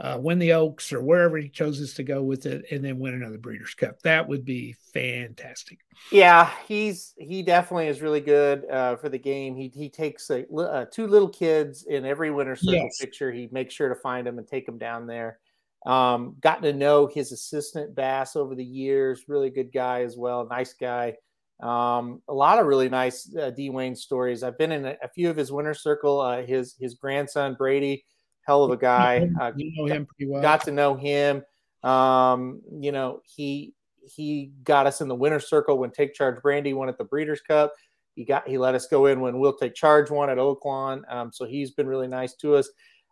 uh, 0.00 0.18
win 0.20 0.38
the 0.38 0.52
Oaks 0.52 0.92
or 0.92 1.02
wherever 1.02 1.36
he 1.38 1.48
chooses 1.48 1.94
to 1.94 2.02
go 2.02 2.22
with 2.22 2.46
it, 2.46 2.64
and 2.70 2.84
then 2.84 2.98
win 2.98 3.14
another 3.14 3.38
Breeders' 3.38 3.74
Cup. 3.74 4.00
That 4.02 4.28
would 4.28 4.44
be 4.44 4.74
fantastic. 4.92 5.78
Yeah, 6.12 6.50
he's 6.66 7.14
he 7.18 7.42
definitely 7.42 7.88
is 7.88 8.00
really 8.00 8.20
good 8.20 8.64
uh, 8.70 8.96
for 8.96 9.08
the 9.08 9.18
game. 9.18 9.56
He 9.56 9.68
he 9.74 9.88
takes 9.88 10.30
a, 10.30 10.46
uh, 10.54 10.84
two 10.92 11.06
little 11.06 11.28
kids 11.28 11.84
in 11.84 12.04
every 12.04 12.30
winter 12.30 12.56
circle 12.56 12.84
Yes. 12.84 12.98
picture. 12.98 13.32
He 13.32 13.48
makes 13.50 13.74
sure 13.74 13.88
to 13.88 13.96
find 13.96 14.26
them 14.26 14.38
and 14.38 14.46
take 14.46 14.66
them 14.66 14.78
down 14.78 15.06
there. 15.06 15.38
Um, 15.86 16.36
gotten 16.40 16.62
to 16.64 16.72
know 16.72 17.06
his 17.06 17.32
assistant 17.32 17.94
Bass 17.94 18.36
over 18.36 18.54
the 18.54 18.64
years. 18.64 19.24
Really 19.28 19.50
good 19.50 19.72
guy 19.72 20.02
as 20.02 20.16
well. 20.16 20.46
Nice 20.48 20.72
guy. 20.72 21.14
Um, 21.60 22.22
a 22.28 22.34
lot 22.34 22.58
of 22.60 22.66
really 22.66 22.88
nice 22.88 23.34
uh, 23.36 23.50
D 23.50 23.68
Wayne 23.70 23.96
stories. 23.96 24.42
I've 24.42 24.58
been 24.58 24.72
in 24.72 24.86
a, 24.86 24.96
a 25.02 25.08
few 25.08 25.28
of 25.28 25.36
his 25.36 25.50
winter 25.50 25.74
circle. 25.74 26.20
Uh, 26.20 26.42
his 26.42 26.76
his 26.78 26.94
grandson 26.94 27.54
Brady, 27.58 28.04
hell 28.48 28.64
of 28.64 28.70
a 28.70 28.76
guy. 28.76 29.30
Uh, 29.38 29.52
you 29.54 29.70
know 29.76 29.84
him 29.94 30.06
pretty 30.06 30.28
well. 30.28 30.40
got 30.40 30.64
to 30.64 30.72
know 30.72 30.94
him. 30.94 31.44
Um, 31.84 32.62
you 32.80 32.90
know, 32.90 33.20
he 33.24 33.74
he 34.02 34.52
got 34.64 34.86
us 34.86 35.02
in 35.02 35.06
the 35.06 35.14
winner 35.14 35.38
circle 35.38 35.78
when 35.78 35.90
Take 35.90 36.14
Charge 36.14 36.40
Brandy 36.42 36.72
won 36.72 36.88
at 36.88 36.96
the 36.96 37.04
Breeders' 37.04 37.42
Cup. 37.42 37.74
He 38.14 38.24
got 38.24 38.48
he 38.48 38.56
let 38.56 38.74
us 38.74 38.86
go 38.86 39.06
in 39.06 39.20
when 39.20 39.38
Will 39.38 39.52
Take 39.52 39.74
Charge 39.74 40.10
won 40.10 40.30
at 40.30 40.38
Oaklawn. 40.38 41.02
Um, 41.12 41.30
so 41.30 41.44
he's 41.44 41.72
been 41.72 41.86
really 41.86 42.08
nice 42.08 42.34
to 42.36 42.56
us. 42.56 42.70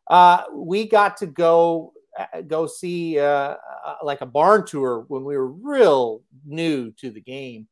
Uh, 0.09 0.45
we 0.55 0.89
got 0.89 1.19
to 1.19 1.27
go 1.27 1.93
uh, 2.19 2.41
go 2.41 2.67
see 2.67 3.19
uh, 3.19 3.57
uh, 3.85 3.95
like 4.03 4.23
a 4.23 4.27
barn 4.27 4.67
tour 4.67 5.05
when 5.09 5.23
we 5.23 5.37
were 5.37 5.53
real 5.53 6.23
new 6.47 6.91
to 6.93 7.11
the 7.11 7.21
game. 7.21 7.69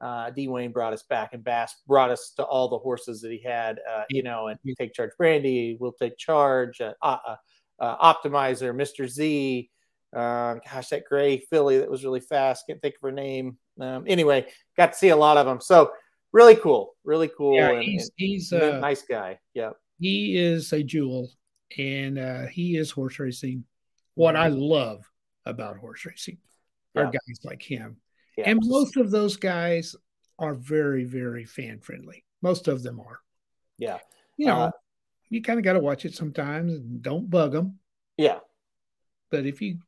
Uh, 0.00 0.30
D. 0.30 0.48
Wayne 0.48 0.72
brought 0.72 0.92
us 0.92 1.02
back, 1.02 1.32
and 1.34 1.42
Bass 1.42 1.76
brought 1.86 2.10
us 2.10 2.32
to 2.36 2.44
all 2.44 2.68
the 2.68 2.78
horses 2.78 3.20
that 3.22 3.32
he 3.32 3.42
had. 3.42 3.80
Uh, 3.90 4.02
you 4.10 4.22
know, 4.22 4.46
and 4.48 4.58
Take 4.78 4.94
Charge 4.94 5.10
Brandy, 5.18 5.76
Will 5.80 5.92
Take 5.92 6.16
Charge, 6.16 6.80
uh, 6.80 6.92
uh, 7.02 7.36
uh, 7.80 8.14
Optimizer, 8.14 8.74
Mr. 8.74 9.08
Z. 9.08 9.70
Um, 10.14 10.60
gosh, 10.70 10.88
that 10.88 11.04
gray 11.04 11.38
filly 11.38 11.78
that 11.78 11.90
was 11.90 12.04
really 12.04 12.20
fast. 12.20 12.66
Can't 12.66 12.80
think 12.80 12.94
of 12.94 13.02
her 13.02 13.12
name. 13.12 13.58
Um, 13.80 14.04
anyway, 14.06 14.46
got 14.76 14.92
to 14.92 14.98
see 14.98 15.08
a 15.10 15.16
lot 15.16 15.36
of 15.36 15.46
them. 15.46 15.60
So 15.60 15.90
really 16.32 16.56
cool, 16.56 16.94
really 17.04 17.30
cool. 17.36 17.56
yeah, 17.56 17.70
and, 17.72 17.82
he's 17.82 18.10
he's 18.16 18.52
and 18.52 18.62
uh, 18.62 18.80
nice 18.80 19.02
guy. 19.02 19.38
Yeah. 19.54 19.70
he 19.98 20.36
is 20.36 20.72
a 20.72 20.82
jewel, 20.82 21.30
and 21.76 22.18
uh, 22.18 22.46
he 22.46 22.76
is 22.76 22.90
horse 22.90 23.18
racing. 23.18 23.64
What 24.14 24.34
I 24.36 24.48
love 24.48 25.04
about 25.44 25.76
horse 25.76 26.04
racing 26.06 26.38
are 26.96 27.04
Yeah. 27.04 27.10
guys 27.10 27.40
like 27.44 27.62
him. 27.62 27.96
Yeah. 28.38 28.48
And 28.50 28.60
most 28.62 28.96
of 28.96 29.10
those 29.10 29.36
guys 29.36 29.94
are 30.38 30.54
very, 30.54 31.04
very 31.04 31.44
fan 31.44 31.80
friendly. 31.80 32.24
Most 32.40 32.68
of 32.68 32.82
them 32.82 33.00
are. 33.00 33.18
Yeah. 33.78 33.98
You 34.36 34.46
know, 34.46 34.56
Uh, 34.60 34.70
you 35.28 35.42
kind 35.42 35.58
of 35.58 35.64
got 35.64 35.72
to 35.72 35.80
watch 35.80 36.04
it 36.04 36.14
sometimes 36.14 36.72
and 36.74 37.02
don't 37.02 37.28
bug 37.28 37.52
them. 37.52 37.78
yeah. 38.16 38.38
But 39.30 39.44
if 39.44 39.60
you 39.60 39.78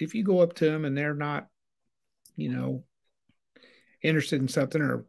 if 0.00 0.14
you 0.14 0.24
go 0.24 0.40
up 0.40 0.54
to 0.54 0.64
them 0.64 0.84
and 0.84 0.96
they're 0.96 1.14
not, 1.14 1.48
you 2.36 2.48
know, 2.48 2.82
interested 4.02 4.40
in 4.40 4.48
something 4.48 4.80
or 4.82 5.04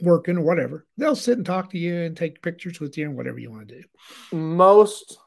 working 0.00 0.38
or 0.38 0.42
whatever, 0.42 0.86
they'll 0.96 1.14
sit 1.14 1.36
and 1.36 1.46
talk 1.46 1.70
to 1.70 1.78
you 1.78 1.94
and 1.94 2.16
take 2.16 2.42
pictures 2.42 2.80
with 2.80 2.96
you 2.98 3.06
and 3.06 3.16
whatever 3.16 3.38
you 3.38 3.50
want 3.50 3.68
to 3.68 3.80
do. 3.80 3.84
Most 4.36 5.18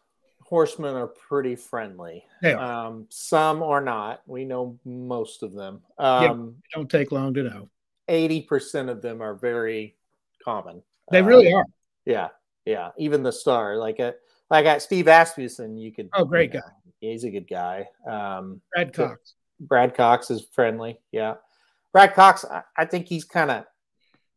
horsemen 0.48 0.96
are 0.96 1.08
pretty 1.08 1.56
friendly. 1.56 2.24
Um, 2.44 3.06
some 3.10 3.62
are 3.62 3.82
not. 3.82 4.22
We 4.26 4.46
know 4.46 4.80
most 4.86 5.44
of 5.44 5.54
them. 5.54 5.82
Um, 5.98 6.56
don't 6.74 6.90
take 6.90 7.12
long 7.12 7.34
to 7.34 7.44
know. 7.44 7.70
80% 8.10 8.90
of 8.90 9.02
them 9.02 9.22
are 9.22 9.34
very 9.36 9.96
common. 10.44 10.82
They 11.12 11.20
Uh, 11.20 11.26
really 11.26 11.52
are. 11.54 11.66
Yeah, 12.06 12.30
yeah. 12.66 12.92
Even 12.98 13.24
the 13.24 13.32
star, 13.32 13.76
like 13.78 14.00
a 14.00 14.16
I 14.50 14.64
got 14.64 14.82
Steve 14.82 15.10
Asmussen. 15.10 15.78
You 15.78 15.92
could. 15.92 16.10
Oh, 16.14 16.24
great 16.24 16.54
you 16.54 16.60
know, 16.60 16.66
guy. 16.66 16.74
He's 17.02 17.26
a 17.26 17.30
good 17.30 17.48
guy. 17.50 17.90
Um, 18.10 18.62
Brad 18.74 18.94
Cox. 18.94 19.34
Brad 19.60 19.94
Cox 19.96 20.32
is 20.32 20.48
friendly. 20.54 21.00
Yeah, 21.12 21.36
Brad 21.92 22.14
Cox. 22.14 22.46
I, 22.46 22.64
I 22.78 22.86
think 22.86 23.08
he's 23.08 23.26
kind 23.26 23.52
of. 23.52 23.66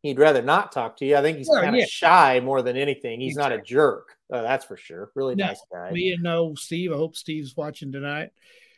He'd 0.01 0.19
rather 0.19 0.41
not 0.41 0.71
talk 0.71 0.97
to 0.97 1.05
you. 1.05 1.15
I 1.15 1.21
think 1.21 1.37
he's 1.37 1.47
Well, 1.47 1.61
kind 1.61 1.75
of 1.75 1.79
yeah. 1.79 1.85
shy 1.87 2.39
more 2.41 2.61
than 2.63 2.75
anything. 2.75 3.21
He's 3.21 3.35
not 3.37 3.51
a 3.51 3.61
jerk. 3.61 4.17
Uh, 4.31 4.41
that's 4.41 4.65
for 4.65 4.77
sure. 4.77 5.11
Really 5.15 5.35
No, 5.35 5.47
nice 5.47 5.61
guy. 5.71 5.91
We 5.91 6.09
didn't 6.09 6.23
know 6.23 6.55
Steve. 6.55 6.91
I 6.93 6.95
hope 6.95 7.15
Steve's 7.15 7.55
watching 7.57 7.91
tonight. 7.91 8.29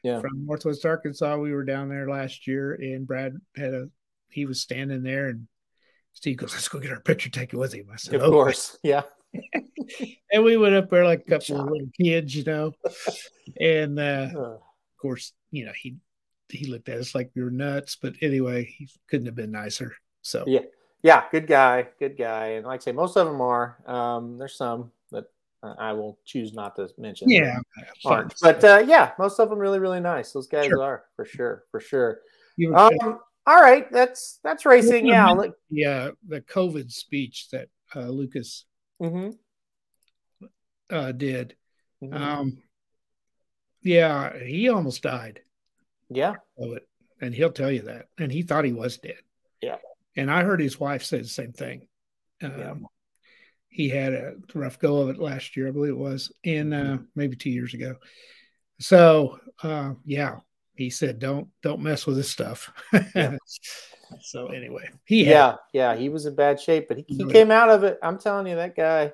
Yeah. 0.04 0.20
From 0.20 0.46
Northwest 0.46 0.86
Arkansas, 0.86 1.38
we 1.38 1.54
were 1.54 1.64
down 1.64 1.88
there 1.90 2.10
last 2.10 2.48
year, 2.48 2.74
and 2.74 3.08
Brad 3.08 3.40
had 3.56 3.74
a. 3.74 3.88
He 4.30 4.46
was 4.46 4.60
standing 4.60 5.04
there, 5.04 5.28
and 5.28 5.48
Steve 6.14 6.38
goes, 6.38 6.54
"Let's 6.54 6.68
go 6.68 6.80
get 6.80 6.92
our 6.92 7.00
picture 7.00 7.30
taken 7.30 7.60
with 7.60 7.72
him." 7.74 7.88
I 7.94 7.96
said, 7.98 8.16
Of 8.16 8.22
"Okay." 8.24 8.32
course. 8.32 8.78
Yeah. 8.84 9.04
And 10.32 10.44
we 10.44 10.58
went 10.58 10.76
up 10.76 10.90
there 10.90 11.04
like 11.06 11.22
a 11.28 11.30
couple 11.30 11.60
of 11.60 11.70
little 11.70 11.90
kids, 12.00 12.36
you 12.36 12.44
know. 12.46 12.72
And 13.60 14.00
uh, 14.00 14.30
of 14.36 14.60
course, 15.00 15.34
you 15.52 15.66
know, 15.66 15.72
he 15.80 15.98
he 16.50 16.66
looked 16.68 16.90
at 16.90 17.00
us 17.00 17.14
like 17.14 17.32
we 17.36 17.44
were 17.44 17.52
nuts, 17.52 17.98
but 18.02 18.14
anyway, 18.22 18.64
he 18.66 18.90
couldn't 19.10 19.26
have 19.28 19.36
been 19.36 19.52
nicer. 19.52 19.96
So 20.22 20.44
Yeah. 20.48 20.62
yeah, 21.04 21.26
good 21.32 21.48
guy, 21.48 21.88
good 22.00 22.18
guy, 22.18 22.48
and 22.58 22.66
like 22.66 22.82
I 22.82 22.84
say, 22.84 22.92
most 22.92 23.18
of 23.18 23.28
them 23.28 23.42
are. 23.42 23.78
Um, 23.86 24.38
there's 24.38 24.56
some 24.56 24.92
I 25.80 25.94
will 25.94 26.20
choose 26.26 26.54
not 26.54 26.76
to 26.76 26.90
mention. 26.98 27.30
yeah, 27.30 27.60
aren't. 28.06 28.34
But 28.42 28.64
uh, 28.64 28.84
yeah, 28.86 29.12
most 29.18 29.40
of 29.40 29.50
them 29.50 29.60
really, 29.60 29.80
really 29.80 30.00
nice. 30.02 30.32
Those 30.34 30.48
guys 30.48 30.66
Sure. 30.66 30.84
are 30.84 31.06
for 31.16 31.26
sure, 31.26 31.64
for 31.72 31.80
sure. 31.80 32.20
Um, 32.76 33.20
all 33.46 33.62
right, 33.62 33.92
that's 33.92 34.40
that's 34.44 34.66
racing. 34.66 35.06
Yeah. 35.08 35.30
Look, 35.32 35.56
the 35.70 35.86
uh, 35.86 36.12
the 36.28 36.42
COVID 36.42 36.92
speech 36.92 37.50
that 37.52 37.70
uh, 37.96 38.08
Lukas 38.10 38.66
mhm, 39.02 39.38
uh, 40.90 41.12
did. 41.14 41.56
mhm. 42.04 42.14
Um, 42.14 42.58
yeah, 43.82 44.38
he 44.38 44.70
almost 44.70 45.02
died 45.02 45.42
yeah, 46.10 46.36
of 46.58 46.74
it, 46.74 46.88
and 47.22 47.34
he'll 47.34 47.52
tell 47.52 47.72
you 47.72 47.82
that. 47.84 48.08
And 48.18 48.32
he 48.32 48.42
thought 48.44 48.66
he 48.66 48.74
was 48.74 48.98
dead. 48.98 49.20
Yeah. 49.62 49.78
And 50.16 50.30
I 50.32 50.44
heard 50.44 50.62
his 50.62 50.80
wife 50.80 51.04
say 51.04 51.20
the 51.20 51.28
same 51.28 51.54
thing. 51.54 51.88
Um, 52.42 52.52
Yeah. 52.58 52.74
He 53.74 53.90
had 53.90 54.14
a 54.14 54.36
rough 54.54 54.78
go 54.78 54.98
of 54.98 55.10
it 55.10 55.18
last 55.18 55.58
year, 55.58 55.68
I 55.68 55.72
believe 55.72 55.94
it 55.94 55.98
was, 55.98 56.32
and 56.46 56.74
uh, 56.74 56.98
maybe 57.16 57.36
two 57.36 57.50
years 57.50 57.74
ago. 57.74 57.96
So, 58.80 59.40
uh, 59.64 59.94
yeah, 60.06 60.38
he 60.76 60.92
said, 60.92 61.18
"Don't 61.18 61.48
don't 61.64 61.82
mess 61.82 62.06
with 62.06 62.16
this 62.16 62.30
stuff." 62.30 62.72
Yeah. 63.16 63.38
so 64.22 64.48
anyway, 64.48 64.90
he 65.06 65.26
had, 65.26 65.32
yeah, 65.32 65.56
yeah. 65.74 65.96
He 65.96 66.10
was 66.10 66.28
in 66.28 66.36
bad 66.36 66.60
shape, 66.60 66.88
but 66.88 66.98
he, 66.98 67.06
he 67.08 67.26
came 67.26 67.50
out 67.50 67.70
of 67.70 67.84
it. 67.84 67.98
I'm 68.04 68.20
telling 68.20 68.46
you, 68.46 68.56
that 68.56 68.76
guy. 68.76 69.12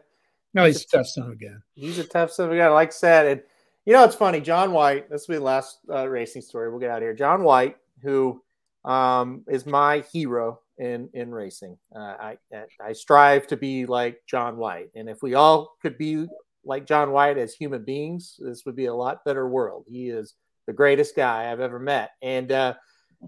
no, 0.54 0.66
he's 0.66 0.84
a 0.84 0.88
tough 0.88 1.08
son 1.08 1.28
of 1.28 1.32
a 1.32 1.36
gun. 1.36 1.64
He's 1.76 2.00
a 2.00 2.04
tough 2.04 2.32
son 2.32 2.48
of 2.48 2.52
a 2.52 2.58
guy. 2.58 2.68
Like 2.68 2.90
I 2.90 2.92
said, 2.92 3.28
and 3.28 3.42
you 3.86 3.94
know 3.94 4.04
it's 4.04 4.16
funny. 4.16 4.42
John 4.42 4.74
White. 4.74 5.10
This 5.10 5.28
will 5.28 5.36
be 5.36 5.40
the 5.40 5.46
last 5.46 5.80
uh, 5.90 6.08
racing 6.08 6.42
story. 6.42 6.70
We'll 6.70 6.80
get 6.80 6.92
out 6.92 6.98
of 6.98 7.04
here. 7.04 7.14
John 7.14 7.44
White, 7.44 7.78
who 8.02 8.42
um, 8.84 9.44
is 9.48 9.66
my 9.66 10.00
hero 10.12 10.60
in 10.80 11.10
in 11.14 11.32
racing. 11.32 11.78
Uh, 11.96 12.00
I 12.00 12.38
I 12.82 12.94
strive 12.94 13.48
to 13.48 13.58
be 13.58 13.86
like 13.86 14.20
John 14.28 14.58
White, 14.58 14.90
and 14.96 15.10
if 15.10 15.22
we 15.22 15.36
all 15.36 15.76
could 15.82 15.98
be 15.98 16.28
like 16.64 16.86
John 16.86 17.12
White 17.12 17.38
as 17.38 17.54
human 17.54 17.84
beings, 17.84 18.36
this 18.40 18.66
would 18.66 18.76
be 18.76 18.86
a 18.86 18.94
lot 18.94 19.24
better 19.26 19.48
world. 19.48 19.86
He 19.88 20.10
is 20.10 20.36
the 20.68 20.74
greatest 20.74 21.16
guy 21.16 21.52
I've 21.52 21.60
ever 21.60 21.80
met, 21.80 22.12
and 22.22 22.52
uh, 22.52 22.74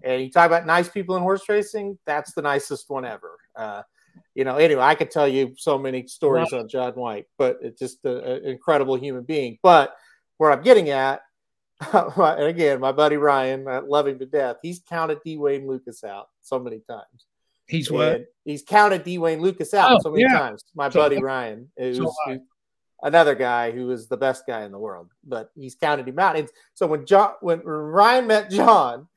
and 0.04 0.22
you 0.22 0.32
talk 0.32 0.48
about 0.48 0.66
nice 0.66 0.90
people 0.90 1.16
in 1.16 1.22
horse 1.22 1.48
racing. 1.50 1.98
That's 2.06 2.34
the 2.34 2.42
nicest 2.42 2.90
one 2.90 3.06
ever. 3.06 3.38
Uh, 3.56 3.84
you 4.36 4.44
know, 4.44 4.56
anyway, 4.56 4.84
I 4.84 4.96
could 4.96 5.12
tell 5.12 5.28
you 5.28 5.54
so 5.58 5.78
many 5.78 6.08
stories 6.08 6.54
on 6.54 6.68
John 6.68 6.94
White, 6.94 7.28
but 7.38 7.58
it's 7.62 7.80
just 7.80 8.04
an 8.06 8.46
incredible 8.46 8.96
human 8.96 9.24
being. 9.24 9.58
But 9.62 9.96
where 10.38 10.52
I'm 10.52 10.62
getting 10.62 10.90
at, 10.90 11.22
and 11.94 12.44
again, 12.44 12.80
my 12.80 12.92
buddy 12.92 13.18
Ryan, 13.18 13.68
I 13.68 13.80
love 13.80 14.08
him 14.08 14.20
to 14.20 14.26
death. 14.26 14.58
He's 14.62 14.82
counted 14.88 15.20
D. 15.26 15.38
Wayne 15.38 15.68
Lukas 15.68 16.04
out 16.04 16.28
so 16.42 16.60
many 16.60 16.82
times. 16.88 17.26
He's 17.72 17.90
what? 17.92 18.26
He's 18.46 18.64
counted 18.64 19.04
D. 19.04 19.18
Wayne 19.18 19.42
Lukas 19.42 19.74
out 19.74 19.94
Oh, 19.94 20.00
so 20.02 20.12
many 20.12 20.24
yeah. 20.24 20.38
times. 20.38 20.64
My 20.76 20.90
So- 20.90 21.00
buddy 21.00 21.22
Ryan, 21.22 21.72
who's, 21.78 21.98
so 21.98 22.40
another 23.04 23.34
guy 23.34 23.72
who 23.72 23.90
is 23.92 24.08
the 24.08 24.18
best 24.18 24.46
guy 24.46 24.64
in 24.64 24.72
the 24.72 24.78
world, 24.80 25.10
but 25.24 25.52
he's 25.56 25.76
counted 25.76 26.08
him 26.08 26.20
out. 26.20 26.36
And 26.36 26.50
so 26.74 26.86
when 26.86 27.06
John, 27.06 27.34
when 27.42 27.62
Ryan 27.62 28.28
met 28.28 28.50
John, 28.52 29.08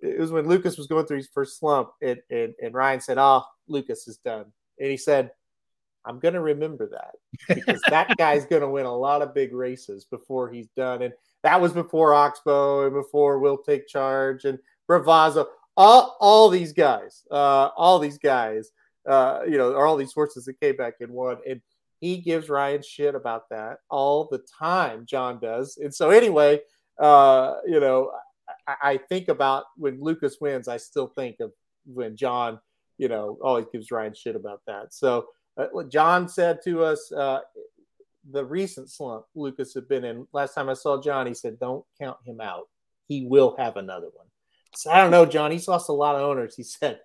it 0.00 0.20
was 0.20 0.30
when 0.30 0.46
Lukas 0.46 0.76
was 0.76 0.86
going 0.86 1.06
through 1.06 1.16
his 1.16 1.28
first 1.32 1.58
slump, 1.58 1.90
and, 2.02 2.20
and, 2.30 2.54
and 2.62 2.74
Ryan 2.74 3.00
said, 3.00 3.16
"Oh, 3.18 3.42
Lukas 3.66 4.06
is 4.06 4.18
done," 4.18 4.44
and 4.78 4.90
he 4.90 4.96
said, 4.98 5.30
"I'm 6.04 6.18
going 6.18 6.34
to 6.34 6.40
remember 6.40 6.86
that 6.90 7.14
because 7.56 7.80
that 7.88 8.14
guy's 8.18 8.44
going 8.44 8.60
to 8.62 8.68
win 8.68 8.84
a 8.84 8.94
lot 8.94 9.22
of 9.22 9.32
big 9.34 9.54
races 9.54 10.04
before 10.04 10.50
he's 10.50 10.68
done." 10.76 11.00
And 11.02 11.14
that 11.42 11.60
was 11.60 11.72
before 11.72 12.12
Oxbow 12.12 12.84
and 12.84 12.92
before 12.94 13.38
Will 13.38 13.56
Take 13.56 13.88
Charge 13.88 14.44
and 14.44 14.58
Bravazo. 14.88 15.46
All, 15.76 16.16
all 16.20 16.48
these 16.48 16.72
guys, 16.72 17.24
uh, 17.30 17.68
all 17.76 17.98
these 17.98 18.18
guys, 18.18 18.70
uh, 19.08 19.40
you 19.46 19.58
know, 19.58 19.74
are 19.74 19.86
all 19.86 19.96
these 19.96 20.12
horses 20.12 20.44
that 20.46 20.60
came 20.60 20.76
back 20.76 20.94
and 21.00 21.12
won. 21.12 21.38
And 21.48 21.60
he 22.00 22.18
gives 22.18 22.48
Ryan 22.48 22.82
shit 22.82 23.14
about 23.14 23.48
that 23.50 23.78
all 23.90 24.28
the 24.30 24.42
time. 24.58 25.06
John 25.06 25.38
does. 25.40 25.78
And 25.78 25.94
so 25.94 26.10
anyway, 26.10 26.60
uh, 26.98 27.56
you 27.66 27.80
know, 27.80 28.10
I, 28.66 28.74
I 28.82 28.96
think 28.96 29.28
about 29.28 29.64
when 29.76 30.00
Lukas 30.00 30.38
wins, 30.40 30.68
I 30.68 30.76
still 30.76 31.08
think 31.08 31.40
of 31.40 31.52
when 31.84 32.16
John, 32.16 32.58
you 32.98 33.08
know, 33.08 33.38
always 33.42 33.66
gives 33.72 33.90
Ryan 33.90 34.14
shit 34.14 34.36
about 34.36 34.60
that. 34.66 34.92
So 34.94 35.26
uh, 35.56 35.66
what 35.72 35.90
John 35.90 36.28
said 36.28 36.60
to 36.64 36.84
us, 36.84 37.12
uh, 37.12 37.40
the 38.30 38.44
recent 38.44 38.90
slump 38.90 39.24
Lukas 39.34 39.74
had 39.74 39.88
been 39.88 40.04
in. 40.04 40.26
Last 40.32 40.54
time 40.54 40.68
I 40.68 40.74
saw 40.74 41.00
John, 41.00 41.26
he 41.26 41.34
said, 41.34 41.58
"Don't 41.58 41.84
count 42.00 42.18
him 42.24 42.40
out. 42.40 42.68
He 43.08 43.24
will 43.24 43.54
have 43.58 43.76
another 43.76 44.08
one." 44.12 44.25
So 44.76 44.90
I 44.90 45.00
don't 45.00 45.10
know, 45.10 45.26
John. 45.26 45.50
He's 45.50 45.68
lost 45.68 45.88
a 45.88 45.92
lot 45.92 46.16
of 46.16 46.22
owners. 46.22 46.54
He 46.54 46.62
said, 46.62 47.00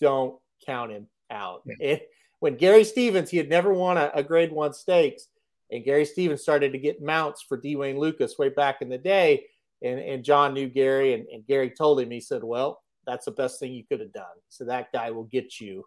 "Don't 0.00 0.38
count 0.66 0.92
him 0.92 1.08
out." 1.30 1.62
Yeah. 1.66 1.88
And 1.88 2.00
when 2.40 2.56
Gary 2.56 2.84
Stevens, 2.84 3.30
he 3.30 3.36
had 3.36 3.48
never 3.48 3.72
won 3.72 3.96
a, 3.96 4.10
a 4.14 4.22
Grade 4.22 4.52
One 4.52 4.72
stakes, 4.74 5.28
and 5.70 5.84
Gary 5.84 6.04
Stevens 6.04 6.42
started 6.42 6.72
to 6.72 6.78
get 6.78 7.02
mounts 7.02 7.42
for 7.42 7.56
D. 7.56 7.76
Wayne 7.76 7.98
Lukas 7.98 8.38
way 8.38 8.50
back 8.50 8.82
in 8.82 8.88
the 8.88 8.98
day, 8.98 9.46
and, 9.82 9.98
and 9.98 10.24
John 10.24 10.54
knew 10.54 10.68
Gary, 10.68 11.14
and, 11.14 11.26
and 11.28 11.46
Gary 11.46 11.70
told 11.70 12.00
him, 12.00 12.10
he 12.10 12.20
said, 12.20 12.44
"Well, 12.44 12.82
that's 13.06 13.24
the 13.24 13.32
best 13.32 13.58
thing 13.60 13.72
you 13.72 13.84
could 13.84 14.00
have 14.00 14.12
done." 14.12 14.24
So 14.48 14.64
that 14.64 14.92
guy 14.92 15.10
will 15.10 15.24
get 15.24 15.60
you 15.60 15.84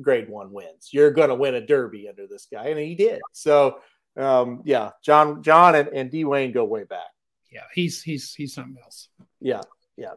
grade 0.00 0.28
one 0.28 0.52
wins. 0.52 0.90
You're 0.92 1.10
going 1.10 1.30
to 1.30 1.34
win 1.34 1.54
a 1.54 1.66
derby 1.66 2.08
under 2.08 2.26
this 2.26 2.46
guy, 2.50 2.66
and 2.66 2.78
he 2.78 2.94
did. 2.94 3.20
So, 3.32 3.78
um, 4.16 4.62
yeah, 4.64 4.90
John, 5.02 5.42
John, 5.42 5.74
and, 5.74 5.88
and 5.88 6.10
D 6.10 6.24
Wayne 6.24 6.52
go 6.52 6.64
way 6.64 6.84
back. 6.84 7.08
Yeah, 7.50 7.64
he's 7.74 8.02
he's 8.02 8.32
he's 8.34 8.54
something 8.54 8.76
else. 8.82 9.08
Yeah, 9.40 9.62
yeah. 9.96 10.12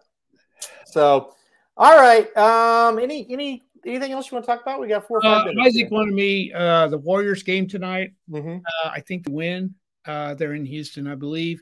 So, 0.85 1.33
all 1.77 1.95
right. 1.95 2.35
Um, 2.37 2.99
any 2.99 3.25
any 3.29 3.63
anything 3.85 4.11
else 4.11 4.31
you 4.31 4.35
want 4.35 4.45
to 4.45 4.51
talk 4.51 4.61
about? 4.61 4.79
We 4.79 4.87
got 4.87 5.07
four 5.07 5.17
or 5.17 5.21
five 5.21 5.41
Uh, 5.41 5.45
minutes. 5.53 5.77
Isaac 5.77 5.91
wanted 5.91 6.13
me 6.13 6.51
uh, 6.53 6.87
the 6.87 6.97
Warriors 6.97 7.43
game 7.43 7.67
tonight. 7.67 8.13
hmm 8.29 8.57
Uh, 8.83 8.89
I 8.89 8.99
think 9.01 9.23
the 9.25 9.31
win. 9.31 9.75
Uh, 10.05 10.33
they're 10.35 10.53
in 10.53 10.65
Houston, 10.65 11.07
I 11.07 11.15
believe. 11.15 11.61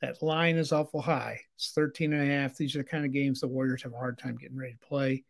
That 0.00 0.22
line 0.22 0.56
is 0.56 0.72
awful 0.72 1.00
high. 1.00 1.40
It's 1.56 1.72
13 1.72 2.12
and 2.12 2.22
a 2.22 2.26
half. 2.26 2.56
These 2.56 2.74
are 2.76 2.78
the 2.78 2.84
kind 2.84 3.04
of 3.04 3.12
games 3.12 3.40
the 3.40 3.48
Warriors 3.48 3.82
have 3.82 3.94
a 3.94 3.96
hard 3.98 4.18
time 4.18 4.36
getting 4.36 4.56
ready 4.56 4.74
to 4.74 4.86
play. 4.86 5.24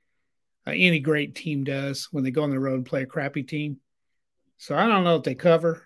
Uh, 0.67 0.73
any 0.73 1.01
great 1.01 1.35
team 1.35 1.65
does 1.65 2.09
when 2.13 2.23
they 2.25 2.31
go 2.31 2.43
on 2.43 2.51
the 2.51 2.61
road 2.61 2.75
and 2.75 2.85
play 2.87 3.03
a 3.03 3.07
crappy 3.07 3.43
team. 3.43 3.79
So 4.59 4.77
I 4.77 4.87
don't 4.87 5.05
know 5.05 5.17
if 5.17 5.23
they 5.23 5.35
cover, 5.35 5.83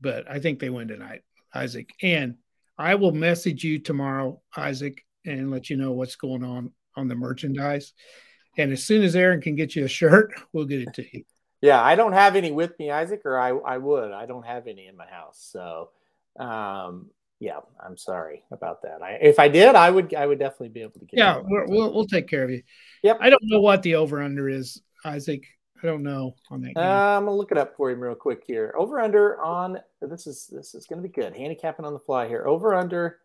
but 0.00 0.30
I 0.30 0.38
think 0.38 0.60
they 0.60 0.70
win 0.70 0.86
tonight, 0.88 1.22
Isaac. 1.54 1.90
And 2.02 2.36
I 2.78 2.94
will 2.94 3.12
message 3.12 3.64
you 3.64 3.78
tomorrow, 3.80 4.40
Isaac, 4.56 5.04
and 5.24 5.50
let 5.50 5.70
you 5.70 5.76
know 5.76 5.92
what's 5.92 6.16
going 6.16 6.44
on 6.44 6.72
on 6.96 7.08
the 7.08 7.14
merchandise. 7.14 7.92
And 8.56 8.72
as 8.72 8.84
soon 8.84 9.02
as 9.02 9.16
Aaron 9.16 9.40
can 9.40 9.54
get 9.54 9.76
you 9.76 9.84
a 9.84 9.88
shirt, 9.88 10.32
we'll 10.52 10.66
get 10.66 10.82
it 10.82 10.94
to 10.94 11.04
you. 11.12 11.24
Yeah, 11.60 11.82
I 11.82 11.94
don't 11.94 12.14
have 12.14 12.36
any 12.36 12.52
with 12.52 12.78
me, 12.78 12.90
Isaac, 12.90 13.22
or 13.24 13.38
I 13.38 13.50
I 13.50 13.78
would. 13.78 14.12
I 14.12 14.26
don't 14.26 14.46
have 14.46 14.66
any 14.66 14.86
in 14.86 14.96
my 14.96 15.06
house. 15.06 15.50
So, 15.52 15.90
um, 16.38 17.10
yeah, 17.38 17.60
I'm 17.84 17.98
sorry 17.98 18.44
about 18.50 18.82
that. 18.82 19.02
I 19.02 19.18
if 19.20 19.38
I 19.38 19.48
did, 19.48 19.74
I 19.74 19.90
would 19.90 20.14
I 20.14 20.26
would 20.26 20.38
definitely 20.38 20.70
be 20.70 20.80
able 20.80 21.00
to 21.00 21.04
get. 21.06 21.18
Yeah, 21.18 21.42
we're, 21.44 21.66
we'll 21.66 21.92
we'll 21.92 22.06
take 22.06 22.28
care 22.28 22.44
of 22.44 22.50
you. 22.50 22.62
Yep. 23.02 23.18
I 23.20 23.28
don't 23.28 23.42
know 23.44 23.60
what 23.60 23.82
the 23.82 23.96
over 23.96 24.22
under 24.22 24.48
is, 24.48 24.80
Isaac. 25.04 25.44
I 25.82 25.86
don't 25.86 26.02
know 26.02 26.34
on 26.50 26.62
that 26.62 26.74
game. 26.74 26.84
Uh, 26.84 27.16
I'm 27.16 27.24
gonna 27.24 27.36
look 27.36 27.52
it 27.52 27.58
up 27.58 27.76
for 27.76 27.90
him 27.90 28.00
real 28.00 28.14
quick 28.14 28.42
here. 28.46 28.74
Over 28.78 29.00
under 29.00 29.42
on 29.42 29.78
this 30.00 30.26
is 30.26 30.46
this 30.46 30.74
is 30.74 30.86
gonna 30.86 31.02
be 31.02 31.08
good. 31.08 31.34
Handicapping 31.34 31.84
on 31.84 31.92
the 31.92 31.98
fly 31.98 32.26
here. 32.26 32.46
Over 32.46 32.74
under 32.74 33.18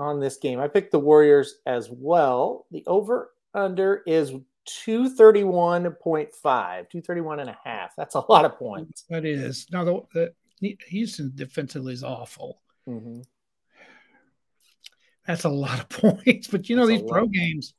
on 0.00 0.18
this 0.20 0.36
game. 0.38 0.58
I 0.58 0.66
picked 0.68 0.92
the 0.92 0.98
Warriors 0.98 1.56
as 1.66 1.88
well. 1.90 2.66
The 2.70 2.82
over 2.86 3.30
under 3.54 4.02
is 4.06 4.32
231.5, 4.66 6.32
231 6.42 7.40
and 7.40 7.50
a 7.50 7.58
half. 7.64 7.94
That's 7.96 8.14
a 8.14 8.20
lot 8.28 8.44
of 8.44 8.56
points. 8.56 9.04
that 9.10 9.24
is 9.24 9.66
now 9.70 9.84
the, 9.84 10.32
the 10.60 10.78
Houston 10.88 11.32
defensively 11.34 11.92
is 11.92 12.04
awful. 12.04 12.60
Mhm. 12.88 13.24
That's 15.26 15.44
a 15.44 15.48
lot 15.48 15.80
of 15.80 15.88
points. 16.24 16.48
But 16.48 16.68
you 16.68 16.76
know 16.76 16.86
That's 16.86 17.00
these 17.02 17.10
pro 17.10 17.26
games, 17.26 17.74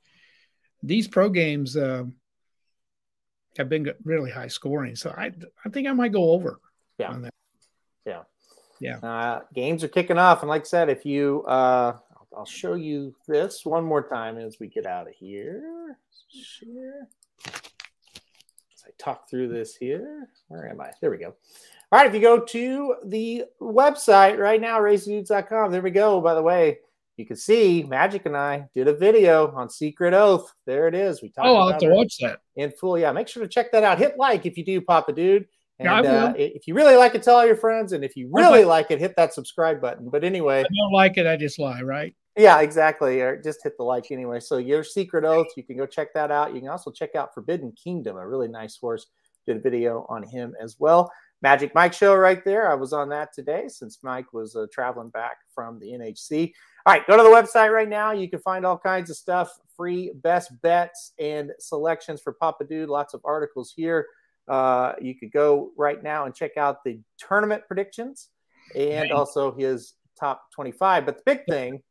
these 0.83 1.07
pro 1.07 1.29
games 1.29 1.75
um, 1.77 2.15
have 3.57 3.69
been 3.69 3.91
really 4.03 4.31
high 4.31 4.47
scoring. 4.47 4.95
So 4.95 5.09
I 5.11 5.31
I 5.65 5.69
think 5.69 5.87
I 5.87 5.93
might 5.93 6.11
go 6.11 6.31
over. 6.31 6.59
Yeah. 6.97 7.11
on 7.11 7.21
that. 7.23 7.33
Yeah. 8.83 8.97
Uh, 8.97 9.41
games 9.53 9.83
are 9.83 9.87
kicking 9.87 10.17
off, 10.17 10.41
and 10.41 10.49
like 10.49 10.63
I 10.63 10.65
said, 10.65 10.89
if 10.89 11.05
you, 11.05 11.43
uh, 11.43 11.97
I'll 12.35 12.45
show 12.45 12.75
you 12.75 13.13
this 13.27 13.65
one 13.65 13.83
more 13.83 14.07
time 14.07 14.37
as 14.37 14.57
we 14.59 14.67
get 14.67 14.85
out 14.85 15.07
of 15.07 15.13
here. 15.13 15.97
Share. 16.29 17.07
As 17.47 18.83
I 18.85 18.91
talk 18.97 19.29
through 19.29 19.49
this 19.49 19.75
here, 19.75 20.29
where 20.47 20.67
am 20.69 20.79
I? 20.81 20.91
There 21.01 21.11
we 21.11 21.17
go. 21.17 21.33
All 21.91 21.99
right, 21.99 22.07
if 22.07 22.13
you 22.13 22.21
go 22.21 22.39
to 22.39 22.95
the 23.05 23.43
website 23.61 24.37
right 24.37 24.61
now, 24.61 24.79
racedudes.com, 24.79 25.71
there 25.71 25.81
we 25.81 25.91
go. 25.91 26.21
By 26.21 26.33
the 26.35 26.41
way, 26.41 26.79
you 27.17 27.25
can 27.25 27.35
see 27.35 27.83
Magic 27.83 28.25
and 28.25 28.37
I 28.37 28.69
did 28.73 28.87
a 28.87 28.93
video 28.95 29.51
on 29.53 29.69
Secret 29.69 30.13
Oath. 30.13 30.53
There 30.65 30.87
it 30.87 30.95
is. 30.95 31.21
We 31.21 31.29
talked 31.29 31.39
about 31.47 31.49
it. 31.49 31.53
Oh, 31.53 31.57
I'll 31.59 31.67
have 31.71 31.81
to 31.81 31.89
watch 31.89 32.17
that. 32.21 32.39
in 32.55 32.71
full. 32.71 32.97
Yeah, 32.97 33.11
make 33.11 33.27
sure 33.27 33.43
to 33.43 33.49
check 33.49 33.73
that 33.73 33.83
out. 33.83 33.97
Hit 33.99 34.17
like 34.17 34.45
if 34.45 34.57
you 34.57 34.63
do, 34.63 34.79
Papa 34.79 35.11
Dude. 35.11 35.47
And 35.79 35.85
Yeah, 35.87 35.95
I 35.95 36.01
will. 36.01 36.09
uh, 36.27 36.33
if 36.37 36.65
you 36.67 36.73
really 36.75 36.95
like 36.95 37.13
it, 37.13 37.23
tell 37.23 37.35
all 37.35 37.45
your 37.45 37.57
friends. 37.57 37.91
And 37.91 38.05
if 38.05 38.15
you 38.15 38.29
really 38.31 38.63
like 38.63 38.89
it, 38.91 38.99
hit 38.99 39.15
that 39.17 39.33
subscribe 39.33 39.81
button. 39.81 40.09
But 40.09 40.23
anyway, 40.23 40.61
if 40.61 40.67
I 40.67 40.75
don't 40.81 40.93
like 40.93 41.17
it, 41.17 41.27
I 41.27 41.35
just 41.35 41.59
lie, 41.59 41.81
right? 41.81 42.15
Yeah, 42.37 42.61
exactly. 42.61 43.21
Or 43.21 43.41
just 43.41 43.63
hit 43.63 43.77
the 43.77 43.83
like 43.83 44.11
anyway. 44.11 44.39
So 44.39 44.57
your 44.57 44.83
secret 44.83 45.25
oath, 45.25 45.47
you 45.57 45.63
can 45.63 45.77
go 45.77 45.85
check 45.85 46.13
that 46.13 46.31
out. 46.31 46.53
You 46.53 46.61
can 46.61 46.69
also 46.69 46.91
check 46.91 47.15
out 47.15 47.33
Forbidden 47.33 47.73
Kingdom, 47.73 48.17
a 48.17 48.27
really 48.27 48.47
nice 48.47 48.77
horse. 48.77 49.07
Did 49.47 49.57
a 49.57 49.59
video 49.59 50.05
on 50.07 50.23
him 50.23 50.53
as 50.61 50.77
well. 50.79 51.11
Magic 51.41 51.73
Mike 51.73 51.93
show 51.93 52.13
right 52.15 52.43
there. 52.45 52.71
I 52.71 52.75
was 52.75 52.93
on 52.93 53.09
that 53.09 53.33
today 53.33 53.67
since 53.67 53.99
Mike 54.03 54.31
was 54.31 54.55
uh, 54.55 54.67
traveling 54.71 55.09
back 55.09 55.37
from 55.53 55.79
the 55.79 55.87
NHC. 55.87 56.53
All 56.85 56.93
right, 56.93 57.05
go 57.07 57.17
to 57.17 57.23
the 57.23 57.29
website 57.29 57.73
right 57.73 57.89
now. 57.89 58.11
You 58.11 58.29
can 58.29 58.39
find 58.39 58.65
all 58.65 58.77
kinds 58.77 59.09
of 59.09 59.17
stuff, 59.17 59.51
free 59.75 60.11
best 60.15 60.51
bets 60.61 61.13
and 61.19 61.51
selections 61.59 62.21
for 62.21 62.33
Papa 62.33 62.65
Dude. 62.65 62.89
Lots 62.89 63.15
of 63.15 63.21
articles 63.25 63.73
here. 63.75 64.05
Uh, 64.47 64.93
you 65.01 65.15
could 65.15 65.31
go 65.31 65.71
right 65.77 66.01
now 66.03 66.25
and 66.25 66.35
check 66.35 66.57
out 66.57 66.83
the 66.83 66.99
tournament 67.17 67.63
predictions 67.67 68.29
and 68.75 69.11
also 69.11 69.51
his 69.55 69.95
top 70.19 70.43
25. 70.53 71.05
But 71.05 71.17
the 71.17 71.23
big 71.25 71.45
thing? 71.49 71.81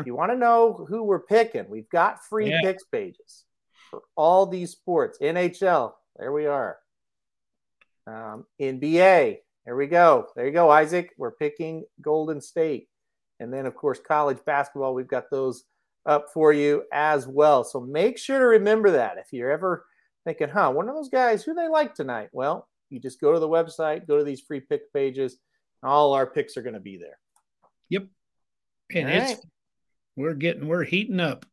If 0.00 0.06
you 0.06 0.14
want 0.14 0.32
to 0.32 0.38
know 0.38 0.86
who 0.88 1.02
we're 1.02 1.20
picking, 1.20 1.68
we've 1.68 1.88
got 1.90 2.24
free 2.24 2.50
Yeah. 2.50 2.60
picks 2.62 2.84
pages 2.84 3.44
for 3.90 4.02
all 4.16 4.46
these 4.46 4.70
sports. 4.72 5.18
NHL, 5.20 5.94
there 6.16 6.32
we 6.32 6.46
are. 6.46 6.78
Um, 8.06 8.46
NBA, 8.60 9.40
there 9.64 9.76
we 9.76 9.86
go. 9.86 10.28
There 10.36 10.46
you 10.46 10.52
go, 10.52 10.70
Isaac. 10.70 11.12
We're 11.16 11.32
picking 11.32 11.84
Golden 12.00 12.40
State. 12.40 12.88
And 13.40 13.52
then, 13.52 13.66
of 13.66 13.74
course, 13.74 13.98
college 13.98 14.38
basketball, 14.44 14.94
we've 14.94 15.08
got 15.08 15.30
those 15.30 15.64
up 16.06 16.26
for 16.32 16.52
you 16.52 16.84
as 16.92 17.26
well. 17.26 17.64
So 17.64 17.80
make 17.80 18.18
sure 18.18 18.38
to 18.38 18.44
remember 18.46 18.90
that 18.92 19.16
if 19.18 19.32
you're 19.32 19.50
ever 19.50 19.86
thinking, 20.24 20.48
huh, 20.50 20.70
one 20.70 20.88
of 20.88 20.94
those 20.94 21.08
guys, 21.08 21.42
who 21.42 21.54
they 21.54 21.68
like 21.68 21.94
tonight? 21.94 22.28
Well, 22.32 22.68
you 22.90 23.00
just 23.00 23.20
go 23.20 23.32
to 23.32 23.38
the 23.40 23.48
website, 23.48 24.06
go 24.06 24.18
to 24.18 24.24
these 24.24 24.40
free 24.40 24.60
pick 24.60 24.92
pages. 24.92 25.38
All 25.82 26.12
our 26.12 26.26
picks 26.26 26.56
are 26.56 26.62
going 26.62 26.74
to 26.74 26.80
be 26.80 26.96
there. 26.98 27.18
Yep. 27.88 28.06
And 28.94 29.08
All 29.08 29.14
it's 29.16 29.30
right. 29.32 29.38
We're 30.16 30.34
getting 30.34 30.68
we're 30.68 30.84
heating 30.84 31.20
up. 31.20 31.46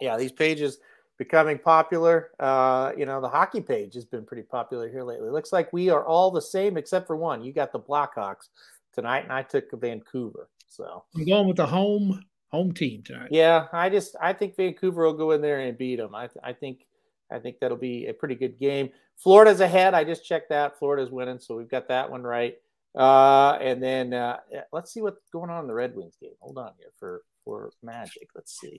yeah, 0.00 0.16
these 0.16 0.32
pages 0.32 0.78
becoming 1.18 1.58
popular. 1.58 2.30
Uh, 2.40 2.92
you 2.96 3.06
know, 3.06 3.20
the 3.20 3.28
hockey 3.28 3.60
page 3.60 3.94
has 3.94 4.04
been 4.04 4.24
pretty 4.24 4.42
popular 4.42 4.88
here 4.88 5.04
lately. 5.04 5.30
Looks 5.30 5.52
like 5.52 5.72
we 5.72 5.88
are 5.90 6.04
all 6.04 6.30
the 6.30 6.42
same 6.42 6.76
except 6.76 7.06
for 7.06 7.16
one. 7.16 7.44
You 7.44 7.52
got 7.52 7.72
the 7.72 7.80
Blackhawks 7.80 8.48
tonight, 8.92 9.24
and 9.24 9.32
I 9.32 9.42
took 9.42 9.70
Vancouver. 9.72 10.48
So 10.68 11.04
I'm 11.14 11.24
going 11.24 11.46
with 11.46 11.58
the 11.58 11.66
home 11.66 12.24
home 12.50 12.72
team 12.72 13.02
tonight. 13.02 13.28
yeah, 13.30 13.66
I 13.72 13.88
just 13.88 14.16
I 14.20 14.32
think 14.32 14.56
Vancouver 14.56 15.04
will 15.04 15.14
go 15.14 15.30
in 15.32 15.40
there 15.40 15.60
and 15.60 15.76
beat 15.76 15.96
them. 15.96 16.14
I 16.14 16.28
I 16.42 16.52
think 16.52 16.86
I 17.30 17.38
think 17.38 17.60
that'll 17.60 17.76
be 17.76 18.06
a 18.06 18.14
pretty 18.14 18.34
good 18.34 18.58
game. 18.58 18.90
Florida's 19.16 19.60
ahead. 19.60 19.94
I 19.94 20.04
just 20.04 20.24
checked 20.24 20.48
that. 20.50 20.78
Florida's 20.78 21.10
winning, 21.10 21.38
so 21.38 21.56
we've 21.56 21.68
got 21.68 21.88
that 21.88 22.10
one 22.10 22.22
right. 22.22 22.56
Uh, 22.94 23.56
and 23.60 23.82
then 23.82 24.12
uh, 24.12 24.38
let's 24.72 24.92
see 24.92 25.00
what's 25.00 25.20
going 25.32 25.48
on 25.48 25.62
in 25.62 25.68
the 25.68 25.74
Red 25.74 25.94
Wings 25.94 26.16
game. 26.20 26.34
Hold 26.40 26.58
on 26.58 26.72
here 26.78 26.90
for 26.98 27.22
for 27.44 27.70
Magic. 27.82 28.28
Let's 28.34 28.58
see. 28.58 28.78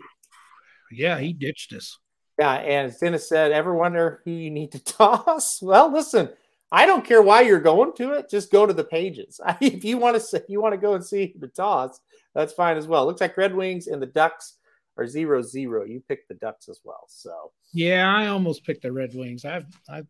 Yeah, 0.92 1.20
he 1.20 1.34
ditched 1.34 1.74
us. 1.74 1.98
Yeah, 2.40 2.54
and 2.54 2.88
as 2.92 2.98
Dennis 2.98 3.30
said, 3.30 3.52
ever 3.52 3.74
wonder 3.76 4.22
who 4.26 4.32
you 4.32 4.50
need 4.50 4.72
to 4.72 4.80
toss? 4.84 5.62
Well, 5.62 5.92
listen, 5.92 6.30
I 6.72 6.86
don't 6.86 7.06
care 7.06 7.22
why 7.22 7.42
you're 7.42 7.60
going 7.60 7.94
to 7.98 8.14
it. 8.14 8.30
Just 8.30 8.52
go 8.52 8.66
to 8.66 8.74
the 8.74 8.84
pages. 8.84 9.40
if 9.62 9.84
you 9.84 9.98
want 9.98 10.16
to 10.16 10.20
say 10.20 10.42
you 10.48 10.62
want 10.62 10.74
to 10.74 10.78
go 10.82 10.94
and 10.96 11.06
see 11.06 11.34
the 11.38 11.48
toss, 11.48 12.00
that's 12.34 12.54
fine 12.54 12.78
as 12.78 12.88
well. 12.88 13.06
Looks 13.06 13.22
like 13.22 13.38
Red 13.38 13.54
Wings 13.56 13.88
and 13.88 14.02
the 14.02 14.08
Ducks 14.08 14.58
are 14.98 15.06
zero 15.08 15.42
zero. 15.42 15.86
You 15.86 16.02
picked 16.08 16.28
the 16.30 16.36
Ducks 16.36 16.70
as 16.70 16.80
well. 16.84 17.06
So 17.08 17.52
Yeah, 17.74 18.12
I 18.16 18.28
almost 18.28 18.66
picked 18.66 18.82
the 18.84 18.92
Red 18.92 19.12
Wings. 19.14 19.46
I've 19.46 19.66
I've 19.90 20.08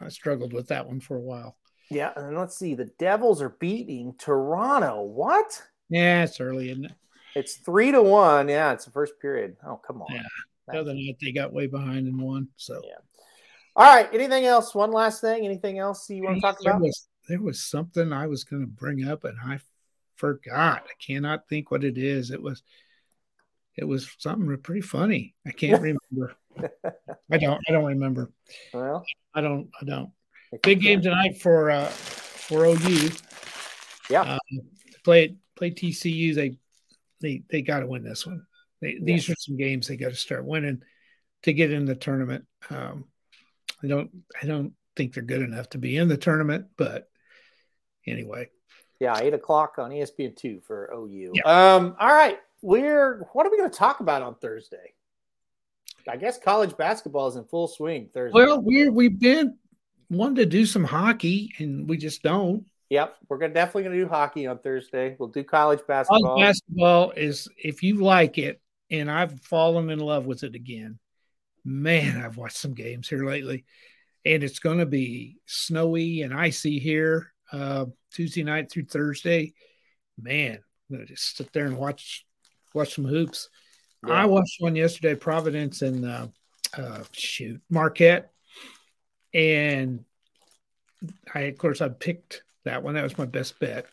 I 0.00 0.08
struggled 0.08 0.52
with 0.52 0.68
that 0.68 0.86
one 0.86 1.00
for 1.00 1.16
a 1.16 1.20
while. 1.22 1.56
yeah, 1.90 2.12
and 2.16 2.36
let's 2.36 2.58
see. 2.58 2.74
The 2.74 2.90
Devils 2.98 3.40
are 3.42 3.56
beating 3.60 4.14
Toronto. 4.18 5.02
What? 5.02 5.62
Yeah, 5.88 6.24
it's 6.24 6.40
early, 6.40 6.70
isn't 6.70 6.84
it? 6.86 6.92
It's 7.36 7.56
three 7.56 7.92
to 7.92 8.00
one. 8.00 8.48
Yeah, 8.48 8.72
it's 8.72 8.86
the 8.86 8.90
first 8.90 9.20
period. 9.20 9.58
Oh, 9.64 9.76
come 9.76 10.00
on. 10.00 10.08
Yeah. 10.10 10.22
The 10.68 10.80
other 10.80 10.94
night 10.94 11.18
they 11.20 11.32
got 11.32 11.52
way 11.52 11.66
behind 11.66 12.06
and 12.06 12.18
won. 12.18 12.48
So 12.56 12.80
Yeah. 12.82 12.94
All 13.76 13.94
right. 13.94 14.08
Anything 14.10 14.46
else? 14.46 14.74
One 14.74 14.90
last 14.90 15.20
thing. 15.20 15.44
Anything 15.44 15.78
else 15.78 16.08
you 16.08 16.24
want 16.24 16.36
to 16.36 16.40
talk 16.40 16.58
there 16.62 16.72
about? 16.72 16.82
was 16.82 17.08
there 17.28 17.42
was 17.42 17.62
something 17.62 18.10
I 18.10 18.26
was 18.26 18.44
going 18.44 18.62
to 18.62 18.66
bring 18.66 19.06
up 19.06 19.24
and 19.24 19.36
I 19.44 19.60
forgot. 20.16 20.86
I 20.88 20.94
cannot 20.98 21.46
think 21.46 21.70
what 21.70 21.84
it 21.84 21.98
is. 21.98 22.30
It 22.30 22.40
was 22.40 22.62
it 23.76 23.84
was 23.84 24.10
something 24.16 24.56
pretty 24.62 24.80
funny. 24.80 25.34
I 25.46 25.50
can't 25.50 25.82
remember. 26.10 26.36
I 27.30 27.36
don't 27.36 27.60
I 27.68 27.72
don't 27.72 27.84
remember. 27.84 28.30
Well, 28.72 29.04
I 29.34 29.42
don't 29.42 29.68
I 29.78 29.84
don't. 29.84 30.10
Big 30.62 30.80
game 30.80 31.02
tonight 31.02 31.38
for 31.42 31.70
uh 31.70 31.88
for 31.88 32.64
OU. 32.64 33.10
Yeah. 34.08 34.22
Uh, 34.22 34.38
play 35.04 35.36
play 35.54 35.70
TCU. 35.70 36.34
They 36.34 36.56
they 37.20 37.42
they 37.50 37.62
got 37.62 37.80
to 37.80 37.86
win 37.86 38.04
this 38.04 38.26
one. 38.26 38.46
They, 38.80 38.98
These 39.00 39.30
are 39.30 39.34
some 39.38 39.56
games 39.56 39.86
they 39.86 39.96
got 39.96 40.10
to 40.10 40.14
start 40.14 40.44
winning 40.44 40.82
to 41.42 41.52
get 41.52 41.72
in 41.72 41.86
the 41.86 41.94
tournament. 41.94 42.46
Um, 42.70 43.04
I 43.82 43.86
don't 43.86 44.10
I 44.42 44.46
don't 44.46 44.74
think 44.96 45.14
they're 45.14 45.22
good 45.22 45.42
enough 45.42 45.70
to 45.70 45.78
be 45.78 45.96
in 45.96 46.08
the 46.08 46.16
tournament, 46.16 46.66
but 46.76 47.08
anyway, 48.06 48.48
Yeah, 49.00 49.18
eight 49.20 49.34
o'clock 49.34 49.74
on 49.78 49.90
ESPN 49.90 50.36
two 50.36 50.60
for 50.66 50.90
OU. 50.94 51.32
Um, 51.44 51.96
all 51.98 52.08
right, 52.08 52.38
we're 52.62 53.26
what 53.32 53.46
are 53.46 53.50
we 53.50 53.58
going 53.58 53.70
to 53.70 53.78
talk 53.78 54.00
about 54.00 54.22
on 54.22 54.34
Thursday? 54.36 54.94
I 56.08 56.16
guess 56.16 56.38
college 56.38 56.76
basketball 56.76 57.28
is 57.28 57.36
in 57.36 57.44
full 57.44 57.68
swing 57.68 58.10
Thursday. 58.14 58.34
well 58.34 58.60
we 58.60 58.88
we've 58.88 59.18
been 59.18 59.56
wanting 60.08 60.36
to 60.36 60.46
do 60.46 60.64
some 60.64 60.84
hockey 60.84 61.52
and 61.58 61.88
we 61.88 61.96
just 61.96 62.22
don't. 62.22 62.66
Yep, 62.88 63.16
we're 63.28 63.38
gonna 63.38 63.54
definitely 63.54 63.84
going 63.84 63.96
to 63.96 64.04
do 64.04 64.08
hockey 64.08 64.46
on 64.46 64.58
Thursday. 64.58 65.16
We'll 65.18 65.28
do 65.28 65.44
college 65.44 65.80
basketball. 65.86 66.36
College 66.36 66.42
basketball 66.42 67.10
is 67.12 67.48
if 67.62 67.82
you 67.82 67.96
like 67.96 68.38
it, 68.38 68.60
and 68.90 69.10
I've 69.10 69.40
fallen 69.40 69.90
in 69.90 69.98
love 69.98 70.26
with 70.26 70.42
it 70.42 70.54
again. 70.54 70.98
Man, 71.64 72.22
I've 72.22 72.36
watched 72.36 72.58
some 72.58 72.74
games 72.74 73.08
here 73.08 73.26
lately, 73.26 73.64
and 74.24 74.44
it's 74.44 74.60
going 74.60 74.78
to 74.78 74.86
be 74.86 75.38
snowy 75.46 76.22
and 76.22 76.32
icy 76.32 76.78
here 76.78 77.32
uh, 77.52 77.86
Tuesday 78.12 78.44
night 78.44 78.70
through 78.70 78.84
Thursday. 78.84 79.52
Man, 80.20 80.54
I'm 80.54 80.96
going 80.96 81.06
to 81.06 81.12
just 81.12 81.36
sit 81.36 81.52
there 81.52 81.66
and 81.66 81.76
watch 81.76 82.24
watch 82.72 82.94
some 82.94 83.04
hoops. 83.04 83.48
Yeah. 84.06 84.14
I 84.14 84.24
watched 84.26 84.60
one 84.60 84.76
yesterday, 84.76 85.14
Providence 85.14 85.82
and 85.82 86.04
uh, 86.04 86.28
uh, 86.76 87.02
shoot 87.12 87.60
Marquette, 87.68 88.30
and 89.34 90.04
I 91.34 91.40
of 91.40 91.58
course 91.58 91.80
I 91.80 91.88
picked 91.88 92.42
that 92.66 92.82
one. 92.82 92.94
That 92.94 93.02
was 93.02 93.18
my 93.18 93.24
best 93.26 93.58
bet, 93.58 93.86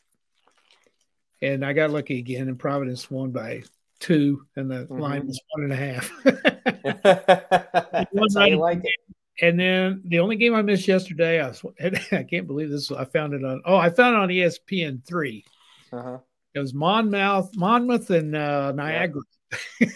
and 1.42 1.66
I 1.66 1.74
got 1.74 1.90
lucky 1.92 2.20
again. 2.20 2.48
And 2.50 2.60
Providence 2.60 3.10
won 3.10 3.32
by 3.32 3.64
two, 4.00 4.46
and 4.56 4.70
the 4.70 4.86
Mhm. 4.86 5.00
line 5.00 5.28
was 5.28 5.40
one 5.56 5.64
and 5.64 5.74
a 5.74 5.76
half. 5.76 6.12
You 8.14 8.58
like 8.58 8.82
it. 8.84 9.00
and 9.42 9.60
then 9.60 10.02
the 10.06 10.20
only 10.20 10.36
game 10.36 10.54
I 10.54 10.62
missed 10.62 10.88
yesterday, 10.88 11.42
I, 11.42 11.48
was, 11.48 11.64
I 12.12 12.24
can't 12.24 12.48
believe 12.48 12.70
this. 12.70 12.92
I 12.92 13.06
found 13.06 13.34
it 13.34 13.44
on. 13.44 13.62
Oh, 13.66 13.78
I 13.78 13.90
found 13.90 14.16
it 14.16 14.20
on 14.20 14.30
ESPN 14.30 15.06
three. 15.06 15.46
Uh-huh. 15.92 16.20
It 16.54 16.60
was 16.60 16.74
Monmouth, 16.74 17.56
Monmouth, 17.56 18.10
and 18.12 18.36
uh, 18.36 18.72
Niagara. 18.74 19.22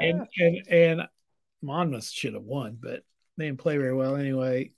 and 0.00 0.26
and 0.38 0.68
and 0.68 1.02
Monmouth 1.62 2.08
should 2.08 2.34
have 2.34 2.42
won, 2.42 2.78
but 2.80 3.02
they 3.36 3.46
didn't 3.46 3.60
play 3.60 3.78
very 3.78 3.94
well 3.94 4.16
anyway. 4.16 4.72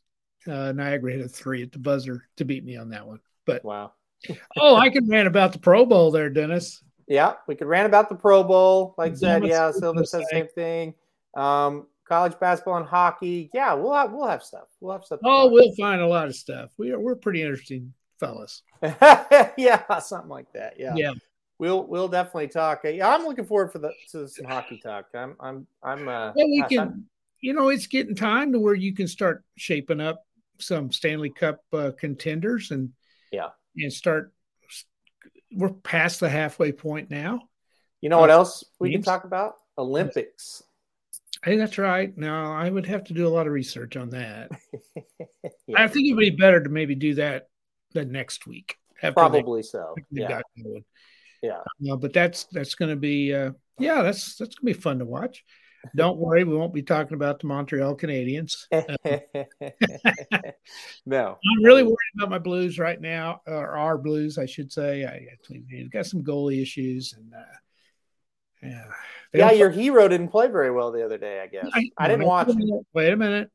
Uh, 0.47 0.73
Niagara 0.73 1.13
hit 1.13 1.25
a 1.25 1.29
three 1.29 1.63
at 1.63 1.73
the 1.73 1.79
buzzer 1.79 2.27
to 2.37 2.45
beat 2.45 2.65
me 2.65 2.77
on 2.77 2.91
that 2.91 3.07
one. 3.07 3.21
But 3.47 3.65
Wow. 3.65 3.93
oh, 4.59 4.77
I 4.77 4.91
can 4.91 5.09
rant 5.09 5.27
about 5.29 5.53
the 5.53 5.59
Pro 5.59 5.87
Bowl 5.87 6.11
there, 6.11 6.29
Dennis. 6.31 6.83
Yeah, 7.07 7.35
we 7.49 7.55
could 7.57 7.67
rant 7.67 7.87
about 7.87 8.09
the 8.09 8.15
Pro 8.15 8.45
Bowl. 8.45 8.95
Like 8.97 9.13
I 9.13 9.17
said, 9.17 9.47
yeah, 9.47 9.71
Silva 9.73 10.07
said 10.07 10.21
the 10.21 10.27
same 10.31 10.47
thing. 10.55 10.95
Um, 11.35 11.87
college 12.07 12.39
basketball 12.39 12.77
and 12.77 12.87
hockey. 12.87 13.51
Yeah, 13.55 13.75
we'll 13.75 13.95
have 13.95 14.13
we'll 14.13 14.29
have 14.29 14.43
stuff. 14.43 14.69
We'll 14.81 14.93
have 14.93 15.05
stuff. 15.05 15.21
Oh, 15.25 15.51
we'll 15.51 15.75
find 15.75 16.01
a 16.01 16.07
lot 16.07 16.27
of 16.29 16.37
stuff. 16.37 16.71
We 16.77 16.93
are 16.93 17.01
we're 17.01 17.17
pretty 17.17 17.43
interesting 17.43 17.95
fellas. 18.19 18.63
yeah, 19.57 19.99
something 19.99 20.29
like 20.29 20.53
that. 20.53 20.79
Yeah. 20.79 20.95
Yeah. 20.95 21.13
We'll 21.59 21.85
we'll 21.85 22.09
definitely 22.09 22.49
talk. 22.49 22.83
Yeah, 22.85 23.15
I'm 23.15 23.25
looking 23.25 23.45
forward 23.45 23.73
for 23.73 23.79
the 23.79 23.93
to 24.13 24.29
some 24.29 24.47
hockey 24.47 24.81
talk. 24.83 25.07
I'm 25.15 25.37
I'm 25.41 25.67
I'm 25.83 26.09
uh 26.09 26.33
Well, 26.35 26.47
we 26.47 26.65
can, 26.69 26.79
I'm- 26.79 27.07
you 27.41 27.55
know, 27.55 27.69
it's 27.71 27.87
getting 27.87 28.15
time 28.15 28.53
to 28.53 28.61
where 28.61 28.75
you 28.75 28.95
can 28.95 29.09
start 29.09 29.45
shaping 29.57 30.01
up 30.01 30.27
some 30.63 30.93
Stanley 30.93 31.31
Cup 31.31 31.61
uh, 31.73 31.93
contenders 31.99 32.71
and 32.71 32.91
Yeah. 33.33 33.51
and 33.77 33.93
start 33.93 34.33
we're 35.53 35.71
past 35.71 36.21
the 36.21 36.29
halfway 36.29 36.73
point 36.73 37.11
now. 37.11 37.41
You 38.01 38.09
know 38.09 38.19
what 38.19 38.31
else 38.31 38.65
we 38.79 38.93
can 38.93 39.03
talk 39.03 39.25
about? 39.25 39.55
Olympics. 39.77 40.63
Hey, 41.45 41.57
that's 41.57 41.79
right. 41.79 42.17
Now 42.17 42.53
I 42.53 42.69
would 42.69 42.87
have 42.87 43.05
to 43.05 43.15
do 43.15 43.27
a 43.27 43.31
lot 43.31 43.47
of 43.47 43.53
research 43.53 43.97
on 43.97 44.11
that. 44.11 44.51
yeah. 45.67 45.83
I 45.83 45.89
think 45.89 46.09
it 46.09 46.15
would 46.15 46.21
be 46.21 46.31
better 46.31 46.63
to 46.63 46.69
maybe 46.69 46.95
do 46.95 47.15
that 47.15 47.49
the 47.93 48.05
next 48.05 48.47
week. 48.47 48.77
Probably 49.15 49.63
they, 49.63 49.67
so. 49.67 49.95
Yeah. 50.11 50.41
Yeah. 51.43 51.61
Uh, 51.91 51.97
but 51.97 52.13
that's 52.13 52.45
that's 52.53 52.75
going 52.75 52.91
to 52.91 52.97
be 52.97 53.35
uh, 53.35 53.53
yeah 53.79 54.03
that's 54.03 54.37
that's 54.37 54.55
going 54.55 54.73
to 54.73 54.79
be 54.79 54.83
fun 54.83 54.99
to 54.99 55.07
watch. 55.07 55.45
Don't 55.97 56.19
worry, 56.19 56.45
we 56.45 56.57
won't 56.57 56.75
be 56.75 56.83
talking 56.83 57.15
about 57.15 57.41
the 57.41 57.47
Montreal 57.47 57.97
Canadiens. 57.97 58.67
no, 61.07 61.39
I'm 61.57 61.65
really 61.65 61.83
worried 61.83 61.97
about 62.17 62.31
my 62.31 62.39
Blues 62.39 62.79
right 62.79 63.01
now, 63.01 63.41
or 63.47 63.77
our 63.77 63.97
Blues, 63.99 64.39
I 64.39 64.47
should 64.47 64.73
say. 64.73 65.05
I 65.05 65.27
actually 65.33 65.89
got 65.91 66.07
some 66.07 66.23
goalie 66.23 66.63
issues, 66.63 67.15
and 67.15 67.33
uh, 67.35 67.47
yeah, 68.63 68.85
yeah, 69.33 69.53
your 69.53 69.71
hero 69.71 70.07
didn't 70.07 70.29
play 70.29 70.49
very 70.49 70.71
well 70.71 70.93
the 70.93 71.05
other 71.05 71.19
day. 71.19 71.41
I 71.41 71.47
guess 71.47 71.69
I, 71.73 71.91
I 71.99 72.09
didn't 72.09 72.27
watch. 72.27 72.49
A 72.49 72.55
minute, 72.55 72.87
wait 72.93 73.13
a 73.13 73.17
minute, 73.17 73.51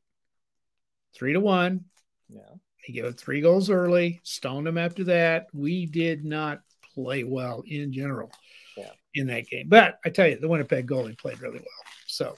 three 1.14 1.32
to 1.32 1.40
one. 1.40 1.84
Yeah, 2.28 2.40
he 2.82 2.92
gave 2.92 3.04
up 3.04 3.18
three 3.18 3.40
goals 3.40 3.70
early, 3.70 4.20
stoned 4.24 4.66
him 4.66 4.78
after 4.78 5.04
that. 5.04 5.46
We 5.52 5.86
did 5.86 6.24
not 6.24 6.60
play 6.94 7.24
well 7.24 7.62
in 7.66 7.92
general. 7.92 8.30
In 9.16 9.26
that 9.28 9.48
game, 9.48 9.68
but 9.68 9.98
I 10.04 10.10
tell 10.10 10.28
you, 10.28 10.38
the 10.38 10.48
Winnipeg 10.48 10.86
goalie 10.86 11.18
played 11.18 11.40
really 11.40 11.58
well. 11.58 11.84
So, 12.06 12.36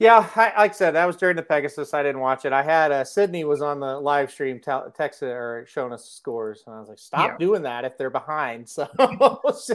yeah, 0.00 0.28
I, 0.34 0.46
like 0.56 0.70
I 0.72 0.74
said, 0.74 0.90
that 0.92 1.06
was 1.06 1.16
during 1.16 1.36
the 1.36 1.42
Pegasus. 1.42 1.94
I 1.94 2.02
didn't 2.02 2.20
watch 2.20 2.44
it. 2.44 2.52
I 2.52 2.62
had 2.62 2.90
uh, 2.90 3.04
Sydney 3.04 3.44
was 3.44 3.62
on 3.62 3.80
the 3.80 3.98
live 3.98 4.30
stream 4.30 4.58
te- 4.58 4.70
texting 4.70 5.32
or 5.34 5.66
showing 5.68 5.92
us 5.92 6.10
scores, 6.10 6.64
and 6.66 6.74
I 6.74 6.80
was 6.80 6.88
like, 6.88 6.98
"Stop 6.98 7.30
yeah. 7.30 7.36
doing 7.38 7.62
that 7.62 7.84
if 7.84 7.96
they're 7.96 8.10
behind." 8.10 8.68
So 8.76 8.88
it 8.98 9.20
was 9.44 9.70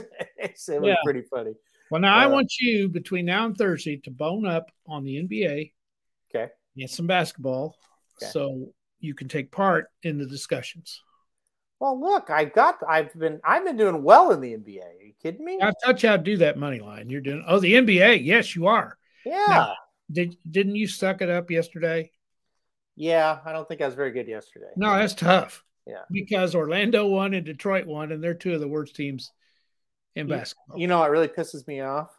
yeah. 0.68 0.96
pretty 1.04 1.22
funny. 1.22 1.54
Well, 1.90 2.02
now 2.02 2.16
uh, 2.16 2.24
I 2.24 2.28
want 2.28 2.52
you 2.60 2.90
between 2.90 3.26
now 3.26 3.46
and 3.46 3.56
Thursday 3.56 3.98
to 3.98 4.12
bone 4.12 4.46
up 4.46 4.72
on 4.88 5.04
the 5.04 5.18
NBA. 5.18 5.72
Okay. 6.34 6.52
Get 6.78 6.90
some 6.90 7.08
basketball, 7.08 7.78
okay. 8.22 8.32
so 8.32 8.74
you 9.00 9.14
can 9.14 9.28
take 9.28 9.52
part 9.52 9.88
in 10.04 10.18
the 10.18 10.26
discussions. 10.26 11.02
Well, 11.80 11.99
look, 11.99 12.30
I 12.30 12.45
got. 12.45 12.78
I've 12.88 13.13
been. 13.13 13.41
I've 13.43 13.65
been 13.65 13.78
doing 13.78 14.03
well 14.03 14.32
in 14.32 14.41
the 14.41 14.53
NBA. 14.53 14.84
Are 14.84 15.03
you 15.03 15.13
kidding 15.21 15.43
me? 15.43 15.59
I 15.61 15.71
taught 15.84 16.01
you 16.03 16.09
to 16.09 16.17
do 16.17 16.38
that 16.38 16.57
money 16.57 16.80
line. 16.80 17.09
You're 17.09 17.21
doing. 17.21 17.43
Oh, 17.47 17.59
the 17.59 17.73
NBA. 17.73 18.23
Yes, 18.23 18.55
you 18.55 18.67
are. 18.67 18.97
Yeah. 19.26 19.45
Now, 19.47 19.73
did 20.11 20.38
didn't 20.49 20.76
you 20.76 20.88
suck 20.88 21.21
it 21.21 21.30
up 21.30 21.51
yesterday? 21.51 22.11
Yeah, 22.95 23.39
I 23.43 23.51
don't 23.51 23.67
think 23.67 23.82
I 23.82 23.86
was 23.86 23.95
very 23.95 24.11
good 24.11 24.28
yesterday. 24.28 24.71
No, 24.78 24.95
that's 24.95 25.13
tough. 25.13 25.63
Yeah. 25.86 26.03
Because 26.09 26.55
Orlando 26.55 27.05
won 27.07 27.34
and 27.34 27.45
Detroit 27.45 27.86
won, 27.86 28.11
and 28.11 28.23
they're 28.23 28.34
two 28.34 28.53
of 28.53 28.61
the 28.61 28.67
worst 28.67 28.95
teams 28.95 29.32
in 30.15 30.28
you, 30.28 30.34
basketball. 30.34 30.80
You 30.80 30.88
know 30.88 30.99
what 30.99 31.11
really 31.11 31.28
pisses 31.28 31.67
me 31.67 31.82
off? 31.82 32.09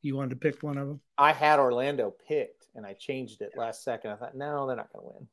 You 0.00 0.16
wanted 0.16 0.30
to 0.30 0.36
pick 0.36 0.62
one 0.62 0.78
of 0.78 0.88
them? 0.88 1.00
I 1.18 1.32
had 1.32 1.58
Orlando 1.58 2.14
picked 2.28 2.66
and 2.74 2.86
I 2.86 2.94
changed 2.94 3.40
it 3.40 3.52
last 3.56 3.84
second. 3.84 4.10
I 4.10 4.16
thought, 4.16 4.36
no, 4.36 4.66
they're 4.66 4.76
not 4.76 4.92
going 4.92 5.06
to 5.06 5.12
win. 5.14 5.28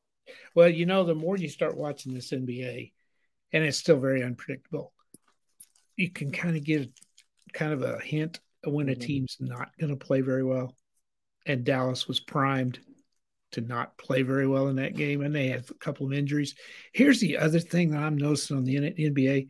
Well, 0.54 0.70
you 0.70 0.86
know, 0.86 1.04
the 1.04 1.16
more 1.16 1.38
you 1.38 1.50
start 1.50 1.76
watching 1.76 2.14
this 2.14 2.32
NBA, 2.32 2.92
and 3.52 3.64
it's 3.64 3.78
still 3.78 4.00
very 4.00 4.24
unpredictable, 4.24 4.94
you 5.96 6.10
can 6.10 6.32
kind 6.32 6.56
of 6.56 6.64
get 6.64 6.90
kind 7.54 7.74
of 7.74 7.82
a 7.82 8.00
hint 8.00 8.40
of 8.64 8.74
when 8.74 8.90
a 8.90 8.92
mm-hmm. 8.92 9.02
team's 9.02 9.38
not 9.40 9.70
going 9.80 9.98
to 9.98 10.06
play 10.06 10.22
very 10.22 10.44
well 10.44 10.76
and 11.46 11.64
Dallas 11.64 12.08
was 12.08 12.20
primed 12.20 12.80
to 13.52 13.62
not 13.62 13.98
play 13.98 14.22
very 14.22 14.48
well 14.48 14.68
in 14.68 14.76
that 14.76 14.96
game, 14.96 15.22
and 15.22 15.36
they 15.36 15.48
had 15.48 15.66
a 15.70 15.74
couple 15.76 16.06
of 16.06 16.14
injuries. 16.14 16.56
Here's 16.94 17.20
the 17.20 17.38
other 17.38 17.60
thing 17.60 17.90
that 17.92 18.04
I'm 18.04 18.18
noticing 18.18 18.58
on 18.58 18.64
the 18.64 18.76
NBA 18.76 19.48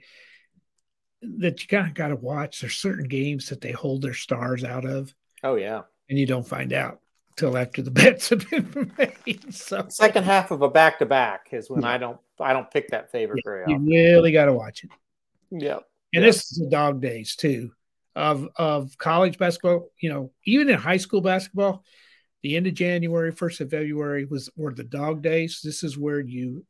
that 1.22 1.62
you 1.62 1.68
kind 1.68 1.88
of 1.88 1.94
got 1.94 2.08
to 2.08 2.16
watch. 2.16 2.62
There's 2.62 2.78
certain 2.78 3.08
games 3.08 3.50
that 3.50 3.60
they 3.60 3.74
hold 3.74 4.02
their 4.02 4.14
stars 4.14 4.64
out 4.64 4.86
of. 4.86 5.14
Oh 5.44 5.56
yeah, 5.56 5.82
and 6.10 6.18
you 6.18 6.26
don't 6.26 6.48
find 6.48 6.72
out 6.72 7.00
till 7.40 7.58
after 7.58 7.82
the 7.82 7.92
bets 7.92 8.30
have 8.30 8.50
been 8.50 8.92
made. 8.98 9.54
So 9.54 9.86
second 9.90 10.26
half 10.26 10.52
of 10.52 10.62
a 10.62 10.70
back 10.70 11.00
to 11.00 11.06
back 11.06 11.48
is 11.52 11.70
when 11.70 11.82
yeah. 11.82 11.90
I 11.90 11.98
don't 11.98 12.20
I 12.40 12.54
don't 12.54 12.70
pick 12.70 12.90
that 12.90 13.12
favorite 13.12 13.42
yeah, 13.46 13.50
very 13.50 13.64
often. 13.64 13.88
You 13.88 13.94
really 13.94 14.32
got 14.32 14.46
to 14.46 14.54
watch 14.54 14.84
it. 14.84 14.90
Yeah, 15.52 15.80
and 16.14 16.24
this 16.24 16.52
is 16.52 16.60
the 16.60 16.70
dog 16.70 17.02
days 17.02 17.36
too 17.36 17.72
of 18.16 18.48
of 18.56 18.98
college 18.98 19.38
basketball. 19.38 19.90
You 20.00 20.10
know, 20.10 20.32
even 20.46 20.70
in 20.70 20.76
high 20.76 20.98
school 20.98 21.22
basketball, 21.22 21.84
the 22.44 22.56
end 22.56 22.68
of 22.68 22.74
January, 22.74 23.32
first 23.32 23.62
of 23.62 23.72
February 23.72 24.26
was 24.26 24.50
were 24.56 24.74
the 24.74 24.84
dog 24.84 25.22
days. 25.22 25.62
This 25.64 25.84
is 25.84 25.98
where 25.98 26.20
you 26.20 26.66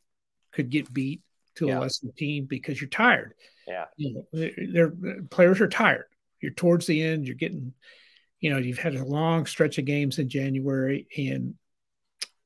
could 0.51 0.69
get 0.69 0.93
beat 0.93 1.21
to 1.55 1.67
yeah. 1.67 1.79
a 1.79 1.81
lesser 1.81 2.07
team 2.17 2.45
because 2.45 2.79
you're 2.79 2.89
tired. 2.89 3.33
Yeah, 3.67 3.85
you 3.97 4.25
know, 4.33 4.49
their 4.73 4.93
players 5.29 5.59
are 5.61 5.67
tired. 5.67 6.05
You're 6.41 6.53
towards 6.53 6.85
the 6.85 7.01
end. 7.03 7.27
You're 7.27 7.35
getting, 7.35 7.73
you 8.39 8.49
know, 8.49 8.57
you've 8.57 8.79
had 8.79 8.95
a 8.95 9.03
long 9.03 9.45
stretch 9.45 9.77
of 9.77 9.85
games 9.85 10.19
in 10.19 10.29
January, 10.29 11.07
and 11.17 11.55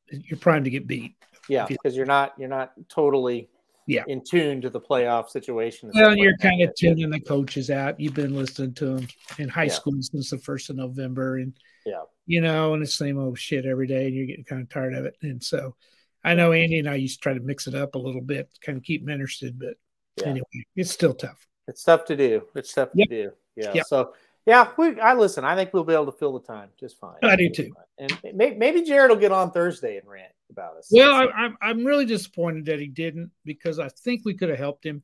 you're 0.10 0.40
primed 0.40 0.66
to 0.66 0.72
get 0.72 0.88
beat. 0.88 1.16
Yeah, 1.50 1.66
because 1.66 1.96
you're 1.96 2.06
not 2.06 2.34
you're 2.38 2.50
not 2.50 2.72
totally 2.90 3.50
yeah 3.86 4.04
in 4.08 4.24
tune 4.24 4.62
to 4.62 4.70
the 4.70 4.80
playoff 4.80 5.30
situation. 5.30 5.92
Well, 5.94 6.16
you're 6.16 6.38
kind 6.38 6.62
of 6.62 6.74
tuning 6.76 7.10
the 7.10 7.20
coaches 7.20 7.70
out. 7.70 8.00
You've 8.00 8.14
been 8.14 8.36
listening 8.36 8.74
to 8.76 8.96
them 8.96 9.08
in 9.38 9.50
high 9.50 9.64
yeah. 9.64 9.74
school 9.74 9.94
since 10.00 10.30
the 10.30 10.38
first 10.38 10.70
of 10.70 10.78
November, 10.78 11.38
and 11.38 11.54
yeah, 11.86 12.04
you 12.26 12.42
know, 12.42 12.74
and 12.74 12.82
the 12.82 12.88
same 12.88 13.20
old 13.20 13.38
shit 13.38 13.66
every 13.66 13.88
day, 13.88 14.08
and 14.08 14.16
you're 14.16 14.26
getting 14.26 14.46
kind 14.46 14.62
of 14.62 14.70
tired 14.70 14.94
of 14.96 15.06
it. 15.06 15.18
And 15.22 15.44
so, 15.44 15.76
I 16.24 16.34
know 16.34 16.54
Andy 16.54 16.80
and 16.80 16.90
I 16.90 16.96
used 16.96 17.20
to 17.20 17.24
try 17.24 17.34
to 17.34 17.40
mix 17.40 17.68
it 17.68 17.76
up 17.76 17.96
a 17.96 18.00
little 18.00 18.22
bit, 18.22 18.50
kind 18.62 18.78
of 18.78 18.84
keep 18.84 19.06
them 19.06 19.14
interested, 19.14 19.60
but 19.60 19.76
yeah. 20.18 20.28
anyway, 20.28 20.66
it's 20.76 20.92
still 20.92 21.14
tough. 21.14 21.46
It's 21.68 21.84
tough 21.84 22.06
to 22.06 22.16
do. 22.16 22.44
It's 22.56 22.74
tough 22.74 22.90
yep. 22.94 23.10
to 23.10 23.24
do. 23.24 23.32
Yeah. 23.56 23.74
Yep. 23.74 23.86
So 23.88 24.14
yeah, 24.46 24.70
we. 24.78 25.00
I 25.00 25.14
listen. 25.14 25.46
I 25.46 25.56
think 25.56 25.74
we'll 25.74 25.84
be 25.84 25.94
able 25.94 26.08
to 26.08 26.12
fill 26.12 26.34
the 26.34 26.46
time 26.46 26.70
just 26.80 27.00
fine. 27.00 27.16
I 27.24 27.36
do 27.36 27.50
too. 27.50 27.74
And 27.98 28.18
maybe 28.34 28.84
Jared 28.84 29.10
will 29.10 29.18
get 29.18 29.32
on 29.32 29.52
Thursday 29.52 29.98
and 29.98 30.08
rant 30.08 30.34
about 30.50 30.78
us. 30.78 30.90
Well, 30.92 31.14
I, 31.14 31.26
I'm 31.28 31.58
I'm 31.62 31.86
really 31.86 32.06
disappointed 32.06 32.66
that 32.66 32.80
he 32.80 32.88
didn't 32.88 33.32
because 33.46 33.80
I 33.80 33.90
think 33.90 34.24
we 34.26 34.34
could 34.34 34.50
have 34.50 34.60
helped 34.60 34.86
him. 34.86 35.02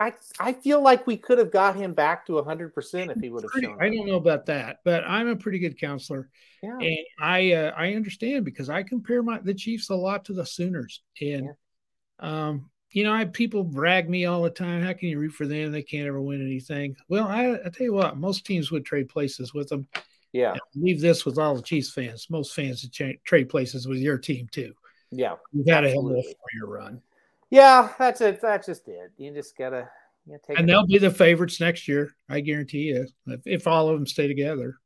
I 0.00 0.12
I 0.40 0.52
feel 0.52 0.82
like 0.82 1.06
we 1.06 1.16
could 1.16 1.38
have 1.38 1.52
got 1.52 1.76
him 1.76 1.92
back 1.92 2.26
to 2.26 2.34
100 2.34 2.74
percent 2.74 3.10
if 3.10 3.20
he 3.20 3.30
would 3.30 3.44
have 3.44 3.50
pretty, 3.50 3.68
shown. 3.68 3.80
I 3.80 3.88
don't 3.88 4.06
know 4.06 4.16
about 4.16 4.46
that, 4.46 4.78
but 4.84 5.04
I'm 5.04 5.28
a 5.28 5.36
pretty 5.36 5.60
good 5.60 5.78
counselor, 5.78 6.28
yeah. 6.62 6.78
and 6.78 7.06
I 7.20 7.52
uh, 7.52 7.72
I 7.76 7.94
understand 7.94 8.44
because 8.44 8.70
I 8.70 8.82
compare 8.82 9.22
my 9.22 9.38
the 9.38 9.54
Chiefs 9.54 9.90
a 9.90 9.96
lot 9.96 10.24
to 10.26 10.32
the 10.32 10.46
Sooners, 10.46 11.02
and 11.20 11.46
yeah. 11.46 12.46
um 12.46 12.70
you 12.90 13.04
know, 13.04 13.12
I 13.12 13.24
people 13.26 13.64
brag 13.64 14.08
me 14.08 14.24
all 14.24 14.42
the 14.42 14.50
time. 14.50 14.82
How 14.82 14.92
can 14.92 15.08
you 15.08 15.18
root 15.18 15.32
for 15.32 15.46
them? 15.46 15.72
They 15.72 15.82
can't 15.82 16.08
ever 16.08 16.20
win 16.20 16.40
anything. 16.40 16.96
Well, 17.08 17.26
I, 17.26 17.52
I 17.52 17.68
tell 17.68 17.84
you 17.84 17.92
what, 17.92 18.16
most 18.16 18.46
teams 18.46 18.70
would 18.70 18.84
trade 18.84 19.08
places 19.08 19.52
with 19.52 19.68
them. 19.68 19.86
Yeah. 20.32 20.54
leave 20.74 21.00
this 21.00 21.24
with 21.24 21.38
all 21.38 21.54
the 21.54 21.62
Chiefs 21.62 21.90
fans. 21.90 22.28
Most 22.30 22.54
fans 22.54 22.82
would 22.82 23.18
trade 23.24 23.48
places 23.48 23.86
with 23.86 23.98
your 23.98 24.18
team 24.18 24.48
too. 24.50 24.72
Yeah. 25.10 25.36
You 25.52 25.64
got 25.64 25.80
to 25.80 25.88
have 25.88 25.96
a 25.96 26.00
for 26.00 26.48
your 26.54 26.68
run. 26.68 27.02
Yeah, 27.50 27.90
that's 27.98 28.20
it. 28.20 28.40
That's 28.40 28.66
just 28.66 28.88
it. 28.88 29.12
You 29.16 29.32
just 29.32 29.56
gotta. 29.56 29.88
You 30.26 30.38
take 30.46 30.58
and 30.58 30.68
they'll 30.68 30.86
be 30.86 30.98
the 30.98 31.10
favorites 31.10 31.60
next 31.60 31.88
year. 31.88 32.14
I 32.28 32.40
guarantee 32.40 32.92
you. 32.92 33.06
If, 33.26 33.40
if, 33.46 33.66
all 33.66 33.88
of 33.88 33.94
them 33.94 34.06
stay 34.06 34.28
together. 34.28 34.76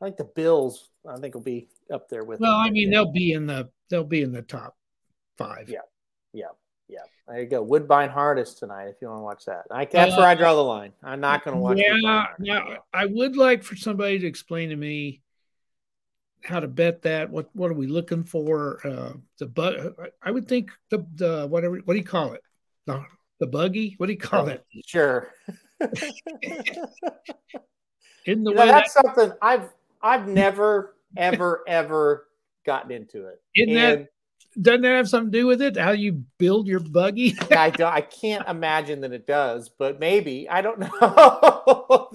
I 0.00 0.06
think 0.06 0.16
the 0.16 0.24
Bills. 0.24 0.88
I 1.06 1.18
think 1.18 1.34
will 1.34 1.42
be 1.42 1.68
up 1.92 2.08
there 2.08 2.24
with. 2.24 2.40
Well, 2.40 2.54
I 2.54 2.70
mean, 2.70 2.90
they'll 2.90 3.12
be 3.12 3.32
in 3.32 3.46
the 3.46 3.68
they'll 3.90 4.04
be 4.04 4.22
in 4.22 4.32
the 4.32 4.40
top 4.40 4.76
five. 5.36 5.68
Yeah. 5.68 5.80
Yeah. 6.32 6.46
There 7.30 7.40
you 7.40 7.46
go. 7.46 7.62
Woodbine 7.62 8.10
Harness 8.10 8.54
tonight 8.54 8.88
if 8.88 8.96
you 9.00 9.06
want 9.06 9.20
to 9.20 9.22
watch 9.22 9.44
that. 9.44 9.66
I, 9.70 9.84
that's 9.84 10.14
uh, 10.14 10.16
where 10.16 10.26
I 10.26 10.34
draw 10.34 10.52
the 10.52 10.64
line. 10.64 10.92
I'm 11.00 11.20
not 11.20 11.44
going 11.44 11.54
to 11.54 11.60
watch. 11.60 11.78
It. 11.78 11.86
Yeah, 11.86 12.26
now 12.40 12.78
I 12.92 13.06
would 13.06 13.36
like 13.36 13.62
for 13.62 13.76
somebody 13.76 14.18
to 14.18 14.26
explain 14.26 14.70
to 14.70 14.76
me 14.76 15.22
how 16.42 16.58
to 16.58 16.66
bet 16.66 17.02
that. 17.02 17.30
What 17.30 17.48
what 17.52 17.70
are 17.70 17.74
we 17.74 17.86
looking 17.86 18.24
for? 18.24 18.84
Uh, 18.84 19.12
the 19.38 19.46
but 19.46 19.94
I 20.20 20.32
would 20.32 20.48
think 20.48 20.72
the 20.90 21.06
the 21.14 21.46
whatever 21.46 21.76
what 21.84 21.94
do 21.94 22.00
you 22.00 22.04
call 22.04 22.32
it? 22.32 22.42
The 22.86 23.04
the 23.38 23.46
buggy. 23.46 23.94
What 23.98 24.06
do 24.06 24.12
you 24.12 24.18
call 24.18 24.48
it? 24.48 24.64
Sure. 24.86 25.28
In 28.26 28.42
the 28.42 28.50
you 28.50 28.56
way 28.56 28.66
know, 28.66 28.72
that's 28.72 28.92
that, 28.94 29.04
something 29.04 29.32
I've 29.40 29.70
I've 30.02 30.26
never 30.26 30.96
ever 31.16 31.62
ever 31.68 32.26
gotten 32.66 32.90
into 32.90 33.28
it. 33.28 33.40
Isn't 33.54 33.76
and, 33.76 34.00
that 34.00 34.08
doesn't 34.60 34.82
that 34.82 34.96
have 34.96 35.08
something 35.08 35.30
to 35.30 35.38
do 35.38 35.46
with 35.46 35.62
it? 35.62 35.76
How 35.76 35.92
you 35.92 36.24
build 36.38 36.66
your 36.66 36.80
buggy? 36.80 37.36
I, 37.50 37.70
don't. 37.70 37.92
I 37.92 38.00
can't 38.00 38.46
imagine 38.48 39.00
that 39.02 39.12
it 39.12 39.26
does, 39.26 39.68
but 39.68 40.00
maybe 40.00 40.48
I 40.48 40.60
don't 40.60 40.80
know. 40.80 40.90
oh, 41.02 42.08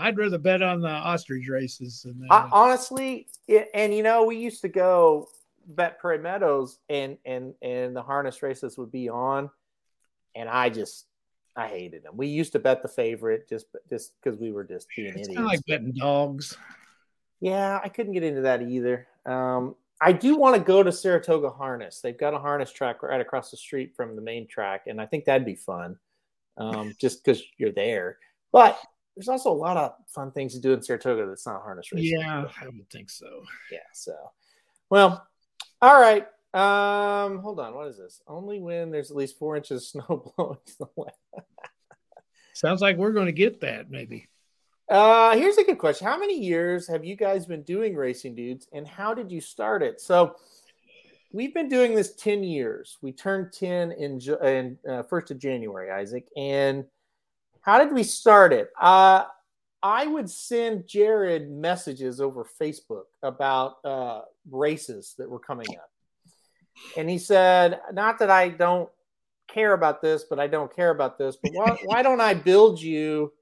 I'd 0.00 0.18
rather 0.18 0.38
bet 0.38 0.62
on 0.62 0.80
the 0.80 0.88
ostrich 0.88 1.48
races. 1.48 2.02
Than 2.02 2.26
I, 2.30 2.48
honestly, 2.50 3.28
it, 3.46 3.70
and 3.72 3.94
you 3.94 4.02
know, 4.02 4.24
we 4.24 4.36
used 4.36 4.62
to 4.62 4.68
go 4.68 5.28
bet 5.66 6.00
Prairie 6.00 6.18
Meadows, 6.18 6.80
and 6.88 7.18
and 7.24 7.54
and 7.62 7.94
the 7.94 8.02
harness 8.02 8.42
races 8.42 8.76
would 8.76 8.90
be 8.90 9.08
on, 9.08 9.48
and 10.34 10.48
I 10.48 10.70
just 10.70 11.06
I 11.54 11.68
hated 11.68 12.02
them. 12.02 12.16
We 12.16 12.26
used 12.26 12.50
to 12.52 12.58
bet 12.58 12.82
the 12.82 12.88
favorite 12.88 13.48
just 13.48 13.66
just 13.88 14.12
because 14.20 14.38
we 14.38 14.50
were 14.50 14.64
just 14.64 14.88
being 14.96 15.08
it's 15.08 15.28
idiots. 15.28 15.28
Kind 15.28 15.38
of 15.38 15.46
like 15.46 15.64
betting 15.66 15.92
dogs. 15.92 16.56
Yeah, 17.40 17.78
I 17.82 17.88
couldn't 17.90 18.12
get 18.12 18.24
into 18.24 18.42
that 18.42 18.62
either. 18.62 19.06
Um, 19.24 19.76
I 20.00 20.12
do 20.12 20.36
want 20.36 20.56
to 20.56 20.60
go 20.62 20.82
to 20.82 20.92
Saratoga 20.92 21.50
Harness. 21.50 22.00
They've 22.00 22.18
got 22.18 22.34
a 22.34 22.38
harness 22.38 22.70
track 22.70 23.02
right 23.02 23.20
across 23.20 23.50
the 23.50 23.56
street 23.56 23.94
from 23.96 24.14
the 24.14 24.22
main 24.22 24.46
track, 24.46 24.82
and 24.86 25.00
I 25.00 25.06
think 25.06 25.24
that'd 25.24 25.46
be 25.46 25.54
fun. 25.54 25.96
um, 26.58 26.94
just 27.00 27.24
because 27.24 27.42
you're 27.58 27.72
there. 27.72 28.18
But 28.52 28.78
there's 29.16 29.28
also 29.28 29.50
a 29.50 29.54
lot 29.54 29.76
of 29.76 29.92
fun 30.08 30.30
things 30.32 30.54
to 30.54 30.60
do 30.60 30.72
in 30.72 30.82
Saratoga 30.82 31.26
that's 31.26 31.46
not 31.46 31.62
harness 31.62 31.92
racing. 31.92 32.20
Yeah, 32.20 32.46
I 32.60 32.66
would 32.66 32.90
think 32.90 33.08
so. 33.10 33.42
Yeah. 33.72 33.78
So, 33.94 34.14
well, 34.90 35.26
all 35.80 36.00
right. 36.00 36.26
Um, 36.54 37.38
hold 37.38 37.60
on. 37.60 37.74
What 37.74 37.88
is 37.88 37.96
this? 37.98 38.20
Only 38.26 38.60
when 38.60 38.90
there's 38.90 39.10
at 39.10 39.16
least 39.16 39.38
four 39.38 39.56
inches 39.56 39.94
of 39.94 40.04
snow 40.04 40.32
blowing. 40.94 41.10
Sounds 42.54 42.80
like 42.80 42.96
we're 42.96 43.12
going 43.12 43.26
to 43.26 43.32
get 43.32 43.60
that 43.60 43.90
maybe. 43.90 44.28
Uh, 44.88 45.36
here's 45.36 45.58
a 45.58 45.64
good 45.64 45.78
question. 45.78 46.06
How 46.06 46.18
many 46.18 46.38
years 46.38 46.86
have 46.86 47.04
you 47.04 47.16
guys 47.16 47.46
been 47.46 47.62
doing 47.62 47.96
racing 47.96 48.34
dudes 48.36 48.68
and 48.72 48.86
how 48.86 49.14
did 49.14 49.32
you 49.32 49.40
start 49.40 49.82
it? 49.82 50.00
So 50.00 50.36
we've 51.32 51.52
been 51.52 51.68
doing 51.68 51.94
this 51.94 52.14
10 52.14 52.44
years. 52.44 52.96
We 53.02 53.10
turned 53.12 53.52
10 53.52 53.92
in, 53.92 54.20
in 54.44 54.78
uh, 54.88 55.02
first 55.02 55.32
of 55.32 55.38
January, 55.38 55.90
Isaac. 55.90 56.28
And 56.36 56.84
how 57.62 57.78
did 57.82 57.92
we 57.92 58.04
start 58.04 58.52
it? 58.52 58.70
Uh, 58.80 59.24
I 59.82 60.06
would 60.06 60.30
send 60.30 60.86
Jared 60.86 61.50
messages 61.50 62.20
over 62.20 62.46
Facebook 62.60 63.04
about 63.22 63.84
uh, 63.84 64.22
races 64.50 65.14
that 65.18 65.28
were 65.28 65.40
coming 65.40 65.66
up. 65.76 65.90
And 66.96 67.10
he 67.10 67.18
said, 67.18 67.80
not 67.92 68.20
that 68.20 68.30
I 68.30 68.50
don't 68.50 68.88
care 69.48 69.72
about 69.72 70.00
this, 70.00 70.24
but 70.24 70.38
I 70.38 70.46
don't 70.46 70.74
care 70.74 70.90
about 70.90 71.18
this, 71.18 71.36
but 71.42 71.52
why, 71.54 71.76
why 71.84 72.02
don't 72.02 72.20
I 72.20 72.34
build 72.34 72.80
you 72.80 73.32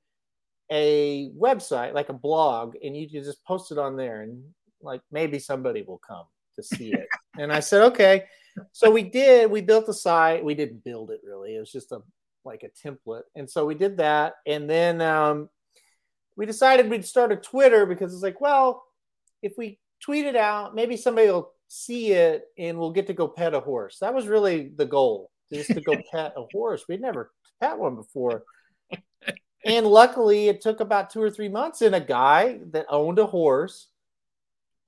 a 0.70 1.30
website, 1.38 1.94
like 1.94 2.08
a 2.08 2.14
blog, 2.14 2.74
and 2.82 2.96
you 2.96 3.08
just 3.08 3.44
post 3.44 3.72
it 3.72 3.78
on 3.78 3.96
there 3.96 4.22
and 4.22 4.42
like 4.80 5.00
maybe 5.10 5.38
somebody 5.38 5.82
will 5.82 6.00
come 6.06 6.24
to 6.56 6.62
see 6.62 6.92
it. 6.92 7.06
and 7.38 7.52
I 7.52 7.60
said, 7.60 7.82
okay. 7.92 8.24
So 8.72 8.90
we 8.90 9.02
did, 9.02 9.50
we 9.50 9.60
built 9.62 9.86
the 9.86 9.94
site. 9.94 10.44
We 10.44 10.54
didn't 10.54 10.84
build 10.84 11.10
it 11.10 11.20
really. 11.24 11.56
It 11.56 11.60
was 11.60 11.72
just 11.72 11.90
a 11.92 12.00
like 12.44 12.62
a 12.62 12.88
template. 12.88 13.22
And 13.34 13.48
so 13.48 13.64
we 13.64 13.74
did 13.74 13.96
that. 13.96 14.34
And 14.46 14.68
then 14.68 15.00
um, 15.00 15.48
we 16.36 16.46
decided 16.46 16.90
we'd 16.90 17.04
start 17.04 17.32
a 17.32 17.36
Twitter 17.36 17.86
because 17.86 18.12
it's 18.12 18.22
like, 18.22 18.40
well, 18.40 18.84
if 19.42 19.54
we 19.56 19.78
tweet 20.00 20.26
it 20.26 20.36
out, 20.36 20.74
maybe 20.74 20.96
somebody 20.96 21.28
will 21.28 21.52
see 21.68 22.12
it 22.12 22.44
and 22.58 22.78
we'll 22.78 22.92
get 22.92 23.06
to 23.06 23.14
go 23.14 23.28
pet 23.28 23.54
a 23.54 23.60
horse. 23.60 23.98
That 24.00 24.14
was 24.14 24.26
really 24.26 24.72
the 24.76 24.86
goal, 24.86 25.30
just 25.52 25.70
to 25.70 25.80
go 25.80 25.94
pet 26.12 26.34
a 26.36 26.44
horse. 26.52 26.84
We'd 26.88 27.00
never 27.00 27.32
pet 27.60 27.78
one 27.78 27.96
before. 27.96 28.44
And 29.64 29.86
luckily, 29.86 30.48
it 30.48 30.60
took 30.60 30.80
about 30.80 31.10
two 31.10 31.22
or 31.22 31.30
three 31.30 31.48
months, 31.48 31.82
and 31.82 31.94
a 31.94 32.00
guy 32.00 32.60
that 32.72 32.86
owned 32.88 33.18
a 33.18 33.26
horse 33.26 33.88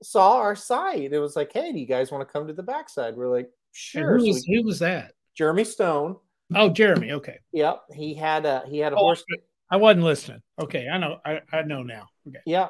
saw 0.03 0.37
our 0.37 0.55
site. 0.55 1.13
It 1.13 1.19
was 1.19 1.35
like, 1.35 1.51
"Hey, 1.51 1.71
do 1.71 1.79
you 1.79 1.85
guys 1.85 2.11
want 2.11 2.27
to 2.27 2.31
come 2.31 2.47
to 2.47 2.53
the 2.53 2.63
backside?" 2.63 3.15
We're 3.15 3.27
like, 3.27 3.49
"Sure." 3.71 4.17
Who 4.17 4.27
was, 4.27 4.41
so 4.41 4.45
we, 4.49 4.57
who 4.57 4.63
was 4.63 4.79
that? 4.79 5.13
Jeremy 5.35 5.63
Stone. 5.63 6.17
Oh, 6.55 6.69
Jeremy. 6.69 7.11
Okay. 7.13 7.39
Yep, 7.51 7.83
he 7.93 8.13
had 8.13 8.45
a 8.45 8.63
he 8.67 8.79
had 8.79 8.93
a 8.93 8.95
oh, 8.95 8.99
horse. 8.99 9.23
I 9.69 9.77
wasn't 9.77 10.05
listening. 10.05 10.41
Okay, 10.59 10.87
I 10.87 10.97
know. 10.97 11.19
I, 11.25 11.41
I 11.51 11.63
know 11.63 11.83
now. 11.83 12.07
Okay. 12.27 12.39
Yeah, 12.45 12.69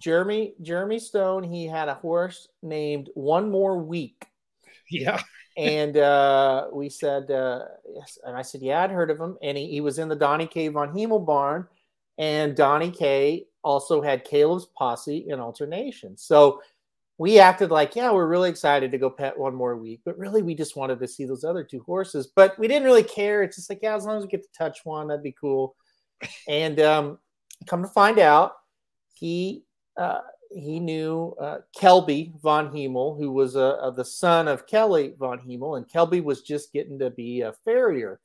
Jeremy 0.00 0.54
Jeremy 0.62 0.98
Stone. 0.98 1.42
He 1.42 1.66
had 1.66 1.88
a 1.88 1.94
horse 1.94 2.48
named 2.62 3.10
One 3.14 3.50
More 3.50 3.78
Week. 3.78 4.26
Yeah. 4.90 5.22
And 5.56 5.96
uh, 5.96 6.68
we 6.72 6.88
said 6.88 7.30
uh, 7.30 7.64
yes, 7.94 8.18
and 8.24 8.36
I 8.36 8.42
said, 8.42 8.62
yeah, 8.62 8.82
I'd 8.82 8.90
heard 8.90 9.10
of 9.10 9.20
him, 9.20 9.36
and 9.42 9.56
he, 9.56 9.66
he 9.68 9.80
was 9.80 9.98
in 9.98 10.08
the 10.08 10.16
Donnie 10.16 10.46
K 10.46 10.68
von 10.68 10.92
Hemel 10.92 11.24
barn, 11.24 11.66
and 12.18 12.56
Donnie 12.56 12.90
K 12.90 13.46
also 13.62 14.00
had 14.02 14.24
Caleb's 14.24 14.66
posse 14.66 15.26
in 15.28 15.40
alternation. 15.40 16.16
So 16.16 16.62
we 17.18 17.38
acted 17.38 17.70
like, 17.70 17.94
yeah, 17.94 18.10
we're 18.10 18.26
really 18.26 18.50
excited 18.50 18.90
to 18.90 18.98
go 18.98 19.08
pet 19.08 19.38
one 19.38 19.54
more 19.54 19.76
week, 19.76 20.00
but 20.04 20.18
really 20.18 20.42
we 20.42 20.54
just 20.54 20.76
wanted 20.76 20.98
to 20.98 21.06
see 21.06 21.24
those 21.24 21.44
other 21.44 21.62
two 21.62 21.80
horses. 21.80 22.26
But 22.34 22.58
we 22.58 22.66
didn't 22.66 22.84
really 22.84 23.04
care. 23.04 23.42
It's 23.42 23.56
just 23.56 23.70
like, 23.70 23.80
yeah, 23.82 23.94
as 23.94 24.04
long 24.04 24.16
as 24.16 24.24
we 24.24 24.30
get 24.30 24.42
to 24.42 24.58
touch 24.58 24.84
one, 24.84 25.08
that'd 25.08 25.22
be 25.22 25.36
cool. 25.40 25.76
And 26.48 26.80
um, 26.80 27.18
come 27.66 27.82
to 27.82 27.88
find 27.88 28.18
out, 28.18 28.54
he 29.14 29.62
uh, 29.96 30.20
he 30.54 30.80
knew 30.80 31.34
uh, 31.40 31.58
Kelby 31.78 32.32
von 32.40 32.70
Hemel, 32.70 33.18
who 33.18 33.30
was 33.30 33.56
uh, 33.56 33.70
uh, 33.70 33.90
the 33.90 34.04
son 34.04 34.48
of 34.48 34.66
Kelly 34.66 35.14
von 35.18 35.38
Hemel, 35.38 35.76
and 35.76 35.88
Kelby 35.88 36.22
was 36.22 36.42
just 36.42 36.72
getting 36.72 36.98
to 36.98 37.10
be 37.10 37.40
a 37.40 37.52
farrier, 37.64 38.20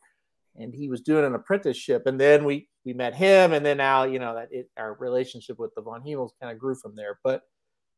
and 0.55 0.73
he 0.73 0.89
was 0.89 1.01
doing 1.01 1.25
an 1.25 1.36
apprenticeship. 1.36 2.05
And 2.05 2.19
then 2.19 2.45
we 2.45 2.67
we 2.86 2.93
met 2.93 3.15
him, 3.15 3.53
and 3.53 3.65
then 3.65 3.78
now 3.78 4.03
you 4.03 4.19
know 4.19 4.36
that 4.36 4.49
it, 4.51 4.69
our 4.78 4.93
relationship 4.95 5.59
with 5.59 5.73
the 5.75 5.82
von 5.82 6.01
Hemels 6.01 6.32
kind 6.41 6.51
of 6.51 6.59
grew 6.59 6.75
from 6.75 6.95
there. 6.95 7.19
But 7.23 7.43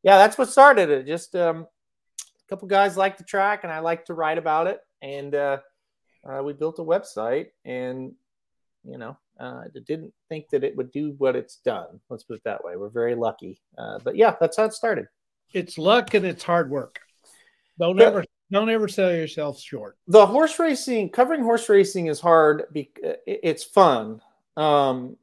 yeah, 0.03 0.17
that's 0.17 0.38
what 0.38 0.49
started 0.49 0.89
it. 0.89 1.05
Just 1.05 1.36
um, 1.36 1.67
a 2.21 2.49
couple 2.49 2.67
guys 2.67 2.97
like 2.97 3.17
the 3.17 3.23
track, 3.23 3.63
and 3.63 3.71
I 3.71 3.80
like 3.80 4.05
to 4.05 4.13
write 4.13 4.38
about 4.38 4.67
it, 4.67 4.80
and 5.01 5.36
uh, 5.36 5.57
uh, 6.27 6.41
we 6.43 6.53
built 6.53 6.80
a 6.80 6.84
website, 6.84 7.47
and 7.65 8.13
you 8.84 8.97
know 8.97 9.17
uh, 9.39 9.63
didn't 9.85 10.13
think 10.27 10.49
that 10.49 10.63
it 10.63 10.75
would 10.75 10.91
do 10.91 11.15
what 11.17 11.35
it's 11.35 11.57
done. 11.57 11.99
Let's 12.09 12.23
put 12.23 12.35
it 12.37 12.43
that 12.43 12.63
way. 12.63 12.75
We're 12.75 12.89
very 12.89 13.15
lucky. 13.15 13.61
Uh, 13.77 13.99
but 14.03 14.15
yeah, 14.15 14.35
that's 14.39 14.57
how 14.57 14.65
it 14.65 14.73
started. 14.73 15.07
It's 15.53 15.77
luck 15.77 16.13
and 16.13 16.25
it's 16.25 16.43
hard 16.43 16.69
work. 16.69 16.99
Don't 17.79 17.97
but, 17.97 18.07
ever 18.07 18.25
don't 18.51 18.69
ever 18.69 18.87
sell 18.87 19.13
yourself 19.13 19.59
short. 19.59 19.97
The 20.07 20.25
horse 20.25 20.59
racing, 20.59 21.09
covering 21.09 21.41
horse 21.41 21.69
racing 21.69 22.07
is 22.07 22.19
hard. 22.19 22.63
Be, 22.73 22.91
it's 23.25 23.63
fun. 23.63 24.21
Um, 24.57 25.17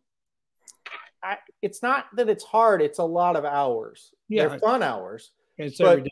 I, 1.22 1.38
it's 1.60 1.82
not 1.82 2.06
that 2.14 2.28
it's 2.28 2.44
hard. 2.44 2.80
It's 2.80 2.98
a 2.98 3.04
lot 3.04 3.36
of 3.36 3.44
hours. 3.44 4.12
Yeah, 4.28 4.48
They're 4.48 4.58
fun 4.58 4.82
hours. 4.82 5.32
It's 5.58 5.80
every 5.80 6.02
day. 6.02 6.10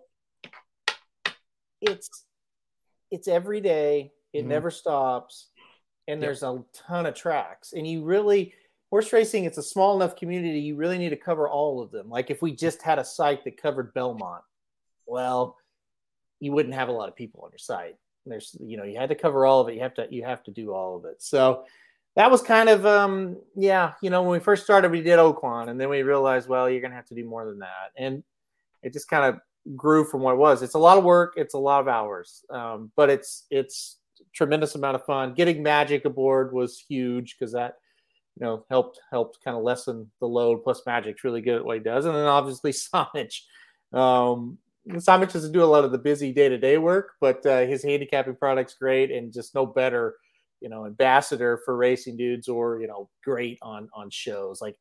It's 1.80 2.24
it's 3.10 3.28
every 3.28 3.60
day. 3.60 4.12
It 4.32 4.40
mm-hmm. 4.40 4.48
never 4.48 4.70
stops 4.70 5.48
and 6.08 6.20
yep. 6.20 6.26
there's 6.26 6.42
a 6.42 6.62
ton 6.72 7.06
of 7.06 7.14
tracks 7.14 7.72
and 7.72 7.86
you 7.86 8.02
really 8.04 8.52
horse 8.90 9.12
racing 9.12 9.44
it's 9.44 9.58
a 9.58 9.62
small 9.62 9.96
enough 9.96 10.16
community 10.16 10.60
you 10.60 10.76
really 10.76 10.98
need 10.98 11.10
to 11.10 11.16
cover 11.16 11.48
all 11.48 11.80
of 11.82 11.90
them. 11.90 12.08
Like 12.08 12.30
if 12.30 12.42
we 12.42 12.52
just 12.54 12.82
had 12.82 12.98
a 12.98 13.04
site 13.04 13.44
that 13.44 13.60
covered 13.60 13.92
belmont 13.94 14.42
well 15.06 15.56
you 16.40 16.52
wouldn't 16.52 16.74
have 16.74 16.88
a 16.88 16.92
lot 16.92 17.08
of 17.08 17.16
people 17.16 17.42
on 17.42 17.50
your 17.50 17.58
site. 17.58 17.96
There's 18.26 18.56
you 18.60 18.76
know 18.76 18.84
you 18.84 18.98
had 18.98 19.10
to 19.10 19.14
cover 19.14 19.46
all 19.46 19.60
of 19.60 19.68
it. 19.68 19.74
You 19.74 19.80
have 19.80 19.94
to 19.94 20.06
you 20.10 20.24
have 20.24 20.42
to 20.44 20.50
do 20.50 20.72
all 20.72 20.96
of 20.96 21.04
it. 21.04 21.22
So 21.22 21.64
that 22.16 22.30
was 22.30 22.42
kind 22.42 22.68
of 22.68 22.86
um 22.86 23.36
yeah 23.56 23.94
you 24.00 24.10
know 24.10 24.22
when 24.22 24.32
we 24.32 24.38
first 24.38 24.64
started 24.64 24.90
we 24.90 25.02
did 25.02 25.18
oaklawn 25.18 25.68
and 25.68 25.80
then 25.80 25.88
we 25.88 26.02
realized 26.02 26.48
well 26.48 26.70
you're 26.70 26.80
gonna 26.80 26.94
have 26.94 27.06
to 27.06 27.14
do 27.14 27.24
more 27.24 27.44
than 27.46 27.58
that. 27.60 27.92
And 27.96 28.22
it 28.82 28.92
just 28.92 29.08
kind 29.08 29.24
of 29.24 29.40
grew 29.76 30.04
from 30.04 30.20
what 30.20 30.34
it 30.34 30.38
was. 30.38 30.62
It's 30.62 30.74
a 30.74 30.78
lot 30.78 30.98
of 30.98 31.04
work. 31.04 31.34
It's 31.36 31.54
a 31.54 31.58
lot 31.58 31.80
of 31.80 31.88
hours. 31.88 32.44
Um, 32.50 32.92
but 32.96 33.10
it's 33.10 33.44
it's 33.50 33.96
tremendous 34.34 34.74
amount 34.74 34.96
of 34.96 35.04
fun. 35.04 35.34
Getting 35.34 35.62
Magic 35.62 36.04
aboard 36.04 36.52
was 36.52 36.78
huge 36.88 37.36
because 37.38 37.52
that 37.52 37.76
you 38.38 38.44
know 38.44 38.64
helped 38.68 39.00
helped 39.10 39.42
kind 39.44 39.56
of 39.56 39.62
lessen 39.62 40.10
the 40.20 40.26
load. 40.26 40.62
Plus, 40.62 40.82
Magic's 40.86 41.24
really 41.24 41.40
good 41.40 41.56
at 41.56 41.64
what 41.64 41.78
he 41.78 41.82
does, 41.82 42.04
and 42.04 42.14
then 42.14 42.26
obviously 42.26 42.72
Samich. 42.72 43.40
Um, 43.92 44.58
Samich 44.88 45.32
doesn't 45.32 45.52
do 45.52 45.62
a 45.62 45.66
lot 45.66 45.84
of 45.84 45.92
the 45.92 45.98
busy 45.98 46.32
day 46.32 46.48
to 46.48 46.58
day 46.58 46.76
work, 46.76 47.12
but 47.20 47.44
uh, 47.46 47.60
his 47.60 47.82
handicapping 47.82 48.36
product's 48.36 48.74
great, 48.74 49.10
and 49.10 49.32
just 49.32 49.54
no 49.54 49.64
better, 49.64 50.16
you 50.60 50.68
know, 50.68 50.84
ambassador 50.84 51.60
for 51.64 51.76
racing 51.76 52.16
dudes, 52.16 52.48
or 52.48 52.80
you 52.80 52.86
know, 52.86 53.08
great 53.22 53.58
on 53.62 53.88
on 53.94 54.10
shows 54.10 54.60
like. 54.60 54.76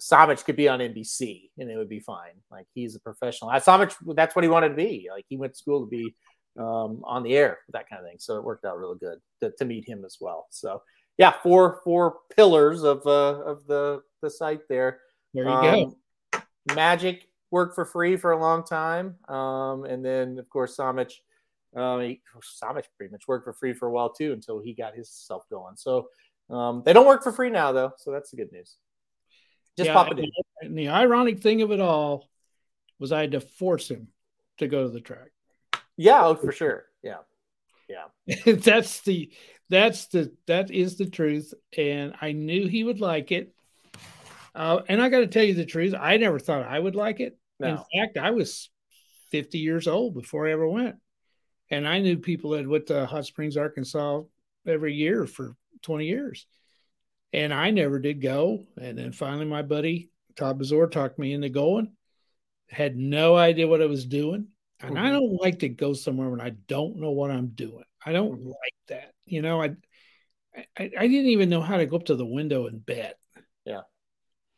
Samich 0.00 0.44
could 0.44 0.56
be 0.56 0.68
on 0.68 0.80
NBC 0.80 1.50
and 1.58 1.70
it 1.70 1.76
would 1.76 1.88
be 1.88 2.00
fine. 2.00 2.32
Like 2.50 2.66
he's 2.74 2.94
a 2.94 3.00
professional. 3.00 3.50
Samich, 3.50 3.94
that's 4.14 4.34
what 4.34 4.42
he 4.42 4.48
wanted 4.48 4.70
to 4.70 4.74
be. 4.74 5.08
Like 5.10 5.24
he 5.28 5.36
went 5.36 5.52
to 5.52 5.58
school 5.58 5.80
to 5.80 5.86
be 5.86 6.14
um, 6.58 7.02
on 7.04 7.22
the 7.22 7.36
air, 7.36 7.58
that 7.72 7.88
kind 7.88 8.00
of 8.00 8.08
thing. 8.08 8.18
So 8.18 8.36
it 8.36 8.44
worked 8.44 8.64
out 8.64 8.78
really 8.78 8.98
good 8.98 9.18
to, 9.40 9.50
to 9.58 9.64
meet 9.64 9.86
him 9.86 10.04
as 10.04 10.18
well. 10.20 10.46
So 10.50 10.82
yeah, 11.18 11.32
four 11.42 11.80
four 11.84 12.18
pillars 12.34 12.82
of 12.82 13.06
uh, 13.06 13.42
of 13.44 13.66
the 13.66 14.02
the 14.20 14.30
site 14.30 14.68
there. 14.68 15.00
There 15.32 15.44
you 15.44 15.50
um, 15.50 15.94
go. 16.32 16.40
Magic 16.74 17.28
worked 17.50 17.74
for 17.74 17.84
free 17.84 18.16
for 18.16 18.32
a 18.32 18.40
long 18.40 18.64
time, 18.64 19.16
um, 19.28 19.84
and 19.84 20.04
then 20.04 20.38
of 20.38 20.48
course 20.48 20.76
Samich. 20.76 21.14
Um, 21.76 22.00
he, 22.02 22.22
Samich 22.62 22.84
pretty 22.96 23.10
much 23.10 23.26
worked 23.26 23.44
for 23.44 23.52
free 23.52 23.72
for 23.72 23.88
a 23.88 23.92
while 23.92 24.12
too 24.12 24.32
until 24.32 24.60
he 24.60 24.74
got 24.74 24.94
his 24.94 25.10
stuff 25.10 25.42
going. 25.50 25.76
So 25.76 26.08
um, 26.48 26.82
they 26.84 26.92
don't 26.92 27.06
work 27.06 27.24
for 27.24 27.32
free 27.32 27.50
now 27.50 27.72
though, 27.72 27.92
so 27.98 28.12
that's 28.12 28.30
the 28.30 28.36
good 28.36 28.52
news. 28.52 28.76
Just 29.76 29.88
yeah, 29.88 29.94
pop 29.94 30.12
it 30.12 30.18
in. 30.20 30.30
And 30.62 30.78
the 30.78 30.88
ironic 30.88 31.40
thing 31.40 31.62
of 31.62 31.72
it 31.72 31.80
all 31.80 32.28
was 33.00 33.10
I 33.12 33.22
had 33.22 33.32
to 33.32 33.40
force 33.40 33.90
him 33.90 34.08
to 34.58 34.68
go 34.68 34.84
to 34.84 34.88
the 34.88 35.00
track. 35.00 35.30
Yeah, 35.96 36.24
oh, 36.24 36.34
for 36.34 36.52
sure. 36.52 36.84
Yeah. 37.02 37.18
Yeah. 37.88 38.34
that's 38.54 39.00
the 39.02 39.30
that's 39.68 40.06
the 40.06 40.32
that 40.46 40.70
is 40.70 40.96
the 40.96 41.06
truth. 41.08 41.54
And 41.76 42.14
I 42.20 42.32
knew 42.32 42.66
he 42.68 42.84
would 42.84 43.00
like 43.00 43.32
it. 43.32 43.54
Uh, 44.54 44.80
and 44.88 45.02
I 45.02 45.08
got 45.08 45.20
to 45.20 45.26
tell 45.26 45.42
you 45.42 45.54
the 45.54 45.66
truth, 45.66 45.94
I 45.98 46.16
never 46.16 46.38
thought 46.38 46.66
I 46.66 46.78
would 46.78 46.94
like 46.94 47.20
it. 47.20 47.36
No. 47.58 47.84
In 47.92 48.00
fact, 48.00 48.18
I 48.18 48.30
was 48.30 48.70
50 49.30 49.58
years 49.58 49.88
old 49.88 50.14
before 50.14 50.46
I 50.46 50.52
ever 50.52 50.68
went. 50.68 50.96
And 51.70 51.88
I 51.88 51.98
knew 51.98 52.18
people 52.18 52.50
that 52.50 52.68
went 52.68 52.86
to 52.86 53.06
Hot 53.06 53.26
Springs, 53.26 53.56
Arkansas 53.56 54.22
every 54.66 54.94
year 54.94 55.26
for 55.26 55.56
20 55.82 56.06
years. 56.06 56.46
And 57.32 57.52
I 57.52 57.70
never 57.70 57.98
did 57.98 58.20
go. 58.20 58.66
And 58.80 58.96
then 58.96 59.10
finally, 59.10 59.46
my 59.46 59.62
buddy 59.62 60.10
Todd 60.36 60.58
Bazor 60.58 60.88
talked 60.88 61.18
me 61.18 61.32
into 61.32 61.48
going. 61.48 61.92
Had 62.68 62.96
no 62.96 63.36
idea 63.36 63.68
what 63.68 63.82
I 63.82 63.86
was 63.86 64.06
doing. 64.06 64.48
And 64.86 64.96
mm-hmm. 64.96 65.06
I 65.06 65.10
don't 65.10 65.40
like 65.40 65.60
to 65.60 65.68
go 65.68 65.92
somewhere 65.92 66.28
when 66.28 66.40
I 66.40 66.50
don't 66.50 66.96
know 66.96 67.10
what 67.10 67.30
I'm 67.30 67.48
doing. 67.48 67.84
I 68.04 68.12
don't 68.12 68.38
mm-hmm. 68.38 68.48
like 68.48 68.74
that. 68.88 69.12
You 69.26 69.42
know, 69.42 69.62
I 69.62 69.76
I, 70.78 70.90
I 70.98 71.06
didn't 71.08 71.30
even 71.30 71.48
know 71.48 71.60
how 71.60 71.76
to 71.76 71.86
go 71.86 71.96
up 71.96 72.06
to 72.06 72.16
the 72.16 72.26
window 72.26 72.66
and 72.66 72.84
bet. 72.84 73.18
Yeah. 73.64 73.82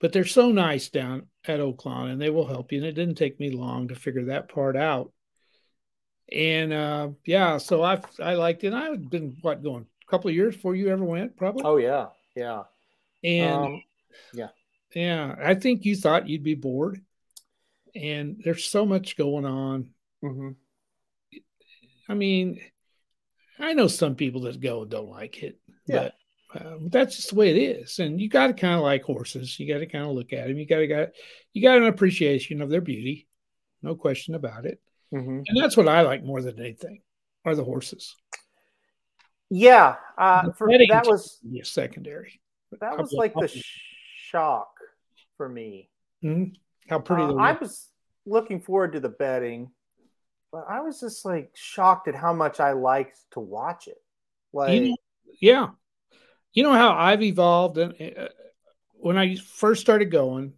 But 0.01 0.13
they're 0.13 0.25
so 0.25 0.53
nice 0.53 0.91
down 0.91 1.27
at 1.47 1.61
Oaklawn 1.61 2.11
and 2.11 2.21
they 2.21 2.31
will 2.31 2.47
help 2.47 2.73
you. 2.73 2.79
And 2.79 2.87
it 2.87 2.93
didn't 2.93 3.15
take 3.15 3.41
me 3.41 3.51
long 3.51 3.89
to 3.89 3.95
figure 3.95 4.27
that 4.27 4.49
part 4.49 4.77
out. 4.77 5.13
And 6.31 6.73
uh, 6.73 7.11
yeah, 7.25 7.59
so 7.59 7.83
I 7.83 8.01
I 8.21 8.35
liked 8.35 8.65
it. 8.65 8.73
I've 8.73 9.09
been 9.09 9.37
what 9.43 9.63
going 9.63 9.87
a 10.07 10.11
couple 10.11 10.29
of 10.29 10.35
years 10.35 10.55
before 10.55 10.75
you 10.75 10.89
ever 10.89 11.05
went, 11.05 11.37
probably. 11.37 11.63
Oh 11.65 11.77
yeah, 11.77 12.09
yeah. 12.35 12.65
And 13.23 13.55
Um, 13.55 13.83
yeah. 14.35 14.49
yeah, 14.95 15.35
I 15.39 15.55
think 15.55 15.85
you 15.85 15.97
thought 15.97 16.29
you'd 16.29 16.43
be 16.43 16.55
bored. 16.55 17.01
And 17.95 18.43
there's 18.45 18.67
so 18.67 18.85
much 18.85 19.17
going 19.17 19.47
on. 19.47 19.91
Mm-hmm. 20.25 20.51
I 22.09 22.15
mean, 22.15 22.61
I 23.59 23.73
know 23.73 23.87
some 23.89 24.15
people 24.15 24.43
that 24.43 24.61
go 24.61 24.83
and 24.83 24.91
don't 24.91 25.11
like 25.11 25.43
it, 25.43 25.59
Yeah. 25.87 26.11
but 26.53 26.67
um, 26.67 26.89
that's 26.91 27.17
just 27.17 27.31
the 27.31 27.37
way 27.37 27.51
it 27.51 27.59
is. 27.81 27.99
And 27.99 28.21
you 28.21 28.29
got 28.29 28.47
to 28.49 28.53
kind 28.55 28.75
of 28.75 28.83
like 28.83 29.03
horses. 29.03 29.59
You 29.59 29.73
got 29.73 29.81
to 29.81 29.87
kind 29.87 30.07
of 30.07 30.13
look 30.13 30.33
at 30.33 30.47
them. 30.47 30.57
You 30.57 30.67
got 30.67 30.79
to 30.79 30.87
got 30.87 31.09
you 31.53 31.63
got 31.63 31.79
an 31.79 31.87
appreciation 31.87 32.63
of 32.63 32.71
their 32.71 32.81
beauty, 32.81 33.27
no 33.83 33.95
question 33.95 34.35
about 34.35 34.65
it. 34.65 34.81
Mm-hmm. 35.13 35.41
And 35.47 35.57
that's 35.57 35.77
what 35.77 35.89
I 35.89 36.03
like 36.03 36.25
more 36.25 36.43
than 36.43 36.59
anything 36.59 37.03
are 37.45 37.55
the 37.55 37.65
horses. 37.65 38.15
Yeah, 39.51 39.97
uh, 40.19 40.51
for, 40.53 40.69
that 40.69 41.07
was 41.07 41.41
secondary. 41.63 42.41
that 42.81 42.99
was 42.99 43.13
like 43.13 43.33
the 43.35 43.49
shock 44.17 44.71
for 45.37 45.49
me. 45.49 45.89
Mhm. 46.25 46.57
How 46.89 46.99
pretty 46.99 47.23
Uh, 47.23 47.35
I 47.37 47.53
was 47.53 47.89
looking 48.25 48.61
forward 48.61 48.93
to 48.95 49.01
the 49.01 49.09
betting, 49.09 49.71
but 50.53 50.65
I 50.69 50.81
was 50.81 51.01
just 51.01 51.25
like 51.25 51.51
shocked 51.55 52.09
at 52.09 52.15
how 52.15 52.33
much 52.33 52.61
I 52.61 52.73
liked 52.73 53.19
to 53.33 53.41
watch 53.41 53.89
it. 53.89 54.01
Like, 54.53 54.75
You 54.75 54.89
know, 54.91 54.97
yeah. 55.41 55.69
You 56.53 56.63
know 56.63 56.73
how 56.73 56.93
I've 56.95 57.23
evolved 57.23 57.79
and 57.79 57.95
uh, 58.19 58.29
when 58.99 59.19
I 59.19 59.37
first 59.37 59.81
started 59.83 60.11
going, 60.11 60.55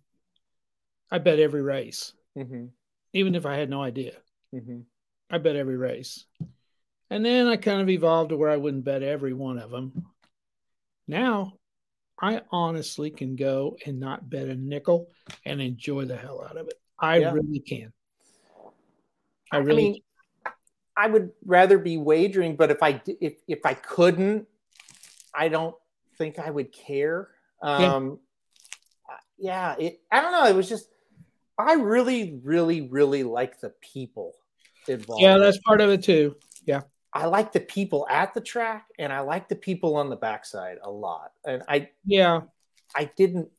I 1.10 1.18
bet 1.18 1.38
every 1.38 1.62
race, 1.62 2.12
mhm, 2.34 2.72
even 3.12 3.34
if 3.34 3.46
I 3.46 3.56
had 3.56 3.70
no 3.70 3.82
idea. 3.82 4.14
mhm. 4.52 4.86
I 5.30 5.38
bet 5.38 5.56
every 5.56 5.76
race. 5.76 6.26
And 7.10 7.24
then 7.24 7.46
I 7.46 7.56
kind 7.56 7.80
of 7.80 7.88
evolved 7.88 8.30
to 8.30 8.36
where 8.36 8.50
I 8.50 8.56
wouldn't 8.56 8.84
bet 8.84 9.02
every 9.02 9.32
one 9.32 9.58
of 9.58 9.70
them. 9.70 10.06
Now, 11.06 11.54
I 12.20 12.42
honestly 12.50 13.10
can 13.10 13.36
go 13.36 13.76
and 13.86 14.00
not 14.00 14.28
bet 14.28 14.48
a 14.48 14.54
nickel 14.54 15.10
and 15.44 15.60
enjoy 15.60 16.04
the 16.04 16.16
hell 16.16 16.44
out 16.44 16.56
of 16.56 16.68
it. 16.68 16.80
I 16.98 17.16
Yeah. 17.18 17.32
really 17.32 17.60
can. 17.60 17.92
I 19.52 19.56
I 19.56 19.60
really 19.60 19.82
mean, 19.82 20.02
I 20.96 21.06
would 21.06 21.30
rather 21.44 21.78
be 21.78 21.96
wagering, 21.96 22.56
but 22.56 22.70
if 22.70 22.82
I 22.82 23.00
if 23.06 23.34
if 23.46 23.64
I 23.64 23.74
couldn't, 23.74 24.46
I 25.34 25.48
don't 25.48 25.76
think 26.16 26.38
I 26.38 26.50
would 26.50 26.72
care. 26.72 27.28
Yeah. 27.62 27.94
Um, 27.94 28.18
yeah, 29.38 29.76
it. 29.78 30.00
I 30.10 30.20
don't 30.20 30.32
know. 30.32 30.46
It 30.46 30.56
was 30.56 30.68
just 30.68 30.88
I 31.56 31.74
really, 31.74 32.40
really, 32.42 32.82
really 32.82 33.22
like 33.22 33.60
the 33.60 33.70
people 33.80 34.34
involved. 34.86 35.22
yeah, 35.22 35.38
that's 35.38 35.58
part 35.58 35.80
of 35.80 35.90
it 35.90 36.02
too. 36.02 36.36
Yeah. 36.64 36.82
I 37.12 37.26
like 37.26 37.52
the 37.52 37.60
people 37.60 38.06
at 38.10 38.34
the 38.34 38.40
track, 38.40 38.86
and 38.98 39.12
I 39.12 39.20
like 39.20 39.48
the 39.48 39.56
people 39.56 39.96
on 39.96 40.10
the 40.10 40.16
backside 40.16 40.78
a 40.82 40.90
lot. 40.90 41.32
And 41.44 41.62
I 41.68 41.90
Yeah. 42.04 42.42
I 42.94 43.10
didn't. 43.16 43.50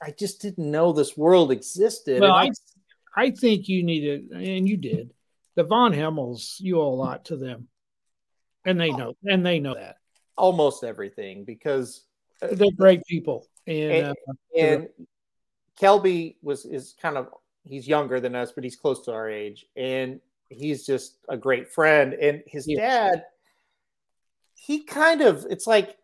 I 0.00 0.10
just 0.10 0.40
didn't 0.40 0.70
know 0.70 0.92
this 0.92 1.16
world 1.16 1.52
existed. 1.52 2.20
Well, 2.20 2.36
and 2.36 2.54
I 3.16 3.30
think 3.30 3.68
you 3.68 3.84
needed, 3.84 4.30
and 4.30 4.68
you 4.68 4.76
did. 4.76 5.14
The 5.54 5.64
Von 5.64 5.92
Hemels, 5.92 6.60
you 6.60 6.80
owe 6.80 6.88
a 6.88 6.94
lot 6.94 7.26
to 7.26 7.36
them, 7.36 7.68
and 8.64 8.80
they 8.80 8.90
know, 8.90 9.14
and 9.24 9.44
they 9.44 9.58
know 9.60 9.74
that 9.74 9.96
almost 10.36 10.82
everything 10.82 11.44
because 11.44 12.04
they're 12.40 12.70
great 12.76 13.04
people. 13.04 13.46
And, 13.66 13.92
And- 13.92 14.06
uh, 14.06 14.32
and 14.58 14.88
Kelby 15.80 16.36
was 16.42 16.64
is 16.64 16.94
kind 17.00 17.16
of 17.16 17.28
he's 17.64 17.86
younger 17.86 18.18
than 18.18 18.34
us, 18.34 18.52
but 18.52 18.64
he's 18.64 18.76
close 18.76 19.04
to 19.04 19.12
our 19.12 19.28
age, 19.28 19.66
and 19.76 20.20
he's 20.48 20.84
just 20.86 21.16
a 21.28 21.36
great 21.36 21.70
friend. 21.70 22.14
And 22.14 22.42
his 22.46 22.66
Yeah. 22.66 23.10
dad, 23.10 23.24
he 24.54 24.84
kind 24.84 25.20
of 25.20 25.46
it's 25.50 25.66
like 25.66 25.96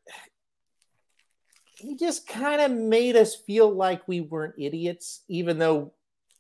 he 1.75 1.97
just 1.97 2.27
kind 2.27 2.61
of 2.61 2.71
made 2.73 3.15
us 3.17 3.35
feel 3.37 3.71
like 3.71 4.07
we 4.09 4.21
weren't 4.21 4.55
idiots, 4.59 5.23
even 5.29 5.59
though 5.59 5.93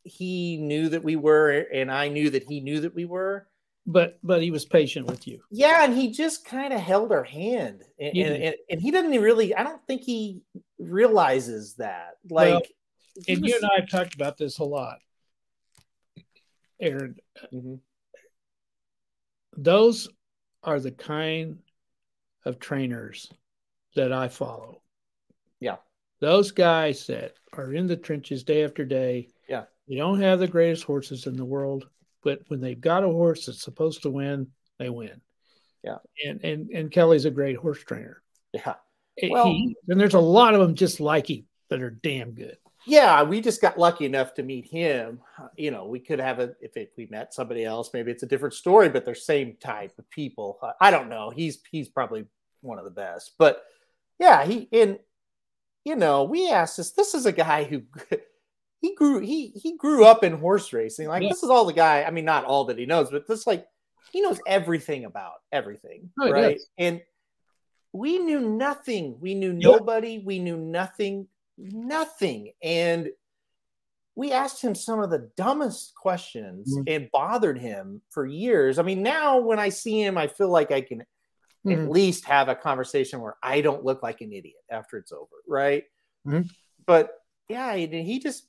he 0.08 0.56
knew 0.56 0.88
that 0.88 1.04
we 1.04 1.16
were, 1.16 1.50
and 1.50 1.90
I 1.92 2.08
knew 2.08 2.30
that 2.30 2.44
he 2.44 2.60
knew 2.60 2.80
that 2.80 2.94
we 2.94 3.04
were. 3.04 3.46
but 3.86 4.18
but 4.22 4.42
he 4.42 4.50
was 4.50 4.64
patient 4.64 5.06
with 5.06 5.26
you. 5.26 5.40
Yeah, 5.50 5.84
and 5.84 5.96
he 5.96 6.10
just 6.10 6.44
kind 6.44 6.72
of 6.72 6.80
held 6.80 7.10
our 7.12 7.24
hand, 7.24 7.84
and, 7.98 8.12
He 8.12 8.22
and, 8.22 8.42
and, 8.42 8.54
and 8.70 8.80
he 8.80 8.90
doesn't 8.90 9.10
really. 9.22 9.54
I 9.54 9.62
don't 9.62 9.84
think 9.86 10.02
he 10.02 10.42
realizes 10.78 11.74
that. 11.76 12.16
Like, 12.28 12.52
Well, 12.52 12.62
And 13.28 13.46
you 13.46 13.54
and 13.56 13.64
I 13.64 13.80
have 13.80 13.88
talked 13.90 14.14
about 14.14 14.36
this 14.36 14.58
a 14.58 14.64
lot, 14.64 14.98
Aaron. 16.80 17.16
Mhm. 17.52 17.80
Those 19.56 20.08
are 20.62 20.80
the 20.80 20.92
kind 20.92 21.58
of 22.44 22.58
trainers 22.58 23.30
that 23.96 24.12
I 24.12 24.28
follow. 24.28 24.82
Yeah. 25.60 25.76
Those 26.20 26.50
guys 26.52 27.06
that 27.08 27.34
are 27.52 27.72
in 27.72 27.86
the 27.86 27.96
trenches 27.96 28.44
day 28.44 28.64
after 28.64 28.84
day. 28.84 29.28
They 29.88 29.96
don't 29.96 30.20
have 30.20 30.38
the 30.38 30.48
greatest 30.48 30.84
horses 30.84 31.26
in 31.26 31.36
the 31.36 31.44
world, 31.44 31.88
but 32.22 32.40
when 32.48 32.60
they've 32.60 32.80
got 32.80 33.04
a 33.04 33.08
horse 33.08 33.46
that's 33.46 33.62
supposed 33.62 34.02
to 34.02 34.10
win, 34.10 34.48
they 34.78 34.90
win. 34.90 35.20
Yeah. 35.82 35.98
And 36.26 36.44
and 36.44 36.70
and 36.70 36.90
Kelly's 36.90 37.24
a 37.24 37.30
great 37.30 37.56
horse 37.56 37.82
trainer. 37.82 38.22
yeah, 38.52 38.74
He- 39.16 39.30
Well- 39.30 39.46
and 39.88 40.00
there's 40.00 40.14
a 40.14 40.20
lot 40.20 40.54
of 40.54 40.60
them 40.60 40.74
just 40.74 41.00
like 41.00 41.30
him 41.30 41.46
that 41.70 41.82
are 41.82 41.90
damn 41.90 42.32
good. 42.32 42.56
yeah. 42.86 43.22
We 43.22 43.40
just 43.40 43.60
got 43.60 43.78
lucky 43.78 44.04
enough 44.04 44.34
to 44.34 44.42
meet 44.42 44.66
him. 44.66 45.20
You 45.56 45.70
know, 45.70 45.86
we 45.86 46.00
could 46.00 46.18
have 46.20 46.38
a 46.40 46.54
if 46.60 46.76
it, 46.76 46.92
we 46.96 47.06
met 47.06 47.32
somebody 47.34 47.64
else, 47.64 47.90
maybe 47.94 48.10
it's 48.10 48.22
a 48.22 48.26
different 48.26 48.54
story, 48.54 48.88
but 48.88 49.04
they're 49.04 49.14
same 49.14 49.56
type 49.60 49.92
of 49.98 50.08
people. 50.10 50.58
I- 50.62 50.88
I 50.88 50.90
don't 50.90 51.08
know. 51.08 51.30
He's 51.30 51.60
he's 51.70 51.88
probably 51.88 52.26
one 52.60 52.78
of 52.78 52.84
the 52.84 52.90
best, 52.90 53.34
but 53.38 53.62
yeah, 54.18 54.44
he 54.44 54.68
and 54.72 54.98
you 55.84 55.94
know 55.96 56.24
we 56.24 56.50
asked 56.50 56.76
this. 56.76 56.90
This 56.90 57.14
is 57.14 57.24
a 57.26 57.32
guy 57.32 57.64
who. 57.64 57.82
He 58.80 58.94
grew 58.94 59.18
he 59.20 59.48
he 59.48 59.76
grew 59.76 60.04
up 60.04 60.22
in 60.22 60.34
horse 60.34 60.72
racing. 60.72 61.08
Like 61.08 61.22
Yeah. 61.22 61.30
this 61.30 61.42
is 61.42 61.50
all 61.50 61.64
the 61.64 61.72
guy. 61.72 62.04
I 62.04 62.10
mean, 62.10 62.24
not 62.24 62.44
all 62.44 62.64
that 62.66 62.78
he 62.78 62.86
knows, 62.86 63.10
but 63.10 63.26
this 63.26 63.46
like 63.46 63.66
he 64.12 64.20
knows 64.20 64.40
everything 64.46 65.04
about 65.04 65.34
everything, 65.52 66.10
Oh, 66.20 66.30
right? 66.30 66.58
And 66.78 67.02
we 67.92 68.18
knew 68.18 68.40
nothing. 68.40 69.18
We 69.20 69.34
knew 69.34 69.52
Yeah. 69.52 69.70
nobody. 69.76 70.18
We 70.18 70.38
knew 70.38 70.56
nothing, 70.56 71.28
nothing. 71.56 72.52
And 72.62 73.10
we 74.14 74.32
asked 74.32 74.62
him 74.62 74.74
some 74.74 75.00
of 75.00 75.10
the 75.10 75.30
dumbest 75.36 75.94
questions 75.94 76.76
Mhm. 76.76 76.84
and 76.88 77.10
bothered 77.12 77.58
him 77.58 78.02
for 78.10 78.26
years. 78.26 78.78
I 78.78 78.82
mean, 78.82 79.02
now 79.02 79.38
when 79.40 79.58
I 79.58 79.68
see 79.68 80.00
him, 80.02 80.18
I 80.18 80.26
feel 80.26 80.48
like 80.48 80.70
I 80.72 80.80
can 80.80 81.04
Mhm. 81.64 81.84
at 81.84 81.90
least 81.90 82.24
have 82.24 82.48
a 82.48 82.54
conversation 82.56 83.20
where 83.20 83.36
I 83.42 83.60
don't 83.60 83.84
look 83.84 84.02
like 84.02 84.20
an 84.20 84.32
idiot 84.32 84.62
after 84.70 84.96
it's 84.98 85.12
over, 85.12 85.36
right? 85.46 85.84
Mhm. 86.26 86.48
But 86.84 87.14
yeah, 87.48 87.74
he 87.76 88.18
just, 88.18 88.47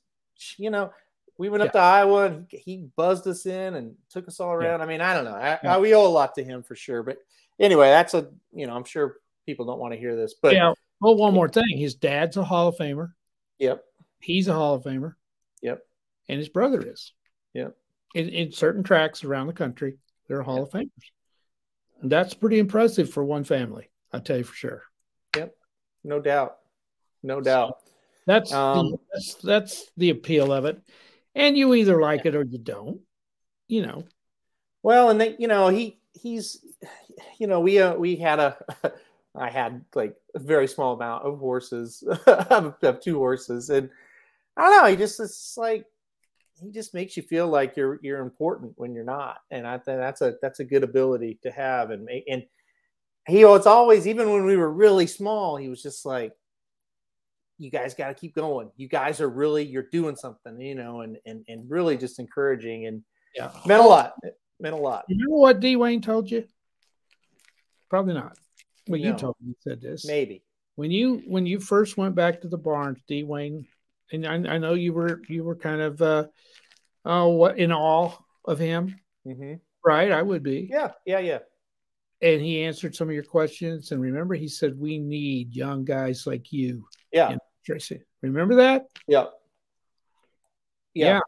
you 0.58 0.70
know, 0.70 0.92
we 1.38 1.50
went 1.50 1.64
up 1.64 1.72
to 1.72 1.80
Iowa 1.80 2.26
and 2.26 2.48
he, 2.50 2.90
buzzed 2.96 3.26
us 3.28 3.46
in 3.46 3.76
and 3.76 3.96
took 4.10 4.28
us 4.28 4.40
all 4.40 4.50
Yeah. 4.62 4.70
around. 4.70 4.82
I 4.82 4.86
mean, 4.86 5.02
I 5.02 5.14
don't 5.14 5.26
know. 5.26 5.36
I, 5.36 5.60
Yeah. 5.64 5.76
I- 5.76 5.80
we 5.80 5.94
owe 5.94 6.06
a 6.06 6.10
lot 6.10 6.36
to 6.36 6.44
him 6.44 6.64
for 6.64 6.76
sure. 6.76 7.02
But 7.04 7.18
anyway, 7.60 7.88
that's 7.88 8.14
a, 8.14 8.30
you 8.52 8.68
know, 8.68 8.76
I'm 8.76 8.84
sure 8.84 9.18
people 9.46 9.66
don't 9.66 9.80
want 9.80 9.94
to 9.94 10.00
hear 10.00 10.16
this, 10.16 10.34
but 10.42 10.54
yeah. 10.54 10.74
Well, 11.02 11.16
one 11.16 11.34
more 11.34 11.48
thing. 11.48 11.78
His 11.78 11.96
dad's 11.96 12.36
a 12.36 12.44
Hall 12.44 12.68
of 12.68 12.76
Famer. 12.76 13.14
yep, 13.58 13.86
He's 14.20 14.50
a 14.50 14.54
Hall 14.54 14.76
of 14.76 14.84
Famer. 14.84 15.16
Yep. 15.62 15.82
And 16.28 16.38
his 16.40 16.50
brother 16.50 16.82
is. 16.82 17.14
Yep. 17.54 17.76
In, 18.16 18.30
in 18.30 18.52
certain 18.52 18.84
tracks 18.84 19.24
around 19.24 19.48
the 19.48 19.54
country, 19.54 19.98
they're 20.28 20.42
Hall 20.42 20.64
of 20.64 20.70
Famers. 20.72 20.90
And 22.02 22.12
that's 22.12 22.34
pretty 22.34 22.60
impressive 22.60 23.10
for 23.12 23.24
one 23.24 23.44
family. 23.46 23.90
I 24.12 24.20
tell 24.20 24.38
you 24.38 24.44
for 24.44 24.56
sure. 24.56 24.84
Yep. 25.38 25.56
No 26.04 26.20
doubt. 26.20 26.58
No 27.24 27.40
doubt. 27.42 27.78
That's 28.30 28.54
Um, 28.54 28.92
the, 28.92 28.98
that's 29.12 29.34
that's 29.36 29.92
the 29.98 30.12
appeal 30.12 30.54
of 30.54 30.66
it. 30.66 30.80
And 31.34 31.58
you 31.58 31.74
either 31.74 32.00
like 32.00 32.28
it 32.28 32.36
or 32.36 32.44
you 32.44 32.60
don't. 32.60 33.02
You 33.68 33.88
know. 33.88 34.04
Well, 34.84 35.10
and 35.10 35.20
they, 35.20 35.36
you 35.40 35.48
know, 35.48 35.70
he 35.70 36.00
he's, 36.14 36.64
you 37.40 37.48
know, 37.48 37.60
we 37.60 37.80
uh, 37.80 37.96
we 37.96 38.18
had 38.18 38.40
a, 38.40 38.56
I 39.36 39.50
had 39.50 39.84
like 39.96 40.16
a 40.36 40.40
very 40.40 40.68
small 40.68 40.94
amount 40.94 41.26
of 41.26 41.40
horses, 41.40 42.04
of, 42.28 43.02
two 43.02 43.18
horses, 43.18 43.72
and 43.72 43.90
I 44.56 44.62
don't 44.70 44.84
know. 44.84 44.90
He 44.92 44.96
just 44.96 45.20
it's 45.20 45.58
like 45.58 45.86
he 46.62 46.70
just 46.70 46.94
makes 46.94 47.18
you 47.18 47.24
feel 47.24 47.48
like 47.48 47.76
you're 47.76 48.00
you're 48.04 48.22
important 48.22 48.74
when 48.76 48.94
you're 48.94 49.04
not, 49.04 49.40
and 49.50 49.66
I 49.66 49.80
think 49.80 49.98
that's 49.98 50.22
a 50.22 50.36
that's 50.40 50.60
a 50.60 50.66
good 50.66 50.84
ability 50.84 51.40
to 51.42 51.50
have, 51.50 51.90
and 51.90 52.08
and 52.30 52.44
he 53.28 53.42
it's 53.42 53.66
always 53.66 54.06
even 54.08 54.32
when 54.32 54.46
we 54.46 54.56
were 54.56 54.72
really 54.72 55.08
small, 55.08 55.58
he 55.58 55.68
was 55.68 55.82
just 55.82 56.06
like. 56.06 56.34
You 57.60 57.70
guys 57.70 57.94
got 57.94 58.08
to 58.08 58.14
keep 58.16 58.34
going. 58.34 58.72
You 58.78 58.88
guys 58.88 59.22
are 59.22 59.30
really 59.30 59.64
you're 59.66 59.88
doing 59.92 60.16
something, 60.16 60.60
you 60.60 60.76
know, 60.76 61.02
and 61.02 61.18
and 61.26 61.44
and 61.48 61.70
really 61.70 61.98
just 61.98 62.18
encouraging 62.20 62.88
and 62.88 63.04
Yeah. 63.36 63.52
meant 63.66 63.84
a 63.84 63.88
lot. 63.88 64.14
It 64.24 64.40
meant 64.60 64.74
a 64.76 64.78
lot. 64.80 65.06
You 65.10 65.18
know 65.18 65.36
what 65.36 65.60
D 65.60 65.76
Wayne 65.76 66.02
told 66.02 66.32
you? 66.32 66.46
Probably 67.90 68.14
not. 68.14 68.38
Well, 68.88 69.00
you 69.00 69.14
told 69.14 69.36
me 69.42 69.50
you 69.50 69.56
said 69.60 69.82
this. 69.82 70.06
maybe. 70.06 70.44
When 70.76 70.90
you 70.92 71.22
when 71.28 71.46
you 71.46 71.60
first 71.60 71.98
went 71.98 72.16
back 72.16 72.42
to 72.42 72.48
the 72.48 72.58
barns, 72.58 73.00
D 73.08 73.24
Wayne, 73.24 73.68
and 74.12 74.26
I, 74.26 74.56
I 74.56 74.58
know 74.58 74.74
you 74.74 74.94
were 74.94 75.22
you 75.28 75.44
were 75.44 75.56
kind 75.56 75.82
of 75.82 76.02
uh 76.02 76.28
oh 77.06 77.30
what 77.30 77.60
in 77.60 77.72
awe 77.72 78.12
of 78.46 78.58
him, 78.58 79.00
hmm 79.26 79.56
right? 79.84 80.12
I 80.12 80.22
would 80.22 80.44
be. 80.44 80.68
Yeah, 80.72 80.92
yeah, 81.06 81.20
yeah. 81.20 81.40
And 82.22 82.42
he 82.42 82.64
answered 82.64 82.96
some 82.96 83.08
of 83.08 83.14
your 83.14 83.24
questions. 83.24 83.92
And 83.92 84.02
remember, 84.02 84.36
he 84.36 84.48
said, 84.50 84.78
We 84.78 84.98
need 85.00 85.56
young 85.56 85.86
guys 85.86 86.28
like 86.28 86.52
you. 86.52 86.86
Yeah. 87.14 87.38
Tracy. 87.70 88.02
Remember 88.22 88.56
that? 88.56 88.88
yeah, 89.08 89.26
Yeah. 90.94 91.14
yeah, 91.16 91.20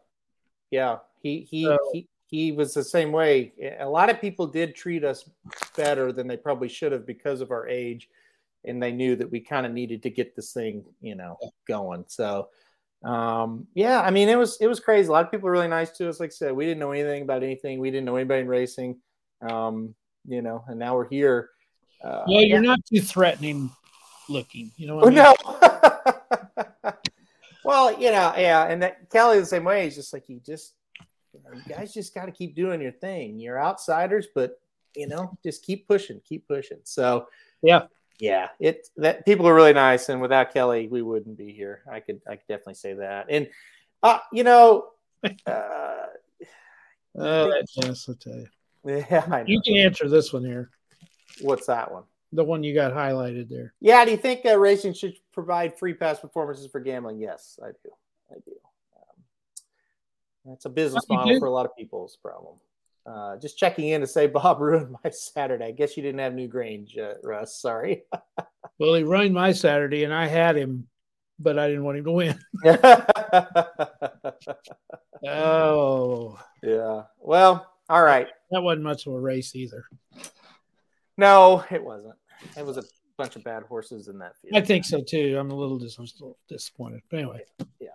yeah. 0.70 0.96
He 1.20 1.40
he 1.50 1.64
So- 1.64 1.78
he 1.92 2.08
he 2.26 2.50
was 2.52 2.72
the 2.72 2.82
same 2.84 3.12
way. 3.12 3.52
A 3.78 3.88
lot 3.88 4.08
of 4.10 4.18
people 4.20 4.46
did 4.46 4.74
treat 4.74 5.04
us 5.04 5.28
better 5.76 6.12
than 6.12 6.26
they 6.26 6.36
probably 6.38 6.68
should 6.68 6.90
have 6.92 7.06
because 7.06 7.40
of 7.42 7.50
our 7.50 7.68
age, 7.68 8.08
and 8.64 8.82
they 8.82 8.90
knew 8.90 9.16
that 9.16 9.30
we 9.30 9.40
kind 9.40 9.66
of 9.66 9.72
needed 9.72 10.02
to 10.04 10.10
get 10.10 10.34
this 10.34 10.52
thing, 10.54 10.82
you 11.02 11.14
know, 11.14 11.36
going. 11.68 12.04
So, 12.08 12.48
um, 13.04 13.66
yeah, 13.74 14.00
I 14.00 14.10
mean, 14.10 14.30
it 14.30 14.36
was 14.38 14.56
it 14.62 14.66
was 14.66 14.80
crazy. 14.80 15.08
A 15.08 15.12
lot 15.12 15.24
of 15.26 15.30
people 15.30 15.46
were 15.46 15.52
really 15.52 15.68
nice 15.68 15.90
to 15.98 16.08
us. 16.08 16.20
Like 16.20 16.30
I 16.30 16.32
said, 16.32 16.52
we 16.52 16.64
didn't 16.64 16.80
know 16.80 16.92
anything 16.92 17.22
about 17.22 17.42
anything. 17.42 17.78
We 17.80 17.90
didn't 17.90 18.06
know 18.06 18.16
anybody 18.16 18.40
in 18.40 18.48
racing, 18.48 18.98
um, 19.42 19.94
you 20.26 20.40
know, 20.42 20.64
and 20.68 20.78
now 20.78 20.96
we're 20.96 21.08
here. 21.08 21.50
Uh, 22.02 22.24
Well, 22.26 22.40
you're 22.42 22.62
yeah. 22.62 22.70
not 22.70 22.80
too 22.86 23.00
threatening 23.00 23.70
looking. 24.30 24.72
You 24.76 24.86
know 24.86 24.96
what 24.96 25.04
Oh, 25.04 25.08
I 25.08 25.10
mean? 25.10 25.16
no. 25.60 25.68
well, 27.72 27.98
you 27.98 28.10
know, 28.10 28.34
yeah, 28.36 28.66
and 28.66 28.82
that 28.82 29.08
Kelly 29.08 29.40
the 29.40 29.46
same 29.46 29.64
way. 29.64 29.84
He's 29.84 29.94
just 29.96 30.12
like 30.12 30.28
you 30.28 30.40
just, 30.44 30.74
you, 31.32 31.40
know, 31.42 31.56
you 31.56 31.74
guys 31.74 31.94
just 31.94 32.14
got 32.14 32.26
to 32.26 32.30
keep 32.30 32.54
doing 32.54 32.82
your 32.82 32.92
thing. 32.92 33.40
You're 33.40 33.58
outsiders, 33.58 34.26
but 34.34 34.60
you 34.94 35.06
know, 35.08 35.38
just 35.42 35.64
keep 35.64 35.88
pushing, 35.88 36.20
keep 36.28 36.46
pushing. 36.46 36.80
So, 36.84 37.28
Yeah. 37.62 37.84
yeah, 38.18 38.48
it 38.60 38.88
that 38.98 39.24
people 39.24 39.48
are 39.48 39.54
really 39.54 39.72
nice, 39.72 40.10
and 40.10 40.20
without 40.20 40.52
Kelly, 40.52 40.86
we 40.88 41.00
wouldn't 41.00 41.38
be 41.38 41.50
here. 41.50 41.80
I 41.90 42.00
could, 42.00 42.20
I 42.28 42.36
could 42.36 42.46
definitely 42.46 42.74
say 42.74 42.92
that. 42.92 43.26
And, 43.30 43.48
uh, 44.02 44.18
you 44.34 44.44
know, 44.44 44.88
uh, 45.46 46.06
Oh, 47.16 47.48
that- 47.48 47.66
yes, 47.74 48.06
I'll 48.06 48.14
tell 48.16 48.34
you. 48.34 48.46
yeah, 49.10 49.24
I. 49.30 49.44
You 49.46 49.62
can 49.62 49.76
answer 49.78 50.10
this 50.10 50.30
one 50.30 50.44
here. 50.44 50.68
What's 51.40 51.66
that 51.68 51.90
one? 51.90 52.04
The 52.32 52.44
one 52.44 52.62
you 52.62 52.74
got 52.74 52.92
highlighted 52.92 53.48
there. 53.48 53.72
Yeah, 53.80 54.04
do 54.04 54.10
you 54.10 54.16
think 54.18 54.44
uh, 54.44 54.58
racing 54.58 54.92
should 54.94 55.14
provide 55.32 55.78
free 55.78 55.94
past 55.94 56.22
performances 56.22 56.66
for 56.70 56.80
gambling? 56.80 57.18
Yes, 57.18 57.58
I 57.62 57.68
do. 57.68 57.90
I 58.30 58.34
do. 58.44 58.52
Um, 58.96 59.22
that's 60.46 60.64
a 60.64 60.70
business 60.70 61.06
model 61.08 61.38
for 61.38 61.46
a 61.46 61.50
lot 61.50 61.66
of 61.66 61.76
people's 61.76 62.16
problem. 62.16 62.56
Uh, 63.04 63.36
just 63.36 63.58
checking 63.58 63.88
in 63.88 64.00
to 64.00 64.06
say 64.06 64.26
Bob 64.26 64.60
ruined 64.60 64.96
my 65.04 65.10
Saturday. 65.10 65.66
I 65.66 65.70
guess 65.72 65.96
you 65.96 66.02
didn't 66.02 66.20
have 66.20 66.32
Newgrange, 66.32 66.98
uh, 66.98 67.14
Russ. 67.22 67.56
Sorry. 67.56 68.04
Well, 68.78 68.94
he 68.94 69.04
ruined 69.04 69.34
my 69.34 69.52
Saturday, 69.52 70.02
and 70.02 70.12
I 70.12 70.26
had 70.26 70.56
him, 70.56 70.88
but 71.38 71.56
I 71.56 71.68
didn't 71.68 71.84
want 71.84 71.98
him 71.98 72.04
to 72.04 72.10
win. 72.10 72.38
Oh, 75.24 76.38
yeah. 76.62 77.02
Well, 77.18 77.70
all 77.88 78.02
right. 78.02 78.26
that 78.50 78.62
wasn't 78.62 78.82
much 78.82 79.06
of 79.06 79.12
a 79.12 79.20
race 79.20 79.54
either. 79.54 79.84
No, 81.16 81.62
it 81.70 81.84
wasn't. 81.84 82.16
It 82.56 82.66
was 82.66 82.76
a 82.76 82.82
bunch 83.16 83.36
of 83.36 83.44
bad 83.44 83.62
horses 83.64 84.08
in 84.08 84.18
that 84.18 84.36
field. 84.38 84.54
I 84.56 84.60
think 84.60 84.84
so 84.84 85.02
too. 85.02 85.36
I'm 85.38 85.50
a 85.50 85.54
little 85.54 85.78
dis- 85.78 85.98
disappointed. 86.48 87.02
But 87.10 87.18
anyway. 87.18 87.44
Yeah. 87.80 87.88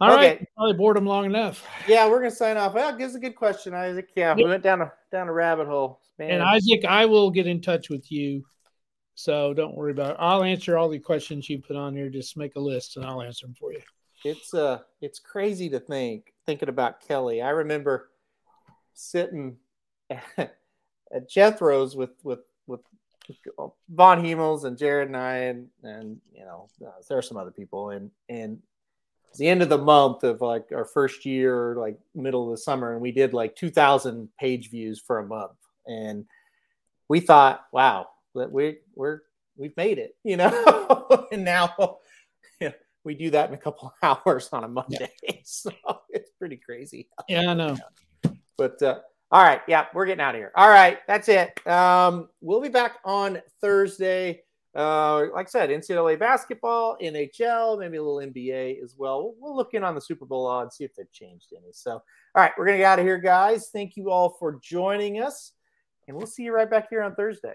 All 0.00 0.08
right. 0.08 0.36
Okay. 0.36 0.46
Probably 0.56 0.74
bored 0.74 0.96
him 0.96 1.06
long 1.06 1.24
enough. 1.24 1.66
Yeah, 1.86 2.08
we're 2.08 2.18
gonna 2.18 2.30
sign 2.30 2.56
off. 2.56 2.74
Well, 2.74 2.96
gives 2.96 3.14
a 3.14 3.20
good 3.20 3.36
question, 3.36 3.74
Isaac. 3.74 4.10
Yeah, 4.16 4.34
we 4.34 4.44
went 4.44 4.62
down 4.62 4.82
a 4.82 4.92
down 5.12 5.28
a 5.28 5.32
rabbit 5.32 5.66
hole. 5.66 6.00
Man. 6.18 6.30
And 6.30 6.42
Isaac, 6.42 6.84
I 6.84 7.06
will 7.06 7.30
get 7.30 7.46
in 7.46 7.60
touch 7.60 7.90
with 7.90 8.10
you. 8.10 8.44
So 9.14 9.54
don't 9.54 9.76
worry 9.76 9.92
about 9.92 10.12
it. 10.12 10.16
I'll 10.18 10.42
answer 10.42 10.76
all 10.76 10.88
the 10.88 10.98
questions 10.98 11.48
you 11.48 11.60
put 11.60 11.76
on 11.76 11.94
here. 11.94 12.08
Just 12.08 12.36
make 12.36 12.56
a 12.56 12.60
list 12.60 12.96
and 12.96 13.06
I'll 13.06 13.22
answer 13.22 13.46
them 13.46 13.54
for 13.54 13.72
you. 13.72 13.80
it's 14.24 14.54
uh 14.54 14.80
it's 15.00 15.18
crazy 15.18 15.68
to 15.70 15.78
think 15.78 16.32
thinking 16.46 16.68
about 16.68 17.00
Kelly. 17.06 17.40
I 17.40 17.50
remember 17.50 18.10
sitting 18.94 19.56
at, 20.10 20.24
at 21.12 21.30
Jethro's 21.30 21.94
with 21.94 22.12
with 22.24 22.40
Von 23.88 24.22
Hemels 24.22 24.64
and 24.64 24.76
Jared 24.76 25.08
and 25.08 25.16
I 25.16 25.36
and 25.36 25.68
and 25.82 26.20
you 26.32 26.44
know 26.44 26.68
uh, 26.84 26.90
there 27.08 27.18
are 27.18 27.22
some 27.22 27.36
other 27.36 27.50
people 27.50 27.90
and 27.90 28.10
and 28.28 28.58
it's 29.28 29.38
the 29.38 29.48
end 29.48 29.62
of 29.62 29.68
the 29.68 29.78
month 29.78 30.22
of 30.24 30.40
like 30.40 30.66
our 30.72 30.84
first 30.84 31.24
year 31.24 31.76
like 31.78 31.98
middle 32.14 32.44
of 32.44 32.50
the 32.50 32.62
summer 32.62 32.92
and 32.92 33.00
we 33.00 33.12
did 33.12 33.32
like 33.32 33.56
2000 33.56 34.28
page 34.38 34.70
views 34.70 35.00
for 35.00 35.18
a 35.18 35.26
month 35.26 35.58
and 35.86 36.24
we 37.08 37.20
thought 37.20 37.66
wow 37.72 38.08
that 38.34 38.50
we 38.50 38.78
we're 38.94 39.20
we've 39.56 39.76
made 39.76 39.98
it 39.98 40.16
you 40.22 40.36
know 40.36 41.26
and 41.32 41.44
now 41.44 41.98
you 42.60 42.68
know, 42.68 42.74
we 43.04 43.14
do 43.14 43.30
that 43.30 43.48
in 43.48 43.54
a 43.54 43.58
couple 43.58 43.92
hours 44.02 44.48
on 44.52 44.64
a 44.64 44.68
Monday. 44.68 45.10
So 45.46 45.70
it's 46.08 46.30
pretty 46.38 46.56
crazy. 46.56 47.08
Yeah, 47.28 47.50
I 47.50 47.54
know. 47.54 47.76
But 48.56 48.82
uh, 48.82 49.00
all 49.34 49.42
right, 49.42 49.62
yeah, 49.66 49.86
we're 49.92 50.06
getting 50.06 50.20
out 50.20 50.36
of 50.36 50.38
here. 50.38 50.52
All 50.54 50.68
right, 50.68 51.00
that's 51.08 51.28
it. 51.28 51.66
Um, 51.66 52.28
we'll 52.40 52.60
be 52.60 52.68
back 52.68 52.98
on 53.04 53.42
Thursday. 53.60 54.42
Uh, 54.76 55.24
like 55.34 55.48
I 55.48 55.50
said, 55.50 55.70
NCAA 55.70 56.20
basketball, 56.20 56.96
NHL, 57.02 57.80
maybe 57.80 57.96
a 57.96 58.02
little 58.04 58.30
NBA 58.32 58.80
as 58.80 58.94
well. 58.96 59.24
We'll, 59.24 59.34
we'll 59.40 59.56
look 59.56 59.74
in 59.74 59.82
on 59.82 59.96
the 59.96 60.00
Super 60.00 60.24
Bowl 60.24 60.46
odds, 60.46 60.76
see 60.76 60.84
if 60.84 60.94
they've 60.94 61.10
changed 61.10 61.52
any. 61.52 61.72
So, 61.72 61.94
all 61.94 62.02
right, 62.36 62.52
we're 62.56 62.64
gonna 62.64 62.78
get 62.78 62.84
out 62.84 63.00
of 63.00 63.04
here, 63.04 63.18
guys. 63.18 63.70
Thank 63.72 63.96
you 63.96 64.08
all 64.08 64.36
for 64.38 64.60
joining 64.62 65.20
us, 65.20 65.50
and 66.06 66.16
we'll 66.16 66.28
see 66.28 66.44
you 66.44 66.54
right 66.54 66.70
back 66.70 66.86
here 66.88 67.02
on 67.02 67.16
Thursday. 67.16 67.54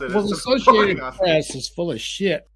Well, 0.00 0.08
the 0.22 0.34
Associated. 0.34 0.98
Press 1.16 1.54
is 1.54 1.68
full 1.68 1.90
of 1.90 2.00
shit. 2.00 2.48